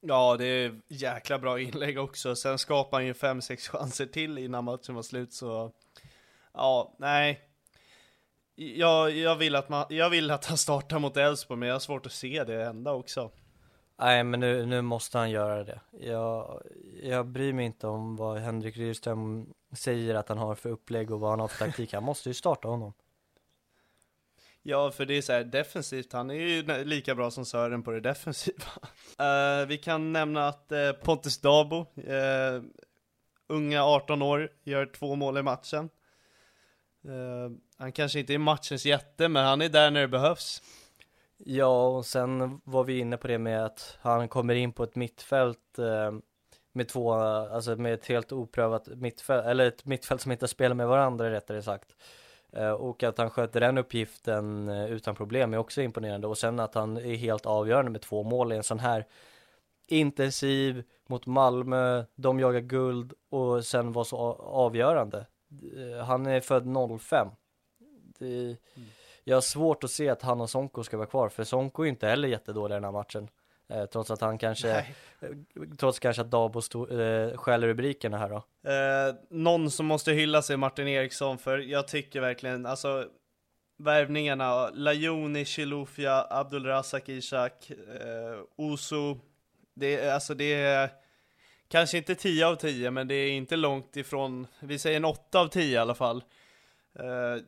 Ja, 0.00 0.36
det 0.36 0.44
är 0.44 0.80
jäkla 0.88 1.38
bra 1.38 1.60
inlägg 1.60 1.98
också. 1.98 2.36
Sen 2.36 2.58
skapar 2.58 2.96
han 2.96 3.06
ju 3.06 3.14
fem 3.14 3.42
sex 3.42 3.68
chanser 3.68 4.06
till 4.06 4.38
innan 4.38 4.64
matchen 4.64 4.94
var 4.94 5.02
slut 5.02 5.32
så... 5.32 5.72
Ja, 6.52 6.94
nej. 6.98 7.47
Jag, 8.60 9.10
jag, 9.16 9.36
vill 9.36 9.56
att 9.56 9.68
man, 9.68 9.86
jag 9.88 10.10
vill 10.10 10.30
att 10.30 10.44
han 10.44 10.58
startar 10.58 10.98
mot 10.98 11.16
Elfsborg, 11.16 11.58
men 11.58 11.68
jag 11.68 11.74
har 11.74 11.80
svårt 11.80 12.06
att 12.06 12.12
se 12.12 12.44
det 12.44 12.64
hända 12.64 12.92
också. 12.92 13.30
Nej, 13.98 14.24
men 14.24 14.40
nu, 14.40 14.66
nu 14.66 14.82
måste 14.82 15.18
han 15.18 15.30
göra 15.30 15.64
det. 15.64 15.80
Jag, 16.00 16.62
jag 17.02 17.26
bryr 17.26 17.52
mig 17.52 17.66
inte 17.66 17.86
om 17.86 18.16
vad 18.16 18.38
Henrik 18.38 18.76
Rydström 18.76 19.46
säger 19.72 20.14
att 20.14 20.28
han 20.28 20.38
har 20.38 20.54
för 20.54 20.70
upplägg 20.70 21.10
och 21.10 21.20
vad 21.20 21.30
han 21.30 21.40
har 21.40 21.48
för 21.48 21.64
taktik. 21.66 21.92
Han 21.92 22.02
måste 22.02 22.28
ju 22.28 22.34
starta 22.34 22.68
honom. 22.68 22.92
Ja, 24.62 24.90
för 24.90 25.06
det 25.06 25.14
är 25.14 25.22
så 25.22 25.32
här 25.32 25.44
defensivt, 25.44 26.12
han 26.12 26.30
är 26.30 26.34
ju 26.34 26.84
lika 26.84 27.14
bra 27.14 27.30
som 27.30 27.44
Sören 27.44 27.82
på 27.82 27.90
det 27.90 28.00
defensiva. 28.00 28.64
Uh, 29.20 29.66
vi 29.68 29.78
kan 29.78 30.12
nämna 30.12 30.48
att 30.48 30.72
uh, 30.72 30.92
Pontus 30.92 31.38
Dabo, 31.38 31.80
uh, 31.80 32.62
unga 33.46 33.84
18 33.84 34.22
år, 34.22 34.50
gör 34.64 34.86
två 34.86 35.14
mål 35.14 35.38
i 35.38 35.42
matchen 35.42 35.90
han 37.78 37.92
kanske 37.92 38.18
inte 38.20 38.34
är 38.34 38.38
matchens 38.38 38.86
jätte, 38.86 39.28
men 39.28 39.44
han 39.44 39.62
är 39.62 39.68
där 39.68 39.90
när 39.90 40.00
det 40.00 40.08
behövs. 40.08 40.62
Ja, 41.36 41.86
och 41.88 42.06
sen 42.06 42.60
var 42.64 42.84
vi 42.84 42.98
inne 42.98 43.16
på 43.16 43.28
det 43.28 43.38
med 43.38 43.64
att 43.64 43.98
han 44.00 44.28
kommer 44.28 44.54
in 44.54 44.72
på 44.72 44.82
ett 44.82 44.96
mittfält 44.96 45.78
eh, 45.78 46.12
med 46.72 46.88
två, 46.88 47.12
alltså 47.12 47.76
med 47.76 47.94
ett 47.94 48.06
helt 48.06 48.32
oprövat 48.32 48.88
mittfält, 48.88 49.46
eller 49.46 49.68
ett 49.68 49.84
mittfält 49.84 50.20
som 50.20 50.32
inte 50.32 50.48
spelar 50.48 50.74
med 50.74 50.88
varandra 50.88 51.30
rättare 51.30 51.62
sagt. 51.62 51.96
Eh, 52.52 52.70
och 52.70 53.02
att 53.02 53.18
han 53.18 53.30
sköter 53.30 53.60
den 53.60 53.78
uppgiften 53.78 54.68
eh, 54.68 54.92
utan 54.92 55.14
problem 55.14 55.54
är 55.54 55.58
också 55.58 55.82
imponerande 55.82 56.26
och 56.26 56.38
sen 56.38 56.60
att 56.60 56.74
han 56.74 56.96
är 56.96 57.14
helt 57.14 57.46
avgörande 57.46 57.90
med 57.90 58.00
två 58.00 58.22
mål 58.22 58.52
i 58.52 58.56
en 58.56 58.62
sån 58.62 58.78
här 58.78 59.06
intensiv 59.86 60.84
mot 61.06 61.26
Malmö, 61.26 62.04
de 62.14 62.40
jagar 62.40 62.60
guld 62.60 63.12
och 63.30 63.64
sen 63.64 63.92
var 63.92 64.04
så 64.04 64.16
avgörande. 64.38 65.26
Eh, 65.76 66.04
han 66.04 66.26
är 66.26 66.40
född 66.40 67.00
05. 67.00 67.28
Det, 68.18 68.26
mm. 68.26 68.56
Jag 69.24 69.36
har 69.36 69.40
svårt 69.40 69.84
att 69.84 69.90
se 69.90 70.08
att 70.08 70.22
han 70.22 70.40
och 70.40 70.50
Sonko 70.50 70.84
ska 70.84 70.96
vara 70.96 71.06
kvar 71.06 71.28
för 71.28 71.44
Sonko 71.44 71.82
är 71.82 71.86
inte 71.86 72.06
heller 72.06 72.28
jättedålig 72.28 72.74
i 72.74 72.76
den 72.76 72.84
här 72.84 72.92
matchen. 72.92 73.28
Eh, 73.68 73.86
trots 73.86 74.10
att 74.10 74.20
han 74.20 74.38
kanske, 74.38 74.72
Nej. 74.72 74.94
Eh, 75.20 75.28
trots 75.78 75.98
kanske 75.98 76.22
att 76.22 76.30
Dabo 76.30 76.62
stod, 76.62 77.00
eh, 77.00 77.36
stjäl 77.36 77.64
rubrikerna 77.64 78.18
här 78.18 78.28
då. 78.28 78.36
Eh, 78.70 79.14
någon 79.30 79.70
som 79.70 79.86
måste 79.86 80.12
hylla 80.12 80.42
sig 80.42 80.56
Martin 80.56 80.88
Eriksson 80.88 81.38
för 81.38 81.58
jag 81.58 81.88
tycker 81.88 82.20
verkligen, 82.20 82.66
alltså 82.66 83.06
värvningarna, 83.78 84.70
Lajoni, 84.70 85.44
Chilufya, 85.44 86.26
Abdulrazak 86.30 87.08
Ishak, 87.08 87.70
eh, 87.70 88.40
Oso, 88.56 89.18
det 89.74 90.00
är 90.00 90.14
alltså 90.14 90.34
det 90.34 90.54
är 90.54 90.90
kanske 91.68 91.98
inte 91.98 92.14
10 92.14 92.46
av 92.46 92.54
10 92.56 92.90
men 92.90 93.08
det 93.08 93.14
är 93.14 93.30
inte 93.30 93.56
långt 93.56 93.96
ifrån, 93.96 94.46
vi 94.60 94.78
säger 94.78 94.96
en 94.96 95.04
8 95.04 95.40
av 95.40 95.48
10 95.48 95.74
i 95.74 95.76
alla 95.76 95.94
fall. 95.94 96.24
Eh, 96.98 97.42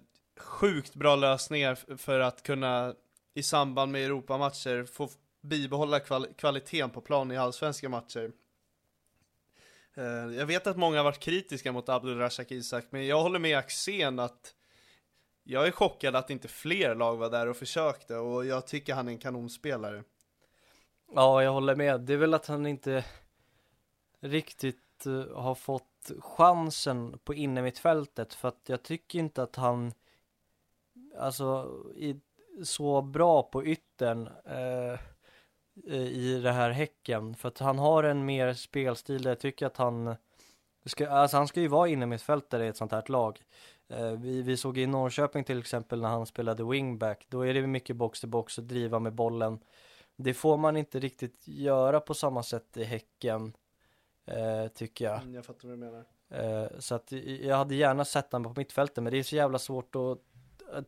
sjukt 0.44 0.94
bra 0.94 1.16
lösningar 1.16 1.96
för 1.96 2.20
att 2.20 2.42
kunna 2.42 2.94
i 3.34 3.42
samband 3.42 3.92
med 3.92 4.04
Europamatcher 4.04 4.84
få 4.84 5.08
bibehålla 5.40 6.00
kval 6.00 6.26
kvaliteten 6.36 6.90
på 6.90 7.00
plan 7.00 7.32
i 7.32 7.36
allsvenska 7.36 7.88
matcher. 7.88 8.32
Eh, 9.94 10.04
jag 10.38 10.46
vet 10.46 10.66
att 10.66 10.76
många 10.76 10.96
har 10.96 11.04
varit 11.04 11.20
kritiska 11.20 11.72
mot 11.72 11.88
Abdulrazak 11.88 12.50
Isak, 12.50 12.84
men 12.90 13.06
jag 13.06 13.22
håller 13.22 13.38
med 13.38 13.58
Axén 13.58 14.18
att 14.18 14.54
jag 15.44 15.66
är 15.66 15.70
chockad 15.70 16.16
att 16.16 16.30
inte 16.30 16.48
fler 16.48 16.94
lag 16.94 17.16
var 17.16 17.30
där 17.30 17.46
och 17.46 17.56
försökte 17.56 18.16
och 18.16 18.46
jag 18.46 18.66
tycker 18.66 18.94
han 18.94 19.08
är 19.08 19.12
en 19.12 19.18
kanonspelare. 19.18 20.04
Ja, 21.14 21.42
jag 21.42 21.52
håller 21.52 21.76
med. 21.76 22.00
Det 22.00 22.12
är 22.12 22.16
väl 22.16 22.34
att 22.34 22.46
han 22.46 22.66
inte 22.66 23.04
riktigt 24.20 25.06
eh, 25.06 25.36
har 25.36 25.54
fått 25.54 26.10
chansen 26.18 27.18
på 27.24 27.34
innermittfältet 27.34 28.34
för 28.34 28.48
att 28.48 28.62
jag 28.66 28.82
tycker 28.82 29.18
inte 29.18 29.42
att 29.42 29.56
han 29.56 29.92
alltså 31.20 31.70
är 31.96 32.20
så 32.64 33.02
bra 33.02 33.42
på 33.42 33.64
yttern. 33.64 34.28
Uh, 34.28 34.98
i 35.86 36.40
det 36.42 36.52
här 36.52 36.70
Häcken. 36.70 37.34
För 37.34 37.48
att 37.48 37.58
han 37.58 37.78
har 37.78 38.02
en 38.02 38.24
mer 38.24 38.54
spelstil 38.54 39.22
där 39.22 39.30
jag 39.30 39.40
tycker 39.40 39.66
att 39.66 39.76
han 39.76 40.16
ska, 40.86 41.08
alltså 41.08 41.36
han 41.36 41.48
ska 41.48 41.60
ju 41.60 41.68
vara 41.68 41.88
inne 41.88 42.06
med 42.06 42.20
fältare 42.20 42.64
i 42.64 42.68
ett 42.68 42.76
sånt 42.76 42.92
här 42.92 43.04
lag. 43.06 43.42
Eh, 43.88 44.12
vi, 44.12 44.42
vi 44.42 44.56
såg 44.56 44.78
i 44.78 44.86
Norrköping 44.86 45.44
till 45.44 45.58
exempel 45.58 46.00
när 46.00 46.08
han 46.08 46.26
spelade 46.26 46.64
wingback. 46.64 47.26
Då 47.28 47.46
är 47.46 47.54
det 47.54 47.66
mycket 47.66 47.96
box 47.96 48.20
till 48.20 48.28
box 48.28 48.58
och 48.58 48.64
driva 48.64 48.98
med 48.98 49.14
bollen. 49.14 49.58
Det 50.16 50.34
får 50.34 50.56
man 50.56 50.76
inte 50.76 50.98
riktigt 50.98 51.48
göra 51.48 52.00
på 52.00 52.14
samma 52.14 52.42
sätt 52.42 52.76
i 52.76 52.84
Häcken. 52.84 53.56
Eh, 54.26 54.68
tycker 54.68 55.04
jag. 55.04 55.22
Mm, 55.22 55.34
jag 55.34 55.44
fattar 55.44 55.68
vad 55.68 55.78
du 55.78 55.84
menar. 55.84 56.04
Eh, 56.30 56.78
så 56.78 56.94
att 56.94 57.12
jag 57.40 57.56
hade 57.56 57.74
gärna 57.74 58.04
sett 58.04 58.32
honom 58.32 58.54
på 58.54 58.60
mittfältet 58.60 59.04
men 59.04 59.12
det 59.12 59.18
är 59.18 59.22
så 59.22 59.36
jävla 59.36 59.58
svårt 59.58 59.96
att 59.96 60.18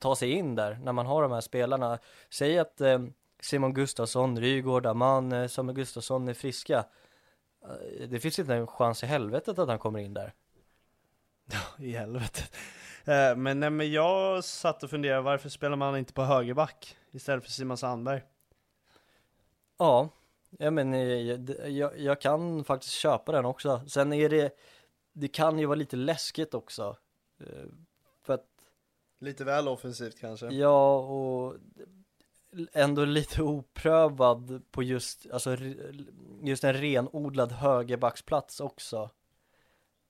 ta 0.00 0.16
sig 0.16 0.30
in 0.30 0.54
där 0.54 0.78
när 0.82 0.92
man 0.92 1.06
har 1.06 1.22
de 1.22 1.32
här 1.32 1.40
spelarna. 1.40 1.98
Säg 2.30 2.58
att 2.58 2.80
eh, 2.80 2.98
Simon 3.40 3.74
Gustafsson, 3.74 4.40
Rygaard, 4.40 4.86
Aman, 4.86 5.32
eh, 5.32 5.48
Samuel 5.48 5.76
Gustafsson 5.76 6.28
är 6.28 6.34
friska. 6.34 6.84
Eh, 7.64 8.08
det 8.08 8.20
finns 8.20 8.38
inte 8.38 8.54
en 8.54 8.66
chans 8.66 9.02
i 9.02 9.06
helvetet 9.06 9.58
att 9.58 9.68
han 9.68 9.78
kommer 9.78 9.98
in 9.98 10.14
där. 10.14 10.32
Ja, 11.52 11.84
i 11.84 11.92
helvetet. 11.92 12.56
Eh, 13.04 13.36
men, 13.36 13.60
nej, 13.60 13.70
men 13.70 13.92
jag 13.92 14.44
satt 14.44 14.82
och 14.82 14.90
funderade, 14.90 15.22
varför 15.22 15.48
spelar 15.48 15.76
man 15.76 15.96
inte 15.96 16.12
på 16.12 16.22
högerback 16.22 16.96
istället 17.10 17.44
för 17.44 17.50
Simon 17.50 17.76
Sandberg? 17.76 18.22
Ja, 19.78 20.08
ja 20.58 20.70
men 20.70 20.94
eh, 20.94 21.68
jag, 21.68 21.98
jag 21.98 22.20
kan 22.20 22.64
faktiskt 22.64 22.92
köpa 22.92 23.32
den 23.32 23.44
också. 23.44 23.82
Sen 23.88 24.12
är 24.12 24.28
det, 24.28 24.56
det 25.12 25.28
kan 25.28 25.58
ju 25.58 25.66
vara 25.66 25.76
lite 25.76 25.96
läskigt 25.96 26.54
också. 26.54 26.96
Lite 29.22 29.44
väl 29.44 29.68
offensivt 29.68 30.20
kanske? 30.20 30.46
Ja, 30.46 30.96
och 30.98 31.56
ändå 32.72 33.04
lite 33.04 33.42
oprövad 33.42 34.62
på 34.70 34.82
just, 34.82 35.26
alltså 35.30 35.56
just 36.42 36.64
en 36.64 36.74
renodlad 36.74 37.52
högerbacksplats 37.52 38.60
också. 38.60 39.10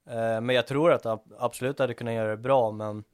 Eh, 0.06 0.40
men 0.40 0.48
jag 0.48 0.66
tror 0.66 0.92
att 0.92 1.04
han 1.04 1.18
absolut 1.38 1.78
hade 1.78 1.94
kunnat 1.94 2.14
göra 2.14 2.30
det 2.30 2.36
bra, 2.36 2.70
men 2.72 3.04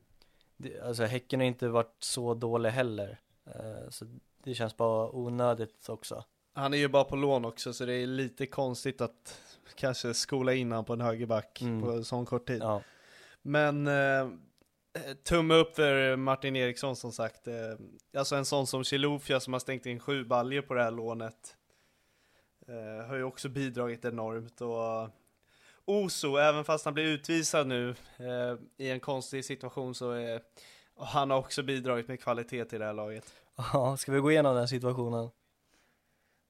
alltså 0.83 1.05
Häcken 1.05 1.41
har 1.41 1.47
inte 1.47 1.69
varit 1.69 1.97
så 1.99 2.35
dålig 2.35 2.71
heller. 2.71 3.21
Eh, 3.47 3.91
så 3.91 4.05
det 4.45 4.55
känns 4.55 4.77
bara 4.77 5.11
onödigt 5.11 5.89
också. 5.89 6.25
Han 6.55 6.75
är 6.75 6.79
ju 6.79 6.89
bara 6.89 7.05
på 7.05 7.17
lån 7.17 7.45
också, 7.45 7.73
så 7.73 7.85
det 7.85 7.95
är 7.95 8.07
lite 8.07 8.47
konstigt 8.47 9.01
att 9.01 9.41
kanske 9.75 10.15
skola 10.15 10.55
in 10.55 10.73
han 10.73 10.85
på 10.85 10.93
en 10.93 11.01
högerback 11.01 11.63
mm. 11.63 11.83
på 11.83 12.05
sån 12.05 12.27
kort 12.27 12.47
tid. 12.47 12.63
Ja. 12.63 12.83
Men 13.43 13.87
eh, 13.87 14.29
tumme 15.25 15.55
upp 15.55 15.77
för 15.77 16.17
Martin 16.17 16.57
Eriksson 16.57 16.97
som 16.97 17.13
sagt. 17.13 17.49
Eh, 17.49 17.55
alltså 18.17 18.37
en 18.37 18.45
sån 18.45 18.67
som 18.67 18.85
Chilufya 18.85 19.41
som 19.41 19.53
har 19.53 19.61
stängt 19.61 19.87
in 19.87 20.01
sju 20.01 20.25
baljer 20.25 20.63
på 20.63 20.75
det 20.75 20.83
här 20.83 20.91
lånet. 20.91 21.57
Eh, 22.69 23.07
har 23.07 23.17
ju 23.17 23.23
också 23.23 23.49
bidragit 23.49 24.05
enormt 24.05 24.61
och 24.61 25.11
Oso, 25.85 26.37
även 26.37 26.65
fast 26.65 26.85
han 26.85 26.95
blir 26.95 27.05
utvisad 27.05 27.67
nu 27.67 27.91
eh, 28.17 28.57
i 28.77 28.91
en 28.91 29.01
konstig 29.01 29.45
situation 29.45 29.95
så 29.95 30.11
är 30.11 30.41
han 30.99 31.31
har 31.31 31.39
också 31.39 31.63
bidragit 31.63 32.09
med 32.09 32.21
kvalitet 32.21 32.65
till 32.65 32.81
det 32.81 32.87
här 32.87 32.93
laget. 32.93 33.33
Ja, 33.73 33.97
ska 33.97 34.13
vi 34.13 34.21
gå 34.21 34.31
igenom 34.31 34.57
den 34.57 34.69
situationen? 34.69 35.31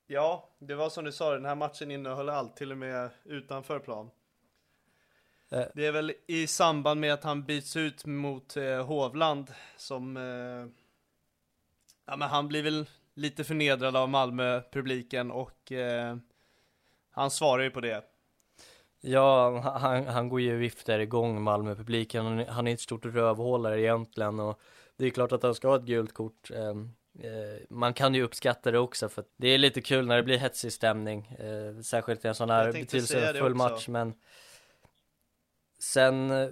Ja, 0.06 0.48
det 0.58 0.74
var 0.74 0.90
som 0.90 1.04
du 1.04 1.12
sa, 1.12 1.34
den 1.34 1.44
här 1.44 1.54
matchen 1.54 1.90
innehöll 1.90 2.28
allt, 2.28 2.56
till 2.56 2.72
och 2.72 2.78
med 2.78 3.10
utanför 3.24 3.78
plan. 3.78 4.10
Eh. 5.50 5.64
Det 5.74 5.86
är 5.86 5.92
väl 5.92 6.12
i 6.26 6.46
samband 6.46 7.00
med 7.00 7.12
att 7.12 7.24
han 7.24 7.44
byts 7.44 7.76
ut 7.76 8.06
mot 8.06 8.56
eh, 8.56 8.86
Hovland 8.86 9.52
som, 9.76 10.16
eh, 10.16 10.72
ja 12.06 12.16
men 12.16 12.28
han 12.28 12.48
blir 12.48 12.62
väl 12.62 12.86
lite 13.14 13.44
förnedrad 13.44 13.96
av 13.96 14.08
Malmö-publiken 14.08 15.30
och 15.30 15.72
eh, 15.72 16.16
han 17.10 17.30
svarar 17.30 17.62
ju 17.62 17.70
på 17.70 17.80
det. 17.80 18.04
Ja, 19.00 19.60
han, 19.60 20.06
han 20.06 20.28
går 20.28 20.40
ju 20.40 20.56
viftar 20.56 20.98
igång 20.98 21.42
Malmö-publiken, 21.42 22.44
han 22.48 22.66
är 22.66 22.74
ett 22.74 22.80
stort 22.80 23.04
rövhålare 23.04 23.80
egentligen 23.80 24.40
och 24.40 24.60
det 24.96 25.06
är 25.06 25.10
klart 25.10 25.32
att 25.32 25.42
han 25.42 25.54
ska 25.54 25.68
ha 25.68 25.76
ett 25.76 25.82
gult 25.82 26.14
kort. 26.14 26.50
Ehm, 26.50 26.90
eh, 27.22 27.62
man 27.70 27.94
kan 27.94 28.14
ju 28.14 28.22
uppskatta 28.22 28.70
det 28.70 28.78
också 28.78 29.08
för 29.08 29.24
det 29.36 29.48
är 29.48 29.58
lite 29.58 29.80
kul 29.80 30.06
när 30.06 30.16
det 30.16 30.22
blir 30.22 30.38
hetsig 30.38 30.72
stämning, 30.72 31.26
eh, 31.26 31.82
särskilt 31.82 32.24
i 32.24 32.28
en 32.28 32.34
sån 32.34 32.50
här 32.50 32.72
betydelsefull 32.72 33.54
match 33.54 33.88
men 33.88 34.14
sen 35.78 36.30
eh, 36.30 36.48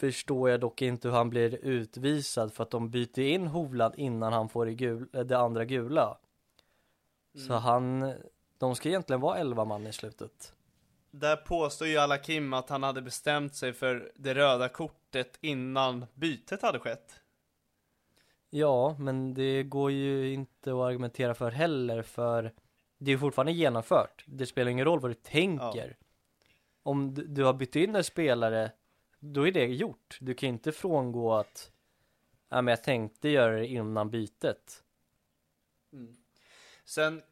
förstår 0.00 0.50
jag 0.50 0.60
dock 0.60 0.82
inte 0.82 1.08
hur 1.08 1.14
han 1.14 1.30
blir 1.30 1.54
utvisad 1.64 2.52
för 2.52 2.62
att 2.62 2.70
de 2.70 2.90
byter 2.90 3.20
in 3.20 3.46
Hovland 3.46 3.94
innan 3.96 4.32
han 4.32 4.48
får 4.48 4.66
det, 4.66 4.74
gul, 4.74 5.08
det 5.12 5.38
andra 5.38 5.64
gula. 5.64 6.18
Mm. 7.34 7.46
Så 7.46 7.54
han, 7.54 8.14
de 8.58 8.74
ska 8.74 8.88
egentligen 8.88 9.20
vara 9.20 9.38
11 9.38 9.64
man 9.64 9.86
i 9.86 9.92
slutet. 9.92 10.54
Där 11.10 11.36
påstår 11.36 11.88
ju 11.88 11.96
Alakim 11.96 12.52
att 12.52 12.68
han 12.68 12.82
hade 12.82 13.02
bestämt 13.02 13.54
sig 13.54 13.72
för 13.72 14.12
det 14.14 14.34
röda 14.34 14.68
kortet 14.68 15.38
innan 15.40 16.06
bytet 16.14 16.62
hade 16.62 16.78
skett. 16.78 17.20
Ja, 18.50 18.96
men 18.98 19.34
det 19.34 19.62
går 19.62 19.90
ju 19.90 20.32
inte 20.32 20.70
att 20.70 20.76
argumentera 20.76 21.34
för 21.34 21.50
heller 21.50 22.02
för 22.02 22.52
det 22.98 23.12
är 23.12 23.18
fortfarande 23.18 23.52
genomfört. 23.52 24.24
Det 24.26 24.46
spelar 24.46 24.70
ingen 24.70 24.84
roll 24.84 25.00
vad 25.00 25.10
du 25.10 25.14
tänker. 25.14 25.96
Ja. 25.98 26.01
Om 26.82 27.14
du, 27.14 27.44
har 27.44 27.52
bytt 27.52 27.76
in 27.76 27.94
en 27.94 28.04
spelare, 28.04 28.72
då 29.18 29.46
är 29.46 29.52
det 29.52 29.66
gjort. 29.66 30.18
Du 30.20 30.34
kan 30.34 30.48
inte 30.48 30.72
frångå 30.72 31.34
att 31.34 31.72
ja, 32.48 32.62
men 32.62 32.72
jag 32.72 32.82
tänkte 32.82 33.28
göra 33.28 33.56
det 33.56 33.66
innan 33.66 34.10
bytet. 34.10 34.82
Mm. 35.92 36.16
Sen 36.84 37.22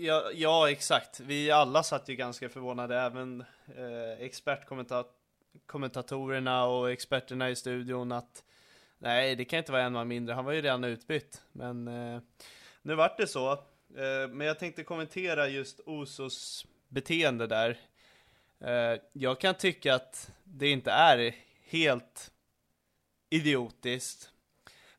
Ja, 0.00 0.30
ja, 0.34 0.70
exakt. 0.70 1.20
Vi 1.20 1.50
alla 1.50 1.82
satt 1.82 2.08
ju 2.08 2.14
ganska 2.14 2.48
förvånade, 2.48 3.00
även 3.00 3.44
eh, 3.76 4.20
expertkommentatorerna 4.20 6.64
och 6.64 6.90
experterna 6.90 7.50
i 7.50 7.56
studion 7.56 8.12
att 8.12 8.44
nej, 8.98 9.36
det 9.36 9.44
kan 9.44 9.58
inte 9.58 9.72
vara 9.72 9.82
en 9.82 9.92
man 9.92 10.08
mindre. 10.08 10.34
Han 10.34 10.44
var 10.44 10.52
ju 10.52 10.62
redan 10.62 10.84
utbytt, 10.84 11.42
men 11.52 11.88
eh, 11.88 12.20
nu 12.82 12.94
vart 12.94 13.18
det 13.18 13.26
så. 13.26 13.52
Eh, 13.52 13.58
men 14.30 14.46
jag 14.46 14.58
tänkte 14.58 14.84
kommentera 14.84 15.48
just 15.48 15.80
Osos 15.86 16.66
beteende 16.88 17.46
där. 17.46 17.78
Eh, 18.64 19.00
jag 19.12 19.40
kan 19.40 19.54
tycka 19.54 19.94
att 19.94 20.30
det 20.44 20.68
inte 20.68 20.90
är 20.90 21.34
helt 21.70 22.30
idiotiskt 23.30 24.32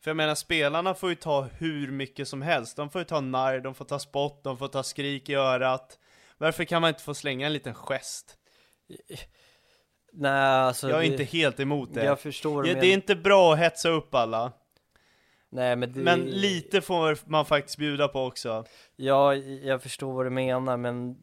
för 0.02 0.12
jag 0.12 0.18
menar, 0.18 0.36
spelarna 0.36 0.94
får 0.94 1.10
ju 1.10 1.16
ta 1.16 1.42
hur 1.42 1.92
mycket 1.92 2.28
som 2.28 2.42
helst. 2.42 2.78
De 2.78 2.90
får 2.90 3.02
ju 3.02 3.06
ta 3.06 3.22
narr, 3.22 3.60
de 3.60 3.76
får 3.76 3.86
ta 3.86 4.00
spott, 4.00 4.44
de 4.44 4.58
får 4.58 4.68
ta 4.68 4.84
skrik 4.84 5.30
i 5.30 5.34
örat. 5.34 6.00
Varför 6.38 6.64
kan 6.64 6.82
man 6.82 6.90
inte 6.90 7.04
få 7.04 7.14
slänga 7.14 7.46
en 7.46 7.54
liten 7.54 7.74
gest? 7.74 8.38
Nej, 10.14 10.32
alltså 10.32 10.90
Jag 10.90 10.98
är 10.98 11.02
det... 11.02 11.08
inte 11.08 11.24
helt 11.24 11.60
emot 11.60 11.94
det. 11.94 12.06
Jag 12.06 12.20
förstår. 12.20 12.68
Ja, 12.68 12.74
men... 12.74 12.82
Det 12.82 12.88
är 12.88 12.94
inte 12.94 13.16
bra 13.16 13.54
att 13.54 13.60
hetsa 13.60 13.90
upp 13.90 14.16
alla. 14.16 14.52
Nej, 15.50 15.76
men, 15.76 15.94
det... 15.94 16.00
men 16.00 16.20
lite 16.20 16.82
får 16.82 17.18
man 17.26 17.46
faktiskt 17.46 17.78
bjuda 17.78 18.08
på 18.08 18.26
också. 18.26 18.66
Ja, 18.96 19.36
jag 19.36 19.82
förstår 19.82 20.14
vad 20.14 20.26
du 20.26 20.30
menar, 20.30 20.78
men 20.78 21.18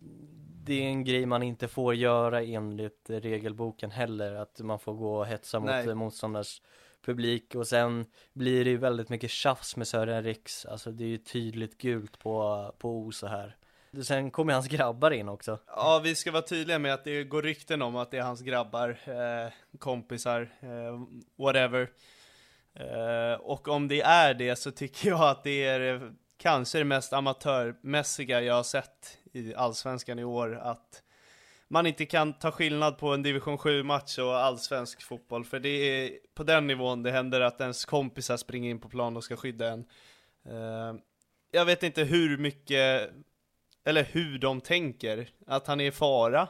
det 0.67 0.85
är 0.85 0.89
en 0.89 1.05
grej 1.05 1.27
man 1.27 1.43
inte 1.43 1.69
får 1.69 1.95
göra 1.95 2.43
enligt 2.43 3.11
regelboken 3.11 3.91
heller, 3.91 4.33
att 4.33 4.61
man 4.61 4.79
får 4.79 4.95
gå 4.95 5.17
och 5.19 5.27
hetsa 5.27 5.61
mot 5.61 5.97
motståndars 5.97 6.63
publik 7.05 7.55
och 7.55 7.67
sen 7.67 8.07
blir 8.33 8.65
det 8.65 8.71
ju 8.71 8.77
väldigt 8.77 9.09
mycket 9.09 9.31
tjafs 9.31 9.77
med 9.77 9.89
Sören 9.89 10.23
Riks, 10.23 10.67
alltså 10.67 10.91
det 10.91 11.05
är 11.05 11.09
ju 11.09 11.19
tydligt 11.19 11.79
gult 11.79 12.19
på, 12.19 12.75
på 12.79 12.91
O 12.91 13.13
så 13.13 13.27
här. 13.27 13.57
Sen 14.03 14.31
kommer 14.31 14.53
hans 14.53 14.69
grabbar 14.69 15.11
in 15.11 15.29
också. 15.29 15.59
Ja, 15.67 16.01
vi 16.05 16.15
ska 16.15 16.31
vara 16.31 16.43
tydliga 16.43 16.79
med 16.79 16.95
att 16.95 17.05
det 17.05 17.25
går 17.25 17.43
rykten 17.43 17.83
om 17.83 17.97
att 17.97 18.11
det 18.11 18.19
är 18.19 18.23
hans 18.23 18.41
grabbar, 18.41 18.99
eh, 19.05 19.53
kompisar, 19.79 20.41
eh, 20.61 21.01
whatever. 21.39 21.91
Eh, 22.75 23.41
och 23.41 23.69
om 23.69 23.89
det 23.89 24.01
är 24.01 24.35
det 24.35 24.57
så 24.57 24.71
tycker 24.71 25.09
jag 25.09 25.23
att 25.23 25.45
det 25.45 25.65
är 25.65 26.13
kanske 26.37 26.79
det 26.79 26.85
mest 26.85 27.13
amatörmässiga 27.13 28.41
jag 28.41 28.55
har 28.55 28.63
sett 28.63 29.19
i 29.37 29.55
Allsvenskan 29.55 30.19
i 30.19 30.25
år, 30.25 30.59
att 30.63 31.03
man 31.69 31.87
inte 31.87 32.07
kan 32.07 32.33
ta 32.33 32.51
skillnad 32.51 32.99
på 32.99 33.15
en 33.15 33.23
division 33.23 33.59
7 33.59 33.83
match 33.83 34.19
och 34.19 34.37
allsvensk 34.37 35.03
fotboll, 35.03 35.45
för 35.45 35.61
det 35.61 35.69
är 35.69 36.11
på 36.35 36.43
den 36.43 36.67
nivån 36.67 37.03
det 37.03 37.11
händer 37.11 37.41
att 37.41 37.61
ens 37.61 37.85
kompisar 37.85 38.37
springer 38.37 38.71
in 38.71 38.81
på 38.81 38.89
plan 38.89 39.17
och 39.17 39.25
ska 39.25 39.37
skydda 39.37 39.69
en. 39.69 39.85
Uh, 40.51 41.01
jag 41.51 41.65
vet 41.65 41.83
inte 41.83 42.05
hur 42.05 42.39
mycket, 42.39 43.11
eller 43.85 44.05
hur 44.05 44.39
de 44.39 44.61
tänker, 44.61 45.29
att 45.47 45.67
han 45.67 45.81
är 45.81 45.85
i 45.85 45.91
fara. 45.91 46.49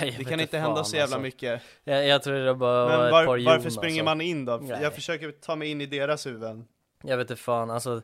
Nej, 0.00 0.14
det 0.18 0.24
kan 0.24 0.40
inte 0.40 0.56
fan, 0.56 0.60
hända 0.60 0.84
så 0.84 0.96
jävla 0.96 1.16
alltså. 1.16 1.20
mycket. 1.20 1.62
Jag, 1.84 2.06
jag 2.06 2.22
tror 2.22 2.34
det 2.34 2.54
bara 2.54 2.88
Men 2.88 2.98
var 2.98 3.06
ett 3.06 3.12
par 3.12 3.44
varför 3.44 3.62
jon, 3.62 3.70
springer 3.70 4.02
alltså. 4.02 4.04
man 4.04 4.20
in 4.20 4.44
då? 4.44 4.56
Nej. 4.56 4.82
Jag 4.82 4.94
försöker 4.94 5.30
ta 5.30 5.56
mig 5.56 5.68
in 5.68 5.80
i 5.80 5.86
deras 5.86 6.26
huvuden. 6.26 6.68
Jag 7.02 7.16
vet 7.16 7.30
inte 7.30 7.42
fan, 7.42 7.70
alltså 7.70 8.02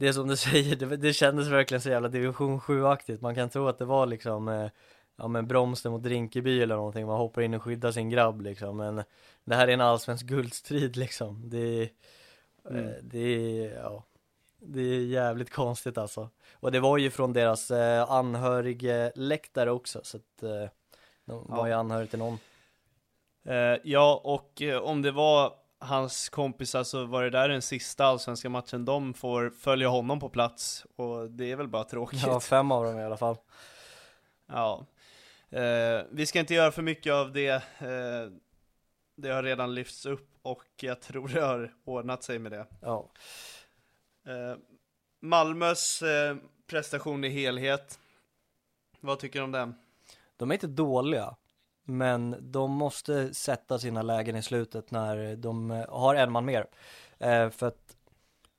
det 0.00 0.08
är 0.08 0.12
som 0.12 0.28
du 0.28 0.36
säger, 0.50 0.76
det, 0.76 0.96
det 0.96 1.12
kändes 1.12 1.48
verkligen 1.48 1.80
så 1.80 1.88
jävla 1.88 2.08
division 2.08 2.60
7-aktigt. 2.60 3.20
Man 3.20 3.34
kan 3.34 3.48
tro 3.48 3.68
att 3.68 3.78
det 3.78 3.84
var 3.84 4.06
liksom 4.06 4.48
eh, 4.48 4.70
ja 5.16 5.28
men 5.28 5.46
Bromsten 5.46 5.92
mot 5.92 6.06
Rinkeby 6.06 6.62
eller 6.62 6.76
någonting, 6.76 7.06
man 7.06 7.16
hoppar 7.16 7.42
in 7.42 7.54
och 7.54 7.62
skyddar 7.62 7.92
sin 7.92 8.10
grabb 8.10 8.40
liksom, 8.40 8.76
men 8.76 9.02
det 9.44 9.54
här 9.54 9.68
är 9.68 9.72
en 9.72 9.80
allsvensk 9.80 10.26
guldstrid 10.26 10.96
liksom, 10.96 11.50
det 11.50 11.58
är, 11.58 11.88
mm. 12.70 12.88
Eh, 12.88 12.94
det 13.02 13.56
ja, 13.76 14.04
det 14.58 14.80
är 14.80 15.04
jävligt 15.04 15.50
konstigt 15.50 15.98
alltså. 15.98 16.28
Och 16.52 16.72
det 16.72 16.80
var 16.80 16.98
ju 16.98 17.10
från 17.10 17.32
deras 17.32 17.70
eh, 17.70 18.10
anhörigläktare 18.10 19.70
också, 19.70 20.00
så 20.02 20.16
att 20.16 20.42
eh, 20.42 20.70
de 21.24 21.46
var 21.48 21.66
ju 21.66 21.72
anhöriga 21.72 22.06
till 22.06 22.18
någon. 22.18 22.38
Eh, 23.44 23.76
ja, 23.84 24.20
och 24.24 24.62
eh, 24.62 24.82
om 24.82 25.02
det 25.02 25.10
var 25.10 25.59
hans 25.80 26.28
kompisar 26.28 26.84
så 26.84 27.04
var 27.04 27.22
det 27.22 27.30
där 27.30 27.48
den 27.48 27.62
sista 27.62 28.04
allsvenska 28.04 28.48
matchen 28.48 28.84
de 28.84 29.14
får 29.14 29.50
följa 29.50 29.88
honom 29.88 30.20
på 30.20 30.28
plats, 30.28 30.86
och 30.96 31.30
det 31.30 31.50
är 31.50 31.56
väl 31.56 31.68
bara 31.68 31.84
tråkigt. 31.84 32.22
Ja, 32.26 32.40
fem 32.40 32.72
av 32.72 32.84
dem 32.84 32.98
i 32.98 33.04
alla 33.04 33.16
fall. 33.16 33.36
Ja, 34.46 34.86
Eh, 35.52 36.02
vi 36.10 36.26
ska 36.26 36.40
inte 36.40 36.54
göra 36.54 36.72
för 36.72 36.82
mycket 36.82 37.12
av 37.12 37.32
det. 37.32 37.48
Eh, 37.78 38.32
det 39.16 39.28
har 39.30 39.42
redan 39.42 39.74
lyfts 39.74 40.06
upp 40.06 40.28
och 40.42 40.64
jag 40.80 41.00
tror 41.02 41.28
det 41.28 41.40
har 41.40 41.74
ordnat 41.84 42.22
sig 42.22 42.38
med 42.38 42.52
det. 42.52 42.66
Ja, 42.80 43.10
Eh, 44.26 44.56
Malmös 45.20 46.02
eh, 46.02 46.36
prestation 46.66 47.24
i 47.24 47.28
helhet, 47.28 47.98
vad 49.00 49.18
tycker 49.18 49.38
du 49.38 49.44
om 49.44 49.52
den? 49.52 49.74
de 50.36 50.50
är 50.50 50.54
inte 50.54 50.66
dåliga, 50.66 51.36
men 51.90 52.36
de 52.40 52.70
måste 52.70 53.34
sätta 53.34 53.78
sina 53.78 54.02
lägen 54.02 54.36
i 54.36 54.42
slutet 54.42 54.90
när 54.90 55.36
de 55.36 55.70
eh, 55.70 55.84
har 55.88 56.14
en 56.14 56.32
man 56.32 56.44
mer. 56.44 56.66
Eh, 57.18 57.50
för 57.50 57.66
att 57.66 57.96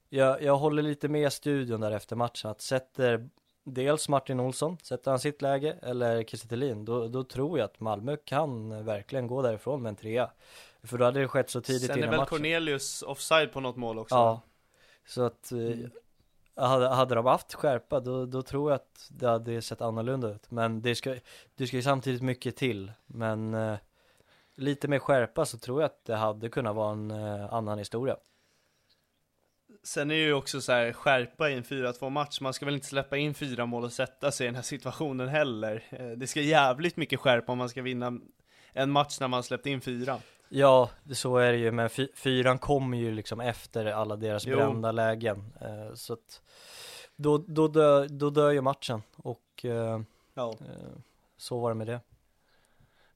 jag, 0.09 0.43
jag 0.43 0.57
håller 0.57 0.81
lite 0.81 1.07
med 1.07 1.33
studion 1.33 1.81
där 1.81 1.91
efter 1.91 2.15
matchen 2.15 2.51
att 2.51 2.61
sätter 2.61 3.29
dels 3.63 4.09
Martin 4.09 4.39
Olsson, 4.39 4.77
sätter 4.83 5.11
han 5.11 5.19
sitt 5.19 5.41
läge 5.41 5.75
eller 5.81 6.23
Kiese 6.23 6.75
då, 6.75 7.07
då 7.07 7.23
tror 7.23 7.59
jag 7.59 7.65
att 7.65 7.79
Malmö 7.79 8.17
kan 8.25 8.85
verkligen 8.85 9.27
gå 9.27 9.41
därifrån 9.41 9.81
med 9.81 9.89
en 9.89 9.95
trea. 9.95 10.31
För 10.83 10.97
då 10.97 11.05
hade 11.05 11.19
det 11.19 11.27
skett 11.27 11.49
så 11.49 11.61
tidigt 11.61 11.81
Sen 11.81 11.91
är 11.91 11.97
innan 11.97 12.09
väl 12.09 12.19
matchen. 12.19 12.29
Cornelius 12.29 13.01
offside 13.01 13.51
på 13.51 13.59
något 13.59 13.75
mål 13.75 13.99
också? 13.99 14.15
Ja, 14.15 14.41
så 15.07 15.21
att 15.21 15.51
eh, 15.51 15.57
hade, 16.67 16.87
hade 16.87 17.15
de 17.15 17.25
haft 17.25 17.53
skärpa 17.53 17.99
då, 17.99 18.25
då 18.25 18.41
tror 18.41 18.71
jag 18.71 18.75
att 18.75 19.07
det 19.09 19.27
hade 19.27 19.61
sett 19.61 19.81
annorlunda 19.81 20.29
ut. 20.29 20.51
Men 20.51 20.81
det 20.81 20.95
ska, 20.95 21.15
det 21.55 21.67
ska 21.67 21.77
ju 21.77 21.83
samtidigt 21.83 22.21
mycket 22.21 22.55
till. 22.55 22.91
Men 23.07 23.53
eh, 23.53 23.77
lite 24.55 24.87
mer 24.87 24.99
skärpa 24.99 25.45
så 25.45 25.57
tror 25.57 25.81
jag 25.81 25.85
att 25.85 26.05
det 26.05 26.15
hade 26.15 26.49
kunnat 26.49 26.75
vara 26.75 26.91
en 26.91 27.11
eh, 27.11 27.53
annan 27.53 27.77
historia. 27.77 28.17
Sen 29.83 30.11
är 30.11 30.15
det 30.15 30.21
ju 30.21 30.33
också 30.33 30.61
så 30.61 30.71
här 30.71 30.93
skärpa 30.93 31.49
i 31.49 31.53
en 31.53 31.63
4-2 31.63 32.09
match. 32.09 32.41
Man 32.41 32.53
ska 32.53 32.65
väl 32.65 32.75
inte 32.75 32.87
släppa 32.87 33.17
in 33.17 33.33
fyra 33.33 33.65
mål 33.65 33.83
och 33.83 33.93
sätta 33.93 34.31
sig 34.31 34.45
i 34.45 34.47
den 34.47 34.55
här 34.55 34.61
situationen 34.61 35.27
heller. 35.27 35.83
Eh, 35.89 36.07
det 36.07 36.27
ska 36.27 36.41
jävligt 36.41 36.97
mycket 36.97 37.19
skärpa 37.19 37.51
om 37.51 37.57
man 37.57 37.69
ska 37.69 37.81
vinna 37.81 38.19
en 38.73 38.91
match 38.91 39.19
när 39.19 39.27
man 39.27 39.43
släppt 39.43 39.65
in 39.65 39.81
fyra. 39.81 40.19
Ja, 40.53 40.89
det- 41.03 41.15
så 41.15 41.37
är 41.37 41.51
det 41.51 41.57
ju. 41.57 41.71
Men 41.71 41.89
fy, 41.89 42.07
fyran 42.15 42.59
kommer 42.59 42.97
ju 42.97 43.11
liksom 43.11 43.39
efter 43.39 43.85
alla 43.85 44.15
deras 44.15 44.45
Jo. 44.45 44.55
brända 44.57 44.91
lägen. 44.91 45.53
Eh, 45.61 45.93
så 45.93 46.13
att 46.13 46.41
då, 47.15 47.37
då, 47.37 47.67
dör, 47.67 48.07
då 48.07 48.29
dör 48.29 48.51
ju 48.51 48.61
matchen. 48.61 49.01
Och 49.15 49.65
eh, 49.65 50.01
Ja. 50.33 50.49
eh, 50.51 50.97
så 51.37 51.59
var 51.59 51.69
det 51.69 51.75
med 51.75 51.87
det. 51.87 51.99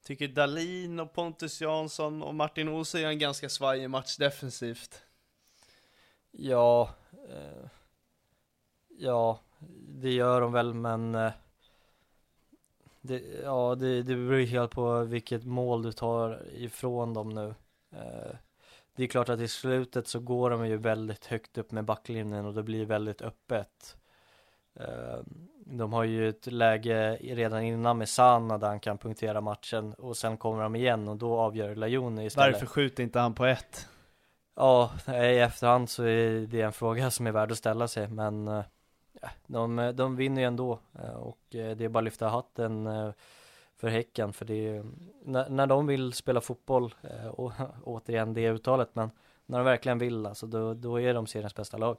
Tycker 0.04 0.28
Dalin 0.28 1.00
och 1.00 1.14
Pontus 1.14 1.62
Jansson 1.62 2.24
och 2.24 2.36
Martin 2.36 2.70
Olsson 2.70 3.02
gör 3.02 3.10
en 3.10 3.20
ganska 3.20 3.50
svajig 3.50 3.90
match 3.90 4.18
defensivt. 4.18 5.02
Ja, 6.32 6.90
ja, 8.98 9.40
det 9.90 10.12
gör 10.12 10.42
de 10.42 10.52
väl, 10.52 10.74
men 10.74 11.16
det, 13.06 13.24
ja, 13.44 13.76
det, 13.76 14.04
det 14.04 14.16
beror 14.16 14.40
ju 14.40 14.46
helt 14.46 14.72
på 14.72 15.04
vilket 15.04 15.46
mål 15.46 15.84
du 15.84 15.92
tar 15.92 16.42
ifrån 16.54 17.14
dem 17.14 17.30
nu. 17.30 17.56
Eh, 17.96 18.36
det 18.96 19.04
är 19.04 19.08
klart 19.08 19.30
att 19.30 19.40
i 19.40 19.48
slutet 19.48 20.08
så 20.08 20.20
går 20.20 20.50
de 20.50 20.68
ju 20.68 20.78
väldigt 20.78 21.26
högt 21.26 21.58
upp 21.58 21.72
med 21.72 21.86
backlinjen 21.86 22.46
och 22.46 22.54
det 22.54 22.64
blir 22.64 22.86
väldigt 22.86 23.22
öppet. 23.22 23.98
Eh, 24.80 25.20
de 25.66 25.94
har 25.94 26.04
ju 26.04 26.30
ett 26.30 26.48
läge 26.48 27.16
redan 27.16 27.64
innan 27.64 27.98
med 27.98 28.10
Sana 28.10 28.58
där 28.58 28.68
han 28.68 28.80
kan 28.80 28.98
punktera 28.98 29.42
matchen 29.42 29.94
och 29.94 30.18
sen 30.18 30.38
kommer 30.38 30.64
de 30.64 30.76
igen 30.76 31.08
och 31.08 31.18
då 31.18 31.38
avgör 31.40 31.76
Lajoni 31.76 32.26
istället. 32.26 32.54
Varför 32.54 32.66
skjuter 32.66 33.04
inte 33.04 33.20
han 33.20 33.34
på 33.34 33.46
ett? 33.46 33.88
Ja, 34.56 34.92
i 35.08 35.40
efterhand 35.40 35.90
så 35.90 36.04
är 36.04 36.48
det 36.48 36.62
en 36.62 36.74
fråga 36.74 37.12
som 37.12 37.28
är 37.28 37.32
värd 37.32 37.52
att 37.52 37.58
ställa 37.58 37.88
sig 37.88 38.08
men 38.08 38.48
eh, 38.48 38.64
de, 39.48 39.94
de 39.96 40.16
vinner 40.16 40.42
ju 40.42 40.48
ändå 40.48 40.80
eh, 41.00 41.16
och 41.16 41.56
eh, 41.56 41.78
det 41.78 41.86
är 41.86 41.90
bara 41.90 42.00
att 42.00 42.04
lyfta 42.06 42.28
hatten 42.28 42.88
eh, 42.88 43.12
för 43.78 43.88
Häcken 43.88 44.34
för 44.34 44.46
det 44.46 44.68
är, 44.68 44.86
när, 45.24 45.50
när 45.50 45.68
de 45.68 45.88
vill 45.88 46.14
spela 46.14 46.42
fotboll 46.42 46.96
eh, 47.04 47.28
och 47.28 47.52
återigen 47.84 48.34
det 48.34 48.50
uttalet 48.50 48.90
men 48.94 49.10
när 49.46 49.58
de 49.58 49.66
verkligen 49.66 49.98
vill 49.98 50.26
alltså 50.26 50.48
då, 50.48 50.74
då 50.74 51.02
är 51.02 51.14
de 51.14 51.28
seriens 51.28 51.56
bästa 51.56 51.78
lag. 51.78 51.98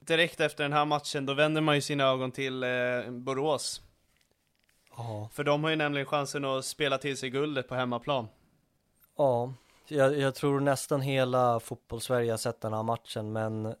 Direkt 0.00 0.40
efter 0.40 0.64
den 0.64 0.72
här 0.72 0.84
matchen, 0.84 1.26
då 1.26 1.34
vänder 1.34 1.60
man 1.60 1.74
ju 1.74 1.80
sina 1.80 2.04
ögon 2.04 2.32
till 2.32 2.62
eh, 2.62 2.68
Borås. 3.10 3.82
Ja, 4.96 5.28
För 5.32 5.44
de 5.44 5.64
har 5.64 5.70
ju 5.70 5.76
nämligen 5.76 6.06
chansen 6.06 6.44
att 6.44 6.64
spela 6.64 6.98
till 6.98 7.16
sig 7.16 7.30
guldet 7.30 7.68
på 7.68 7.74
hemmaplan. 7.74 8.28
ja 9.16 9.52
jag, 9.88 10.18
jag 10.18 10.34
tror 10.34 10.60
nästan 10.60 11.00
hela 11.00 11.60
fotbollssverige 11.60 12.30
har 12.32 12.38
sett 12.38 12.60
den 12.60 12.72
här 12.72 12.82
matchen 12.82 13.32
men 13.32 13.74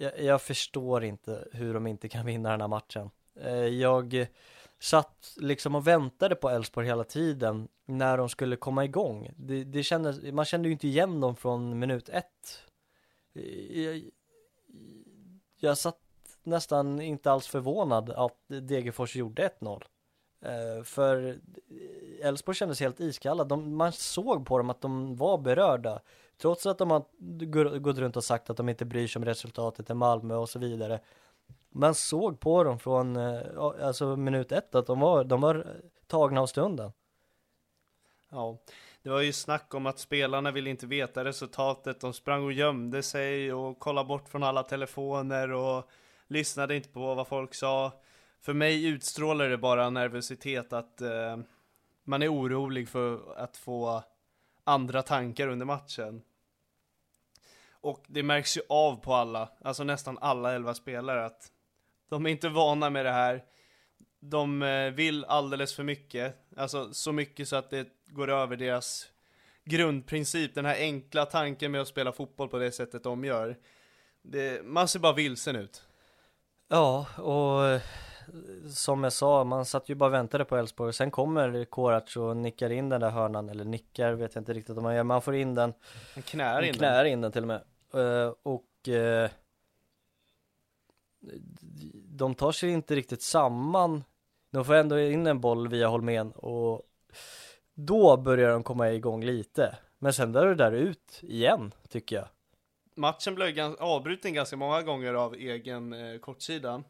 jag, 0.00 0.20
jag 0.20 0.42
förstår 0.42 1.04
inte 1.04 1.48
hur 1.52 1.74
de 1.74 1.86
inte 1.86 2.08
kan 2.08 2.26
vinna 2.26 2.50
den 2.50 2.60
här 2.60 2.68
matchen. 2.68 3.10
Eh, 3.40 3.52
jag 3.54 4.26
satt 4.78 5.34
liksom 5.36 5.74
och 5.74 5.86
väntade 5.86 6.34
på 6.34 6.50
Elfsborg 6.50 6.86
hela 6.86 7.04
tiden 7.04 7.68
när 7.86 8.18
de 8.18 8.28
skulle 8.28 8.56
komma 8.56 8.84
igång. 8.84 9.30
Det, 9.36 9.64
det 9.64 9.82
kändes, 9.82 10.32
man 10.32 10.44
kände 10.44 10.68
ju 10.68 10.72
inte 10.72 10.88
igen 10.88 11.20
dem 11.20 11.36
från 11.36 11.78
minut 11.78 12.08
ett. 12.08 12.62
Eh, 13.34 13.80
jag, 13.80 14.10
jag 15.56 15.78
satt 15.78 16.00
nästan 16.42 17.00
inte 17.00 17.32
alls 17.32 17.46
förvånad 17.46 18.10
att 18.10 18.38
Degerfors 18.48 19.16
gjorde 19.16 19.50
1-0. 19.60 19.82
Eh, 20.44 20.84
för 20.84 21.40
Elfsborg 22.22 22.56
kändes 22.56 22.80
helt 22.80 23.00
iskalla. 23.00 23.44
De, 23.44 23.76
man 23.76 23.92
såg 23.92 24.46
på 24.46 24.58
dem 24.58 24.70
att 24.70 24.80
de 24.80 25.16
var 25.16 25.38
berörda. 25.38 26.00
Trots 26.40 26.66
att 26.66 26.78
de 26.78 26.90
har 26.90 27.78
gått 27.78 27.98
runt 27.98 28.16
och 28.16 28.24
sagt 28.24 28.50
att 28.50 28.56
de 28.56 28.68
inte 28.68 28.84
bryr 28.84 29.06
sig 29.06 29.20
om 29.20 29.24
resultatet 29.24 29.90
i 29.90 29.94
Malmö 29.94 30.34
och 30.34 30.48
så 30.48 30.58
vidare. 30.58 31.00
Man 31.68 31.94
såg 31.94 32.40
på 32.40 32.64
dem 32.64 32.78
från 32.78 33.16
eh, 33.16 33.40
alltså 33.58 34.16
minut 34.16 34.52
ett 34.52 34.74
att 34.74 34.86
de 34.86 35.00
var, 35.00 35.24
de 35.24 35.40
var 35.40 35.66
tagna 36.06 36.40
av 36.40 36.46
stunden. 36.46 36.92
Ja, 38.30 38.58
det 39.02 39.10
var 39.10 39.20
ju 39.20 39.32
snack 39.32 39.74
om 39.74 39.86
att 39.86 39.98
spelarna 39.98 40.50
ville 40.50 40.70
inte 40.70 40.86
veta 40.86 41.24
resultatet. 41.24 42.00
De 42.00 42.12
sprang 42.12 42.44
och 42.44 42.52
gömde 42.52 43.02
sig 43.02 43.52
och 43.52 43.78
kollade 43.78 44.08
bort 44.08 44.28
från 44.28 44.42
alla 44.42 44.62
telefoner 44.62 45.52
och 45.52 45.88
lyssnade 46.26 46.76
inte 46.76 46.88
på 46.88 47.14
vad 47.14 47.28
folk 47.28 47.54
sa. 47.54 47.92
För 48.40 48.52
mig 48.52 48.86
utstrålar 48.86 49.48
det 49.48 49.58
bara 49.58 49.90
nervositet 49.90 50.72
att 50.72 51.00
eh, 51.00 51.38
man 52.04 52.22
är 52.22 52.34
orolig 52.34 52.88
för 52.88 53.34
att 53.36 53.56
få 53.56 54.02
andra 54.64 55.02
tankar 55.02 55.48
under 55.48 55.66
matchen. 55.66 56.22
Och 57.80 58.04
det 58.08 58.22
märks 58.22 58.56
ju 58.56 58.60
av 58.68 58.96
på 58.96 59.14
alla, 59.14 59.48
alltså 59.64 59.84
nästan 59.84 60.18
alla 60.20 60.52
elva 60.52 60.74
spelare 60.74 61.24
att 61.24 61.50
de 62.10 62.26
är 62.26 62.30
inte 62.30 62.48
vana 62.48 62.90
med 62.90 63.04
det 63.06 63.12
här. 63.12 63.44
De 64.20 64.62
eh, 64.62 64.90
vill 64.90 65.24
alldeles 65.24 65.74
för 65.74 65.82
mycket, 65.82 66.36
alltså 66.56 66.92
så 66.92 67.12
mycket 67.12 67.48
så 67.48 67.56
att 67.56 67.70
det 67.70 67.88
går 68.06 68.30
över 68.30 68.56
deras 68.56 69.08
grundprincip, 69.64 70.54
den 70.54 70.64
här 70.64 70.76
enkla 70.76 71.26
tanken 71.26 71.72
med 71.72 71.80
att 71.80 71.88
spela 71.88 72.12
fotboll 72.12 72.48
på 72.48 72.58
det 72.58 72.72
sättet 72.72 73.02
de 73.02 73.24
gör. 73.24 73.56
Det, 74.22 74.64
man 74.64 74.88
ser 74.88 74.98
bara 74.98 75.12
vilsen 75.12 75.56
ut. 75.56 75.82
Ja, 76.68 77.06
och 77.16 77.66
eh, 77.66 77.80
som 78.74 79.04
jag 79.04 79.12
sa, 79.12 79.44
man 79.44 79.64
satt 79.64 79.88
ju 79.88 79.94
bara 79.94 80.06
och 80.06 80.14
väntade 80.14 80.44
på 80.44 80.56
Elfsborg. 80.56 80.92
Sen 80.92 81.10
kommer 81.10 81.64
Korac 81.64 82.16
och 82.16 82.36
nickar 82.36 82.70
in 82.70 82.88
den 82.88 83.00
där 83.00 83.10
hörnan, 83.10 83.48
eller 83.48 83.64
nickar 83.64 84.12
vet 84.12 84.34
jag 84.34 84.40
inte 84.40 84.52
riktigt 84.52 84.76
om 84.76 84.82
man 84.82 84.94
gör, 84.94 85.02
man 85.02 85.22
får 85.22 85.34
in 85.34 85.54
den. 85.54 85.72
Han 86.14 86.22
knär 86.22 86.62
in 86.62 86.66
den. 86.66 86.74
knär 86.74 87.04
in 87.04 87.20
den 87.20 87.32
till 87.32 87.42
och 87.42 87.48
med. 87.48 87.62
Eh, 87.94 88.32
och 88.42 88.88
eh, 88.88 89.30
de 91.94 92.34
tar 92.34 92.52
sig 92.52 92.70
inte 92.70 92.94
riktigt 92.96 93.22
samman. 93.22 94.04
De 94.50 94.64
får 94.64 94.74
ändå 94.74 95.00
in 95.00 95.26
en 95.26 95.40
boll 95.40 95.68
via 95.68 95.88
Holmén 95.88 96.32
och 96.32 96.82
då 97.74 98.16
börjar 98.16 98.50
de 98.50 98.62
komma 98.62 98.90
igång 98.90 99.24
lite. 99.24 99.78
Men 99.98 100.12
sen 100.12 100.32
drar 100.32 100.46
det 100.46 100.54
där 100.54 100.72
ut 100.72 101.18
igen, 101.22 101.72
tycker 101.88 102.16
jag. 102.16 102.28
Matchen 102.94 103.34
blev 103.34 103.48
gans- 103.48 103.76
avbruten 103.80 104.34
ganska 104.34 104.56
många 104.56 104.82
gånger 104.82 105.14
av 105.14 105.34
egen 105.34 105.92
eh, 105.92 106.18
kortsida. 106.18 106.82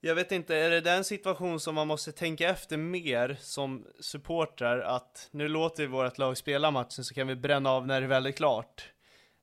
Jag 0.00 0.14
vet 0.14 0.32
inte, 0.32 0.56
är 0.56 0.70
det 0.70 0.80
den 0.80 1.04
situation 1.04 1.60
som 1.60 1.74
man 1.74 1.86
måste 1.86 2.12
tänka 2.12 2.48
efter 2.48 2.76
mer 2.76 3.36
som 3.40 3.86
supportrar 4.00 4.80
att 4.80 5.28
nu 5.30 5.48
låter 5.48 5.82
vi 5.82 5.86
vårt 5.86 6.18
lag 6.18 6.36
spela 6.36 6.70
matchen 6.70 7.04
så 7.04 7.14
kan 7.14 7.26
vi 7.26 7.36
bränna 7.36 7.70
av 7.70 7.86
när 7.86 8.00
det 8.00 8.06
väl 8.06 8.26
är 8.26 8.30
klart? 8.30 8.92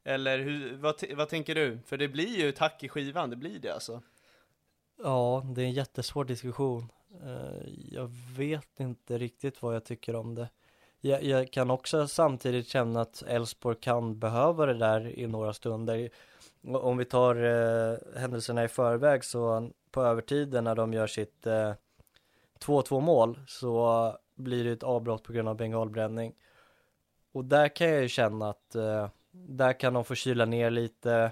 Eller 0.08 0.38
hur, 0.40 0.78
vad, 0.78 1.04
vad 1.16 1.30
tänker 1.30 1.56
du? 1.56 1.80
För 1.86 1.98
det 1.98 2.08
blir 2.08 2.38
ju 2.38 2.50
ett 2.50 2.60
hack 2.60 2.84
i 2.84 2.90
skivan, 2.90 3.30
det 3.30 3.36
blir 3.36 3.60
det 3.60 3.74
alltså. 3.74 4.02
Ja, 5.04 5.46
det 5.56 5.62
är 5.62 5.66
en 5.66 5.72
jättesvår 5.72 6.26
diskussion. 6.26 6.92
Eh, 7.24 7.70
jag 7.92 8.12
vet 8.38 8.80
inte 8.80 9.18
riktigt 9.18 9.62
vad 9.62 9.76
jag 9.76 9.86
tycker 9.86 10.16
om 10.16 10.36
det. 10.36 10.50
Jag, 11.02 11.24
jag 11.24 11.52
kan 11.52 11.72
också 11.72 12.08
samtidigt 12.08 12.68
känna 12.68 13.02
att 13.02 13.22
Elfsborg 13.22 13.78
kan 13.80 14.20
behöva 14.20 14.66
det 14.66 14.74
där 14.74 15.20
i 15.20 15.28
några 15.28 15.54
stunder. 15.54 16.10
Om 16.64 16.98
vi 16.98 17.06
tar 17.06 17.36
eh, 17.36 18.20
händelserna 18.20 18.64
i 18.64 18.68
förväg 18.68 19.24
så 19.24 19.70
på 19.92 20.02
övertiden 20.02 20.64
när 20.64 20.76
de 20.76 20.94
gör 20.94 21.08
sitt 21.08 21.48
eh, 21.48 21.74
2-2 22.60 23.02
mål 23.02 23.40
så 23.48 24.18
blir 24.36 24.64
det 24.64 24.72
ett 24.72 24.84
avbrott 24.84 25.24
på 25.24 25.34
grund 25.34 25.50
av 25.50 25.56
bengalbränning. 25.56 26.36
Och 27.32 27.46
där 27.46 27.68
kan 27.68 27.90
jag 27.90 28.02
ju 28.02 28.10
känna 28.10 28.50
att 28.50 28.76
eh, 28.76 29.10
där 29.48 29.80
kan 29.80 29.94
de 29.94 30.06
få 30.06 30.16
kyla 30.16 30.46
ner 30.46 30.70
lite, 30.70 31.32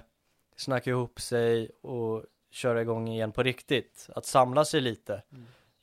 snacka 0.56 0.90
ihop 0.90 1.20
sig 1.20 1.70
och 1.80 2.24
köra 2.50 2.82
igång 2.82 3.08
igen 3.08 3.32
på 3.32 3.42
riktigt. 3.42 4.08
Att 4.14 4.26
samla 4.26 4.64
sig 4.64 4.80
lite. 4.80 5.22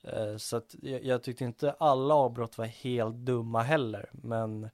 Eh, 0.03 0.37
Så 0.37 0.57
att 0.57 0.75
jag, 0.81 1.03
jag 1.03 1.23
tyckte 1.23 1.43
inte 1.43 1.71
alla 1.71 2.13
avbrott 2.13 2.57
var 2.57 2.65
helt 2.65 3.15
dumma 3.15 3.61
heller. 3.61 4.09
Men 4.11 4.69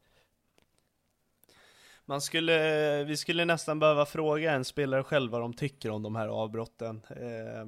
Man 2.06 2.22
skulle, 2.22 3.04
vi 3.04 3.18
skulle 3.18 3.46
nästan 3.46 3.80
behöva 3.80 4.06
fråga 4.06 4.52
en 4.52 4.66
spelare 4.66 5.04
själv 5.04 5.32
vad 5.32 5.42
de 5.42 5.54
tycker 5.54 5.90
om 5.90 6.04
de 6.04 6.16
här 6.16 6.28
avbrotten. 6.28 7.02
Eh, 7.10 7.68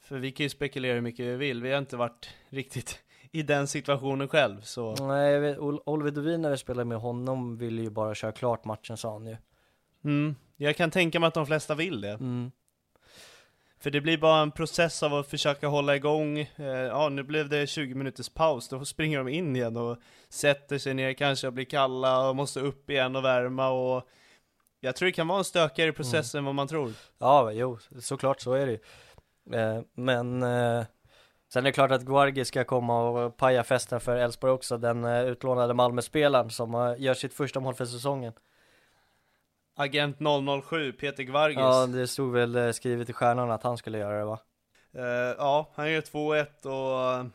för 0.00 0.18
vi 0.18 0.32
kan 0.32 0.44
ju 0.44 0.50
spekulera 0.50 0.94
hur 0.94 1.00
mycket 1.00 1.26
vi 1.26 1.36
vill, 1.36 1.62
vi 1.62 1.70
har 1.70 1.78
inte 1.78 1.96
varit 1.96 2.28
riktigt 2.48 3.03
i 3.34 3.42
den 3.42 3.66
situationen 3.66 4.28
själv 4.28 4.60
så 4.60 4.94
Nej, 5.06 5.38
vet, 5.38 5.58
Ol- 5.58 5.80
Oliver 5.86 6.10
Dovin 6.10 6.42
när 6.42 6.50
vi 6.50 6.56
spelade 6.58 6.84
med 6.84 6.98
honom 6.98 7.56
ville 7.56 7.82
ju 7.82 7.90
bara 7.90 8.14
köra 8.14 8.32
klart 8.32 8.64
matchen 8.64 8.96
sa 8.96 9.12
han 9.12 9.26
ju. 9.26 9.36
mm, 10.04 10.34
Jag 10.56 10.76
kan 10.76 10.90
tänka 10.90 11.20
mig 11.20 11.26
att 11.26 11.34
de 11.34 11.46
flesta 11.46 11.74
vill 11.74 12.00
det. 12.00 12.10
Mm. 12.10 12.50
För 13.78 13.90
det 13.90 14.00
blir 14.00 14.18
bara 14.18 14.40
en 14.42 14.50
process 14.50 15.02
av 15.02 15.14
att 15.14 15.26
försöka 15.26 15.68
hålla 15.68 15.96
igång, 15.96 16.38
eh, 16.38 16.64
ja 16.66 17.08
nu 17.08 17.22
blev 17.22 17.48
det 17.48 17.66
20 17.66 17.94
minuters 17.94 18.28
paus, 18.28 18.68
då 18.68 18.84
springer 18.84 19.18
de 19.18 19.28
in 19.28 19.56
igen 19.56 19.76
och 19.76 19.98
sätter 20.28 20.78
sig 20.78 20.94
ner 20.94 21.12
kanske 21.12 21.46
och 21.46 21.52
blir 21.52 21.64
kalla 21.64 22.28
och 22.28 22.36
måste 22.36 22.60
upp 22.60 22.90
igen 22.90 23.16
och 23.16 23.24
värma 23.24 23.68
och 23.70 24.08
Jag 24.80 24.96
tror 24.96 25.06
det 25.06 25.12
kan 25.12 25.28
vara 25.28 25.38
en 25.38 25.44
stökigare 25.44 25.92
process 25.92 26.34
än 26.34 26.44
vad 26.44 26.54
man 26.54 26.68
tror. 26.68 26.92
Ja, 27.18 27.52
jo, 27.52 27.78
såklart 28.00 28.40
så 28.40 28.52
är 28.52 28.66
det 28.66 28.72
ju. 28.72 28.78
Eh, 29.60 29.82
men 29.94 30.42
eh, 30.42 30.84
sen 31.54 31.66
är 31.66 31.70
det 31.70 31.72
klart 31.72 31.90
att 31.90 32.02
Guargi 32.02 32.44
ska 32.44 32.64
komma 32.64 33.02
och 33.02 33.36
paja 33.36 33.64
festen 33.64 34.00
för 34.00 34.16
Elfsborg 34.16 34.52
också, 34.52 34.78
den 34.78 35.04
eh, 35.04 35.24
utlånade 35.24 35.74
Malmöspelaren 35.74 36.50
som 36.50 36.74
eh, 36.74 36.94
gör 36.98 37.14
sitt 37.14 37.34
första 37.34 37.60
mål 37.60 37.74
för 37.74 37.84
säsongen. 37.84 38.32
Agent 39.76 40.16
007, 40.64 40.92
Peter 40.92 41.22
Gvargis. 41.22 41.58
Ja, 41.58 41.86
det 41.86 42.06
stod 42.06 42.32
väl 42.32 42.56
eh, 42.56 42.70
skrivet 42.70 43.10
i 43.10 43.12
stjärnorna 43.12 43.54
att 43.54 43.62
han 43.62 43.78
skulle 43.78 43.98
göra 43.98 44.18
det 44.18 44.24
va? 44.24 44.38
Eh, 44.94 45.34
ja, 45.38 45.72
han 45.74 45.92
gör 45.92 46.00
2-1 46.00 46.66
och 46.66 47.20
eh, 47.20 47.26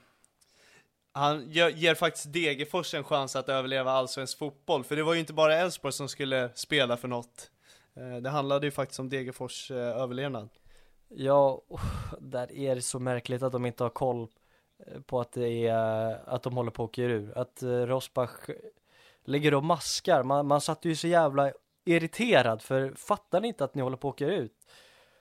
han 1.13 1.51
gör, 1.51 1.69
ger 1.69 1.95
faktiskt 1.95 2.33
Degerfors 2.33 2.93
en 2.93 3.03
chans 3.03 3.35
att 3.35 3.49
överleva 3.49 3.91
allsvensk 3.91 4.37
fotboll, 4.37 4.83
för 4.83 4.95
det 4.95 5.03
var 5.03 5.13
ju 5.13 5.19
inte 5.19 5.33
bara 5.33 5.55
Elfsborg 5.55 5.93
som 5.93 6.09
skulle 6.09 6.49
spela 6.55 6.97
för 6.97 7.07
något. 7.07 7.51
Eh, 7.95 8.21
det 8.21 8.29
handlade 8.29 8.67
ju 8.67 8.71
faktiskt 8.71 8.99
om 8.99 9.09
Degerfors 9.09 9.71
överlevnad. 9.71 10.49
Ja, 11.09 11.61
där 12.19 12.51
är 12.51 12.75
det 12.75 12.81
så 12.81 12.99
märkligt 12.99 13.43
att 13.43 13.51
de 13.51 13.65
inte 13.65 13.83
har 13.83 13.89
koll 13.89 14.27
eh, 14.87 15.01
på 15.01 15.19
att 15.19 15.31
det 15.31 15.67
är, 15.67 16.29
att 16.29 16.43
de 16.43 16.57
håller 16.57 16.71
på 16.71 16.83
att 16.83 16.89
åka 16.89 17.01
ur. 17.01 17.37
Att 17.37 17.63
eh, 17.63 17.69
Rosbach 17.69 18.49
ligger 19.23 19.53
och 19.53 19.63
maskar. 19.63 20.23
Man, 20.23 20.47
man 20.47 20.61
satt 20.61 20.85
ju 20.85 20.95
så 20.95 21.07
jävla 21.07 21.51
irriterad 21.85 22.61
för 22.61 22.93
fattar 22.95 23.41
ni 23.41 23.47
inte 23.47 23.63
att 23.63 23.75
ni 23.75 23.81
håller 23.81 23.97
på 23.97 24.09
att 24.09 24.13
åka 24.13 24.27
ut? 24.27 24.53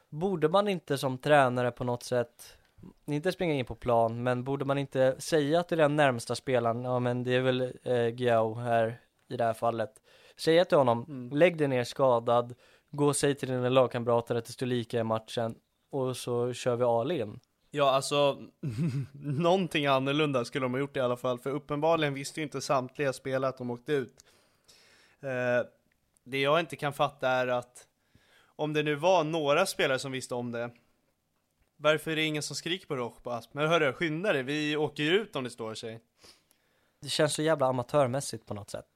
Borde 0.09 0.49
man 0.49 0.69
inte 0.69 0.99
som 0.99 1.19
tränare 1.19 1.71
på 1.71 1.85
något 1.85 2.03
sätt 2.03 2.59
inte 3.07 3.33
springa 3.33 3.55
in 3.55 3.65
på 3.65 3.75
plan, 3.75 4.23
men 4.23 4.45
borde 4.45 4.65
man 4.65 4.79
inte 4.79 5.21
säga 5.21 5.63
till 5.63 5.79
den 5.79 5.97
närmsta 5.97 6.35
spelaren, 6.35 6.85
ja 6.85 6.99
men 6.99 7.25
det 7.25 7.35
är 7.35 7.41
väl 7.41 7.61
eh, 7.83 8.15
Giao 8.17 8.55
här 8.55 9.01
i 9.29 9.37
det 9.37 9.45
här 9.45 9.55
fallet. 9.55 9.91
Säga 10.37 10.65
till 10.65 10.79
honom, 10.79 11.05
Mm. 11.09 11.39
lägg 11.39 11.59
dig 11.59 11.69
ner 11.69 11.85
skadad, 11.85 12.55
gå 12.91 13.07
och 13.07 13.17
säg 13.17 13.35
till 13.35 13.49
dina 13.49 13.69
lagkamrater 13.69 14.35
att 14.35 14.45
det 14.45 14.53
står 14.53 14.67
lika 14.67 14.99
i 15.01 15.05
matchen 15.05 15.55
och 15.91 16.17
så 16.17 16.53
kör 16.53 16.77
vi 16.77 16.85
all 16.85 17.13
in. 17.13 17.41
Ja, 17.71 17.91
alltså, 17.91 18.43
någonting 19.13 19.87
annorlunda 19.87 20.45
skulle 20.45 20.65
de 20.65 20.73
ha 20.73 20.81
gjort 20.81 20.97
i 20.97 21.01
alla 21.01 21.17
fall, 21.17 21.39
för 21.39 21.51
uppenbarligen 21.51 22.15
visste 22.15 22.41
ju 22.41 22.45
inte 22.45 22.61
samtliga 22.61 23.13
spelare 23.13 23.49
att 23.49 23.59
de 23.59 23.71
åkte 23.71 23.93
ut. 23.93 24.25
Eh, 25.21 25.67
det 26.25 26.41
jag 26.41 26.61
inte 26.61 26.77
kan 26.77 26.93
fatta 26.93 27.29
är 27.29 27.47
att 27.47 27.87
om 28.57 28.73
det 28.73 28.83
nu 28.83 28.95
var 28.95 29.25
några 29.25 29.67
spelare 29.67 29.99
som 29.99 30.13
visste 30.13 30.35
om 30.35 30.53
det, 30.53 30.71
varför 31.77 32.11
är 32.11 32.17
det 32.17 32.25
ingen 32.25 32.43
som 32.43 32.57
skriker 32.57 32.87
på 32.87 32.97
Roch 32.97 33.23
på 33.23 33.31
Asp? 33.31 33.55
Men 33.55 33.69
hörru, 33.69 33.93
skynda 33.93 34.33
dig, 34.33 34.43
vi 34.43 34.77
åker 34.77 35.03
ju 35.03 35.11
ut 35.11 35.37
om 35.37 35.45
det 35.45 35.51
står 35.51 35.75
sig. 35.75 36.01
Det 37.01 37.09
känns 37.09 37.35
så 37.35 37.43
jävla 37.43 37.67
amatörmässigt 37.67 38.47
på 38.47 38.55
något 38.55 38.71
sätt. 38.71 38.87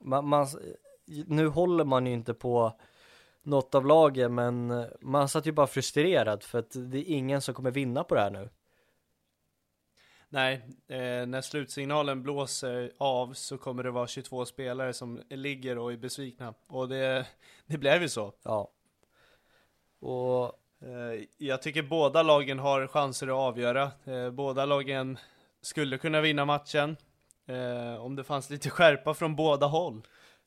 Man, 0.00 0.28
man, 0.28 0.46
nu 1.06 1.46
håller 1.46 1.84
man 1.84 2.06
ju 2.06 2.12
inte 2.12 2.34
på 2.34 2.80
något 3.44 3.74
av 3.74 3.86
lagen, 3.86 4.34
men 4.34 4.86
man 5.00 5.28
satt 5.28 5.46
ju 5.46 5.52
bara 5.52 5.66
frustrerad 5.66 6.42
för 6.42 6.58
att 6.58 6.70
det 6.70 6.98
är 6.98 7.14
ingen 7.14 7.40
som 7.40 7.54
kommer 7.54 7.70
vinna 7.70 8.04
på 8.04 8.14
det 8.14 8.20
här 8.20 8.30
nu. 8.30 8.48
Nej, 10.28 10.54
eh, 10.88 11.26
när 11.26 11.40
slutsignalen 11.40 12.22
blåser 12.22 12.92
av 12.98 13.32
så 13.32 13.58
kommer 13.58 13.82
det 13.82 13.90
vara 13.90 14.06
22 14.06 14.44
spelare 14.46 14.92
som 14.92 15.22
ligger 15.30 15.78
och 15.78 15.92
är 15.92 15.96
besvikna. 15.96 16.54
Och 16.66 16.88
det, 16.88 17.26
det 17.66 17.78
blev 17.78 18.02
ju 18.02 18.08
så. 18.08 18.32
Ja. 18.42 18.70
Och 20.00 20.60
Eh, 20.84 21.24
Jag 21.38 21.62
tycker 21.62 21.82
båda 21.82 22.22
lagen 22.22 22.58
har 22.58 22.86
chanser 22.86 23.26
att 23.26 23.32
avgöra. 23.32 23.90
Eh, 24.04 24.30
Båda 24.30 24.64
lagen 24.64 25.18
skulle 25.60 25.98
kunna 25.98 26.20
vinna 26.20 26.44
matchen. 26.44 26.96
eh, 27.46 28.04
Om 28.04 28.16
det 28.16 28.24
fanns 28.24 28.50
lite 28.50 28.70
skärpa 28.70 29.14
från 29.14 29.36
båda 29.36 29.66
håll. 29.66 30.02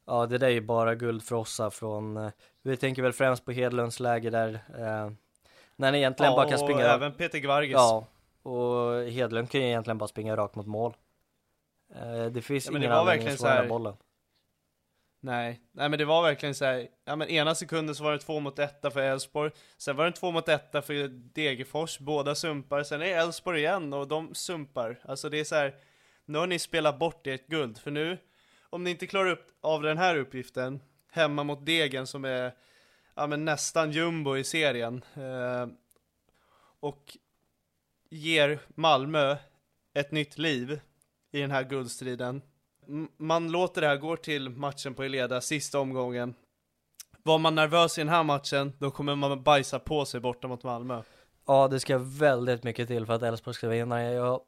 Ja, 0.07 0.25
det 0.25 0.37
där 0.37 0.47
är 0.47 0.51
ju 0.51 0.61
bara 0.61 0.95
guld 0.95 1.23
för 1.23 1.35
oss 1.35 1.59
här 1.59 1.69
från, 1.69 2.17
eh, 2.17 2.31
vi 2.63 2.77
tänker 2.77 3.01
väl 3.01 3.13
främst 3.13 3.45
på 3.45 3.51
Hedlunds 3.51 3.99
läge 3.99 4.29
där, 4.29 4.53
eh, 4.53 5.11
när 5.75 5.91
ni 5.91 5.97
egentligen 5.97 6.33
bara 6.33 6.49
kan 6.49 6.59
springa 6.59 6.85
även 6.85 7.13
Peter 7.13 7.39
Gvargis. 7.39 7.73
Ja, 7.73 8.07
och 8.43 9.03
Hedlund 9.11 9.49
kan 9.51 9.61
ju 9.61 9.67
egentligen 9.67 9.97
bara 9.97 10.07
springa 10.07 10.37
rakt 10.37 10.55
mot 10.55 10.67
mål. 10.67 10.93
Eh, 11.95 12.25
det 12.25 12.41
finns 12.41 12.65
Ja, 12.65 12.71
men 12.71 12.81
det 12.81 12.85
ingen 12.85 12.95
var 12.95 13.01
anledning 13.01 13.33
att 13.33 13.41
här 13.41 13.67
bollen. 13.67 13.95
Nej, 15.19 15.61
nej 15.71 15.89
men 15.89 15.99
det 15.99 16.05
var 16.05 16.23
verkligen 16.23 16.55
så 16.55 16.65
här. 16.65 16.87
Ja 17.05 17.15
men 17.15 17.29
ena 17.29 17.55
sekunden 17.55 17.95
så 17.95 18.03
var 18.03 18.11
det 18.11 18.19
två 18.19 18.39
mot 18.39 18.59
etta 18.59 18.91
för 18.91 19.01
Elfsborg. 19.01 19.51
Sen 19.77 19.95
var 19.95 20.05
det 20.05 20.11
två 20.11 20.31
mot 20.31 20.49
etta 20.49 20.81
för 20.81 21.07
Degerfors. 21.07 21.99
Båda 21.99 22.35
sumpar. 22.35 22.83
Sen 22.83 23.01
är 23.01 23.05
det 23.05 23.11
Elfsborg 23.11 23.59
igen 23.59 23.93
och 23.93 24.07
de 24.07 24.35
sumpar. 24.35 24.99
Alltså 25.03 25.29
det 25.29 25.39
är 25.39 25.43
så 25.43 25.55
här. 25.55 25.75
Nu 26.25 26.37
har 26.37 26.47
ni 26.47 26.59
spelat 26.59 26.99
bort 26.99 27.27
ert 27.27 27.47
guld. 27.47 27.77
För 27.77 27.91
nu, 27.91 28.17
om 28.77 28.83
ni 28.83 28.89
inte 28.89 29.07
klarar 29.07 29.29
upp 29.29 29.47
av 29.61 29.81
den 29.81 29.97
här 29.97 30.15
uppgiften. 30.15 30.79
Hemma 31.11 31.43
mot 31.43 31.65
Degen 31.65 32.07
som 32.07 32.25
är 32.25 32.53
ja, 33.15 33.27
men 33.27 33.45
nästan 33.45 33.91
jumbo 33.91 34.37
i 34.37 34.43
serien. 34.43 35.03
Eh, 35.15 35.67
och 36.79 37.17
ger 38.09 38.59
Malmö 38.67 39.37
ett 39.93 40.11
nytt 40.11 40.37
liv 40.37 40.79
i 41.31 41.41
den 41.41 41.51
här 41.51 41.63
guldstriden. 41.63 42.41
M- 42.87 43.09
Man 43.17 43.51
låter 43.51 43.81
det 43.81 43.87
här 43.87 43.97
gå 43.97 44.17
till 44.17 44.49
matchen 44.49 44.93
på 44.93 45.03
Eleda, 45.03 45.41
sista 45.41 45.79
omgången. 45.79 46.35
Var 47.23 47.37
man 47.37 47.55
nervös 47.55 47.97
i 47.97 48.01
den 48.01 48.09
här 48.09 48.23
matchen, 48.23 48.73
då 48.79 48.91
kommer 48.91 49.15
man 49.15 49.43
bajsa 49.43 49.79
på 49.79 50.05
sig 50.05 50.19
borta 50.19 50.47
mot 50.47 50.63
Malmö. 50.63 51.01
Ja, 51.47 51.67
det 51.67 51.79
ska 51.79 51.97
väldigt 51.97 52.63
mycket 52.63 52.87
till 52.87 53.05
för 53.05 53.13
att 53.13 53.23
Elfsborg 53.23 53.55
ska 53.55 53.67
vinna. 53.69 54.03
Jag 54.03 54.41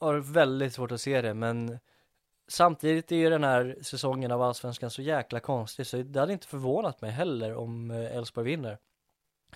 har 0.00 0.14
väldigt 0.14 0.74
svårt 0.74 0.92
att 0.92 1.00
se 1.00 1.22
det, 1.22 1.34
men 1.34 1.78
samtidigt 2.48 3.12
är 3.12 3.16
ju 3.16 3.30
den 3.30 3.44
här 3.44 3.78
säsongen 3.82 4.30
av 4.30 4.42
Allsvenskan 4.42 4.90
så 4.90 5.02
jäkla 5.02 5.40
konstig, 5.40 5.86
så 5.86 5.96
det 5.96 6.20
hade 6.20 6.32
inte 6.32 6.46
förvånat 6.46 7.00
mig 7.00 7.10
heller 7.10 7.54
om 7.54 7.90
eh, 7.90 8.16
Elfsborg 8.16 8.46
vinner. 8.46 8.78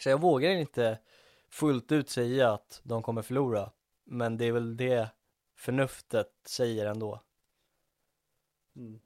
Så 0.00 0.08
jag 0.08 0.20
vågar 0.20 0.50
inte 0.50 0.98
fullt 1.48 1.92
ut 1.92 2.10
säga 2.10 2.52
att 2.52 2.80
de 2.84 3.02
kommer 3.02 3.22
förlora, 3.22 3.70
men 4.04 4.36
det 4.36 4.44
är 4.44 4.52
väl 4.52 4.76
det 4.76 5.08
förnuftet 5.56 6.32
säger 6.44 6.86
ändå. 6.86 7.22
Mm. 8.76 9.00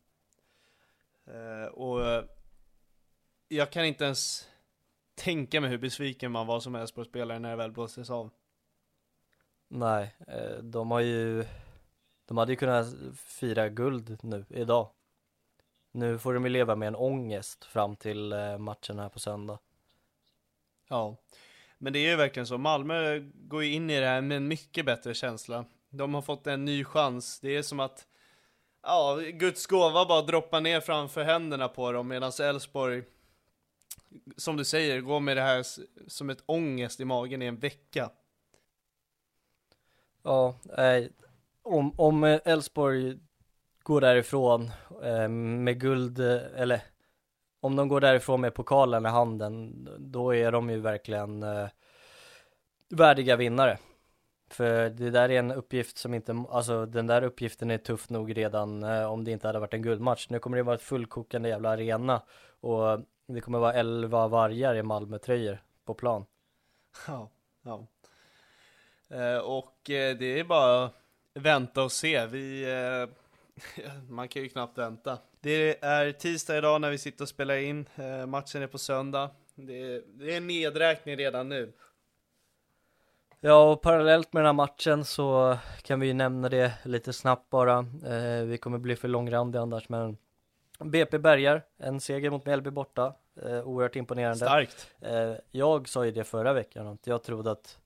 Eh, 1.26 1.66
och 1.66 2.06
eh, 2.06 2.24
jag 3.48 3.70
kan 3.70 3.84
inte 3.84 4.04
ens 4.04 4.48
tänka 5.14 5.60
mig 5.60 5.70
hur 5.70 5.78
besviken 5.78 6.32
man 6.32 6.46
var 6.46 6.60
som 6.60 6.74
Elfsborgsspelare 6.74 7.38
när 7.38 7.50
det 7.50 7.56
väl 7.56 7.72
blåstes 7.72 8.10
av. 8.10 8.30
Nej, 9.68 10.16
eh, 10.28 10.56
de 10.62 10.90
har 10.90 11.00
ju, 11.00 11.44
de 12.32 12.38
hade 12.38 12.52
ju 12.52 12.56
kunnat 12.56 12.86
fira 13.14 13.68
guld 13.68 14.18
nu, 14.22 14.44
idag. 14.48 14.88
Nu 15.90 16.18
får 16.18 16.34
de 16.34 16.44
ju 16.44 16.50
leva 16.50 16.76
med 16.76 16.88
en 16.88 16.96
ångest 16.96 17.64
fram 17.64 17.96
till 17.96 18.32
eh, 18.32 18.58
matchen 18.58 18.98
här 18.98 19.08
på 19.08 19.18
söndag. 19.18 19.58
Ja, 20.88 21.16
men 21.78 21.92
det 21.92 21.98
är 21.98 22.10
ju 22.10 22.16
verkligen 22.16 22.46
så. 22.46 22.58
Malmö 22.58 23.18
går 23.34 23.64
ju 23.64 23.72
in 23.72 23.90
i 23.90 24.00
det 24.00 24.06
här 24.06 24.20
med 24.20 24.36
en 24.36 24.48
mycket 24.48 24.86
bättre 24.86 25.14
känsla. 25.14 25.64
De 25.90 26.14
har 26.14 26.22
fått 26.22 26.46
en 26.46 26.64
ny 26.64 26.84
chans. 26.84 27.40
Det 27.40 27.56
är 27.56 27.62
som 27.62 27.80
att, 27.80 28.06
ja, 28.82 29.18
Guds 29.32 29.66
gåva 29.66 30.06
bara 30.06 30.22
droppar 30.22 30.60
ner 30.60 30.80
framför 30.80 31.24
händerna 31.24 31.68
på 31.68 31.92
dem 31.92 32.08
medan 32.08 32.32
Elfsborg, 32.40 33.02
som 34.36 34.56
du 34.56 34.64
säger, 34.64 35.00
går 35.00 35.20
med 35.20 35.36
det 35.36 35.42
här 35.42 35.66
som 36.06 36.30
ett 36.30 36.42
ångest 36.46 37.00
i 37.00 37.04
magen 37.04 37.42
i 37.42 37.46
en 37.46 37.58
vecka. 37.58 38.10
Ja, 40.22 40.54
eh, 40.78 41.04
om, 41.62 41.94
om 41.96 42.24
eh, 42.24 42.40
Elfsborg 42.44 43.18
går 43.82 44.00
därifrån 44.00 44.70
eh, 45.02 45.28
med 45.28 45.80
guld, 45.80 46.20
eh, 46.20 46.40
eller 46.56 46.80
om 47.60 47.76
de 47.76 47.88
går 47.88 48.00
därifrån 48.00 48.40
med 48.40 48.54
pokalen 48.54 49.06
i 49.06 49.08
handen, 49.08 49.88
då 49.98 50.34
är 50.34 50.52
de 50.52 50.70
ju 50.70 50.80
verkligen 50.80 51.42
eh, 51.42 51.68
värdiga 52.88 53.36
vinnare. 53.36 53.78
För 54.50 54.90
det 54.90 55.10
där 55.10 55.30
är 55.30 55.38
en 55.38 55.52
uppgift 55.52 55.98
som 55.98 56.14
inte, 56.14 56.44
alltså 56.50 56.86
den 56.86 57.06
där 57.06 57.22
uppgiften 57.22 57.70
är 57.70 57.78
tuff 57.78 58.10
nog 58.10 58.36
redan 58.36 58.82
eh, 58.82 59.12
om 59.12 59.24
det 59.24 59.30
inte 59.30 59.46
hade 59.46 59.58
varit 59.58 59.74
en 59.74 59.82
guldmatch. 59.82 60.30
Nu 60.30 60.38
kommer 60.38 60.56
det 60.56 60.62
vara 60.62 60.74
ett 60.74 60.82
fullkokande 60.82 61.48
jävla 61.48 61.70
arena 61.70 62.22
och 62.60 63.00
det 63.26 63.40
kommer 63.40 63.58
vara 63.58 63.72
11 63.72 64.28
vargar 64.28 64.74
i 64.74 64.82
Malmö-tröjor 64.82 65.62
på 65.84 65.94
plan. 65.94 66.24
Ja, 67.06 67.30
ja. 67.62 67.86
Eh, 69.16 69.38
och 69.38 69.90
eh, 69.90 70.16
det 70.16 70.40
är 70.40 70.44
bara 70.44 70.90
vänta 71.34 71.82
och 71.82 71.92
se. 71.92 72.26
Vi, 72.26 72.62
eh, 72.62 73.08
Man 74.08 74.28
kan 74.28 74.42
ju 74.42 74.48
knappt 74.48 74.78
vänta. 74.78 75.18
Det 75.40 75.84
är 75.84 76.12
tisdag 76.12 76.58
idag 76.58 76.80
när 76.80 76.90
vi 76.90 76.98
sitter 76.98 77.24
och 77.24 77.28
spelar 77.28 77.56
in. 77.56 77.88
Eh, 77.96 78.26
matchen 78.26 78.62
är 78.62 78.66
på 78.66 78.78
söndag. 78.78 79.30
Det 79.54 79.80
är, 79.80 80.02
det 80.06 80.32
är 80.32 80.36
en 80.36 80.46
nedräkning 80.46 81.16
redan 81.16 81.48
nu. 81.48 81.72
Ja, 83.40 83.70
och 83.70 83.82
parallellt 83.82 84.32
med 84.32 84.40
den 84.40 84.46
här 84.46 84.52
matchen 84.52 85.04
så 85.04 85.58
kan 85.82 86.00
vi 86.00 86.06
ju 86.06 86.12
nämna 86.14 86.48
det 86.48 86.72
lite 86.84 87.12
snabbt 87.12 87.50
bara. 87.50 87.78
Eh, 88.06 88.44
vi 88.44 88.58
kommer 88.58 88.78
bli 88.78 88.96
för 88.96 89.08
långrandiga 89.08 89.62
annars, 89.62 89.88
men 89.88 90.16
BP 90.78 91.18
Bergar, 91.18 91.62
en 91.78 92.00
seger 92.00 92.30
mot 92.30 92.46
Mjällby 92.46 92.70
borta. 92.70 93.14
Eh, 93.42 93.60
oerhört 93.60 93.96
imponerande. 93.96 94.36
Starkt. 94.36 94.90
Eh, 95.00 95.34
jag 95.50 95.88
sa 95.88 96.04
ju 96.04 96.10
det 96.10 96.24
förra 96.24 96.52
veckan 96.52 96.86
att 96.86 97.06
jag 97.06 97.22
trodde 97.22 97.50
att 97.50 97.78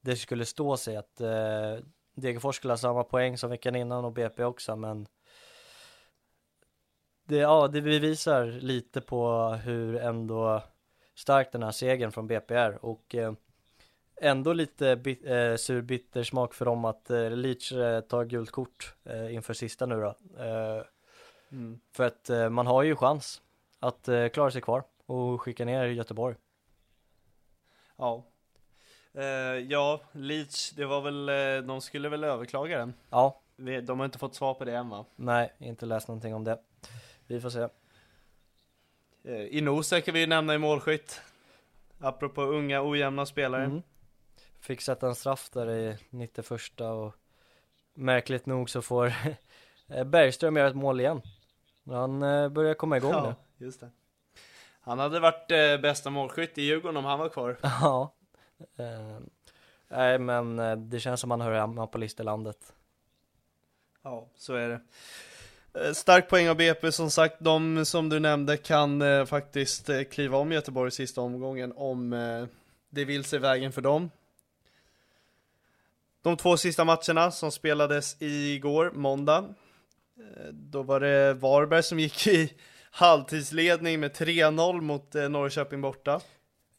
det 0.00 0.16
skulle 0.16 0.44
stå 0.44 0.76
sig 0.76 0.96
att 0.96 1.20
Degerfors 2.14 2.56
skulle 2.56 2.72
ha 2.72 2.78
samma 2.78 3.04
poäng 3.04 3.38
som 3.38 3.50
veckan 3.50 3.76
innan 3.76 4.04
och 4.04 4.12
BP 4.12 4.44
också, 4.44 4.76
men 4.76 5.06
det, 7.24 7.36
ja, 7.36 7.68
det 7.68 7.82
bevisar 7.82 8.46
lite 8.46 9.00
på 9.00 9.48
hur 9.64 9.96
ändå 9.96 10.62
stark 11.14 11.52
den 11.52 11.62
här 11.62 11.70
segern 11.70 12.12
från 12.12 12.26
BP 12.26 12.54
är 12.54 12.84
och 12.84 13.14
eh, 13.14 13.32
ändå 14.20 14.52
lite 14.52 14.96
bit, 14.96 15.24
eh, 15.24 15.56
sur 15.56 15.82
bitter 15.82 16.22
smak 16.22 16.54
för 16.54 16.64
dem 16.64 16.84
att 16.84 17.10
eh, 17.10 17.30
Leach 17.30 17.72
eh, 17.72 18.00
tar 18.00 18.24
gult 18.24 18.50
kort 18.50 18.94
eh, 19.04 19.34
inför 19.34 19.54
sista 19.54 19.86
nu 19.86 20.00
då. 20.00 20.42
Eh, 20.44 20.82
Mm. 21.52 21.80
för 21.92 22.04
att 22.04 22.30
eh, 22.30 22.48
man 22.48 22.66
har 22.66 22.82
ju 22.82 22.96
chans 22.96 23.42
att 23.80 24.08
klara 24.32 24.50
sig 24.50 24.60
kvar 24.60 24.84
och 25.06 25.42
skicka 25.42 25.64
ner 25.64 25.84
Göteborg. 25.86 26.36
Ja. 27.96 28.24
Eh, 29.14 29.24
ja, 29.68 30.00
Leach, 30.12 30.70
det 30.70 30.84
var 30.84 31.00
väl, 31.00 31.28
eh, 31.28 31.66
de 31.66 31.80
skulle 31.80 32.08
väl 32.08 32.24
överklaga 32.24 32.78
den. 32.78 32.94
Ja, 33.10 33.40
De 33.82 33.98
har 33.98 34.04
inte 34.04 34.18
fått 34.18 34.34
svar 34.34 34.54
på 34.54 34.64
det 34.64 34.76
än 34.76 34.88
va? 34.88 35.04
nej, 35.16 35.52
inte 35.58 35.86
läst 35.86 36.08
någonting 36.08 36.34
om 36.34 36.44
det. 36.44 36.58
Vi 37.26 37.40
får 37.40 37.50
se. 37.50 37.68
Eh, 39.24 39.56
Inosa 39.56 40.00
kan 40.00 40.14
vi 40.14 40.20
ju 40.20 40.26
nämna 40.26 40.54
i 40.54 40.58
målskytt. 40.58 41.20
Apropå 42.00 42.42
unga 42.42 42.82
ojämna 42.82 43.26
spelare. 43.26 43.64
Mm. 43.64 43.82
Fick 44.60 44.80
sätta 44.80 45.06
en 45.06 45.14
straff 45.14 45.50
där 45.50 45.70
i 45.70 45.98
91 46.10 46.80
och 46.80 47.14
märkligt 47.94 48.46
nog 48.46 48.70
så 48.70 48.82
får 48.82 49.12
Bergström 50.04 50.56
göra 50.56 50.68
ett 50.68 50.76
mål 50.76 51.00
igen. 51.00 51.22
Han 51.86 52.20
börjar 52.52 52.74
komma 52.74 52.96
igång 52.96 53.12
nu. 53.12 53.16
Ja, 53.18 53.34
just 53.58 53.80
det. 53.80 53.90
Han 54.80 54.98
hade 54.98 55.20
varit 55.20 55.50
eh, 55.50 55.76
bästa 55.82 56.10
målskytt 56.10 56.58
i 56.58 56.62
Djurgården 56.62 56.96
om 56.96 57.04
han 57.04 57.18
var 57.18 57.28
kvar. 57.28 57.56
Ja. 57.62 58.12
Eh, 58.76 59.18
nej 59.88 60.18
men 60.18 60.58
eh, 60.58 60.76
det 60.76 61.00
känns 61.00 61.20
som 61.20 61.28
man 61.28 61.40
hör 61.40 61.52
hemma 61.52 61.86
på 61.86 61.98
listelandet. 61.98 62.72
Ja, 64.02 64.26
så 64.36 64.54
är 64.54 64.68
det. 64.68 64.80
Eh, 65.74 65.92
stark 65.92 66.28
poäng 66.28 66.48
av 66.48 66.56
BP 66.56 66.92
som 66.92 67.10
sagt, 67.10 67.36
de 67.38 67.84
som 67.84 68.08
du 68.08 68.20
nämnde 68.20 68.56
kan 68.56 69.02
eh, 69.02 69.24
faktiskt 69.24 69.90
kliva 70.10 70.38
om 70.38 70.52
Göteborg 70.52 70.88
i 70.88 70.90
sista 70.90 71.20
omgången 71.20 71.72
om 71.76 72.12
eh, 72.12 72.46
det 72.90 73.04
vill 73.04 73.24
sig 73.24 73.38
vägen 73.38 73.72
för 73.72 73.80
dem. 73.80 74.10
De 76.22 76.36
två 76.36 76.56
sista 76.56 76.84
matcherna 76.84 77.30
som 77.30 77.52
spelades 77.52 78.22
igår, 78.22 78.90
måndag, 78.94 79.54
eh, 80.18 80.52
då 80.52 80.82
var 80.82 81.00
det 81.00 81.34
Varberg 81.34 81.82
som 81.82 81.98
gick 81.98 82.26
i 82.26 82.52
halvtidsledning 82.90 84.00
med 84.00 84.12
3-0 84.16 84.80
mot 84.80 85.14
Norrköping 85.14 85.80
borta. 85.80 86.20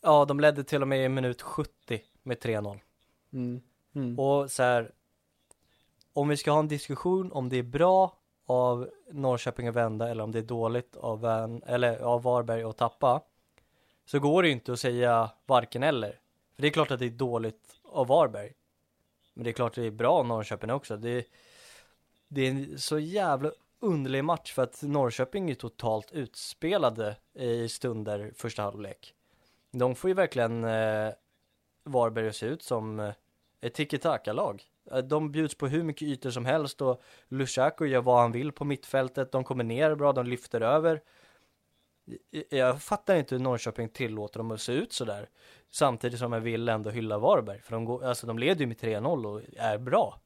Ja, 0.06 0.26
de 0.26 0.39
ledde 0.39 0.64
till 0.64 0.82
och 0.82 0.88
med 0.88 1.06
i 1.06 1.10
minut 1.10 1.41
70 1.41 2.01
med 2.24 2.38
3-0. 2.38 2.80
Mm. 3.34 3.62
Mm. 3.95 4.20
Och 4.20 4.51
så 4.51 4.64
här, 4.64 4.91
om 6.14 6.28
vi 6.28 6.38
ska 6.38 6.51
ha 6.51 6.60
en 6.60 6.68
diskussion 6.68 7.32
om 7.32 7.49
det 7.49 7.58
är 7.58 7.64
bra 7.64 8.18
av 8.45 8.89
Norrköping 9.12 9.68
att 9.68 9.76
vända 9.76 10.10
eller 10.10 10.24
om 10.24 10.32
det 10.32 10.39
är 10.39 10.43
dåligt 10.43 10.95
av, 10.95 11.22
Vän, 11.22 11.64
eller 11.66 11.99
av 11.99 12.24
Varberg 12.24 12.64
att 12.64 12.78
tappa 12.78 13.22
så 14.06 14.20
går 14.20 14.41
det 14.41 14.47
ju 14.47 14.54
inte 14.54 14.74
att 14.74 14.80
säga 14.80 15.30
varken 15.45 15.84
eller. 15.84 16.20
För 16.56 16.62
det 16.62 16.68
är 16.68 16.72
klart 16.72 16.91
att 16.91 16.99
det 16.99 17.06
är 17.06 17.10
dåligt 17.10 17.80
av 17.84 18.08
Varberg. 18.08 18.54
Men 19.34 19.43
det 19.43 19.49
är 19.49 19.54
klart 19.54 19.72
att 19.72 19.76
det 19.76 19.88
är 19.88 19.91
bra 19.91 20.12
av 20.12 20.28
Norrköping 20.28 20.72
också. 20.72 20.97
Det, 20.97 21.26
det 22.28 22.41
är 22.41 22.51
en 22.51 22.80
så 22.80 22.99
jävla 22.99 23.51
underlig 23.80 24.24
match 24.24 24.54
för 24.54 24.64
att 24.64 24.82
Norrköping 24.82 25.49
är 25.49 25.56
totalt 25.56 26.12
utspelade 26.12 27.16
i 27.34 27.70
stunder 27.70 28.32
första 28.36 28.62
halvlek. 28.62 29.14
De 29.74 29.95
får 29.95 30.07
ju 30.07 30.13
verkligen 30.13 30.63
eh, 30.63 31.13
Varberg 31.84 32.28
att 32.28 32.36
se 32.36 32.45
ut 32.45 32.63
som 32.63 32.99
eh, 32.99 33.13
ett 33.61 33.74
tiki-taka-lag. 33.74 34.63
Eh, 34.91 34.97
de 34.97 35.32
bjuds 35.32 35.55
på 35.55 35.67
hur 35.67 35.84
mycket 35.84 36.07
ytor 36.07 36.30
som 36.30 36.45
helst 36.45 36.82
och 36.82 37.01
Lushaku 37.28 37.86
gör 37.86 38.01
vad 38.01 38.21
han 38.21 38.32
vill 38.32 38.51
på 38.51 38.65
mittfältet. 38.65 39.32
De 39.32 39.43
kommer 39.43 39.63
ner 39.63 39.95
bra, 39.95 40.13
de 40.13 40.26
lyfter 40.26 40.61
över. 40.61 41.01
Jag 42.49 42.82
fattar 42.82 43.15
inte 43.15 43.36
hur 43.36 43.41
Norrköping 43.41 43.89
tillåter 43.89 44.39
dem 44.39 44.51
att 44.51 44.61
se 44.61 44.71
ut 44.71 44.93
sådär. 44.93 45.30
Samtidigt 45.69 46.19
som 46.19 46.34
jag 46.34 46.41
vill 46.41 46.69
ändå 46.69 46.89
hylla 46.89 47.17
Varberg. 47.17 47.61
För 47.61 47.71
de, 47.71 47.86
går, 47.86 48.05
alltså 48.05 48.28
de 48.28 48.39
leder 48.39 48.61
ju 48.61 48.67
med 48.67 48.78
3-0 48.78 49.26
och 49.26 49.41
är 49.57 49.78
bra. 49.78 50.19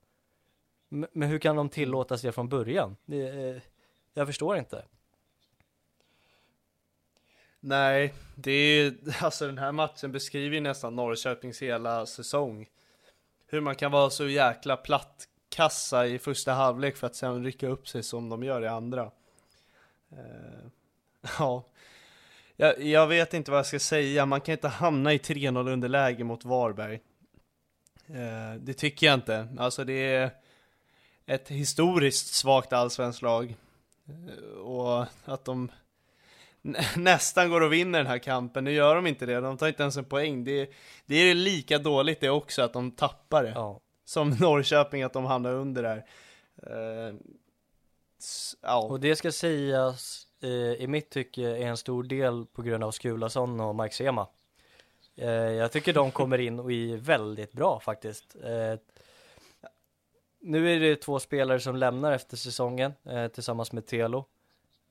Men, 0.89 1.29
hur 1.29 1.39
kan 1.39 1.55
de 1.55 1.69
tillåtas 1.69 2.21
det 2.21 2.31
från 2.31 2.49
början? 2.49 2.95
Det, 3.05 3.49
eh, 3.49 3.61
jag 4.13 4.27
förstår 4.27 4.57
inte. 4.57 4.85
Nej, 7.60 8.14
det 8.36 8.51
är 8.51 8.93
alltså 9.24 9.45
den 9.45 9.58
här 9.58 9.72
matchen 9.72 10.12
beskriver 10.12 10.55
ju 10.55 10.62
nästan 10.62 10.95
Norrköpings 10.95 11.62
hela 11.62 12.05
säsong. 12.05 12.68
Hur 13.47 13.62
man 13.62 13.76
kan 13.76 13.91
vara 13.91 14.10
så 14.10 14.28
jäkla 14.28 14.78
platt 14.78 15.28
kassa 15.49 16.08
i 16.08 16.20
första 16.20 16.53
halvlek 16.53 16.97
för 16.97 17.08
att 17.08 17.16
sen 17.16 17.43
rycka 17.43 17.68
upp 17.68 17.88
sig 17.88 18.03
som 18.03 18.30
de 18.30 18.43
gör 18.43 18.62
i 18.62 18.68
andra. 18.68 19.12
Uh, 20.12 20.68
ja, 21.39 21.66
jag, 22.55 22.82
jag 22.82 23.08
vet 23.08 23.34
inte 23.34 23.51
vad 23.51 23.58
jag 23.58 23.66
ska 23.66 23.80
säga. 23.80 24.26
Man 24.26 24.41
kan 24.41 24.53
inte 24.53 24.68
hamna 24.68 25.14
i 25.14 25.18
3-0 25.18 25.70
underläge 25.70 26.24
mot 26.24 26.45
Varberg. 26.45 26.99
Uh, 28.10 28.55
det 28.60 28.74
tycker 28.74 29.08
jag 29.08 29.14
inte. 29.14 29.47
Alltså 29.58 29.84
det 29.84 30.16
är 30.16 30.32
ett 31.26 31.49
historiskt 31.49 32.34
svagt 32.34 32.74
allsvenskt 32.74 33.22
lag. 33.22 33.55
Uh, 34.10 34.60
och 34.60 35.05
att 35.26 35.45
de 35.45 35.72
nästan 36.95 37.49
går 37.49 37.61
och 37.61 37.74
vinner 37.74 37.99
den 37.99 38.07
här 38.07 38.18
kampen. 38.18 38.63
Nu 38.63 38.72
gör 38.72 38.95
de 38.95 39.07
inte 39.07 39.26
det, 39.26 39.39
de 39.39 39.57
tar 39.57 39.68
inte 39.68 39.84
ens 39.84 39.97
en 39.97 40.05
poäng. 40.05 40.43
Det, 40.43 40.70
det 41.05 41.15
är 41.15 41.36
lika 41.36 41.78
dåligt 41.78 42.20
det 42.20 42.30
också 42.30 42.61
att 42.61 42.74
de 42.74 42.91
tappar 42.91 43.43
det. 43.43 43.49
Ja. 43.55 43.80
Som 44.05 44.30
Norrköping 44.30 45.03
att 45.03 45.13
de 45.13 45.26
hamnar 45.26 45.53
under 45.53 45.84
där. 45.84 46.05
S- 48.20 48.55
ja. 48.61 48.80
Och 48.84 48.99
det 48.99 49.15
ska 49.15 49.32
sägas 49.32 50.28
eh, 50.43 50.49
i 50.84 50.88
mitt 50.88 51.09
tycke 51.09 51.41
är 51.41 51.68
en 51.68 51.78
stor 51.78 52.03
del 52.03 52.45
på 52.45 52.61
grund 52.61 52.84
av 52.84 52.91
Skulason 52.91 53.59
och 53.59 53.76
Mike 53.76 53.95
Sema. 53.95 54.28
Eh, 55.15 55.30
jag 55.30 55.72
tycker 55.72 55.93
de 55.93 56.11
kommer 56.11 56.38
in 56.38 56.59
och 56.59 56.72
är 56.72 56.97
väldigt 56.97 57.51
bra 57.51 57.80
faktiskt. 57.80 58.36
Nu 60.41 60.76
är 60.76 60.80
det 60.80 60.95
två 60.95 61.20
spelare 61.20 61.59
som 61.59 61.76
lämnar 61.76 62.11
efter 62.11 62.38
säsongen 62.38 62.93
tillsammans 63.34 63.72
med 63.72 63.86
Telo. 63.86 64.26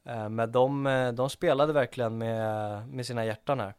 Eh, 0.06 0.28
men 0.28 0.52
de, 0.52 0.86
eh, 0.86 1.12
de 1.12 1.30
spelade 1.30 1.72
verkligen 1.72 2.18
med, 2.18 2.88
med 2.88 3.06
sina 3.06 3.24
hjärtan 3.24 3.60
här. 3.60 3.74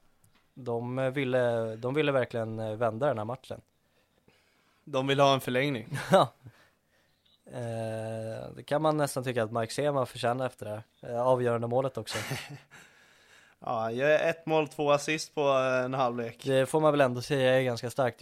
De 0.54 1.00
eh, 1.00 1.12
ville, 1.12 1.76
de 1.76 1.94
ville 1.94 2.12
verkligen 2.12 2.78
vända 2.78 3.08
den 3.08 3.18
här 3.18 3.26
matchen. 3.26 3.62
De 4.84 5.08
vill 5.08 5.20
ha 5.20 5.34
en 5.34 5.42
förlängning. 5.42 5.88
Ja. 6.12 6.34
Eh, 7.52 8.50
det 8.56 8.64
kan 8.64 8.82
man 8.82 8.98
nästan 8.98 9.24
tycka 9.24 9.44
att 9.44 9.52
Mike 9.52 9.74
Sema 9.74 10.06
förtjänar 10.06 10.46
efter 10.46 10.66
det 10.66 10.72
här. 10.72 11.14
Eh, 11.14 11.22
avgörande 11.22 11.68
målet 11.68 11.98
också. 11.98 12.18
Ja, 13.60 13.92
jag 13.92 14.14
är 14.14 14.30
ett 14.30 14.46
mål, 14.46 14.68
två 14.68 14.92
assist 14.92 15.36
på 15.36 15.42
en 15.86 15.94
halvlek. 15.94 16.44
Det 16.44 16.66
får 16.66 16.82
man 16.82 16.92
väl 16.94 17.02
ändå 17.02 17.22
säga 17.22 17.60
är 17.60 17.62
ganska 17.62 17.90
starkt. 17.90 18.22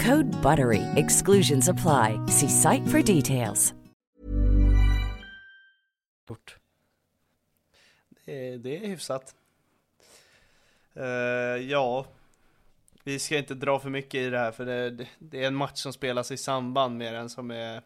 Code 0.00 0.42
BUTTERY. 0.42 0.82
Exclusions 0.96 1.68
apply. 1.68 2.18
See 2.28 2.48
site 2.48 2.86
for 2.88 3.02
details. 3.02 3.74
Det, 8.24 8.56
det 8.56 8.76
är 8.76 8.86
hyfsat. 8.86 9.34
Eh, 10.94 11.04
ja, 11.70 12.06
vi 13.04 13.18
ska 13.18 13.38
inte 13.38 13.54
dra 13.54 13.78
för 13.78 13.90
mycket 13.90 14.14
i 14.14 14.30
det 14.30 14.38
här 14.38 14.52
för 14.52 14.66
det, 14.66 15.06
det, 15.18 15.42
är 15.42 15.46
en 15.46 15.54
match 15.54 15.78
som 15.78 15.92
spelas 15.92 16.30
i 16.30 16.36
samband 16.36 16.98
med 16.98 17.14
den 17.14 17.30
som 17.30 17.50
är 17.50 17.82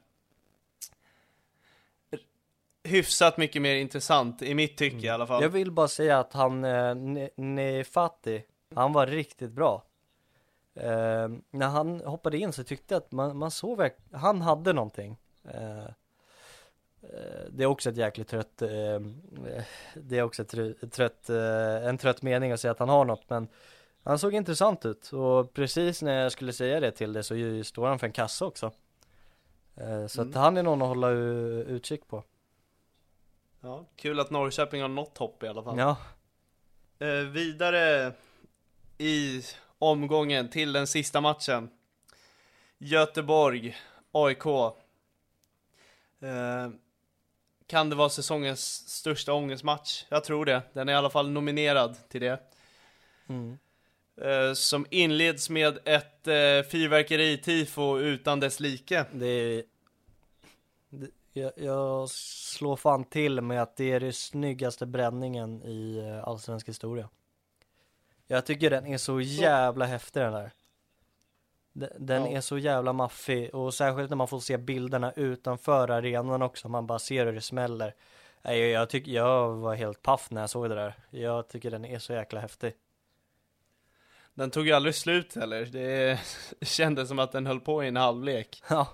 hyfsat 2.85 3.37
mycket 3.37 3.63
mer 3.63 3.75
intressant 3.75 4.43
i 4.43 4.55
mitt 4.55 4.77
tycke 4.77 5.07
i 5.07 5.09
alla 5.09 5.27
fall. 5.27 5.43
Jag 5.43 5.49
vill 5.49 5.71
bara 5.71 5.89
säga 5.89 6.19
att 6.19 6.33
han, 6.33 6.65
eh, 6.65 6.95
Ne- 6.95 7.31
Nefati, 7.37 8.45
han 8.75 8.93
var 8.93 9.07
riktigt 9.07 9.53
bra. 9.53 9.85
Eh, 10.77 11.29
när 11.51 11.67
han 11.67 12.01
hoppade 12.01 12.39
in 12.39 12.53
så 12.53 12.65
tyckte 12.65 12.95
jag 12.95 13.03
att 13.03 13.13
man, 13.13 13.37
man 13.37 13.51
såg 13.51 13.79
verkligen, 13.79 14.21
han 14.21 14.41
hade 14.43 14.73
någonting. 14.73 15.17
Eh, 15.45 15.85
eh, 17.03 17.45
det 17.51 17.63
är 17.63 17.67
också 17.67 17.91
ett 17.91 17.97
jäkligt 17.97 18.29
trött, 18.29 18.63
eh, 18.63 19.01
det 19.95 20.19
är 20.19 20.23
också 20.23 20.43
ett 20.43 20.53
tr- 20.55 20.89
trött, 20.91 21.31
eh, 21.31 21.89
en 21.89 21.99
trött 21.99 22.23
mening 22.23 22.53
att 22.53 22.61
säga 22.61 22.73
att 22.73 22.79
han 22.79 22.89
har 22.89 23.05
något, 23.05 23.31
men 23.31 23.49
han 24.03 24.19
såg 24.19 24.35
intressant 24.35 24.87
ut 24.87 25.13
och 25.13 25.53
precis 25.55 26.03
när 26.03 26.23
jag 26.23 26.33
skulle 26.33 26.53
säga 26.53 26.81
det 26.81 26.91
till 26.91 27.13
det 27.13 27.23
så 27.23 27.35
står 27.65 27.87
han 27.87 27.99
för 27.99 28.07
en 28.07 28.13
kassa 28.13 28.45
också. 28.47 28.73
Eh, 29.77 30.07
så 30.07 30.21
att 30.21 30.27
Mm. 30.27 30.41
han 30.41 30.57
är 30.57 30.63
någon 30.63 30.83
att 30.83 30.89
hålla 30.89 31.11
utkik 31.11 32.09
på. 32.09 32.25
Ja, 33.61 33.85
kul 33.97 34.21
att 34.21 34.31
Norrköping 34.31 34.83
har 34.83 34.89
något 34.89 35.19
hopp 35.19 35.43
i 35.43 35.49
alla 35.49 35.63
fall. 35.63 35.79
Ja, 35.79 35.97
Eh, 36.99 37.09
vidare 37.31 38.13
i 38.99 39.43
omgången 39.79 40.49
till 40.49 40.73
den 40.73 40.87
sista 40.87 41.21
matchen. 41.21 41.71
Göteborg, 42.79 43.77
AIK. 44.13 44.47
Eh, 46.21 46.71
kan 47.67 47.91
det 47.91 47.97
vara 47.97 48.09
säsongens 48.09 48.89
största 48.89 49.33
ångestmatch? 49.33 50.05
Jag 50.09 50.25
tror 50.25 50.45
det. 50.45 50.63
Den 50.73 50.89
är 50.89 50.93
i 50.93 50.97
alla 50.97 51.11
fall 51.11 51.31
nominerad 51.31 51.97
till 52.09 52.21
det. 52.21 52.41
mm. 53.29 53.59
Eh, 54.21 54.53
som 54.53 54.87
inleds 54.91 55.51
med 55.51 55.79
ett 55.85 56.27
eh, 56.27 56.69
fyrverkeri-tifo 56.71 57.99
utan 57.99 58.41
dess 58.41 58.61
like. 58.61 59.05
Det 59.13 59.27
är 59.27 59.63
det, 60.91 61.11
jag, 61.33 61.53
jag 61.57 62.11
slår 62.11 62.77
fan 62.77 63.05
till 63.05 63.41
med 63.41 63.63
att 63.63 63.77
det 63.77 63.93
är 63.93 64.01
den 64.01 64.13
snyggaste 64.13 64.87
bränningen 64.87 65.63
i 65.63 65.99
eh, 65.99 66.29
allsvensk 66.29 66.69
historia. 66.69 67.09
Jag 68.27 68.47
tycker 68.47 68.71
den 68.71 68.87
är 68.87 68.99
så 68.99 69.21
jävla 69.21 69.85
häftig 69.85 70.23
den 70.23 70.33
där. 70.33 70.51
Den, 71.99 72.23
Ja. 72.25 72.37
är 72.37 72.41
så 72.41 72.59
jävla 72.59 72.93
maffig 72.93 73.55
och 73.55 73.75
särskilt 73.75 74.11
när 74.11 74.17
man 74.17 74.29
får 74.29 74.41
se 74.41 74.57
bilderna 74.59 75.13
utanför 75.13 75.89
arenan 75.91 76.43
också, 76.43 76.69
man 76.69 76.87
bara 76.87 76.99
ser 76.99 77.27
hur 77.27 77.33
det 77.33 77.41
smäller. 77.41 77.95
Jag, 78.43 78.57
jag, 78.57 78.91
tycker, 78.91 79.13
jag 79.13 79.53
var 79.53 79.75
helt 79.75 80.03
paff 80.03 80.31
när 80.31 80.41
jag 80.41 80.51
såg 80.51 80.69
det 80.69 80.75
där. 80.75 80.95
Jag 81.11 81.49
tycker 81.49 81.71
den 81.71 81.85
är 81.85 81.99
så 81.99 82.13
jäkla 82.13 82.41
häftig. 82.41 82.73
Den 84.35 84.51
tog 84.51 84.67
ju 84.67 84.73
aldrig 84.73 84.95
slut 84.95 85.35
heller. 85.35 85.65
Det 85.65 86.21
kändes 86.67 87.09
som 87.09 87.19
att 87.19 87.33
den 87.33 87.47
höll 87.47 87.61
på 87.61 87.85
i 87.85 87.89
en 87.89 87.97
halvlek. 87.97 88.63
Ja, 88.69 88.89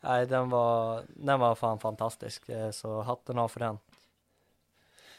nej 0.00 0.26
den 0.26 0.50
var, 0.50 1.02
den 1.08 1.40
var 1.40 1.54
fan 1.54 1.78
fantastisk. 1.78 2.42
Så 2.72 3.00
hatten 3.02 3.38
av 3.38 3.48
för 3.48 3.60
den. 3.60 3.78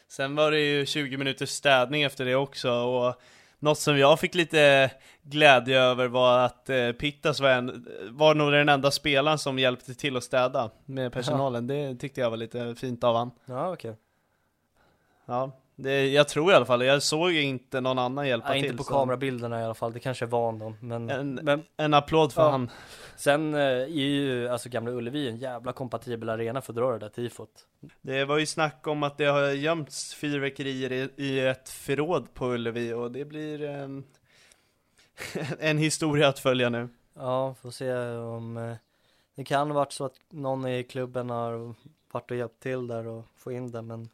Sen 0.08 0.36
var 0.36 0.52
det 0.52 0.60
ju 0.60 0.86
20 0.86 1.18
minuters 1.18 1.50
städning 1.50 2.04
efter 2.04 2.26
det 2.26 2.36
också 2.36 2.72
och 2.72 3.16
något 3.62 3.78
som 3.78 3.98
jag 3.98 4.20
fick 4.20 4.36
lite 4.36 4.92
glädje 5.24 5.80
över 5.80 6.08
var 6.08 6.40
att 6.40 6.70
eh, 6.70 6.92
Pittas 6.92 7.40
var, 7.40 7.50
en, 7.50 7.88
var 8.10 8.36
nog 8.36 8.52
den 8.52 8.70
enda 8.70 8.92
spelaren 8.92 9.38
som 9.38 9.60
hjälpte 9.60 9.94
till 9.94 10.18
att 10.18 10.24
städa 10.24 10.70
med 10.86 11.14
personalen. 11.14 11.68
Det 11.68 11.96
tyckte 11.96 12.22
jag 12.22 12.30
var 12.30 12.38
lite 12.38 12.76
fint 12.76 13.04
av 13.04 13.16
han. 13.16 13.32
Ja, 13.46 13.74
okej. 13.74 13.96
Ja, 15.26 15.52
det, 15.82 16.08
jag 16.08 16.28
tror 16.28 16.52
i 16.52 16.56
alla 16.56 16.66
fall, 16.66 16.86
jag 16.86 17.04
såg 17.04 17.32
inte 17.34 17.82
någon 17.82 18.00
annan 18.00 18.28
hjälpa 18.28 18.48
Ja, 18.48 18.54
till. 18.54 18.66
inte 18.66 18.78
på 18.78 18.84
så 18.84 18.90
kamerabilderna 18.94 19.62
i 19.62 19.64
alla 19.64 19.74
fall, 19.74 19.94
det 19.94 20.00
kanske 20.00 20.26
är 20.26 20.28
van 20.28 20.60
då. 20.60 20.74
Men, 20.80 21.10
En- 21.10 21.40
men 21.44 21.64
En 21.78 21.94
applåd 21.94 22.34
för 22.34 22.42
Ja. 22.42 22.50
han. 22.50 22.70
sen 23.18 23.54
eh, 23.54 23.60
är 23.62 23.88
ju 23.88 24.48
alltså 24.48 24.70
Gamla 24.70 24.92
Ullevi 24.92 25.30
en 25.30 25.38
jävla 25.38 25.74
kompatibel 25.74 26.30
arena 26.30 26.62
för 26.62 26.72
att 26.74 26.78
dra 26.78 26.92
det 26.92 26.98
där 27.00 27.10
tifot. 27.10 27.50
Det 28.02 28.26
var 28.26 28.38
ju 28.38 28.46
snack 28.46 28.88
om 28.88 29.04
att 29.04 29.18
det 29.18 29.26
har 29.26 29.50
gömts 29.50 30.14
fyrverkerier 30.14 30.92
i, 30.92 31.10
i 31.16 31.40
ett 31.40 31.70
förråd 31.70 32.34
på 32.34 32.46
Ullevi 32.54 32.94
och 32.94 33.12
det 33.12 33.26
blir 33.26 33.62
en, 33.64 34.04
en 35.60 35.78
historia 35.78 36.28
att 36.28 36.40
följa 36.40 36.70
nu. 36.70 36.90
Ja, 37.16 37.56
får 37.62 37.72
se 37.72 37.94
om 38.18 38.58
eh, 38.58 38.74
det 39.36 39.44
kan 39.44 39.68
ha 39.68 39.76
varit 39.76 39.92
så 39.92 40.06
att 40.06 40.16
någon 40.30 40.68
i 40.68 40.84
klubben 40.84 41.30
har 41.30 41.74
varit 42.12 42.32
och 42.32 42.38
hjälpt 42.38 42.60
till 42.64 42.88
där 42.88 43.08
och 43.08 43.26
få 43.38 43.52
in 43.52 43.72
det 43.72 43.82
men 43.82 44.10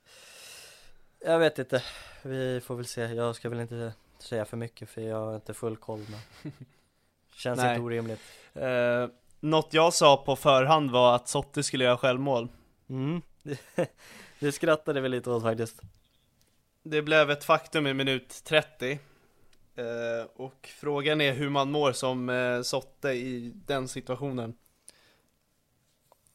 jag 1.20 1.39
vet 1.39 1.59
inte. 1.59 1.84
Vi 2.22 2.61
får 2.61 2.76
väl 2.76 2.86
se. 2.86 3.01
Jag 3.01 3.36
ska 3.36 3.49
väl 3.49 3.59
inte 3.59 3.93
säga 4.20 4.45
för 4.45 4.57
mycket 4.57 4.89
för 4.89 5.01
jag 5.01 5.18
har 5.18 5.36
inte 5.36 5.53
full 5.53 5.78
koll 5.78 6.05
men 6.09 6.51
känns 7.36 7.59
Nej. 7.59 7.70
inte 7.70 7.82
orimligt. 7.82 8.22
Eh, 8.53 9.07
något 9.39 9.74
jag 9.74 9.93
sa 9.93 10.18
på 10.18 10.36
förhand 10.36 10.91
var 10.91 11.15
att 11.15 11.28
Sotte 11.28 11.63
skulle 11.63 11.84
göra 11.84 11.97
självmål. 11.97 12.49
Mm. 12.89 13.22
Det 14.39 14.51
skrattade 14.51 15.01
vi 15.01 15.09
lite 15.09 15.30
åt 15.30 15.43
faktiskt. 15.43 15.82
Det 16.84 17.01
blev 17.01 17.32
ett 17.32 17.43
faktum 17.43 17.88
i 17.88 17.93
minut 17.93 18.41
30. 18.43 18.99
Eh, 19.76 20.26
och 20.36 20.70
frågan 20.80 21.22
är 21.22 21.34
hur 21.34 21.49
man 21.49 21.72
mår 21.72 21.91
som 21.91 22.30
eh, 22.30 22.61
Sotte 22.61 23.09
i 23.09 23.51
den 23.65 23.88
situationen. 23.88 24.57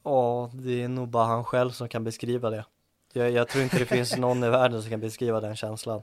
Ja, 0.03 0.51
det 0.55 0.83
är 0.83 0.89
nog 0.89 1.09
bara 1.09 1.25
han 1.25 1.45
själv 1.45 1.71
som 1.71 1.89
kan 1.89 2.05
beskriva 2.05 2.51
det. 2.51 2.65
Jag, 3.13 3.31
jag 3.31 3.49
tror 3.49 3.65
inte 3.65 3.79
det 3.79 3.87
finns 3.87 4.17
någon 4.17 4.45
i 4.45 4.49
världen 4.51 4.83
som 4.83 4.91
kan 4.91 5.01
beskriva 5.01 5.41
den 5.41 5.57
känslan. 5.57 6.03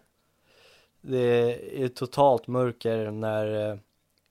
Det 1.01 1.83
är 1.83 1.87
totalt 1.87 2.47
mörker 2.47 3.11
när, 3.11 3.71
eh, 3.71 3.77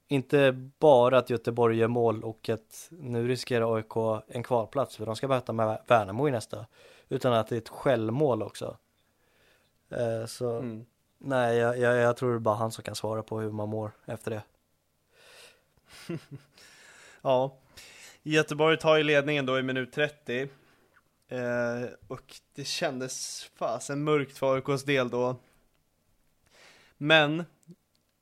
inte 0.07 0.51
bara 0.79 1.17
att 1.17 1.29
Göteborg 1.29 1.77
gör 1.77 1.87
mål 1.87 2.23
och 2.23 2.49
att 2.49 2.87
nu 2.89 3.27
riskerar 3.27 3.75
AIK 3.75 4.21
en 4.27 4.43
kvalplats 4.43 4.97
för 4.97 5.05
de 5.05 5.15
ska 5.15 5.27
möta 5.27 5.53
med 5.53 5.81
Värnamo 5.87 6.27
i 6.27 6.31
nästa. 6.31 6.65
Utan 7.09 7.33
att 7.33 7.47
det 7.47 7.55
är 7.55 7.61
ett 7.61 7.69
självmål 7.69 8.43
också. 8.43 8.77
Eh, 9.89 10.25
Så 10.25 10.49
Mm. 10.57 10.85
nej, 11.17 11.57
jag, 11.57 11.77
jag, 11.79 11.95
jag 11.97 12.17
tror 12.17 12.29
det 12.29 12.35
är 12.37 12.39
bara 12.39 12.55
han 12.55 12.71
som 12.71 12.83
kan 12.83 12.95
svara 12.95 13.23
på 13.23 13.39
hur 13.39 13.51
man 13.51 13.69
mår 13.69 13.91
efter 14.05 14.31
det. 14.31 14.41
Ja, 17.21 17.57
Göteborg 18.23 18.77
tar 18.77 18.97
ju 18.97 19.03
ledningen 19.03 19.45
då 19.45 19.59
i 19.59 19.63
minut 19.63 19.93
30. 19.93 20.47
Eh, 21.29 21.89
och 22.07 22.35
det 22.55 22.65
kändes 22.65 23.43
fasen 23.55 24.03
mörkt 24.03 24.37
för 24.37 24.55
AIKs 24.55 24.83
del 24.83 25.09
då. 25.09 25.35
Men, 26.97 27.45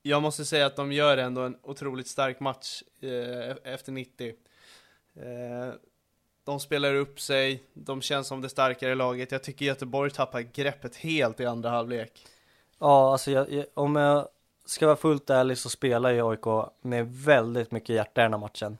jag 0.02 0.22
måste 0.22 0.44
säga 0.44 0.66
att 0.66 0.76
de 0.76 0.92
gör 0.92 1.16
ändå 1.16 1.40
en 1.40 1.58
otroligt 1.62 2.08
stark 2.08 2.40
match 2.40 2.82
eh, 3.00 3.72
efter 3.72 3.92
90. 3.92 4.34
Eh, 5.14 5.74
de 6.44 6.60
spelar 6.60 6.94
upp 6.94 7.20
sig, 7.20 7.62
de 7.74 8.02
känns 8.02 8.26
som 8.26 8.40
det 8.40 8.48
starkare 8.48 8.94
laget. 8.94 9.32
Jag 9.32 9.42
tycker 9.42 9.66
Göteborg 9.66 10.10
tappar 10.10 10.40
greppet 10.40 10.96
helt 10.96 11.40
i 11.40 11.46
andra 11.46 11.70
halvlek. 11.70 12.26
Ja, 12.78 13.12
alltså 13.12 13.30
jag, 13.30 13.52
jag, 13.52 13.66
om 13.74 13.96
jag 13.96 14.28
ska 14.64 14.86
vara 14.86 14.96
fullt 14.96 15.30
ärlig 15.30 15.58
så 15.58 15.68
spelar 15.68 16.10
ju 16.10 16.30
AIK 16.30 16.70
med 16.80 17.14
väldigt 17.14 17.70
mycket 17.70 17.96
hjärta 17.96 18.20
i 18.20 18.24
den 18.24 18.32
här 18.32 18.40
matchen. 18.40 18.78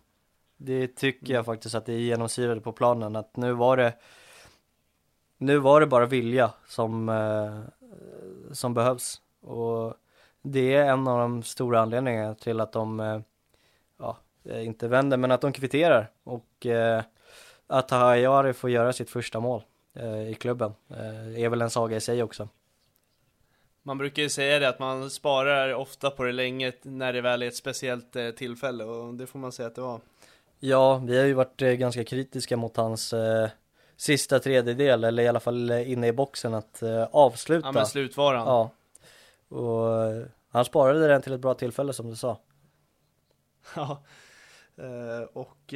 Det 0.57 0.97
tycker 0.97 1.35
jag 1.35 1.45
faktiskt 1.45 1.75
att 1.75 1.87
det 1.87 2.01
genomsyrade 2.01 2.61
på 2.61 2.73
planen 2.73 3.17
att 3.17 3.37
nu 3.37 3.53
var 3.53 3.77
det 3.77 3.93
nu 5.39 5.59
var 5.59 5.81
det 5.81 5.87
bara 5.87 6.07
vilja 6.07 6.53
som, 6.67 7.09
eh, 7.09 7.61
som 8.53 8.75
behövs 8.75 9.21
och 9.41 9.95
det 10.43 10.75
är 10.75 10.85
en 10.85 11.09
av 11.09 11.19
de 11.19 11.43
stora 11.43 11.81
anledningarna 11.81 12.35
till 12.35 12.61
att 12.61 12.73
de 12.73 13.01
eh, 13.01 13.21
ja, 13.99 14.19
inte 14.45 14.89
vänder 14.89 15.17
men 15.17 15.31
att 15.31 15.41
de 15.41 15.53
kvitterar 15.53 16.11
och 16.25 16.67
eh, 16.67 17.03
att 17.67 17.91
Hayari 17.91 18.53
får 18.53 18.71
göra 18.71 18.93
sitt 18.93 19.11
första 19.11 19.41
mål 19.41 19.63
i 20.31 20.35
klubben 20.35 20.75
eh, 20.91 21.43
är 21.43 21.49
väl 21.49 21.63
en 21.63 21.71
saga 21.71 21.97
i 21.97 22.01
sig 22.01 22.23
också. 22.23 22.49
Man 23.83 23.99
brukar 23.99 24.23
ju 24.23 24.29
säga 24.29 24.59
det 24.59 24.69
att 24.69 24.79
man 24.79 25.11
sparar 25.11 25.75
ofta 25.75 26.11
på 26.11 26.25
det 26.25 26.33
länge 26.33 26.73
när 26.83 27.13
det 27.13 27.21
väl 27.21 27.43
är 27.43 27.47
ett 27.47 27.57
speciellt 27.57 28.17
tillfälle 28.37 28.85
och 28.85 29.15
det 29.15 29.27
får 29.27 29.39
man 29.39 29.53
säga 29.53 29.69
att 29.69 29.75
det 29.75 29.81
var. 29.81 30.01
Ja, 30.61 30.97
vi 30.97 31.19
har 31.19 31.27
ju 31.27 31.35
varit 31.35 31.61
ganska 31.61 32.05
kritiska 32.05 32.57
mot 32.57 32.77
hans 32.77 33.15
sista 33.99 34.39
tredjedel 34.39 35.05
eller 35.05 35.23
i 35.23 35.29
alla 35.29 35.41
fall 35.41 35.71
inne 35.71 36.07
i 36.07 36.13
boxen 36.13 36.55
att 36.55 36.83
eh, 36.83 37.03
avsluta. 37.03 37.69
Ja 37.69 37.73
men 37.73 37.87
slutvaran. 37.87 38.47
Ja. 38.47 38.71
Och 39.57 40.05
eh, 40.05 40.27
han 40.51 40.65
sparade 40.65 41.09
den 41.09 41.23
till 41.23 41.33
ett 41.33 41.41
bra 41.41 41.55
tillfälle 41.55 41.93
som 41.93 42.11
du 42.11 42.17
sa. 42.17 42.41
Ja. 43.77 44.03
Eh, 44.77 45.29
och 45.33 45.75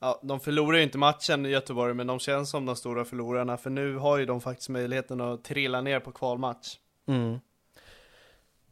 ja, 0.00 0.20
de 0.22 0.40
förlorar 0.40 0.76
ju 0.76 0.82
inte 0.82 0.98
matchen 0.98 1.46
i 1.46 1.48
Göteborg 1.48 1.94
men 1.94 2.06
de 2.06 2.18
känns 2.18 2.50
som 2.50 2.66
de 2.66 2.76
stora 2.76 3.04
förlorarna 3.04 3.56
för 3.56 3.70
nu 3.70 3.96
har 3.96 4.18
ju 4.18 4.26
de 4.26 4.40
faktiskt 4.40 4.68
möjligheten 4.68 5.20
att 5.20 5.44
trilla 5.44 5.80
ner 5.80 6.00
på 6.00 6.12
kvalmatch. 6.12 6.78
Mm. 7.06 7.40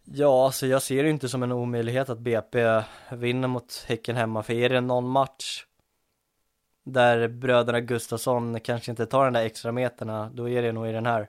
Ja, 0.05 0.45
alltså 0.45 0.66
jag 0.66 0.83
ser 0.83 1.03
det 1.03 1.11
inte 1.11 1.28
som 1.28 1.43
en 1.43 1.53
omöjlighet 1.53 2.09
att 2.09 2.18
BP 2.18 2.83
vinner 3.12 3.49
mot 3.49 3.85
Häcken 3.89 4.16
hemma, 4.16 4.43
för 4.43 4.53
är 4.53 4.68
det 4.68 4.81
någon 4.81 5.09
match 5.09 5.64
där 6.85 7.28
bröderna 7.28 7.81
Gustafsson 7.81 8.61
kanske 8.61 8.91
inte 8.91 9.07
tar 9.07 9.24
den 9.24 9.33
där 9.33 9.45
extra 9.45 9.72
meterna, 9.72 10.31
då 10.35 10.49
är 10.49 10.62
det 10.62 10.72
nog 10.72 10.89
i 10.89 10.93
den 10.93 11.07
här. 11.07 11.28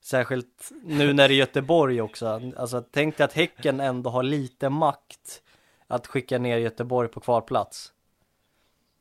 Särskilt 0.00 0.72
nu 0.84 1.12
när 1.12 1.28
det 1.28 1.34
är 1.34 1.36
Göteborg 1.36 2.00
också. 2.00 2.40
Alltså 2.56 2.84
tänk 2.90 3.16
dig 3.16 3.24
att 3.24 3.32
Häcken 3.32 3.80
ändå 3.80 4.10
har 4.10 4.22
lite 4.22 4.68
makt 4.68 5.42
att 5.86 6.06
skicka 6.06 6.38
ner 6.38 6.56
Göteborg 6.56 7.08
på 7.08 7.20
kvalplats. 7.20 7.92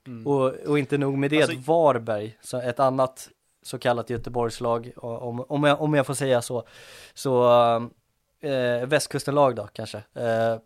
Mm. 0.07 0.27
Och, 0.27 0.53
och 0.53 0.79
inte 0.79 0.97
nog 0.97 1.17
med 1.17 1.29
det, 1.29 1.41
Alltså- 1.41 1.57
Varberg, 1.71 2.37
så 2.41 2.57
ett 2.57 2.79
annat 2.79 3.29
så 3.61 3.79
kallat 3.79 4.09
Göteborgslag, 4.09 4.91
om, 4.95 5.39
om, 5.39 5.63
jag, 5.63 5.81
om 5.81 5.93
jag 5.93 6.05
får 6.05 6.13
säga 6.13 6.41
så, 6.41 6.67
så 7.13 7.45
eh, 8.39 8.85
västkustenlag 8.85 9.55
då 9.55 9.67
kanske, 9.73 9.97
eh, 9.97 10.57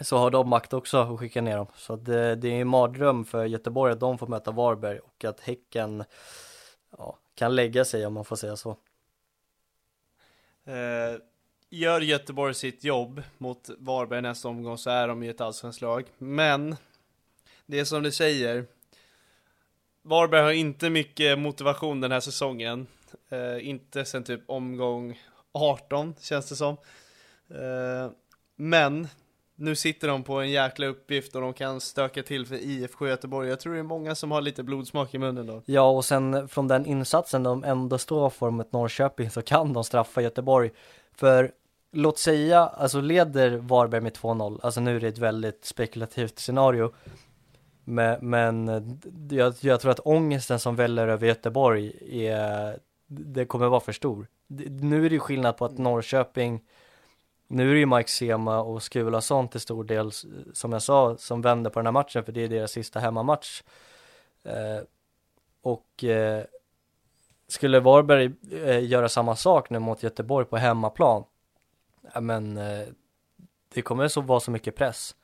så 0.00 0.16
har 0.16 0.30
de 0.30 0.48
makt 0.48 0.72
också 0.72 0.98
att 0.98 1.20
skicka 1.20 1.40
ner 1.40 1.56
dem. 1.56 1.66
Så 1.74 1.96
det, 1.96 2.34
det 2.36 2.48
är 2.48 2.60
en 2.60 2.68
mardröm 2.68 3.24
för 3.24 3.44
Göteborg 3.44 3.92
att 3.92 4.00
de 4.00 4.18
får 4.18 4.26
möta 4.26 4.50
Varberg 4.50 4.98
och 4.98 5.24
att 5.24 5.40
Häcken 5.40 6.04
ja, 6.98 7.18
kan 7.34 7.54
lägga 7.54 7.84
sig 7.84 8.06
om 8.06 8.12
man 8.12 8.24
får 8.24 8.36
säga 8.36 8.56
så. 8.56 8.70
Eh, 10.64 11.20
gör 11.70 12.00
Göteborg 12.00 12.54
sitt 12.54 12.84
jobb 12.84 13.22
mot 13.38 13.70
Varberg 13.78 14.22
nästa 14.22 14.48
omgång 14.48 14.78
så 14.78 14.90
är 14.90 15.08
de 15.08 15.22
ju 15.22 15.30
ett 15.30 15.40
allsvenskt 15.40 15.82
lag. 15.82 16.04
Men 16.18 16.76
det 17.66 17.80
är 17.80 17.84
som 17.84 18.02
du 18.02 18.12
säger. 18.12 18.66
Varberg 20.02 20.42
har 20.42 20.50
inte 20.50 20.90
mycket 20.90 21.38
motivation 21.38 22.00
den 22.00 22.12
här 22.12 22.20
säsongen. 22.20 22.86
Eh, 23.28 23.68
inte 23.68 24.04
sen 24.04 24.24
typ 24.24 24.40
omgång 24.46 25.22
18 25.52 26.14
känns 26.20 26.48
det 26.48 26.56
som. 26.56 26.76
Eh, 27.48 28.10
men 28.56 29.08
nu 29.60 29.76
sitter 29.76 30.08
de 30.08 30.22
på 30.22 30.34
en 30.34 30.50
jäkla 30.50 30.86
uppgift 30.86 31.34
och 31.34 31.40
de 31.40 31.52
kan 31.52 31.80
stöka 31.80 32.22
till 32.22 32.46
för 32.46 32.54
IFK 32.54 33.08
Göteborg. 33.08 33.48
Jag 33.48 33.60
tror 33.60 33.72
det 33.72 33.78
är 33.78 33.82
många 33.82 34.14
som 34.14 34.30
har 34.30 34.40
lite 34.40 34.62
blodsmak 34.62 35.14
i 35.14 35.18
munnen 35.18 35.46
då. 35.46 35.62
Ja, 35.66 35.90
och 35.90 36.04
sen 36.04 36.48
från 36.48 36.68
den 36.68 36.86
insatsen 36.86 37.42
de 37.42 37.64
ändå 37.64 37.98
står 37.98 38.30
för 38.30 38.50
mot 38.50 38.72
Norrköping 38.72 39.30
så 39.30 39.42
kan 39.42 39.72
de 39.72 39.84
straffa 39.84 40.22
Göteborg. 40.22 40.70
För 41.14 41.52
låt 41.92 42.18
säga, 42.18 42.60
alltså 42.60 43.00
leder 43.00 43.56
Varberg 43.56 44.00
med 44.00 44.12
2-0, 44.12 44.60
alltså 44.62 44.80
nu 44.80 44.96
är 44.96 45.00
det 45.00 45.08
ett 45.08 45.18
väldigt 45.18 45.64
spekulativt 45.64 46.38
scenario. 46.38 46.92
Men, 47.84 48.30
men 48.30 48.68
jag, 49.30 49.54
jag 49.60 49.80
tror 49.80 49.90
att 49.90 50.00
ångesten 50.04 50.58
som 50.58 50.76
väller 50.76 51.08
över 51.08 51.26
Göteborg 51.26 51.92
är, 52.26 52.78
det 53.06 53.44
kommer 53.44 53.68
vara 53.68 53.80
för 53.80 53.92
stor. 53.92 54.26
Nu 54.80 55.04
är 55.06 55.08
det 55.10 55.14
ju 55.14 55.20
skillnad 55.20 55.56
på 55.56 55.64
att 55.64 55.78
Norrköping, 55.78 56.60
nu 57.50 57.70
är 57.70 57.74
det 57.74 57.80
ju 57.80 57.86
Mike 57.86 58.10
Sema 58.10 58.60
och 58.60 58.82
Skulason 58.82 59.48
till 59.48 59.60
stor 59.60 59.84
del, 59.84 60.10
som 60.52 60.72
jag 60.72 60.82
sa, 60.82 61.16
som 61.16 61.42
vänder 61.42 61.70
på 61.70 61.78
den 61.78 61.86
här 61.86 61.92
matchen, 61.92 62.24
för 62.24 62.32
det 62.32 62.44
är 62.44 62.48
deras 62.48 62.70
sista 62.70 63.00
hemmamatch. 63.00 63.62
Eh, 64.42 64.82
och 65.62 66.04
eh, 66.04 66.44
skulle 67.48 67.80
Varberg 67.80 68.32
eh, 68.52 68.84
göra 68.84 69.08
samma 69.08 69.36
sak 69.36 69.70
nu 69.70 69.78
mot 69.78 70.02
Göteborg 70.02 70.46
på 70.46 70.56
hemmaplan, 70.56 71.24
ja 72.14 72.20
men 72.20 72.56
eh, 72.56 72.86
det 73.74 73.82
kommer 73.82 74.08
så 74.08 74.20
vara 74.20 74.40
så 74.40 74.50
mycket 74.50 74.76
press. 74.76 75.14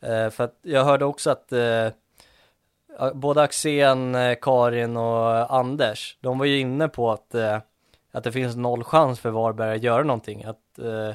Eh, 0.00 0.30
för 0.30 0.44
att 0.44 0.58
jag 0.62 0.84
hörde 0.84 1.04
också 1.04 1.30
att 1.30 1.52
eh, 1.52 1.88
både 3.14 3.42
Axén, 3.42 4.14
eh, 4.14 4.36
Karin 4.40 4.96
och 4.96 5.36
eh, 5.36 5.52
Anders, 5.52 6.18
de 6.20 6.38
var 6.38 6.46
ju 6.46 6.58
inne 6.58 6.88
på 6.88 7.10
att, 7.10 7.34
eh, 7.34 7.58
att 8.12 8.24
det 8.24 8.32
finns 8.32 8.56
noll 8.56 8.84
chans 8.84 9.20
för 9.20 9.30
Varberg 9.30 9.76
att 9.76 9.82
göra 9.82 10.02
någonting. 10.02 10.44
Att, 10.44 10.78
eh, 10.78 11.14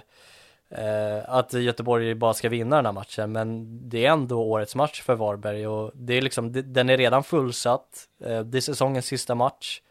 Eh, 0.69 1.29
att 1.29 1.53
Göteborg 1.53 2.15
bara 2.15 2.33
ska 2.33 2.49
vinna 2.49 2.75
den 2.75 2.85
här 2.85 2.93
matchen, 2.93 3.31
men 3.31 3.79
det 3.89 4.05
är 4.05 4.11
ändå 4.11 4.41
årets 4.41 4.75
match 4.75 5.01
för 5.01 5.15
Varberg 5.15 5.67
och 5.67 5.91
det 5.95 6.13
är 6.13 6.21
liksom, 6.21 6.51
den 6.73 6.89
är 6.89 6.97
redan 6.97 7.23
fullsatt. 7.23 8.07
Eh, 8.19 8.39
det 8.39 8.57
är 8.57 8.61
säsongens 8.61 9.05
sista 9.05 9.35
match. 9.35 9.81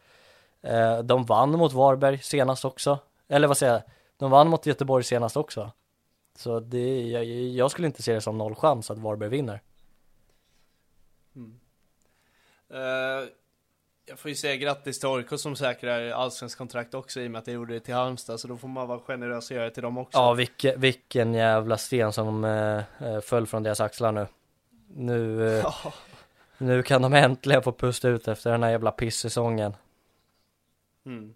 Eh, 0.62 0.98
de 0.98 1.24
vann 1.24 1.50
mot 1.50 1.72
Varberg 1.72 2.18
senast 2.18 2.64
också. 2.64 2.98
Eller 3.28 3.48
vad 3.48 3.56
säger 3.56 3.72
jag? 3.72 3.82
De 4.16 4.30
vann 4.30 4.48
mot 4.48 4.66
Göteborg 4.66 5.04
senast 5.04 5.36
också. 5.36 5.72
Så 6.36 6.60
det, 6.60 7.08
jag, 7.08 7.24
jag 7.24 7.70
skulle 7.70 7.86
inte 7.86 8.02
se 8.02 8.14
det 8.14 8.20
som 8.20 8.38
noll 8.38 8.54
chans 8.54 8.90
att 8.90 8.98
Varberg 8.98 9.28
vinner. 9.28 9.62
Mm. 11.36 11.60
Eh, 12.70 13.28
jag 14.06 14.18
får 14.18 14.28
ju 14.28 14.34
säga 14.34 14.56
grattis 14.56 15.00
till 15.00 15.08
AIK 15.08 15.28
som 15.36 15.56
säkrar 15.56 16.10
allsvensk 16.10 16.58
kontrakt 16.58 16.94
också 16.94 17.20
i 17.20 17.26
och 17.26 17.30
med 17.30 17.38
att 17.38 17.46
jag 17.46 17.54
gjorde 17.54 17.74
det 17.74 17.80
till 17.80 17.94
Halmstad 17.94 18.40
så 18.40 18.48
då 18.48 18.56
får 18.56 18.68
man 18.68 18.88
vara 18.88 19.00
generös 19.00 19.50
och 19.50 19.56
göra 19.56 19.64
det 19.64 19.70
till 19.74 19.82
dem 19.82 19.98
också. 19.98 20.18
Ja, 20.18 20.32
vilken, 20.34 20.80
vilken 20.80 21.34
jävla 21.34 21.78
sten 21.78 22.12
som 22.12 22.44
eh, 22.44 22.82
eh, 23.00 23.20
föll 23.20 23.46
från 23.46 23.62
deras 23.62 23.80
axlar 23.80 24.12
nu. 24.12 24.26
Nu, 24.88 25.48
eh, 25.48 25.58
Ja. 25.62 25.92
nu 26.58 26.82
kan 26.82 27.02
de 27.02 27.14
äntligen 27.14 27.62
få 27.62 27.72
pusta 27.72 28.08
ut 28.08 28.28
efter 28.28 28.50
den 28.50 28.62
här 28.62 28.70
jävla 28.70 28.90
pissäsongen. 28.90 29.76
Mm. 31.06 31.34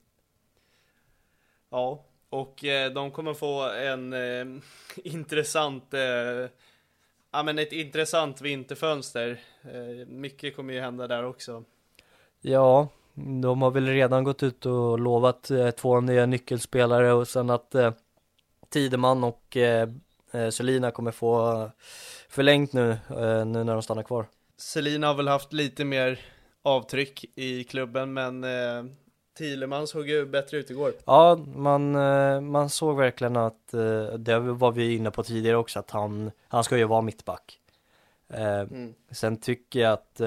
Ja, 1.71 2.05
och 2.31 2.65
eh, 2.65 2.91
de 2.93 3.11
kommer 3.11 3.35
få 3.35 3.63
en 3.71 4.13
eh, 4.13 4.63
intressant, 4.97 5.95
eh, 5.95 6.01
ja 7.33 7.43
men 7.43 7.59
ett 7.59 7.73
intressant 7.73 8.41
vinterfönster. 8.41 9.41
Eh, 9.63 10.07
mycket 10.09 10.57
kommer 10.57 10.75
ju 10.75 10.81
hända 10.81 11.07
där 11.07 11.25
också. 11.25 11.65
Ja, 12.41 12.89
de 13.43 13.63
har 13.63 13.71
väl 13.71 13.87
redan 13.87 14.25
gått 14.25 14.43
ut 14.43 14.67
och 14.67 14.99
lovat 14.99 15.51
eh, 15.51 15.71
två 15.71 16.01
nya 16.01 16.27
nyckelspelare 16.27 17.13
och 17.13 17.29
sen 17.29 17.51
att 17.51 17.75
eh, 17.75 17.93
Tideman 18.69 19.25
och 19.25 19.57
eh, 19.57 19.89
eh, 20.33 20.49
Selina 20.49 20.91
kommer 20.91 21.11
få 21.11 21.71
förlängt 22.29 22.73
nu, 22.73 22.91
eh, 22.91 23.47
nu 23.47 23.65
när 23.65 23.73
de 23.73 23.83
stannar 23.83 24.03
kvar. 24.03 24.27
Selina 24.57 25.07
har 25.07 25.15
väl 25.15 25.29
haft 25.29 25.53
lite 25.53 25.85
mer 25.85 26.21
avtryck 26.63 27.25
i 27.35 27.65
klubben 27.65 28.13
men 28.13 28.45
eh, 28.45 28.85
Thielemann 29.39 29.87
såg 29.87 30.09
ju 30.09 30.27
bättre 30.27 30.57
ut 30.57 30.71
igår. 30.71 30.93
Ja, 31.05 31.39
man, 31.55 31.95
eh, 31.95 32.41
man 32.41 32.71
såg 32.71 32.97
verkligen 32.97 33.37
att, 33.37 33.75
eh, 33.75 34.05
det 34.05 34.39
var 34.39 34.73
vi 34.73 34.95
inne 34.95 35.11
på 35.11 35.23
tidigare 35.23 35.57
också, 35.57 35.79
att 35.79 35.91
han, 35.91 36.31
han 36.49 36.65
ska 36.65 36.79
ju 36.79 36.85
vara 36.85 37.03
mittback. 37.03 37.57
Mm. 38.33 38.95
Sen 39.11 39.37
tycker 39.37 39.81
jag 39.81 39.93
att 39.93 40.21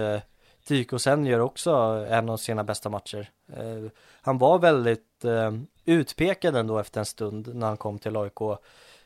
Tyko 0.68 1.00
sen 1.00 1.26
gör 1.26 1.40
också 1.40 1.72
en 2.10 2.30
av 2.30 2.38
sina 2.38 2.64
bästa 2.64 2.90
matcher. 2.90 3.30
Eh, 3.54 3.92
han 4.22 4.38
var 4.38 4.60
väldigt 4.60 5.26
eh, 5.26 5.52
utpekad 5.86 6.56
ändå 6.56 6.80
efter 6.80 7.00
en 7.00 7.06
stund 7.06 7.56
när 7.56 7.68
han 7.68 7.78
kom 7.78 8.00
till 8.00 8.18
AIK. 8.18 8.42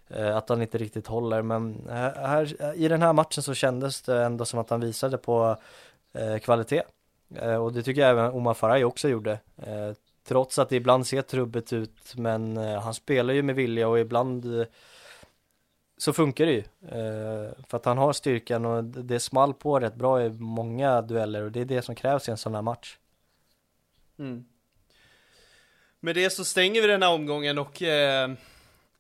Eh, 0.10 0.38
att 0.38 0.50
han 0.50 0.62
inte 0.62 0.78
riktigt 0.78 1.08
håller, 1.08 1.42
men 1.42 1.88
eh, 1.90 1.96
här, 2.28 2.56
eh, 2.60 2.84
i 2.84 2.88
den 2.88 3.02
här 3.02 3.14
matchen 3.14 3.44
så 3.44 3.54
kändes 3.54 4.02
det 4.02 4.24
ändå 4.24 4.46
som 4.46 4.60
att 4.60 4.70
han 4.70 4.80
visade 4.80 5.18
på 5.18 5.58
eh, 6.14 6.38
kvalitet. 6.38 6.84
Och 7.62 7.74
det 7.74 7.84
tycker 7.84 8.02
jag 8.02 8.10
även 8.10 8.32
Omar 8.32 8.54
Faraj 8.54 8.86
också 8.86 9.10
gjorde. 9.10 9.40
Trots 10.28 10.60
att 10.60 10.70
det 10.70 10.76
ibland 10.76 11.08
ser 11.08 11.22
trubbigt 11.22 11.74
ut, 11.74 12.16
men 12.16 12.58
han 12.58 12.94
spelar 12.94 13.34
ju 13.34 13.44
med 13.44 13.56
vilja 13.56 13.88
och 13.88 14.00
ibland 14.00 14.66
så 15.98 16.14
funkar 16.14 16.46
det 16.46 16.52
ju. 16.52 16.64
Eh, 16.82 17.52
för 17.68 17.78
att 17.78 17.86
han 17.86 17.98
har 17.98 18.14
styrkan 18.14 18.66
och 18.66 18.84
det 18.84 19.20
small 19.20 19.54
på 19.54 19.80
rätt 19.80 19.96
bra 19.96 20.24
i 20.24 20.30
många 20.30 21.02
dueller 21.02 21.44
och 21.44 21.52
det 21.52 21.62
är 21.62 21.66
det 21.66 21.82
som 21.82 21.96
krävs 21.96 22.28
i 22.28 22.32
en 22.32 22.38
sån 22.38 22.56
här 22.56 22.62
match. 22.62 22.98
Mm. 24.20 24.46
Med 26.00 26.16
det 26.16 26.30
så 26.30 26.46
stänger 26.46 26.82
vi 26.82 26.88
den 26.88 27.04
här 27.04 27.14
omgången 27.14 27.58
och 27.58 27.82
eh, 27.82 28.32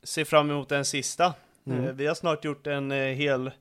se 0.03 0.25
fram 0.25 0.49
emot 0.49 0.69
den 0.69 0.85
sista. 0.85 1.33
Mm. 1.65 1.85
Eh, 1.85 1.91
Vi 1.91 2.07
har 2.07 2.15
snart 2.15 2.45
gjort 2.45 2.67
en 2.67 2.91
eh, 2.91 2.97
hel 2.97 3.51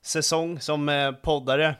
säsong 0.00 0.60
som 0.60 1.14
poddare. 1.22 1.76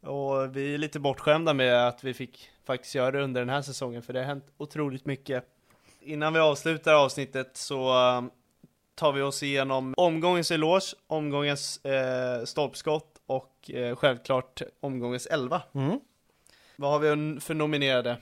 Och 0.00 0.56
vi 0.56 0.74
är 0.74 0.78
lite 0.78 1.00
bortskämda 1.00 1.54
med 1.54 1.88
att 1.88 2.04
vi 2.04 2.14
fick 2.14 2.50
faktiskt 2.64 2.94
göra 2.94 3.10
det 3.10 3.22
under 3.22 3.40
den 3.40 3.48
här 3.48 3.62
säsongen, 3.62 4.02
för 4.02 4.12
det 4.12 4.18
har 4.18 4.26
hänt 4.26 4.52
otroligt 4.56 5.06
mycket. 5.06 5.44
Innan 6.00 6.32
vi 6.32 6.40
avslutar 6.40 6.94
avsnittet 6.94 7.56
så 7.56 7.92
tar 8.94 9.12
vi 9.12 9.22
oss 9.22 9.42
igenom 9.42 9.94
omgångens 9.96 10.50
eloge, 10.50 10.94
omgångens 11.06 11.84
eh, 11.84 12.44
stolpskott 12.44 13.20
och 13.26 13.70
eh, 13.70 13.96
självklart 13.96 14.62
omgångens 14.80 15.26
11. 15.26 15.62
Mm. 15.74 16.00
Vad 16.76 16.90
har 16.90 16.98
vi 16.98 17.40
för 17.40 17.54
nominerade? 17.54 18.16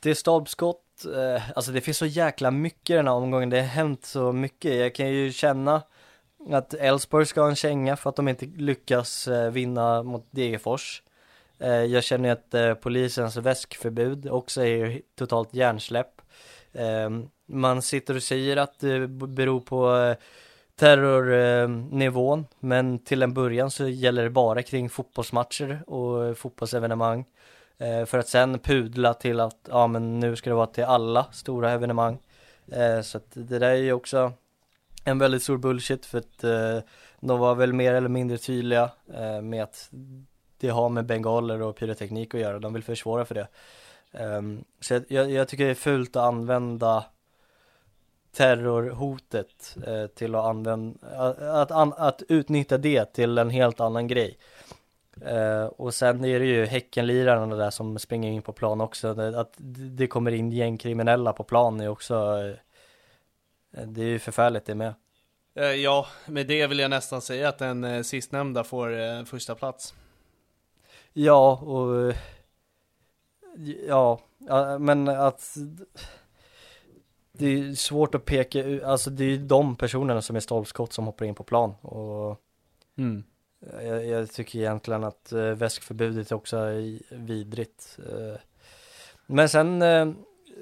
Det 0.00 0.10
är 0.10 0.14
stolpskott, 0.14 1.04
eh, 1.16 1.50
alltså 1.56 1.72
det 1.72 1.80
finns 1.80 1.98
så 1.98 2.06
jäkla 2.06 2.50
mycket 2.50 2.90
i 2.90 2.96
den 2.96 3.06
här 3.06 3.14
omgången, 3.14 3.50
det 3.50 3.60
har 3.60 3.66
hänt 3.66 4.04
så 4.04 4.32
mycket. 4.32 4.74
Jag 4.74 4.94
kan 4.94 5.08
ju 5.08 5.32
känna 5.32 5.82
att 6.50 6.74
Elfsborg 6.74 7.26
ska 7.26 7.40
ha 7.40 7.48
en 7.48 7.56
känga 7.56 7.96
för 7.96 8.10
att 8.10 8.16
de 8.16 8.28
inte 8.28 8.46
lyckas 8.46 9.28
eh, 9.28 9.50
vinna 9.50 10.02
mot 10.02 10.26
Degerfors. 10.30 11.02
Eh, 11.58 11.70
jag 11.70 12.04
känner 12.04 12.32
att 12.32 12.54
eh, 12.54 12.74
polisens 12.74 13.36
väskförbud 13.36 14.28
också 14.30 14.64
är 14.64 15.00
totalt 15.14 15.54
hjärnsläpp. 15.54 16.15
Eh, 16.76 17.10
man 17.46 17.82
sitter 17.82 18.16
och 18.16 18.22
säger 18.22 18.56
att 18.56 18.80
det 18.80 19.08
beror 19.08 19.60
på 19.60 19.96
eh, 19.96 20.16
terrornivån, 20.74 22.38
eh, 22.38 22.44
men 22.60 22.98
till 22.98 23.22
en 23.22 23.34
början 23.34 23.70
så 23.70 23.88
gäller 23.88 24.24
det 24.24 24.30
bara 24.30 24.62
kring 24.62 24.90
fotbollsmatcher 24.90 25.82
och 25.86 26.24
eh, 26.24 26.34
fotbollsevenemang. 26.34 27.24
Eh, 27.78 28.04
för 28.04 28.18
att 28.18 28.28
sen 28.28 28.58
pudla 28.58 29.14
till 29.14 29.40
att, 29.40 29.68
ja 29.68 29.86
men 29.86 30.20
nu 30.20 30.36
ska 30.36 30.50
det 30.50 30.56
vara 30.56 30.66
till 30.66 30.84
alla 30.84 31.26
stora 31.32 31.70
evenemang. 31.70 32.18
Eh, 32.72 33.00
så 33.00 33.18
att 33.18 33.30
det 33.32 33.58
där 33.58 33.70
är 33.70 33.74
ju 33.74 33.92
också 33.92 34.32
en 35.04 35.18
väldigt 35.18 35.42
stor 35.42 35.58
bullshit 35.58 36.06
för 36.06 36.18
att 36.18 36.44
eh, 36.44 36.78
de 37.20 37.38
var 37.38 37.54
väl 37.54 37.72
mer 37.72 37.94
eller 37.94 38.08
mindre 38.08 38.38
tydliga 38.38 38.90
eh, 39.14 39.40
med 39.42 39.62
att 39.62 39.90
det 40.58 40.68
har 40.68 40.88
med 40.88 41.06
bengaler 41.06 41.62
och 41.62 41.76
pyroteknik 41.76 42.34
att 42.34 42.40
göra, 42.40 42.58
de 42.58 42.72
vill 42.72 42.84
försvåra 42.84 43.24
för 43.24 43.34
det. 43.34 43.48
Ehm, 44.16 44.64
så 44.80 45.00
jag- 45.08 45.30
jag, 45.30 45.48
tycker 45.48 45.64
det 45.64 45.70
är 45.70 45.74
fult 45.74 46.16
att 46.16 46.22
använda 46.22 47.04
terrorhotet 48.36 49.76
eh, 49.86 50.06
till 50.06 50.34
att 50.34 50.44
använda, 50.44 51.08
att, 51.52 51.70
an, 51.70 51.92
att 51.96 52.22
utnyttja 52.28 52.78
det 52.78 53.04
till 53.04 53.38
en 53.38 53.50
helt 53.50 53.80
annan 53.80 54.06
grej. 54.06 54.38
Eh, 55.20 55.64
och 55.64 55.94
sen 55.94 56.24
är 56.24 56.40
det 56.40 56.46
ju 56.46 56.66
Häckenlirarna 56.66 57.56
där 57.56 57.70
som 57.70 57.98
springer 57.98 58.30
in 58.32 58.42
på 58.42 58.52
plan 58.52 58.80
också. 58.80 59.20
Att 59.20 59.54
det 59.96 60.06
kommer 60.06 60.30
in 60.30 60.52
gängkriminella 60.52 61.32
på 61.32 61.44
plan 61.44 61.80
är 61.80 61.88
också 61.88 62.14
eh, 63.76 63.82
Det 63.86 64.00
är 64.00 64.06
ju 64.06 64.18
förfärligt 64.18 64.64
det 64.66 64.74
med. 64.74 64.94
Eh, 65.54 65.64
ja, 65.64 66.06
med 66.26 66.46
det 66.46 66.66
vill 66.66 66.78
jag 66.78 66.90
nästan 66.90 67.22
säga 67.22 67.48
att 67.48 67.58
den 67.58 67.84
eh, 67.84 68.02
sistnämnda 68.02 68.64
får 68.64 68.98
eh, 69.00 69.24
första 69.24 69.54
plats. 69.54 69.94
Ja 71.12 71.56
och 71.56 72.14
Ja, 73.86 74.20
men 74.78 75.08
att 75.08 75.56
Det 77.32 77.46
är 77.46 77.74
svårt 77.74 78.14
att 78.14 78.24
peka 78.24 78.62
ut, 78.64 78.82
alltså 78.82 79.10
det 79.10 79.24
är 79.24 79.28
ju 79.28 79.38
de 79.38 79.76
personerna 79.76 80.22
som 80.22 80.36
är 80.36 80.40
stolpskott 80.40 80.92
som 80.92 81.06
hoppar 81.06 81.26
in 81.26 81.34
på 81.34 81.44
plan 81.44 81.74
och 81.80 82.40
Jag, 83.82 84.06
jag 84.06 84.32
tycker 84.32 84.58
egentligen 84.58 85.04
att 85.04 85.32
eh, 85.32 85.40
väskförbudet 85.40 86.32
också 86.32 86.56
är 86.56 86.98
vidrigt. 87.16 87.98
Eh, 88.08 88.40
men 89.26 89.48
sen, 89.48 89.82
eh, 89.82 90.08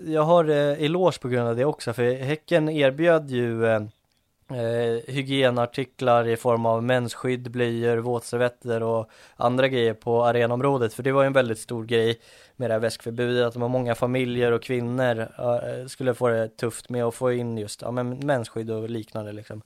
jag 0.07 0.23
har 0.23 0.45
eh, 0.49 0.83
eloge 0.85 1.21
på 1.21 1.29
grund 1.29 1.49
av 1.49 1.57
det 1.57 1.65
också, 1.65 1.93
för 1.93 2.15
Häcken 2.15 2.69
erbjöd 2.69 3.31
ju 3.31 3.67
eh, 3.67 3.83
hygienartiklar 5.07 6.29
i 6.29 6.37
form 6.37 6.67
av 6.67 6.83
mensskydd, 6.83 7.51
blöjor, 7.51 7.97
våtservetter 7.97 8.83
och 8.83 9.11
andra 9.37 9.69
grejer 9.69 9.95
på 9.95 10.25
arenområdet. 10.25 10.95
För 10.95 11.03
det 11.03 11.13
var 11.13 11.23
ju 11.23 11.27
en 11.27 11.33
väldigt 11.33 11.59
stor 11.59 11.85
grej 11.85 12.21
med 12.57 12.71
det 12.71 12.75
här 12.75 12.81
väskförbudet, 12.81 13.47
att 13.47 13.53
det 13.55 13.61
var 13.61 13.69
många 13.69 13.95
familjer 13.95 14.53
och 14.53 14.63
kvinnor 14.63 15.21
eh, 15.21 15.87
skulle 15.87 16.15
få 16.15 16.29
det 16.29 16.49
tufft 16.57 16.89
med 16.89 17.05
att 17.05 17.15
få 17.15 17.33
in 17.33 17.59
just 17.59 17.83
ja, 17.83 17.91
men 17.91 18.19
mensskydd 18.27 18.71
och 18.71 18.91
liknande 18.91 19.33
liksom. 19.33 19.63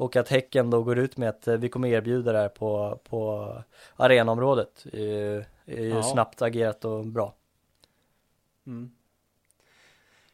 Och 0.00 0.16
att 0.16 0.28
Häcken 0.28 0.70
då 0.70 0.82
går 0.82 0.98
ut 0.98 1.16
med 1.16 1.28
att 1.28 1.48
eh, 1.48 1.56
vi 1.56 1.68
kommer 1.68 1.88
erbjuda 1.88 2.32
det 2.32 2.38
här 2.38 2.48
på, 2.48 3.00
på 3.08 3.52
arenaområdet 3.96 4.86
är 4.92 4.98
ju, 4.98 5.36
är 5.66 5.82
ju 5.82 5.88
Ja. 5.88 6.02
snabbt 6.02 6.42
agerat 6.42 6.84
och 6.84 7.06
bra. 7.06 7.34
Mm. 8.66 8.90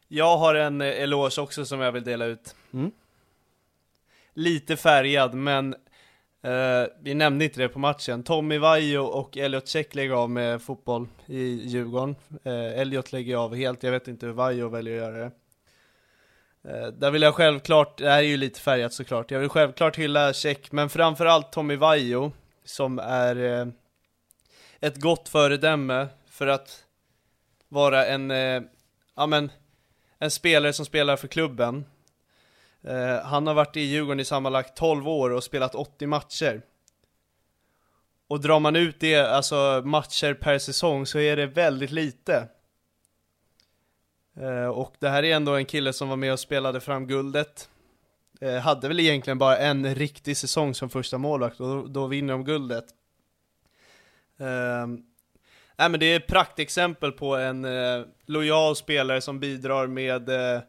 Jag 0.09 0.37
har 0.37 0.55
en 0.55 0.81
eh, 0.81 0.89
eloge 1.03 1.41
också 1.41 1.65
som 1.65 1.81
jag 1.81 1.93
vill 1.93 2.05
dela 2.05 2.25
ut. 2.25 2.55
Mm. 2.73 2.91
Lite 4.35 4.77
färgad, 4.77 5.35
men 5.35 5.75
eh, 6.45 6.87
vi 7.01 7.15
nämnde 7.15 7.45
inte 7.45 7.61
det 7.61 7.69
på 7.69 7.79
matchen. 7.79 8.23
Tommy 8.23 8.59
Vaiho 8.59 9.05
och 9.05 9.37
Elliot 9.37 9.69
Check 9.69 9.95
lägger 9.95 10.15
av 10.15 10.31
med 10.31 10.63
fotboll 10.63 11.09
i 11.27 11.45
Djurgården. 11.45 12.17
Eh, 12.45 12.81
Elliot 12.81 13.13
lägger 13.13 13.37
av 13.37 13.55
helt, 13.55 13.83
jag 13.83 13.91
vet 13.93 14.09
inte 14.09 14.27
hur 14.27 14.33
Vaiho 14.33 14.69
väljer 14.69 14.95
att 14.95 15.03
göra 15.03 15.25
det. 15.25 15.31
Eh, 16.69 16.87
där 16.87 17.11
vill 17.11 17.23
jag 17.23 17.35
självklart, 17.35 17.99
det 17.99 18.11
här 18.11 18.19
är 18.19 18.23
ju 18.23 18.37
lite 18.37 18.61
färgat 18.61 18.93
såklart, 18.93 19.31
jag 19.31 19.41
vill 19.41 19.49
självklart 19.49 19.97
hylla 19.99 20.33
Check, 20.33 20.73
men 20.73 20.89
framförallt 20.89 21.53
Tommy 21.53 21.77
Vaiho, 21.77 22.31
som 22.65 22.99
är 22.99 23.37
eh, 23.37 23.67
ett 24.81 24.97
gott 24.97 25.29
föredöme 25.29 26.09
för 26.27 26.47
att 26.47 26.85
vara 27.69 28.07
en, 28.07 28.31
eh, 28.31 28.63
ja 29.17 29.27
men, 29.27 29.51
en 30.19 30.31
spelare 30.31 30.73
som 30.73 30.87
spelar 30.87 31.17
för 31.17 31.29
klubben. 31.29 31.85
Eh, 32.85 33.21
han 33.25 33.47
har 33.47 33.55
varit 33.55 33.77
i 33.77 33.81
Djurgården 33.81 34.21
i 34.21 34.25
sammanlagt 34.25 34.77
12 34.77 35.09
år 35.09 35.31
och 35.31 35.45
spelat 35.45 35.75
80 35.75 36.07
matcher. 36.07 36.63
Och 38.29 38.41
drar 38.41 38.61
man 38.61 38.77
ut 38.77 39.01
det, 39.01 39.17
alltså 39.17 39.83
matcher 39.85 40.35
per 40.35 40.59
säsong, 40.59 41.07
så 41.07 41.19
är 41.19 41.37
det 41.37 41.47
väldigt 41.47 41.91
lite. 41.91 42.49
Eh, 44.37 44.67
och 44.67 44.95
det 44.99 45.09
här 45.09 45.23
är 45.23 45.37
ändå 45.37 45.53
en 45.53 45.67
kille 45.67 45.93
som 45.93 46.09
var 46.09 46.17
med 46.17 46.33
och 46.33 46.41
spelade 46.41 46.81
fram 46.81 47.07
guldet. 47.07 47.69
Eh, 48.41 48.57
hade 48.57 48.89
väl 48.89 49.01
egentligen 49.01 49.39
bara 49.39 49.57
en 49.57 49.95
riktig 49.95 50.37
säsong 50.37 50.75
som 50.75 50.91
första 50.91 51.19
målvakt 51.19 51.61
och 51.61 51.69
då, 51.69 51.87
då 51.87 52.07
vinner 52.07 52.33
de 52.33 52.45
guldet. 52.45 52.85
Ehm, 54.39 55.03
nej 55.77 55.89
men 55.89 56.01
det 56.01 56.07
är 56.07 56.17
ett 56.17 56.27
praktexempel 56.27 57.13
på 57.13 57.37
en 57.37 57.65
eh, 57.65 58.05
lojal 58.27 58.77
spelare 58.77 59.21
som 59.21 59.41
bidrar 59.41 59.87
med 59.87 60.29
eh, 60.29 60.61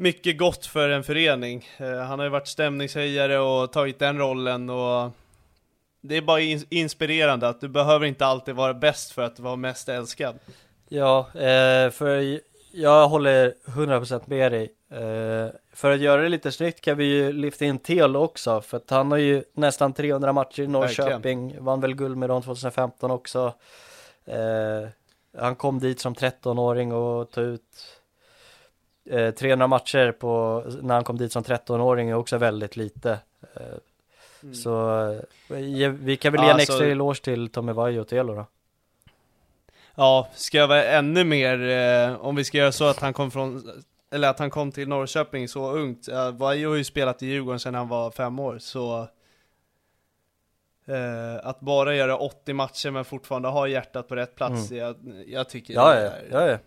mycket 0.00 0.38
gott 0.38 0.66
för 0.66 0.88
en 0.88 1.04
förening. 1.04 1.68
Eh, 1.78 1.98
han 1.98 2.18
har 2.18 2.26
ju 2.26 2.30
varit 2.30 2.46
stämningshöjare 2.48 3.38
och 3.38 3.72
tagit 3.72 3.98
den 3.98 4.18
rollen 4.18 4.70
och 4.70 5.10
det 6.00 6.16
är 6.16 6.22
bara 6.22 6.40
in- 6.40 6.66
inspirerande 6.68 7.48
att 7.48 7.60
du 7.60 7.68
behöver 7.68 8.06
inte 8.06 8.26
alltid 8.26 8.54
vara 8.54 8.74
bäst 8.74 9.10
för 9.12 9.22
att 9.22 9.38
vara 9.40 9.56
mest 9.56 9.88
älskad. 9.88 10.38
Ja, 10.88 11.18
eh, 11.34 11.90
för 11.90 12.40
jag 12.72 13.08
håller 13.08 13.54
100% 13.66 14.26
med 14.26 14.52
dig. 14.52 14.72
Eh, 14.90 15.48
för 15.72 15.90
att 15.92 16.00
göra 16.00 16.22
det 16.22 16.28
lite 16.28 16.52
snyggt 16.52 16.80
kan 16.80 16.96
vi 16.96 17.04
ju 17.04 17.32
lyfta 17.32 17.64
in 17.64 17.78
Theo 17.78 18.16
också, 18.16 18.60
för 18.60 18.76
att 18.76 18.90
han 18.90 19.10
har 19.10 19.18
ju 19.18 19.44
nästan 19.52 19.92
300 19.92 20.32
matcher 20.32 20.62
i 20.62 20.66
Norrköping, 20.66 21.56
vann 21.64 21.80
väl 21.80 21.94
guld 21.94 22.16
med 22.16 22.28
dem 22.28 22.42
2015 22.42 23.10
också. 23.10 23.54
Han 25.38 25.56
kom 25.56 25.78
dit 25.78 26.00
som 26.00 26.14
13-åring 26.14 26.92
och 26.92 27.30
tog 27.30 27.44
ut 27.44 27.99
eh, 29.10 29.30
300 29.30 29.66
matcher 29.66 30.12
på, 30.12 30.62
när 30.82 30.94
han 30.94 31.04
kom 31.04 31.18
dit 31.18 31.32
som 31.32 31.42
13-åring 31.42 32.10
är 32.10 32.14
också 32.14 32.38
väldigt 32.38 32.76
lite. 32.76 33.18
Eh, 33.54 33.62
Så 34.52 35.00
eh, 35.50 35.90
vi 35.90 36.16
kan 36.20 36.32
väl 36.32 36.40
ge 36.42 36.46
en 36.48 36.54
Alltså- 36.54 36.72
extra 36.72 36.86
eloge 36.86 37.22
till 37.22 37.48
Tommy 37.48 37.72
Vaiho 37.72 38.00
och 38.00 38.08
Telo 38.08 38.34
då. 38.34 38.46
Ja, 39.94 40.28
ska 40.34 40.58
jag 40.58 40.68
vara 40.68 40.84
ännu 40.84 41.24
mer, 41.24 41.68
eh, 41.68 42.20
om 42.26 42.36
vi 42.36 42.44
ska 42.44 42.58
göra 42.58 42.72
så 42.72 42.84
att 42.84 43.00
han 43.00 43.12
kom 43.12 43.30
från, 43.30 43.70
eller 44.10 44.28
att 44.28 44.38
han 44.38 44.50
kom 44.50 44.72
till 44.72 44.88
Norrköping 44.88 45.48
så 45.48 45.70
ungt. 45.72 46.08
Uh, 46.08 46.30
Vaiho 46.30 46.68
har 46.70 46.76
ju 46.76 46.84
spelat 46.84 47.22
i 47.22 47.26
Djurgården 47.26 47.60
sedan 47.60 47.74
han 47.74 47.88
var 47.88 48.10
fem 48.10 48.38
år, 48.38 48.58
så 48.58 49.08
eh, 50.86 51.36
att 51.46 51.60
bara 51.60 51.94
göra 51.94 52.16
80 52.16 52.52
matcher 52.52 52.90
men 52.90 53.04
fortfarande 53.04 53.48
ha 53.48 53.68
hjärtat 53.68 54.08
på 54.08 54.16
rätt 54.16 54.34
plats, 54.36 54.70
jag, 54.70 54.96
jag 55.26 55.48
tycker 55.48 55.74
Ja, 55.74 55.94
det 55.94 56.00
ja, 56.04 56.10
är- 56.10 56.46
ja, 56.46 56.50
ja. 56.50 56.58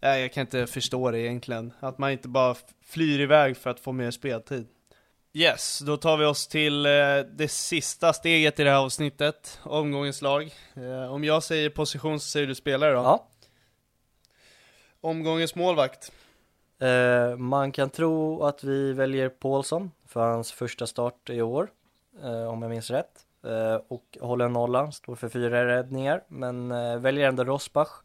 Nej, 0.00 0.22
jag 0.22 0.32
kan 0.32 0.40
inte 0.40 0.66
förstå 0.66 1.10
det 1.10 1.20
egentligen. 1.20 1.72
Att 1.80 1.98
man 1.98 2.10
inte 2.10 2.28
bara 2.28 2.54
flyr 2.84 3.20
iväg 3.20 3.56
för 3.56 3.70
att 3.70 3.80
få 3.80 3.92
mer 3.92 4.10
speltid. 4.10 4.66
Yes, 5.32 5.78
då 5.78 5.96
tar 5.96 6.16
vi 6.16 6.24
oss 6.24 6.46
till 6.46 6.86
eh, 6.86 6.90
det 7.30 7.50
sista 7.50 8.12
steget 8.12 8.60
i 8.60 8.64
det 8.64 8.70
här 8.70 8.78
avsnittet, 8.78 9.60
omgångens 9.62 10.22
lag. 10.22 10.54
Eh, 10.74 11.12
om 11.12 11.24
jag 11.24 11.42
säger 11.42 11.70
position 11.70 12.20
så 12.20 12.28
säger 12.28 12.46
du 12.46 12.54
spelare 12.54 12.92
då? 12.92 12.98
ja. 12.98 13.28
Omgångens 15.00 15.54
målvakt. 15.54 16.12
Eh, 16.78 17.36
man 17.36 17.72
kan 17.72 17.90
tro 17.90 18.42
att 18.42 18.64
vi 18.64 18.92
väljer 18.92 19.28
Paulsson 19.28 19.90
för 20.06 20.20
hans 20.20 20.52
första 20.52 20.86
start 20.86 21.30
i 21.30 21.42
år, 21.42 21.70
eh, 22.22 22.48
om 22.48 22.62
jag 22.62 22.70
minns 22.70 22.90
rätt. 22.90 23.26
Eh, 23.44 23.80
och 23.88 24.18
håller 24.20 24.48
nollan, 24.48 24.92
står 24.92 25.14
för 25.14 25.28
fyra 25.28 25.66
räddningar, 25.66 26.22
men 26.28 26.68
väljer 27.02 27.28
ändå 27.28 27.44
Rosbach. 27.44 28.02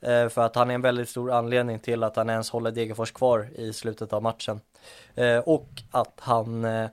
Eh, 0.00 0.28
för 0.28 0.42
att 0.42 0.56
han 0.56 0.70
är 0.70 0.74
en 0.74 0.82
väldigt 0.82 1.08
stor 1.08 1.32
anledning 1.32 1.78
till 1.78 2.02
att 2.02 2.16
han 2.16 2.30
ens 2.30 2.50
håller 2.50 2.70
Degerfors 2.70 3.12
kvar 3.12 3.48
i 3.54 3.72
slutet 3.72 4.12
av 4.12 4.22
matchen. 4.22 4.60
Eh, 5.14 5.38
och 5.38 5.68
att 5.90 6.20
han 6.20 6.64
eh, 6.64 6.88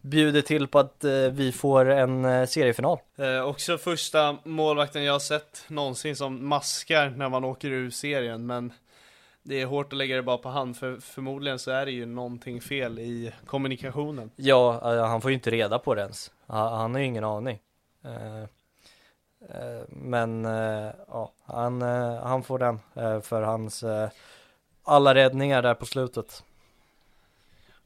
bjuder 0.00 0.42
till 0.42 0.68
på 0.68 0.78
att 0.78 1.04
vi 1.32 1.52
får 1.52 1.90
en 1.90 2.46
seriefinal. 2.46 2.98
Eh, 3.16 3.48
också 3.48 3.78
första 3.78 4.36
målvakten 4.44 5.04
jag 5.04 5.12
har 5.12 5.20
sett 5.20 5.64
någonsin 5.68 6.16
som 6.16 6.48
maskar 6.48 7.10
när 7.10 7.28
man 7.28 7.44
åker 7.44 7.68
ur 7.68 7.90
serien, 7.90 8.46
men 8.46 8.72
det 9.42 9.60
är 9.60 9.66
hårt 9.66 9.92
att 9.92 9.98
lägga 9.98 10.16
det 10.16 10.22
bara 10.22 10.38
på 10.38 10.48
hand, 10.48 10.76
för 10.76 10.96
förmodligen 10.96 11.58
så 11.58 11.70
är 11.70 11.86
det 11.86 11.92
ju 11.92 12.06
någonting 12.06 12.60
fel 12.60 12.98
i 12.98 13.32
kommunikationen. 13.46 14.30
Ja, 14.36 14.80
han 15.06 15.20
får 15.20 15.30
ju 15.30 15.34
inte 15.34 15.50
reda 15.50 15.78
på 15.78 15.94
det 15.94 16.00
ens. 16.00 16.30
Han 16.46 16.94
har 16.94 17.00
ju 17.00 17.06
ingen 17.06 17.24
aning. 17.24 17.58
Eh, 18.04 18.48
men 19.88 20.44
eh, 20.44 20.90
ja, 21.08 21.32
han, 21.44 21.82
eh, 21.82 22.22
han 22.22 22.42
får 22.42 22.58
den 22.58 22.78
för 23.22 23.42
hans 23.42 23.84
alla 24.84 25.14
räddningar 25.14 25.62
där 25.62 25.74
på 25.74 25.86
slutet. 25.86 26.42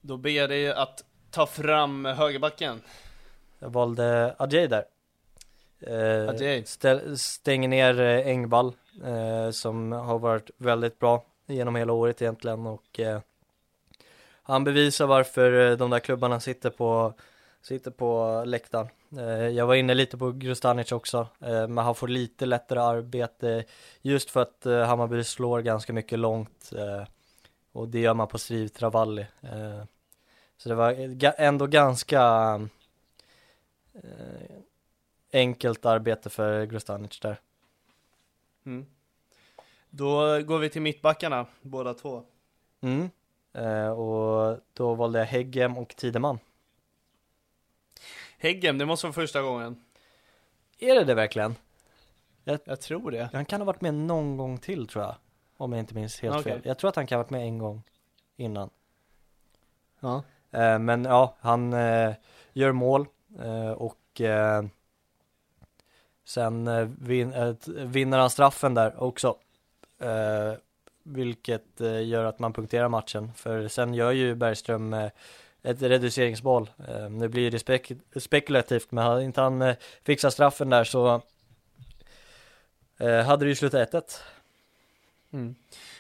Då 0.01 0.16
ber 0.16 0.30
jag 0.30 0.51
dig 0.51 0.72
att 0.72 1.05
ta 1.30 1.47
fram 1.47 2.05
högerbacken. 2.05 2.82
Jag 3.59 3.70
valde 3.70 4.35
Ajay 4.39 4.66
där. 4.66 4.85
Eh, 5.80 6.28
Ajay. 6.28 6.64
stänger 7.16 7.68
ner 7.68 8.01
Engvall 8.26 8.72
eh, 9.05 9.51
som 9.51 9.93
har 9.93 10.18
varit 10.18 10.51
väldigt 10.56 10.98
bra 10.98 11.24
genom 11.47 11.76
hela 11.76 11.93
året 11.93 12.22
egentligen 12.22 12.66
och 12.66 13.01
eh, 13.01 13.20
han 14.43 14.64
bevisar 14.64 15.06
varför 15.06 15.76
de 15.76 15.90
där 15.90 15.98
klubbarna 15.98 16.40
sitter 16.40 16.70
på 16.70 17.14
sitter 17.62 17.90
på 17.90 18.43
läktaren. 18.47 18.89
Eh, 19.16 19.48
jag 19.48 19.66
var 19.66 19.74
inne 19.74 19.94
lite 19.94 20.18
på 20.18 20.32
Grustanic 20.32 20.93
också, 20.93 21.28
eh, 21.40 21.68
men 21.68 21.78
han 21.78 21.94
får 21.94 22.09
lite 22.09 22.47
lättare 22.47 22.80
arbete 22.80 23.64
just 24.02 24.30
för 24.30 24.43
att 24.43 24.66
eh, 24.66 24.86
Hammarby 24.86 25.24
slår 25.24 25.60
ganska 25.60 25.93
mycket 25.93 26.18
långt 26.18 26.72
och 27.72 27.89
det 27.89 28.01
gör 28.01 28.14
man 28.14 28.28
på 28.28 28.39
Striv 28.39 28.68
Travalli. 28.68 29.26
Så 30.56 30.68
det 30.68 30.74
var 30.74 30.94
ändå 31.40 31.66
ganska 31.66 32.22
enkelt 35.32 35.86
arbete 35.86 36.30
för 36.30 36.64
Grustanic 36.64 37.20
där. 37.20 37.40
Mm. 38.66 38.86
Då 39.90 40.43
går 40.43 40.59
vi 40.59 40.68
till 40.68 40.82
mittbackarna, 40.82 41.47
båda 41.62 41.94
två. 41.94 42.22
Mm. 42.80 43.10
och 43.98 44.59
då 44.72 44.94
valde 44.94 45.18
jag 45.18 45.26
Heggem 45.26 45.78
och 45.78 45.97
Tideman. 45.97 46.39
Häggen, 48.40 48.78
det 48.78 48.86
måste 48.86 49.06
vara 49.06 49.12
första 49.12 49.43
gången. 49.43 49.85
Är 50.78 50.94
det 50.94 51.05
det 51.05 51.15
verkligen? 51.15 51.55
Jag, 52.44 52.60
jag 52.65 52.81
tror 52.81 53.10
det. 53.10 53.28
Han 53.32 53.44
kan 53.44 53.60
ha 53.60 53.66
varit 53.66 53.81
med 53.81 53.94
någon 53.94 54.36
gång 54.36 54.59
till 54.59 54.86
tror 54.86 55.05
jag. 55.05 55.15
Om 55.56 55.73
jag 55.73 55.81
inte 55.81 55.94
minns 55.94 56.20
helt 56.20 56.36
okay. 56.36 56.52
fel. 56.52 56.62
Jag 56.65 56.78
tror 56.78 56.89
att 56.89 56.97
han 56.97 57.06
kan 57.06 57.16
ha 57.16 57.23
varit 57.23 57.31
med 57.31 57.43
en 57.43 57.59
gång 57.59 57.82
innan. 58.36 58.70
Ja. 60.01 60.23
Eh, 60.51 60.78
men 60.78 61.05
ja, 61.05 61.36
han 61.40 61.73
eh, 61.73 62.15
gör 62.52 62.73
mål 62.73 63.06
eh, 63.40 63.70
och 63.70 64.20
eh, 64.20 64.65
sen 66.24 66.66
eh, 66.69 66.89
vin, 66.98 67.32
eh, 67.32 67.55
vinner 67.66 68.19
han 68.19 68.31
straffen 68.31 68.74
där 68.74 69.02
också. 69.02 69.36
vilket 71.02 71.81
gör 72.05 72.24
att 72.24 72.39
man 72.39 72.52
punkterar 72.52 72.89
matchen. 72.89 73.32
För 73.35 73.69
sen 73.69 73.94
gör 73.94 74.12
ju 74.12 74.35
Bergström 74.35 75.10
ett 75.70 75.82
reduceringsmål. 75.82 76.70
Eh, 76.88 77.10
nu 77.10 77.28
blir 77.28 77.50
det 77.50 77.58
spek 77.58 77.92
spekulativt, 78.16 78.92
men 78.92 79.04
hade 79.04 79.24
inte 79.24 79.40
han 79.40 79.62
eh, 79.62 79.76
fixat 80.02 80.32
straffen 80.32 80.70
där 80.70 80.84
så 80.84 81.22
eh, 82.98 83.20
hade 83.20 83.44
det 83.44 83.48
ju 83.48 83.54
slutat 83.54 83.92
1-1. 83.92 84.02
Mm. 85.32 85.54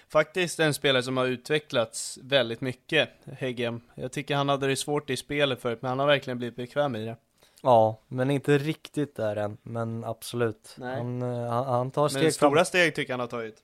Faktiskt 0.08 0.60
en 0.60 0.74
spelare 0.74 1.02
som 1.02 1.16
har 1.16 1.26
utvecklats 1.26 2.18
väldigt 2.22 2.60
mycket, 2.60 3.08
Heggem. 3.38 3.80
Jag 3.94 4.12
tycker 4.12 4.36
han 4.36 4.48
hade 4.48 4.66
det 4.66 4.76
svårt 4.76 5.10
i 5.10 5.16
spelet 5.16 5.60
förut, 5.60 5.78
men 5.82 5.88
han 5.88 5.98
har 5.98 6.06
verkligen 6.06 6.38
blivit 6.38 6.56
bekväm 6.56 6.96
i 6.96 7.04
det. 7.04 7.16
Ja, 7.62 8.00
men 8.08 8.30
inte 8.30 8.58
riktigt 8.58 9.16
där 9.16 9.36
än, 9.36 9.56
men 9.62 10.04
absolut. 10.04 10.76
Han, 10.80 11.22
han, 11.22 11.64
han, 11.66 11.90
tar 11.90 12.08
steg 12.08 12.22
Men 12.22 12.32
stora 12.32 12.50
fram. 12.50 12.64
steg 12.64 12.94
tycker 12.94 13.12
jag 13.12 13.18
han 13.18 13.20
har 13.20 13.26
tagit. 13.26 13.62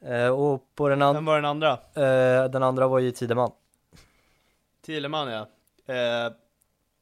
Eh, 0.00 0.28
och 0.28 0.74
på 0.74 0.88
den 0.88 1.02
andra... 1.02 1.18
Vem 1.18 1.24
var 1.24 1.36
den 1.36 1.44
andra? 1.44 1.72
Eh, 1.72 2.50
den 2.50 2.62
andra 2.62 2.88
var 2.88 2.98
ju 2.98 3.10
Tideman. 3.10 3.50
Thielemann 4.84 5.28
ja. 5.28 5.48
Eh, 5.94 6.32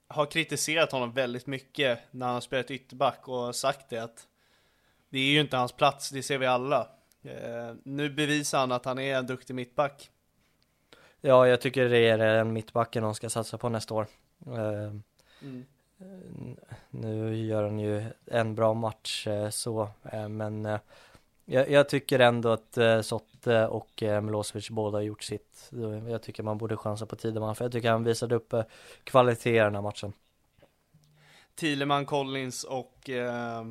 har 0.09 0.27
kritiserat 0.27 0.93
honom 0.93 1.13
väldigt 1.13 1.47
mycket 1.47 1.99
när 2.11 2.27
han 2.27 2.35
har 2.35 2.41
spelat 2.41 2.71
ytterback 2.71 3.29
och 3.29 3.57
sagt 3.57 3.89
det 3.89 3.99
att 3.99 4.27
det 5.09 5.19
är 5.19 5.33
ju 5.33 5.41
inte 5.41 5.57
hans 5.57 5.73
plats, 5.73 6.11
det 6.11 6.23
ser 6.23 6.39
vi 6.39 6.47
alla. 6.47 6.89
Eh, 7.23 7.75
nu 7.85 8.11
bevisar 8.11 8.59
han 8.59 8.73
att 8.73 8.85
han 8.85 8.99
är 8.99 9.17
en 9.17 9.27
duktig 9.27 9.55
mittback. 9.55 10.11
Ja, 11.21 11.49
jag 11.49 11.61
tycker 11.61 11.89
det 11.89 12.09
är 12.09 12.19
en 12.19 12.53
mittbacken 12.53 13.03
de 13.03 13.15
ska 13.15 13.31
satsa 13.31 13.59
på 13.59 13.69
nästa 13.69 13.95
år. 13.95 14.07
Eh, 14.47 14.93
mm. 15.43 15.65
Nu 16.91 17.37
gör 17.37 17.63
han 17.63 17.79
ju 17.79 18.05
en 18.27 18.55
bra 18.55 18.75
match 18.75 19.27
eh, 19.27 19.49
så, 19.51 19.89
eh, 20.13 20.29
men 20.29 20.67
eh, 20.67 20.81
jag, 21.45 21.71
jag, 21.71 21.89
tycker 21.89 22.19
ändå 22.19 22.49
att 22.49 22.79
eh, 22.79 23.01
Sotte 23.01 23.67
och 23.67 24.03
eh, 24.03 24.21
Milosevic 24.21 24.71
båda 24.71 24.99
har 24.99 25.03
gjort 25.03 25.23
sitt. 25.23 25.71
Jag 26.09 26.23
tycker 26.23 26.43
man 26.43 26.59
borde 26.59 26.77
chansa 26.77 27.07
på 27.07 27.17
Tideman 27.17 27.57
för 27.57 27.65
jag 27.65 27.73
tycker 27.73 27.91
han 27.91 28.05
visade 28.05 28.35
upp 28.35 28.53
eh, 28.53 28.65
kvalitet 29.05 29.57
i 29.57 29.59
den 29.59 29.75
här 29.75 29.83
matchen. 29.83 30.13
Tileman, 31.55 32.07
Collins 32.07 32.65
och 32.65 33.11
eh, 33.11 33.65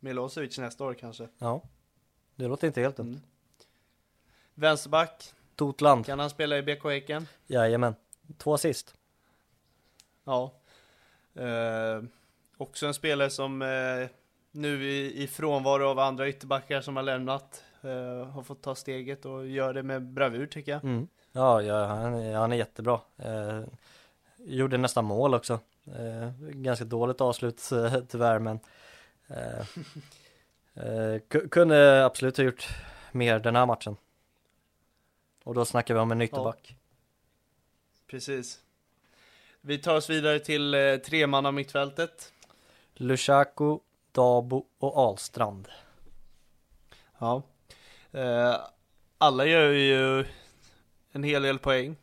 Milosevic 0.00 0.58
nästa 0.58 0.84
år 0.84 0.94
kanske. 0.94 1.28
Ja, 1.38 1.62
det 2.34 2.48
låter 2.48 2.66
inte 2.66 2.80
helt 2.80 2.96
dumt. 2.96 3.08
Mm. 3.08 3.20
Vänsterback. 4.54 5.32
Totland. 5.56 6.06
Kan 6.06 6.18
han 6.18 6.30
spela 6.30 6.58
i 6.58 6.62
BK 6.62 6.84
Häcken? 6.84 7.28
Jajamän. 7.46 7.94
Två 8.38 8.54
assist. 8.54 8.94
Ja. 10.24 10.52
Eh, 11.34 12.02
också 12.56 12.86
en 12.86 12.94
spelare 12.94 13.30
som 13.30 13.62
eh, 13.62 14.08
nu 14.52 14.84
i, 14.84 15.22
i 15.22 15.26
frånvaro 15.26 15.88
av 15.88 15.98
andra 15.98 16.28
ytterbackar 16.28 16.80
som 16.80 16.96
har 16.96 17.02
lämnat 17.02 17.64
uh, 17.84 18.24
har 18.24 18.42
fått 18.42 18.62
ta 18.62 18.74
steget 18.74 19.24
och 19.24 19.46
gör 19.46 19.74
det 19.74 19.82
med 19.82 20.02
bravur 20.02 20.46
tycker 20.46 20.72
jag. 20.72 20.84
Mm. 20.84 21.08
Ja, 21.32 21.62
ja 21.62 21.86
han, 21.86 22.34
han 22.34 22.52
är 22.52 22.56
jättebra. 22.56 23.00
Uh, 23.26 23.64
gjorde 24.36 24.78
nästan 24.78 25.04
mål 25.04 25.34
också. 25.34 25.60
Uh, 25.88 26.30
ganska 26.50 26.84
dåligt 26.84 27.20
avslut 27.20 27.70
tyvärr 28.08 28.38
men 28.38 28.60
kunde 31.50 32.04
absolut 32.04 32.36
ha 32.36 32.44
gjort 32.44 32.68
mer 33.12 33.38
den 33.38 33.56
här 33.56 33.66
matchen. 33.66 33.96
Och 35.44 35.54
då 35.54 35.64
snackar 35.64 35.94
vi 35.94 36.00
om 36.00 36.12
en 36.12 36.22
ytterback. 36.22 36.58
Ja. 36.68 36.74
Precis. 38.06 38.60
Vi 39.60 39.78
tar 39.78 39.96
oss 39.96 40.10
vidare 40.10 40.38
till 40.38 40.74
eh, 40.74 40.96
tremanna 40.96 41.52
mittfältet. 41.52 42.32
Lushaku, 42.94 43.78
Dabo 44.12 44.64
och 44.78 44.98
Alstrand. 44.98 45.68
Ja. 47.18 47.42
Eh, 48.12 48.56
alla 49.18 49.46
gör 49.46 49.68
ju 49.68 50.24
en 51.12 51.24
hel 51.24 51.42
del 51.42 51.58
poäng. 51.58 51.96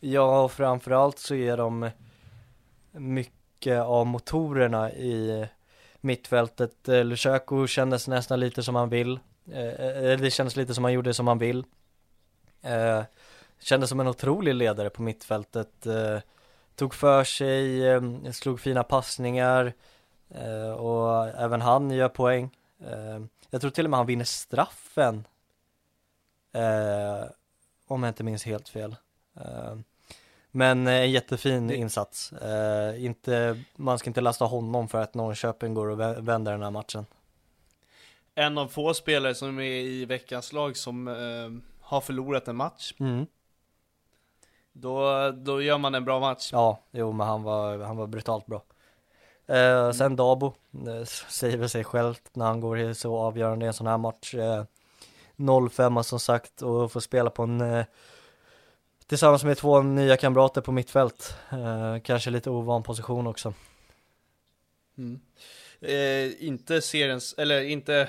Ja, 0.00 0.42
och 0.42 0.52
framförallt 0.52 1.18
så 1.18 1.34
är 1.34 1.56
de 1.56 1.90
mycket 2.92 3.80
av 3.80 4.06
motorerna 4.06 4.92
i 4.92 5.46
mittfältet. 6.00 6.88
Eh, 6.88 7.04
Lushaku 7.04 7.66
kändes 7.66 8.08
nästan 8.08 8.40
lite 8.40 8.62
som 8.62 8.74
han 8.74 8.88
vill. 8.88 9.20
Eh, 9.52 9.66
eh, 9.66 10.18
det 10.18 10.30
kändes 10.30 10.56
lite 10.56 10.74
som 10.74 10.84
han 10.84 10.92
gjorde 10.92 11.14
som 11.14 11.26
han 11.26 11.38
vill. 11.38 11.64
Eh, 12.62 13.02
kändes 13.58 13.90
som 13.90 14.00
en 14.00 14.08
otrolig 14.08 14.54
ledare 14.54 14.90
på 14.90 15.02
mittfältet. 15.02 15.86
Eh, 15.86 16.18
tog 16.74 16.94
för 16.94 17.24
sig, 17.24 17.80
slog 18.32 18.60
fina 18.60 18.82
passningar. 18.82 19.72
Eh, 20.34 20.72
och 20.72 21.28
även 21.28 21.60
han 21.60 21.90
gör 21.90 22.08
poäng. 22.08 22.50
Eh, 22.80 23.20
jag 23.50 23.60
tror 23.60 23.70
till 23.70 23.84
och 23.86 23.90
med 23.90 23.98
han 23.98 24.06
vinner 24.06 24.24
straffen. 24.24 25.26
Eh, 26.52 27.24
om 27.86 28.02
jag 28.02 28.10
inte 28.10 28.24
minns 28.24 28.44
helt 28.44 28.68
fel. 28.68 28.96
Men 30.50 30.86
en 30.86 31.10
jättefin 31.10 31.70
insats. 31.70 32.32
Inte, 32.96 33.62
man 33.76 33.98
ska 33.98 34.10
inte 34.10 34.20
lasta 34.20 34.44
honom 34.44 34.88
för 34.88 35.02
att 35.02 35.14
Norrköping 35.14 35.74
går 35.74 35.88
och 35.88 36.00
vänder 36.00 36.52
den 36.52 36.62
här 36.62 36.70
matchen. 36.70 37.06
En 38.34 38.58
av 38.58 38.68
få 38.68 38.94
spelare 38.94 39.34
som 39.34 39.58
är 39.58 39.62
i 39.62 40.04
veckans 40.04 40.52
lag 40.52 40.76
som 40.76 41.06
har 41.80 42.00
förlorat 42.00 42.48
en 42.48 42.56
match. 42.56 42.94
Mm. 42.98 43.26
Då, 44.72 45.30
då 45.30 45.62
gör 45.62 45.78
man 45.78 45.94
en 45.94 46.04
bra 46.04 46.20
match. 46.20 46.48
Ja, 46.52 46.82
jo 46.90 47.12
men 47.12 47.26
han 47.26 47.42
var, 47.42 47.78
han 47.78 47.96
var 47.96 48.06
brutalt 48.06 48.46
bra. 48.46 48.62
Eh, 49.52 49.92
sen 49.92 50.16
Dabo, 50.16 50.54
eh, 50.86 51.04
säger 51.28 51.56
väl 51.56 51.68
sig 51.68 51.84
självt 51.84 52.30
när 52.32 52.46
han 52.46 52.60
går 52.60 52.78
i 52.78 52.94
så 52.94 53.16
avgörande 53.16 53.64
i 53.64 53.68
en 53.68 53.74
sån 53.74 53.86
här 53.86 53.98
match. 53.98 54.34
Eh, 54.34 54.64
0-5 55.36 56.02
som 56.02 56.20
sagt 56.20 56.62
och 56.62 56.92
får 56.92 57.00
spela 57.00 57.30
på 57.30 57.42
en 57.42 57.60
eh, 57.60 57.84
tillsammans 59.06 59.44
med 59.44 59.56
två 59.58 59.82
nya 59.82 60.16
kamrater 60.16 60.60
på 60.60 60.72
mittfält. 60.72 61.36
Eh, 61.50 62.02
kanske 62.02 62.30
lite 62.30 62.50
ovan 62.50 62.82
position 62.82 63.26
också. 63.26 63.54
Mm. 64.98 65.20
Eh, 65.80 66.46
inte 66.48 66.82
seriens, 66.82 67.34
eller 67.38 67.60
inte 67.60 68.08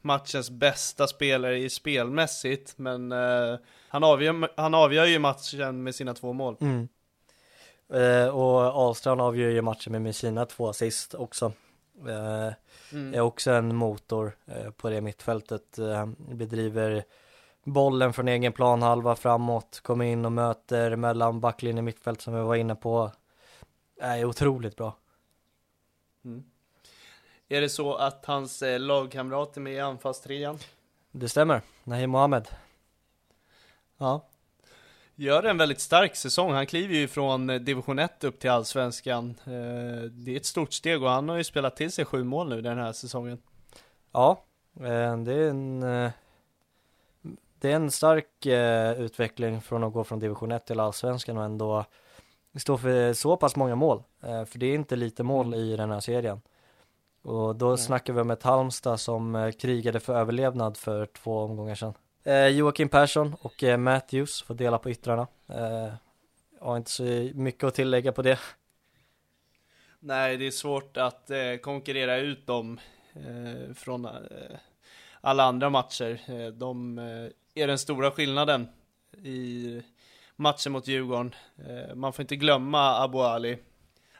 matchens 0.00 0.50
bästa 0.50 1.06
spelare 1.06 1.58
i 1.58 1.70
spelmässigt, 1.70 2.74
men 2.76 3.12
uh, 3.12 3.58
han, 3.88 4.04
avgör, 4.04 4.50
han 4.56 4.74
avgör 4.74 5.06
ju 5.06 5.18
matchen 5.18 5.82
med 5.82 5.94
sina 5.94 6.14
två 6.14 6.32
mål. 6.32 6.56
Mm. 6.60 6.88
Uh, 7.94 8.28
och 8.28 8.60
Ahlstrand 8.60 9.20
avgör 9.20 9.50
ju 9.50 9.62
matchen 9.62 10.02
med 10.02 10.16
sina 10.16 10.46
två 10.46 10.68
assist 10.68 11.14
också. 11.14 11.52
Uh, 12.06 12.52
mm. 12.92 13.14
Är 13.14 13.20
också 13.20 13.50
en 13.50 13.76
motor 13.76 14.36
på 14.76 14.90
det 14.90 15.00
mittfältet. 15.00 15.78
bedriver 16.30 17.04
bollen 17.64 18.12
från 18.12 18.28
egen 18.28 18.52
planhalva 18.52 19.16
framåt, 19.16 19.80
kommer 19.80 20.04
in 20.04 20.24
och 20.24 20.32
möter 20.32 20.96
mellan 20.96 21.40
backlinje 21.40 21.80
och 21.80 21.84
mittfält 21.84 22.20
som 22.20 22.34
vi 22.34 22.40
var 22.40 22.54
inne 22.54 22.74
på. 22.74 23.12
Är 24.00 24.24
otroligt 24.24 24.76
bra. 24.76 24.96
Mm. 26.24 26.44
Är 27.48 27.60
det 27.60 27.68
så 27.68 27.94
att 27.94 28.26
hans 28.26 28.62
eh, 28.62 28.80
lagkamrat 28.80 29.56
är 29.56 29.60
med 29.60 29.72
i 29.72 29.80
anfallstrean? 29.80 30.58
Det 31.10 31.28
stämmer, 31.28 31.62
Nahim 31.84 32.10
Mohamed. 32.10 32.48
Ja. 33.98 34.28
Gör 35.22 35.42
en 35.42 35.58
väldigt 35.58 35.80
stark 35.80 36.16
säsong. 36.16 36.52
Han 36.52 36.66
kliver 36.66 36.94
ju 36.94 37.08
från 37.08 37.50
eh, 37.50 37.60
division 37.60 37.98
1 37.98 38.24
upp 38.24 38.38
till 38.38 38.50
allsvenskan. 38.50 39.34
Eh, 39.44 40.02
det 40.10 40.32
är 40.32 40.36
ett 40.36 40.46
stort 40.46 40.72
steg 40.72 41.02
och 41.02 41.10
han 41.10 41.28
har 41.28 41.36
ju 41.36 41.44
spelat 41.44 41.76
till 41.76 41.92
sig 41.92 42.04
sju 42.04 42.24
mål 42.24 42.48
nu 42.48 42.60
den 42.60 42.78
här 42.78 42.92
säsongen. 42.92 43.38
Ja, 44.12 44.44
det 45.24 45.34
är 45.34 45.48
en 45.48 45.80
det 47.60 47.70
är 47.70 47.76
en 47.76 47.90
stark 47.90 48.46
utveckling 48.96 49.60
från 49.60 49.84
att 49.84 49.92
gå 49.92 50.04
från 50.04 50.18
division 50.18 50.52
1 50.52 50.66
till 50.66 50.80
allsvenskan 50.80 51.38
och 51.38 51.44
ändå 51.44 51.84
stå 52.56 52.78
för 52.78 53.12
så 53.12 53.36
pass 53.36 53.56
många 53.56 53.74
mål. 53.74 54.02
För 54.20 54.58
det 54.58 54.66
är 54.66 54.74
inte 54.74 54.96
lite 54.96 55.22
mål 55.22 55.46
mm. 55.46 55.60
i 55.60 55.76
den 55.76 55.90
här 55.90 56.00
serien. 56.00 56.40
Och 57.22 57.56
då 57.56 57.66
mm. 57.66 57.78
snackar 57.78 58.12
vi 58.12 58.20
om 58.20 58.30
ett 58.30 58.42
Halmstad 58.42 59.00
som 59.00 59.34
eh, 59.34 59.50
krigade 59.50 60.00
för 60.00 60.14
överlevnad 60.14 60.76
för 60.76 61.06
två 61.06 61.38
omgångar 61.38 61.74
sedan. 61.74 61.94
Eh, 62.24 62.48
Joakim 62.48 62.88
Persson 62.88 63.34
och 63.40 63.62
eh, 63.62 63.78
Matthews 63.78 64.42
får 64.42 64.54
dela 64.54 64.78
på 64.78 64.90
yttrarna. 64.90 65.26
Eh, 65.48 65.92
har 66.60 66.76
inte 66.76 66.90
så 66.90 67.02
mycket 67.34 67.64
att 67.64 67.74
tillägga 67.74 68.12
på 68.12 68.22
det. 68.22 68.38
Nej, 70.00 70.36
det 70.36 70.46
är 70.46 70.50
svårt 70.50 70.96
att 70.96 71.30
eh, 71.30 71.56
konkurrera 71.62 72.16
ut 72.16 72.46
dem 72.46 72.80
eh, 73.12 73.74
från 73.74 74.04
eh, 74.04 74.12
alla 75.20 75.44
andra 75.44 75.70
matcher. 75.70 76.20
Eh, 76.26 76.46
de 76.46 76.98
är 77.54 77.66
den 77.66 77.78
stora 77.78 78.10
skillnaden 78.10 78.68
i 79.22 79.82
matchen 80.36 80.72
mot 80.72 80.88
Djurgården. 80.88 81.34
man 81.94 82.12
får 82.12 82.22
inte 82.22 82.36
glömma 82.36 83.02
Abu 83.04 83.18
Ali 83.18 83.58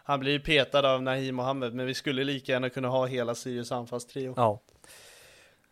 han 0.05 0.21
blir 0.21 0.39
petad 0.39 0.95
av 0.95 1.03
Nahim 1.03 1.35
Mohammed, 1.35 1.75
men 1.75 1.87
vi 1.87 1.95
skulle 1.95 2.25
lika 2.25 2.53
gärna 2.53 2.71
kunna 2.71 2.89
ha 2.89 3.07
hela 3.07 3.35
Sirius 3.35 3.73
anfallstrio. 3.73 4.35
Ja. 4.37 4.61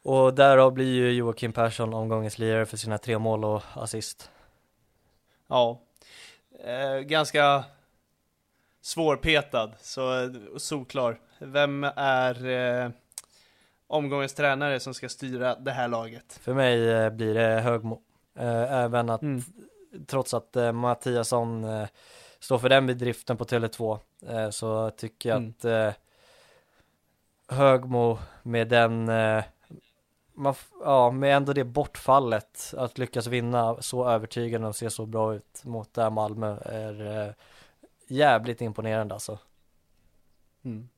Och 0.02 0.34
därav 0.34 0.72
blir 0.72 0.94
ju 0.94 1.12
Joakim 1.12 1.52
Persson 1.52 1.94
omgångens 1.94 2.38
lirare 2.38 2.66
för 2.66 2.76
sina 2.76 2.98
tre 2.98 3.18
mål 3.18 3.44
och 3.44 3.62
assist. 3.74 4.30
Ja. 5.48 5.80
Eh, 6.64 6.98
ganska 6.98 7.64
svårpetad, 8.80 9.72
så 9.80 10.34
solklar. 10.56 11.20
Vem 11.38 11.84
är 11.96 12.46
eh, 12.46 12.90
omgångens 13.86 14.34
tränare 14.34 14.80
som 14.80 14.94
ska 14.94 15.08
styra 15.08 15.54
det 15.54 15.70
här 15.70 15.88
laget? 15.88 16.40
För 16.42 16.54
mig 16.54 16.90
eh, 16.90 17.10
blir 17.10 17.34
det 17.34 17.60
Högmo. 17.60 18.02
Eh, 18.38 18.72
även 18.72 19.10
att, 19.10 19.22
mm. 19.22 19.42
trots 20.06 20.34
att 20.34 20.56
eh, 20.56 20.72
Mattiasson 20.72 21.64
eh, 21.64 21.88
står 22.40 22.58
för 22.58 22.68
den 22.68 22.86
bedriften 22.86 23.36
på 23.36 23.44
Tele2 23.44 23.98
eh, 24.28 24.50
så 24.50 24.90
tycker 24.90 25.28
jag 25.28 25.36
mm. 25.36 25.50
att 25.50 25.64
eh, 25.64 25.92
Högmo 27.56 28.18
med 28.42 28.68
den 28.68 29.08
eh, 29.08 29.44
man, 30.40 30.54
ja, 30.80 31.10
med 31.10 31.36
ändå 31.36 31.52
det 31.52 31.64
bortfallet 31.64 32.74
att 32.76 32.98
lyckas 32.98 33.26
vinna 33.26 33.82
så 33.82 34.08
övertygande 34.08 34.68
och 34.68 34.76
se 34.76 34.90
så 34.90 35.06
bra 35.06 35.34
ut 35.34 35.64
mot 35.64 35.94
det 35.94 36.02
här 36.02 36.10
Malmö 36.10 36.56
är 36.62 37.26
eh, 37.26 37.34
jävligt 38.06 38.60
imponerande 38.60 39.14
alltså. 39.14 39.38
Mm. 40.64 40.88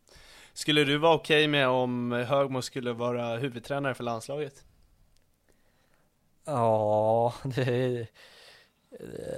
Skulle 0.53 0.85
du 0.85 0.99
vara 0.99 1.15
okej 1.15 1.45
okay 1.45 1.49
med 1.49 1.69
om 1.69 2.13
Högmo 2.13 2.63
skulle 2.63 2.93
vara 2.93 3.37
huvudtränare 3.37 3.95
för 3.95 4.05
landslaget? 4.05 4.65
Ja, 6.45 7.35
det 7.45 7.63
är, 7.63 8.07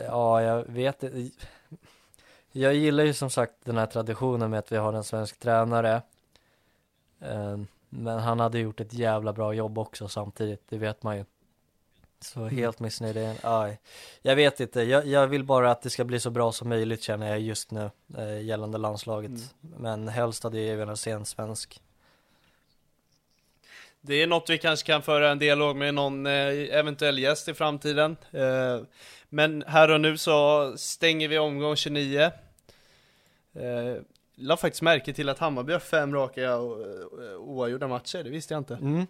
ja, 0.06 0.43
jag 0.43 0.64
vet 0.64 1.05
jag 2.52 2.74
gillar 2.74 3.05
ju 3.05 3.14
som 3.14 3.31
sagt 3.31 3.55
den 3.64 3.78
här 3.78 3.86
traditionen 3.86 4.51
med 4.51 4.59
att 4.59 4.72
vi 4.72 4.76
har 4.76 4.93
en 4.93 5.05
svensk 5.05 5.39
tränare. 5.39 6.02
Men 7.97 8.19
han 8.19 8.41
hade 8.41 8.59
gjort 8.59 8.81
ett 8.81 8.95
jävla 8.95 9.33
bra 9.33 9.55
jobb 9.55 9.79
också 9.79 10.09
samtidigt, 10.09 10.62
det 10.69 10.79
vet 10.79 11.03
man 11.03 11.16
ju. 11.16 11.25
Så 12.21 12.41
mm. 12.41 12.57
helt 12.57 12.81
missnöjd 12.81 13.16
är 13.16 13.37
aj. 13.43 13.81
Jag 14.23 14.37
vet 14.37 14.61
inte, 14.61 14.83
jag, 14.83 15.07
jag, 15.07 15.27
vill 15.27 15.45
bara 15.45 15.71
att 15.71 15.83
det 15.83 15.91
ska 15.91 16.05
bli 16.05 16.21
så 16.21 16.31
bra 16.31 16.53
som 16.53 16.69
möjligt 16.69 17.03
känner 17.03 17.29
jag 17.29 17.41
just 17.41 17.71
nu 17.71 17.91
eh, 18.19 18.41
gällande 18.41 18.79
landslaget. 18.79 19.31
Mm. 19.31 19.49
Men 19.61 20.09
helst 20.09 20.45
hade 20.45 20.61
jag 20.61 20.77
velat 20.77 20.99
se 20.99 21.11
en 21.11 21.25
svensk. 21.25 21.81
Det 24.01 24.23
är 24.23 24.27
något 24.27 24.51
vi 24.51 24.59
kanske 24.59 24.87
kan 24.87 25.03
föra 25.03 25.31
en 25.31 25.39
dialog 25.39 25.77
med 25.77 25.95
någon 25.95 26.27
eh, 26.27 26.77
eventuell 26.79 27.19
gäst 27.19 27.49
i 27.49 27.55
framtiden. 27.55 28.16
Eh, 28.33 28.81
men 29.29 29.65
här 29.66 29.91
och 29.91 30.01
nu 30.01 30.19
så 30.19 30.73
stänger 30.77 31.29
vi 31.29 31.39
omgång 31.39 31.77
29. 31.77 32.31
Eh, 34.36 34.44
la 34.44 34.56
faktiskt 34.56 34.82
märke 34.82 35.12
till 35.12 35.28
att 35.28 35.39
Hammarby 35.39 35.73
har 35.73 35.81
fem 35.81 36.15
raka 36.15 36.43
eh, 36.43 36.59
oavgjorda 37.39 37.89
matcher, 37.89 38.24
det 38.24 38.31
visste 38.31 38.55
jag 38.55 38.61
inte. 38.61 38.74
Mm. 38.74 39.06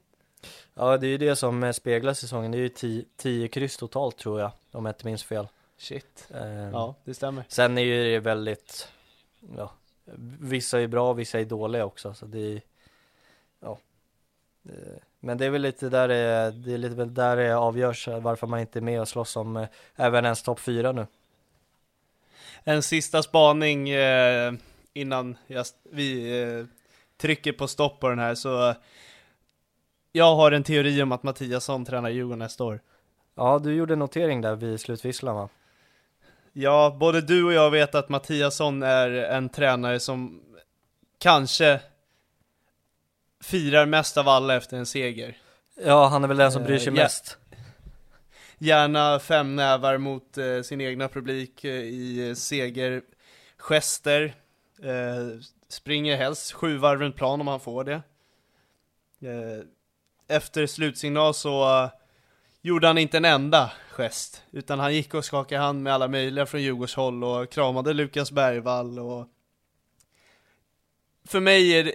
Ja, 0.74 0.96
det 0.96 1.06
är 1.06 1.08
ju 1.08 1.18
det 1.18 1.36
som 1.36 1.64
eh, 1.64 1.72
speglar 1.72 2.14
säsongen, 2.14 2.50
det 2.50 2.58
är 2.58 2.62
ju 2.62 2.68
tio, 2.68 3.04
tio 3.16 3.48
kryss 3.48 3.76
totalt 3.76 4.16
tror 4.16 4.40
jag, 4.40 4.50
om 4.70 4.84
jag 4.84 4.92
inte 4.92 5.06
minns 5.06 5.24
fel. 5.24 5.48
Shit. 5.78 6.28
Eh, 6.34 6.70
ja, 6.72 6.94
det 7.04 7.14
stämmer. 7.14 7.44
Sen 7.48 7.78
är 7.78 7.82
ju 7.82 8.04
det 8.04 8.20
väldigt, 8.20 8.88
ja, 9.56 9.72
vissa 10.40 10.80
är 10.80 10.86
bra, 10.86 11.12
vissa 11.12 11.40
är 11.40 11.44
dåliga 11.44 11.84
också, 11.84 12.14
så 12.14 12.26
det 12.26 12.52
är, 12.52 12.60
ja. 13.60 13.78
Men 15.20 15.38
det 15.38 15.46
är 15.46 15.50
väl 15.50 15.62
lite 15.62 15.88
där 15.88 16.08
det, 16.08 16.50
det 16.50 16.74
är 16.74 16.78
lite 16.78 16.94
väl 16.94 17.14
där 17.14 17.36
det 17.36 17.56
avgörs 17.56 18.08
varför 18.08 18.46
man 18.46 18.60
inte 18.60 18.78
är 18.78 18.80
med 18.80 19.00
och 19.00 19.08
slåss 19.08 19.36
om 19.36 19.56
eh, 19.56 19.68
även 19.96 20.24
ens 20.24 20.42
topp 20.42 20.60
fyra 20.60 20.92
nu 20.92 21.06
en 22.64 22.82
sista 22.82 23.22
spaning 23.22 23.88
eh, 23.88 24.52
innan 24.94 25.36
jag, 25.46 25.66
vi 25.92 26.42
eh, 26.42 26.64
trycker 27.16 27.52
på 27.52 27.68
stopp 27.68 28.00
på 28.00 28.08
den 28.08 28.18
här 28.18 28.34
så 28.34 28.74
jag 30.12 30.36
har 30.36 30.52
en 30.52 30.62
teori 30.62 31.02
om 31.02 31.12
att 31.12 31.22
Mattiasson 31.22 31.84
tränar 31.84 32.10
Djurgården 32.10 32.38
nästa 32.38 32.64
år. 32.64 32.80
Ja, 33.34 33.58
du 33.58 33.74
gjorde 33.74 33.92
en 33.92 33.98
notering 33.98 34.40
där 34.40 34.56
vid 34.56 34.80
slutvisslan 34.80 35.36
va? 35.36 35.48
Ja, 36.52 36.96
både 37.00 37.20
du 37.20 37.44
och 37.44 37.52
jag 37.52 37.70
vet 37.70 37.94
att 37.94 38.08
Mattiasson 38.08 38.82
är 38.82 39.10
en 39.10 39.48
tränare 39.48 40.00
som 40.00 40.42
kanske 41.18 41.80
firar 43.40 43.86
mest 43.86 44.16
av 44.16 44.28
alla 44.28 44.56
efter 44.56 44.76
en 44.76 44.86
seger. 44.86 45.36
Ja, 45.84 46.06
han 46.06 46.24
är 46.24 46.28
väl 46.28 46.36
den 46.36 46.52
som 46.52 46.64
bryr 46.64 46.78
sig 46.78 46.88
uh, 46.88 46.94
mest 46.94 47.38
gärna 48.58 49.18
fem 49.18 49.56
nävar 49.56 49.98
mot 49.98 50.38
eh, 50.38 50.62
sin 50.62 50.80
egna 50.80 51.08
publik 51.08 51.64
eh, 51.64 51.82
i 51.82 52.34
segergester. 52.36 54.34
Eh, 54.82 55.40
springer 55.68 56.16
helst 56.16 56.52
sju 56.52 56.76
varv 56.76 57.00
runt 57.00 57.16
plan 57.16 57.40
om 57.40 57.48
han 57.48 57.60
får 57.60 57.84
det. 57.84 58.02
Eh, 59.20 59.64
efter 60.28 60.66
slutsignal 60.66 61.34
så 61.34 61.82
uh, 61.82 61.90
gjorde 62.62 62.86
han 62.86 62.98
inte 62.98 63.16
en 63.16 63.24
enda 63.24 63.72
gest, 63.90 64.42
utan 64.50 64.78
han 64.78 64.94
gick 64.94 65.14
och 65.14 65.24
skakade 65.24 65.60
hand 65.60 65.82
med 65.82 65.92
alla 65.92 66.08
möjliga 66.08 66.46
från 66.46 66.62
Djurgårdshåll 66.62 67.24
och 67.24 67.50
kramade 67.50 67.92
Lukas 67.92 68.32
Bergvall 68.32 68.98
och 68.98 69.28
för 71.24 71.40
mig 71.40 71.72
är 71.78 71.84
det, 71.84 71.92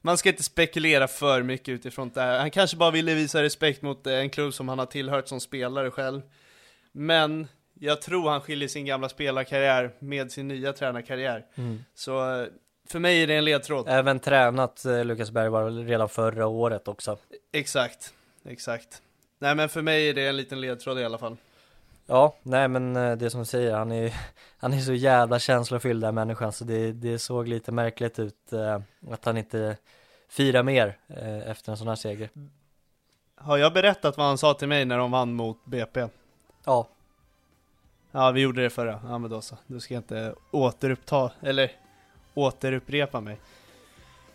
man 0.00 0.18
ska 0.18 0.28
inte 0.28 0.42
spekulera 0.42 1.08
för 1.08 1.42
mycket 1.42 1.68
utifrån 1.68 2.10
det 2.14 2.20
här. 2.20 2.38
Han 2.38 2.50
kanske 2.50 2.76
bara 2.76 2.90
ville 2.90 3.14
visa 3.14 3.42
respekt 3.42 3.82
mot 3.82 4.06
en 4.06 4.30
klubb 4.30 4.54
som 4.54 4.68
han 4.68 4.78
har 4.78 4.86
tillhört 4.86 5.28
som 5.28 5.40
spelare 5.40 5.90
själv. 5.90 6.22
Men 6.92 7.48
jag 7.84 8.02
tror 8.02 8.30
han 8.30 8.40
skiljer 8.40 8.68
sin 8.68 8.84
gamla 8.84 9.08
spelarkarriär 9.08 9.90
med 9.98 10.32
sin 10.32 10.48
nya 10.48 10.72
tränarkarriär. 10.72 11.46
Mm. 11.54 11.84
Så 11.94 12.46
för 12.86 12.98
mig 12.98 13.22
är 13.22 13.26
det 13.26 13.34
en 13.34 13.44
ledtråd. 13.44 13.88
Även 13.88 14.20
tränat 14.20 14.84
eh, 14.84 15.04
Lukas 15.04 15.30
Bergvall 15.30 15.86
redan 15.86 16.08
förra 16.08 16.46
året 16.46 16.88
också. 16.88 17.18
Exakt, 17.52 18.14
exakt. 18.44 19.02
Nej 19.38 19.54
men 19.54 19.68
för 19.68 19.82
mig 19.82 20.08
är 20.08 20.14
det 20.14 20.26
en 20.26 20.36
liten 20.36 20.60
ledtråd 20.60 20.98
i 20.98 21.04
alla 21.04 21.18
fall. 21.18 21.36
Ja, 22.06 22.36
nej 22.42 22.68
men 22.68 22.96
eh, 22.96 23.16
det 23.16 23.30
som 23.30 23.40
du 23.40 23.46
säger, 23.46 23.74
han 23.74 23.92
är 23.92 24.14
han 24.56 24.72
är 24.72 24.80
så 24.80 24.94
jävla 24.94 25.38
känslofylld 25.38 26.02
den 26.02 26.14
människan 26.14 26.52
så 26.52 26.64
det, 26.64 26.92
det 26.92 27.18
såg 27.18 27.48
lite 27.48 27.72
märkligt 27.72 28.18
ut 28.18 28.52
eh, 28.52 28.80
att 29.10 29.24
han 29.24 29.36
inte 29.36 29.76
firar 30.28 30.62
mer 30.62 30.98
eh, 31.08 31.50
efter 31.50 31.72
en 31.72 31.78
sån 31.78 31.88
här 31.88 31.96
seger. 31.96 32.30
Har 33.34 33.58
jag 33.58 33.72
berättat 33.72 34.16
vad 34.16 34.26
han 34.26 34.38
sa 34.38 34.54
till 34.54 34.68
mig 34.68 34.84
när 34.84 34.98
de 34.98 35.10
vann 35.10 35.34
mot 35.34 35.64
BP? 35.64 36.06
Ja. 36.64 36.88
Ja, 38.12 38.30
vi 38.30 38.40
gjorde 38.40 38.62
det 38.62 38.70
förra. 38.70 39.00
Ja 39.08 39.18
men 39.18 39.30
då 39.30 39.40
så. 39.40 39.56
Då 39.66 39.80
ska 39.80 39.94
jag 39.94 39.98
inte 40.00 40.34
återuppta, 40.50 41.30
eller 41.42 41.70
återupprepa 42.34 43.20
mig. 43.20 43.36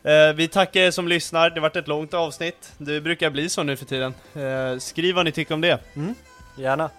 Eh, 0.04 0.34
vi 0.36 0.48
tackar 0.48 0.80
er 0.82 0.92
som 0.92 1.08
lyssnar, 1.08 1.50
det 1.50 1.56
har 1.56 1.62
varit 1.62 1.76
ett 1.76 1.88
långt 1.88 2.14
avsnitt. 2.14 2.74
Det 2.78 3.02
brukar 3.02 3.30
bli 3.30 3.50
så 3.50 3.64
nu 3.64 3.76
för 3.78 3.86
tiden. 3.86 4.14
Eh, 4.36 4.78
skriv 4.80 5.16
vad 5.16 5.26
ni 5.26 5.32
tycker 5.32 5.54
om 5.54 5.62
det. 5.62 5.80
Mm, 5.96 6.16
gärna. 6.58 6.90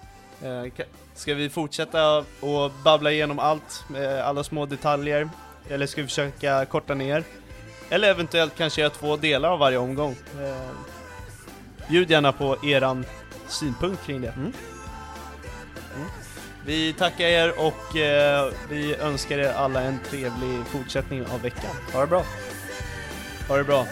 Eh, 0.42 0.46
ka- 0.46 0.84
ska 1.14 1.34
vi 1.34 1.48
fortsätta 1.50 2.18
och 2.40 2.70
babbla 2.84 3.10
igenom 3.12 3.38
allt, 3.38 3.84
med 3.88 4.20
alla 4.24 4.44
små 4.44 4.66
detaljer? 4.66 5.28
Eller 5.70 5.86
ska 5.86 6.02
vi 6.02 6.09
försöka 6.09 6.64
korta 6.64 6.94
ner? 6.94 7.24
Eller 7.90 8.10
eventuellt 8.10 8.55
kanske 8.56 8.80
göra 8.80 8.90
två 8.90 9.16
delar 9.16 9.48
av 9.50 9.59
varje 9.59 9.78
omgång. 9.78 10.16
Eh, 10.40 10.68
bjud 11.88 12.10
gärna 12.10 12.32
på 12.32 12.56
eran 12.66 13.05
synpunkt 13.48 14.06
kring 14.06 14.20
det. 14.20 14.28
Mm. 14.36 14.52
Vi 16.68 16.92
tackar 16.92 17.24
er 17.24 17.58
och 17.58 17.96
eh, 17.96 18.52
vi 18.70 18.94
önskar 18.94 19.38
er 19.38 19.52
alla 19.52 19.82
en 19.82 19.98
trevlig 20.10 20.66
fortsättning 20.66 21.26
av 21.26 21.42
veckan. 21.42 21.76
Ha 21.92 22.00
det 22.00 22.06
bra. 22.06 22.24
Ha 23.48 23.56
det 23.56 23.64
bra! 23.64 23.86